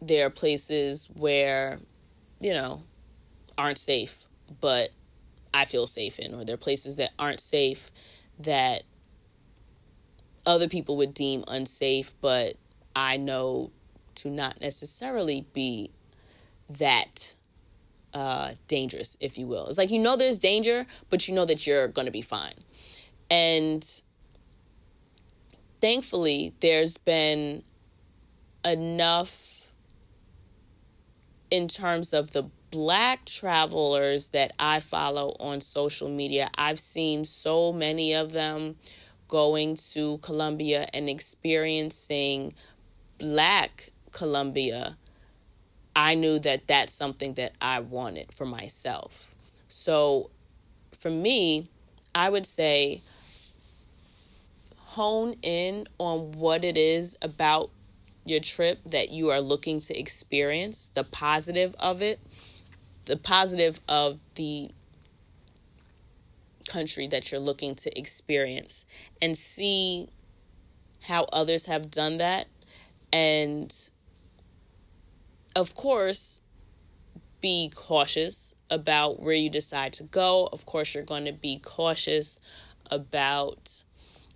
there 0.00 0.26
are 0.26 0.30
places 0.30 1.08
where, 1.14 1.80
you 2.40 2.52
know, 2.52 2.82
aren't 3.56 3.78
safe, 3.78 4.26
but 4.60 4.90
I 5.54 5.64
feel 5.64 5.86
safe 5.86 6.18
in, 6.18 6.34
or 6.34 6.44
there 6.44 6.54
are 6.54 6.58
places 6.58 6.96
that 6.96 7.10
aren't 7.18 7.40
safe 7.40 7.90
that 8.40 8.82
other 10.44 10.68
people 10.68 10.96
would 10.96 11.14
deem 11.14 11.44
unsafe, 11.48 12.12
but 12.20 12.56
I 12.94 13.16
know 13.16 13.70
to 14.16 14.30
not 14.30 14.60
necessarily 14.60 15.46
be 15.52 15.90
that 16.68 17.34
uh, 18.14 18.52
dangerous, 18.68 19.16
if 19.20 19.38
you 19.38 19.46
will. 19.46 19.66
It's 19.68 19.78
like 19.78 19.90
you 19.90 19.98
know 19.98 20.16
there's 20.16 20.38
danger, 20.38 20.86
but 21.10 21.28
you 21.28 21.34
know 21.34 21.44
that 21.46 21.66
you're 21.66 21.88
going 21.88 22.06
to 22.06 22.12
be 22.12 22.22
fine. 22.22 22.54
And 23.30 23.86
thankfully, 25.80 26.54
there's 26.60 26.96
been 26.98 27.62
enough 28.64 29.62
in 31.50 31.68
terms 31.68 32.12
of 32.12 32.32
the 32.32 32.44
black 32.70 33.26
travelers 33.26 34.28
that 34.28 34.52
I 34.58 34.80
follow 34.80 35.36
on 35.38 35.60
social 35.60 36.08
media. 36.08 36.50
I've 36.56 36.80
seen 36.80 37.24
so 37.24 37.72
many 37.72 38.14
of 38.14 38.32
them 38.32 38.76
going 39.32 39.74
to 39.76 40.18
Colombia 40.18 40.86
and 40.92 41.08
experiencing 41.08 42.52
black 43.16 43.90
Colombia, 44.10 44.98
I 45.96 46.14
knew 46.14 46.38
that 46.40 46.68
that's 46.68 46.92
something 46.92 47.32
that 47.34 47.52
I 47.58 47.80
wanted 47.80 48.30
for 48.34 48.44
myself. 48.44 49.34
So 49.68 50.28
for 51.00 51.10
me, 51.10 51.70
I 52.14 52.28
would 52.28 52.44
say 52.44 53.00
hone 54.76 55.36
in 55.40 55.88
on 55.96 56.32
what 56.32 56.62
it 56.62 56.76
is 56.76 57.16
about 57.22 57.70
your 58.26 58.40
trip 58.40 58.80
that 58.84 59.08
you 59.08 59.30
are 59.30 59.40
looking 59.40 59.80
to 59.80 59.98
experience, 59.98 60.90
the 60.92 61.04
positive 61.04 61.74
of 61.78 62.02
it, 62.02 62.20
the 63.06 63.16
positive 63.16 63.80
of 63.88 64.18
the 64.34 64.72
country 66.62 67.06
that 67.08 67.30
you're 67.30 67.40
looking 67.40 67.74
to 67.76 67.98
experience 67.98 68.84
and 69.20 69.36
see 69.38 70.08
how 71.02 71.24
others 71.24 71.66
have 71.66 71.90
done 71.90 72.18
that 72.18 72.46
And 73.12 73.74
of 75.54 75.74
course, 75.74 76.40
be 77.40 77.70
cautious 77.74 78.54
about 78.70 79.20
where 79.20 79.34
you 79.34 79.50
decide 79.50 79.92
to 79.94 80.04
go. 80.04 80.48
Of 80.52 80.64
course, 80.64 80.94
you're 80.94 81.04
going 81.04 81.26
to 81.26 81.32
be 81.32 81.58
cautious 81.58 82.38
about 82.90 83.84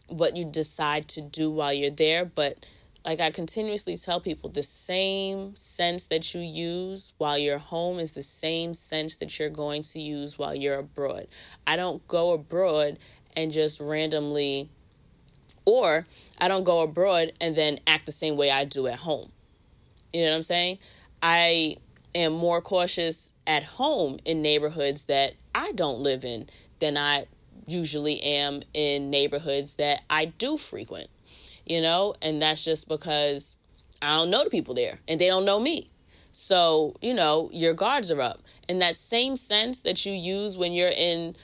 what 0.09 0.37
you 0.37 0.45
decide 0.45 1.09
to 1.09 1.21
do 1.21 1.51
while 1.51 1.73
you're 1.73 1.91
there, 1.91 2.25
but 2.25 2.67
like 3.07 3.21
I 3.21 3.31
continuously 3.31 3.97
tell 3.97 4.21
people, 4.21 4.51
the 4.51 4.65
same 4.65 5.55
sense 5.55 6.07
that 6.07 6.35
you 6.35 6.41
use 6.41 7.13
while 7.19 7.39
you're 7.39 7.59
home 7.59 8.01
is 8.01 8.11
the 8.11 8.23
same 8.23 8.75
sense 8.75 9.17
that 9.19 9.39
you're 9.39 9.49
going 9.49 9.85
to 9.85 10.01
use 10.01 10.37
while 10.37 10.57
you're 10.57 10.81
abroad. 10.81 11.29
I 11.69 11.77
don't 11.77 12.07
go 12.09 12.33
abroad 12.33 12.99
and 13.37 13.53
just 13.53 13.79
randomly, 13.79 14.71
or 15.65 16.05
I 16.39 16.49
don't 16.49 16.65
go 16.65 16.81
abroad 16.81 17.33
and 17.41 17.55
then 17.55 17.79
act 17.87 18.07
the 18.07 18.13
same 18.13 18.37
way 18.37 18.51
I 18.51 18.65
do 18.65 18.89
at 18.89 18.99
home. 18.99 19.31
You 20.13 20.25
know 20.25 20.31
what 20.31 20.37
I'm 20.37 20.43
saying? 20.43 20.79
I 21.23 21.77
am 22.13 22.33
more 22.33 22.61
cautious 22.61 23.31
at 23.47 23.63
home 23.63 24.19
in 24.25 24.43
neighborhoods 24.43 25.05
that 25.05 25.35
I 25.55 25.71
don't 25.73 26.01
live 26.01 26.25
in 26.25 26.49
than 26.81 26.97
I 26.97 27.27
usually 27.69 28.21
am 28.21 28.63
in 28.75 29.11
neighborhoods 29.11 29.75
that 29.75 30.01
I 30.11 30.25
do 30.25 30.57
frequent, 30.57 31.09
you 31.67 31.81
know, 31.81 32.15
and 32.23 32.41
that's 32.41 32.65
just 32.65 32.89
because 32.89 33.57
I 34.01 34.15
don't 34.15 34.31
know 34.31 34.45
the 34.45 34.51
people 34.51 34.75
there 34.75 35.01
and 35.09 35.21
they 35.21 35.27
don't 35.27 35.45
know 35.45 35.61
me. 35.61 35.91
So, 36.33 36.95
you 37.01 37.15
know, 37.15 37.49
your 37.53 37.75
guards 37.75 38.11
are 38.11 38.21
up. 38.21 38.43
And 38.69 38.81
that 38.83 38.97
same 38.97 39.37
sense 39.37 39.81
that 39.83 40.05
you 40.05 40.13
use 40.13 40.57
when 40.57 40.73
you're 40.73 40.89
in 40.89 41.35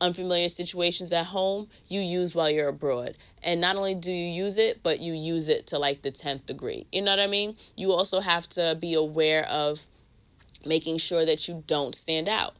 unfamiliar 0.00 0.48
situations 0.48 1.12
at 1.12 1.26
home, 1.26 1.68
you 1.88 2.00
use 2.00 2.34
while 2.34 2.50
you're 2.50 2.68
abroad. 2.68 3.16
And 3.42 3.60
not 3.60 3.76
only 3.76 3.94
do 3.94 4.12
you 4.12 4.44
use 4.44 4.58
it, 4.58 4.82
but 4.82 5.00
you 5.00 5.14
use 5.14 5.48
it 5.48 5.66
to 5.68 5.78
like 5.78 6.02
the 6.02 6.12
10th 6.12 6.46
degree. 6.46 6.86
You 6.92 7.02
know 7.02 7.12
what 7.12 7.20
I 7.20 7.26
mean? 7.26 7.56
You 7.74 7.92
also 7.92 8.20
have 8.20 8.48
to 8.50 8.76
be 8.78 8.94
aware 8.94 9.46
of 9.46 9.80
making 10.66 10.98
sure 10.98 11.24
that 11.24 11.48
you 11.48 11.64
don't 11.66 11.94
stand 11.94 12.28
out 12.28 12.54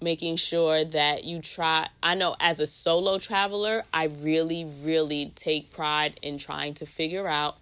making 0.00 0.36
sure 0.36 0.84
that 0.84 1.24
you 1.24 1.40
try. 1.40 1.88
I 2.02 2.14
know 2.14 2.36
as 2.40 2.60
a 2.60 2.66
solo 2.66 3.18
traveler, 3.18 3.84
I 3.92 4.04
really, 4.04 4.64
really 4.82 5.32
take 5.36 5.72
pride 5.72 6.18
in 6.22 6.38
trying 6.38 6.74
to 6.74 6.86
figure 6.86 7.28
out 7.28 7.58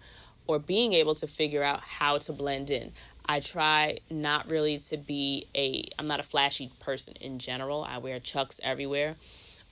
or 0.47 0.57
being 0.57 0.93
able 0.93 1.15
to 1.15 1.27
figure 1.27 1.63
out 1.63 1.81
how 1.81 2.17
to 2.19 2.33
blend 2.33 2.71
in. 2.71 2.91
I 3.25 3.39
try 3.41 3.99
not 4.09 4.49
really 4.49 4.79
to 4.79 4.97
be 4.97 5.47
a, 5.53 5.87
I'm 5.99 6.07
not 6.07 6.19
a 6.19 6.23
flashy 6.23 6.71
person 6.79 7.13
in 7.21 7.37
general. 7.37 7.83
I 7.83 7.99
wear 7.99 8.19
chucks 8.19 8.59
everywhere. 8.63 9.15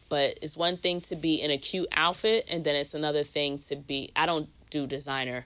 But 0.10 0.38
it's 0.42 0.56
one 0.56 0.78
thing 0.78 1.02
to 1.02 1.16
be 1.16 1.42
in 1.42 1.52
a 1.52 1.58
cute 1.58 1.88
outfit, 1.92 2.46
and 2.48 2.64
then 2.64 2.76
it's 2.76 2.94
another 2.94 3.24
thing 3.24 3.60
to 3.68 3.76
be, 3.76 4.12
I 4.16 4.26
don't 4.26 4.48
do 4.70 4.86
designer 4.88 5.46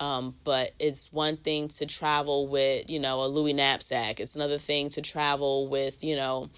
um, 0.00 0.34
but 0.44 0.72
it's 0.78 1.12
one 1.12 1.36
thing 1.36 1.68
to 1.68 1.86
travel 1.86 2.46
with, 2.46 2.88
you 2.88 3.00
know, 3.00 3.22
a 3.22 3.26
Louis 3.26 3.52
knapsack. 3.52 4.20
It's 4.20 4.34
another 4.34 4.58
thing 4.58 4.90
to 4.90 5.02
travel 5.02 5.66
with, 5.66 6.02
you 6.04 6.14
know, 6.14 6.50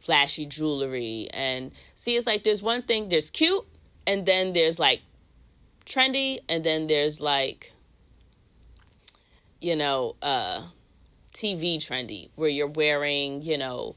flashy 0.00 0.46
jewelry. 0.46 1.28
And 1.32 1.72
see, 1.94 2.16
it's 2.16 2.26
like 2.26 2.44
there's 2.44 2.62
one 2.62 2.82
thing, 2.82 3.08
there's 3.08 3.28
cute, 3.28 3.66
and 4.06 4.24
then 4.24 4.54
there's 4.54 4.78
like 4.78 5.02
trendy, 5.84 6.38
and 6.48 6.64
then 6.64 6.86
there's 6.86 7.20
like, 7.20 7.72
you 9.60 9.76
know, 9.76 10.16
uh, 10.22 10.66
TV 11.34 11.76
trendy, 11.76 12.30
where 12.34 12.48
you're 12.48 12.66
wearing, 12.66 13.42
you 13.42 13.58
know, 13.58 13.94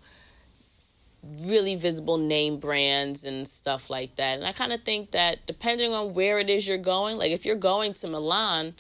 really 1.24 1.76
visible 1.76 2.18
name 2.18 2.60
brands 2.60 3.24
and 3.24 3.48
stuff 3.48 3.90
like 3.90 4.16
that. 4.16 4.38
And 4.38 4.46
I 4.46 4.54
kind 4.54 4.72
of 4.72 4.84
think 4.84 5.12
that 5.12 5.46
depending 5.46 5.94
on 5.94 6.14
where 6.14 6.40
it 6.40 6.50
is 6.50 6.68
you're 6.68 6.78
going, 6.78 7.18
like 7.18 7.32
if 7.32 7.46
you're 7.46 7.56
going 7.56 7.94
to 7.96 8.08
Milan, 8.08 8.74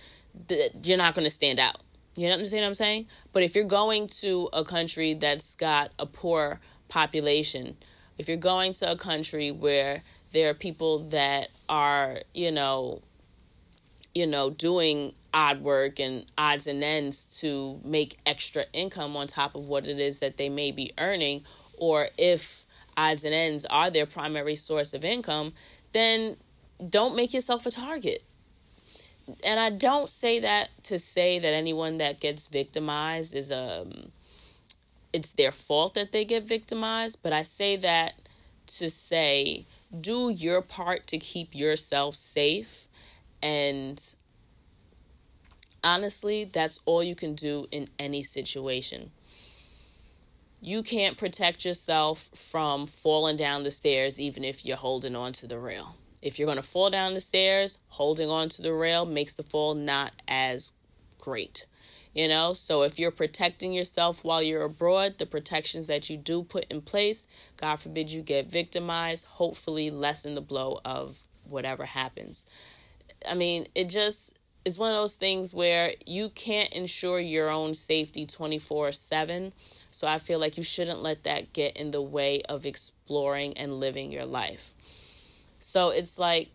that 0.47 0.85
you're 0.85 0.97
not 0.97 1.15
going 1.15 1.25
to 1.25 1.31
stand 1.31 1.59
out. 1.59 1.77
You 2.15 2.27
understand 2.29 2.61
what 2.61 2.67
I'm 2.67 2.73
saying? 2.75 3.07
But 3.31 3.43
if 3.43 3.55
you're 3.55 3.63
going 3.63 4.07
to 4.19 4.49
a 4.51 4.63
country 4.63 5.13
that's 5.13 5.55
got 5.55 5.91
a 5.99 6.05
poor 6.05 6.59
population, 6.87 7.77
if 8.17 8.27
you're 8.27 8.37
going 8.37 8.73
to 8.73 8.91
a 8.91 8.97
country 8.97 9.51
where 9.51 10.03
there 10.33 10.49
are 10.49 10.53
people 10.53 11.09
that 11.09 11.49
are, 11.67 12.21
you 12.33 12.51
know, 12.51 13.01
you 14.13 14.27
know, 14.27 14.49
doing 14.49 15.13
odd 15.33 15.61
work 15.61 15.99
and 15.99 16.25
odds 16.37 16.67
and 16.67 16.83
ends 16.83 17.25
to 17.25 17.79
make 17.83 18.19
extra 18.25 18.65
income 18.73 19.15
on 19.15 19.27
top 19.27 19.55
of 19.55 19.67
what 19.67 19.87
it 19.87 19.99
is 19.99 20.19
that 20.19 20.37
they 20.37 20.49
may 20.49 20.71
be 20.71 20.91
earning, 20.97 21.43
or 21.79 22.09
if 22.17 22.63
odds 22.95 23.23
and 23.23 23.33
ends 23.33 23.65
are 23.65 23.89
their 23.89 24.05
primary 24.05 24.55
source 24.55 24.93
of 24.93 25.05
income, 25.05 25.53
then 25.93 26.37
don't 26.87 27.15
make 27.15 27.33
yourself 27.33 27.65
a 27.65 27.71
target. 27.71 28.23
And 29.43 29.59
I 29.59 29.69
don't 29.69 30.09
say 30.09 30.39
that 30.39 30.69
to 30.83 30.99
say 30.99 31.39
that 31.39 31.53
anyone 31.53 31.97
that 31.99 32.19
gets 32.19 32.47
victimized 32.47 33.33
is 33.33 33.51
um 33.51 34.11
it's 35.11 35.31
their 35.31 35.51
fault 35.51 35.95
that 35.95 36.11
they 36.11 36.23
get 36.23 36.43
victimized, 36.43 37.17
but 37.23 37.33
I 37.33 37.41
say 37.41 37.75
that 37.77 38.13
to 38.67 38.89
say 38.89 39.65
do 39.99 40.29
your 40.29 40.61
part 40.61 41.07
to 41.07 41.17
keep 41.17 41.55
yourself 41.55 42.15
safe 42.15 42.87
and 43.41 44.01
honestly, 45.83 46.43
that's 46.43 46.79
all 46.85 47.01
you 47.01 47.15
can 47.15 47.35
do 47.35 47.67
in 47.71 47.89
any 47.97 48.21
situation 48.21 49.11
you 50.61 50.83
can't 50.83 51.17
protect 51.17 51.63
yourself 51.63 52.29
from 52.35 52.85
falling 52.85 53.37
down 53.37 53.63
the 53.63 53.71
stairs 53.71 54.19
even 54.19 54.43
if 54.43 54.65
you're 54.65 54.77
holding 54.77 55.15
on 55.15 55.33
to 55.33 55.47
the 55.47 55.59
rail. 55.59 55.95
If 56.21 56.37
you're 56.37 56.47
going 56.47 56.57
to 56.57 56.63
fall 56.63 56.89
down 56.89 57.13
the 57.13 57.21
stairs, 57.21 57.77
holding 57.87 58.29
on 58.29 58.49
to 58.49 58.61
the 58.61 58.73
rail 58.73 59.05
makes 59.05 59.33
the 59.33 59.43
fall 59.43 59.73
not 59.73 60.13
as 60.27 60.73
great. 61.17 61.65
You 62.13 62.27
know, 62.27 62.53
so 62.53 62.81
if 62.81 62.99
you're 62.99 63.11
protecting 63.11 63.71
yourself 63.71 64.23
while 64.23 64.41
you're 64.41 64.63
abroad, 64.63 65.15
the 65.19 65.25
protections 65.25 65.85
that 65.85 66.09
you 66.09 66.17
do 66.17 66.43
put 66.43 66.65
in 66.69 66.81
place, 66.81 67.25
God 67.55 67.77
forbid 67.77 68.09
you 68.09 68.21
get 68.21 68.47
victimized, 68.47 69.25
hopefully 69.25 69.91
lessen 69.91 70.35
the 70.35 70.41
blow 70.41 70.81
of 70.83 71.19
whatever 71.43 71.85
happens. 71.85 72.43
I 73.27 73.35
mean, 73.35 73.67
it 73.75 73.85
just 73.85 74.33
is 74.65 74.77
one 74.77 74.91
of 74.91 74.97
those 74.97 75.15
things 75.15 75.53
where 75.53 75.93
you 76.05 76.29
can't 76.29 76.71
ensure 76.73 77.19
your 77.19 77.49
own 77.49 77.73
safety 77.73 78.25
24 78.25 78.91
7 78.91 79.53
so 79.99 80.07
I 80.07 80.17
feel 80.17 80.39
like 80.39 80.55
you 80.55 80.63
shouldn't 80.63 81.03
let 81.03 81.23
that 81.23 81.51
get 81.51 81.75
in 81.75 81.91
the 81.91 82.01
way 82.01 82.41
of 82.43 82.65
exploring 82.65 83.57
and 83.57 83.81
living 83.81 84.13
your 84.13 84.23
life. 84.23 84.73
So 85.59 85.89
it's 85.89 86.17
like 86.17 86.51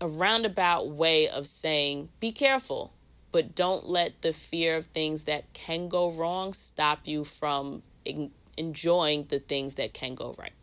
a 0.00 0.08
roundabout 0.08 0.90
way 0.90 1.28
of 1.28 1.46
saying 1.46 2.08
be 2.18 2.32
careful, 2.32 2.92
but 3.30 3.54
don't 3.54 3.88
let 3.88 4.22
the 4.22 4.32
fear 4.32 4.76
of 4.76 4.88
things 4.88 5.22
that 5.22 5.52
can 5.52 5.88
go 5.88 6.10
wrong 6.10 6.52
stop 6.52 7.06
you 7.06 7.22
from 7.22 7.84
en- 8.04 8.32
enjoying 8.56 9.26
the 9.28 9.38
things 9.38 9.74
that 9.74 9.94
can 9.94 10.16
go 10.16 10.34
right. 10.36 10.54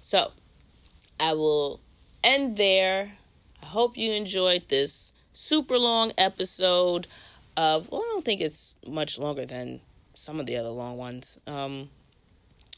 So 0.00 0.32
I 1.20 1.34
will 1.34 1.80
end 2.24 2.56
there. 2.56 3.12
I 3.62 3.66
hope 3.66 3.98
you 3.98 4.12
enjoyed 4.12 4.70
this 4.70 5.12
super 5.34 5.76
long 5.76 6.12
episode 6.16 7.08
of, 7.58 7.90
well, 7.90 8.00
I 8.00 8.08
don't 8.14 8.24
think 8.24 8.40
it's 8.40 8.74
much 8.86 9.18
longer 9.18 9.44
than 9.44 9.82
some 10.18 10.40
of 10.40 10.46
the 10.46 10.56
other 10.56 10.68
long 10.68 10.96
ones. 10.96 11.38
Um, 11.46 11.90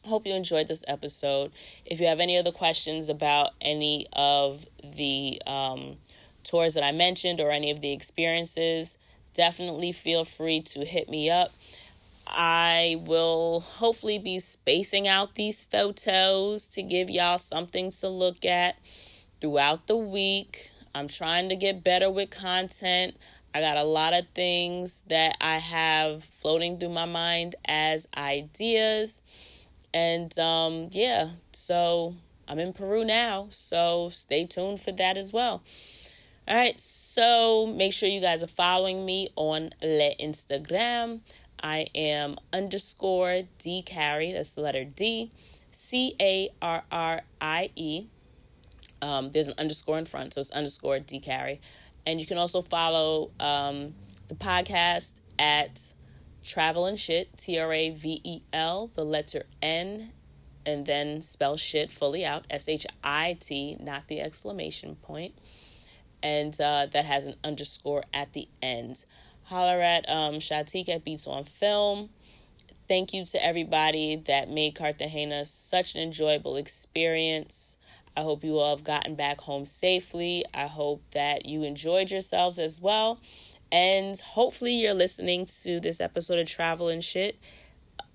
hope 0.05 0.27
you 0.27 0.35
enjoyed 0.35 0.69
this 0.69 0.85
episode. 0.87 1.53
If 1.85 2.01
you 2.01 2.07
have 2.07 2.21
any 2.21 2.37
other 2.37 2.53
questions 2.53 3.09
about 3.09 3.51
any 3.61 4.07
of 4.13 4.67
the 4.83 5.41
um, 5.47 5.97
tours 6.45 6.75
that 6.75 6.83
I 6.83 6.93
mentioned 6.93 7.41
or 7.41 7.51
any 7.51 7.71
of 7.71 7.81
the 7.81 7.93
experiences, 7.93 8.97
definitely 9.35 9.93
feel 9.93 10.25
free 10.25 10.61
to 10.63 10.85
hit 10.85 11.09
me 11.09 11.31
up. 11.31 11.53
I 12.27 13.03
will 13.07 13.61
hopefully 13.61 14.19
be 14.19 14.39
spacing 14.39 15.09
out 15.09 15.35
these 15.35 15.65
photos 15.65 16.69
to 16.69 16.83
give 16.83 17.11
y'all 17.11 17.39
something 17.39 17.91
to 17.93 18.09
look 18.09 18.45
at 18.45 18.77
throughout 19.41 19.87
the 19.87 19.97
week. 19.97 20.71
I'm 20.95 21.09
trying 21.09 21.49
to 21.49 21.57
get 21.57 21.83
better 21.83 22.11
with 22.11 22.31
content. 22.31 23.17
I 23.53 23.61
got 23.61 23.77
a 23.77 23.85
lot 23.85 24.15
of 24.15 24.27
things 24.35 25.03
that 25.09 25.37
I 25.41 25.59
have 25.59 26.25
floating 26.41 26.79
through 26.79 26.91
my 26.91 27.05
mind 27.05 27.57
as 27.65 28.07
ideas. 28.17 29.21
And 29.93 30.37
um, 30.39 30.89
yeah, 30.93 31.31
so 31.53 32.15
I'm 32.47 32.59
in 32.61 32.73
Peru 32.73 33.05
now. 33.05 33.49
So 33.51 34.09
stay 34.11 34.47
tuned 34.47 34.81
for 34.81 34.93
that 34.93 35.17
as 35.17 35.33
well. 35.33 35.63
All 36.49 36.57
right, 36.57 36.79
so 36.81 37.67
make 37.67 37.93
sure 37.93 38.09
you 38.09 38.21
guys 38.21 38.43
are 38.43 38.49
following 38.49 39.05
me 39.05 39.29
on 39.37 39.71
Le 39.83 40.15
Instagram. 40.21 41.21
I 41.63 41.87
am 41.95 42.37
underscore 42.53 43.43
D 43.59 43.83
Carrie. 43.83 44.33
That's 44.33 44.51
the 44.51 44.61
letter 44.61 44.85
D, 44.85 45.31
C 45.73 46.17
A 46.21 46.51
R 46.63 46.83
R 46.91 47.23
I 47.41 47.71
E. 47.77 48.07
Um, 49.03 49.31
there's 49.33 49.49
an 49.49 49.55
underscore 49.59 49.99
in 49.99 50.07
front, 50.07 50.35
so 50.35 50.41
it's 50.41 50.51
underscore 50.51 50.99
D 50.99 51.21
Carrie. 51.21 51.61
And 52.07 52.21
you 52.21 52.27
can 52.27 52.39
also 52.39 52.63
follow 52.63 53.31
um, 53.39 53.95
the 54.29 54.35
podcast 54.35 55.13
at 55.39 55.81
Travel 56.45 56.87
and 56.87 56.99
Shit, 56.99 57.37
T 57.37 57.59
R 57.59 57.73
A 57.73 57.91
V 57.91 58.21
E 58.25 58.43
L, 58.53 58.91
the 58.95 59.05
letter 59.05 59.45
N, 59.63 60.13
and 60.65 60.87
then 60.87 61.23
spell 61.23 61.57
shit 61.57 61.91
fully 61.91 62.25
out, 62.25 62.47
S 62.51 62.69
H 62.69 62.87
I 63.05 63.37
T, 63.41 63.77
not 63.81 64.09
the 64.09 64.21
exclamation 64.21 64.97
point. 64.97 65.35
And 66.23 66.59
uh, 66.61 66.87
that 66.93 67.05
has 67.05 67.25
an 67.25 67.37
underscore 67.45 68.05
at 68.13 68.33
the 68.33 68.49
end. 68.63 69.05
Holler 69.45 69.81
at 69.81 70.09
um, 70.09 70.35
Shatik 70.35 70.89
at 70.89 71.05
Beats 71.05 71.27
on 71.27 71.45
Film. 71.45 72.11
Thank 72.89 73.15
you 73.15 73.25
to 73.27 73.45
everybody 73.45 74.23
that 74.27 74.51
made 74.51 74.75
Cartagena 74.75 75.47
such 75.47 75.95
an 75.95 76.03
enjoyable 76.03 76.57
experience. 76.57 77.77
I 78.17 78.23
hope 78.23 78.45
you 78.45 78.59
all 78.59 78.77
have 78.77 78.85
gotten 78.85 79.15
back 79.15 79.41
home 79.41 79.67
safely. 79.67 80.45
I 80.53 80.67
hope 80.67 81.03
that 81.13 81.47
you 81.47 81.63
enjoyed 81.63 82.11
yourselves 82.11 82.59
as 82.59 82.81
well. 82.81 83.21
And 83.73 84.19
hopefully, 84.19 84.75
you're 84.75 84.95
listening 84.95 85.47
to 85.63 85.81
this 85.81 86.01
episode 86.01 86.39
of 86.39 86.49
Travel 86.49 86.89
and 86.89 87.05
Shit. 87.05 87.39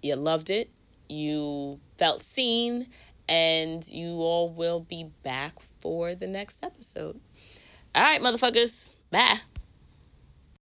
You 0.01 0.15
loved 0.15 0.49
it, 0.49 0.69
you 1.07 1.79
felt 1.97 2.23
seen, 2.23 2.87
and 3.29 3.87
you 3.87 4.15
all 4.15 4.49
will 4.49 4.81
be 4.81 5.09
back 5.23 5.53
for 5.79 6.13
the 6.13 6.27
next 6.27 6.63
episode. 6.63 7.19
All 7.93 8.03
right, 8.03 8.21
motherfuckers. 8.21 8.91
Bye. 9.09 9.39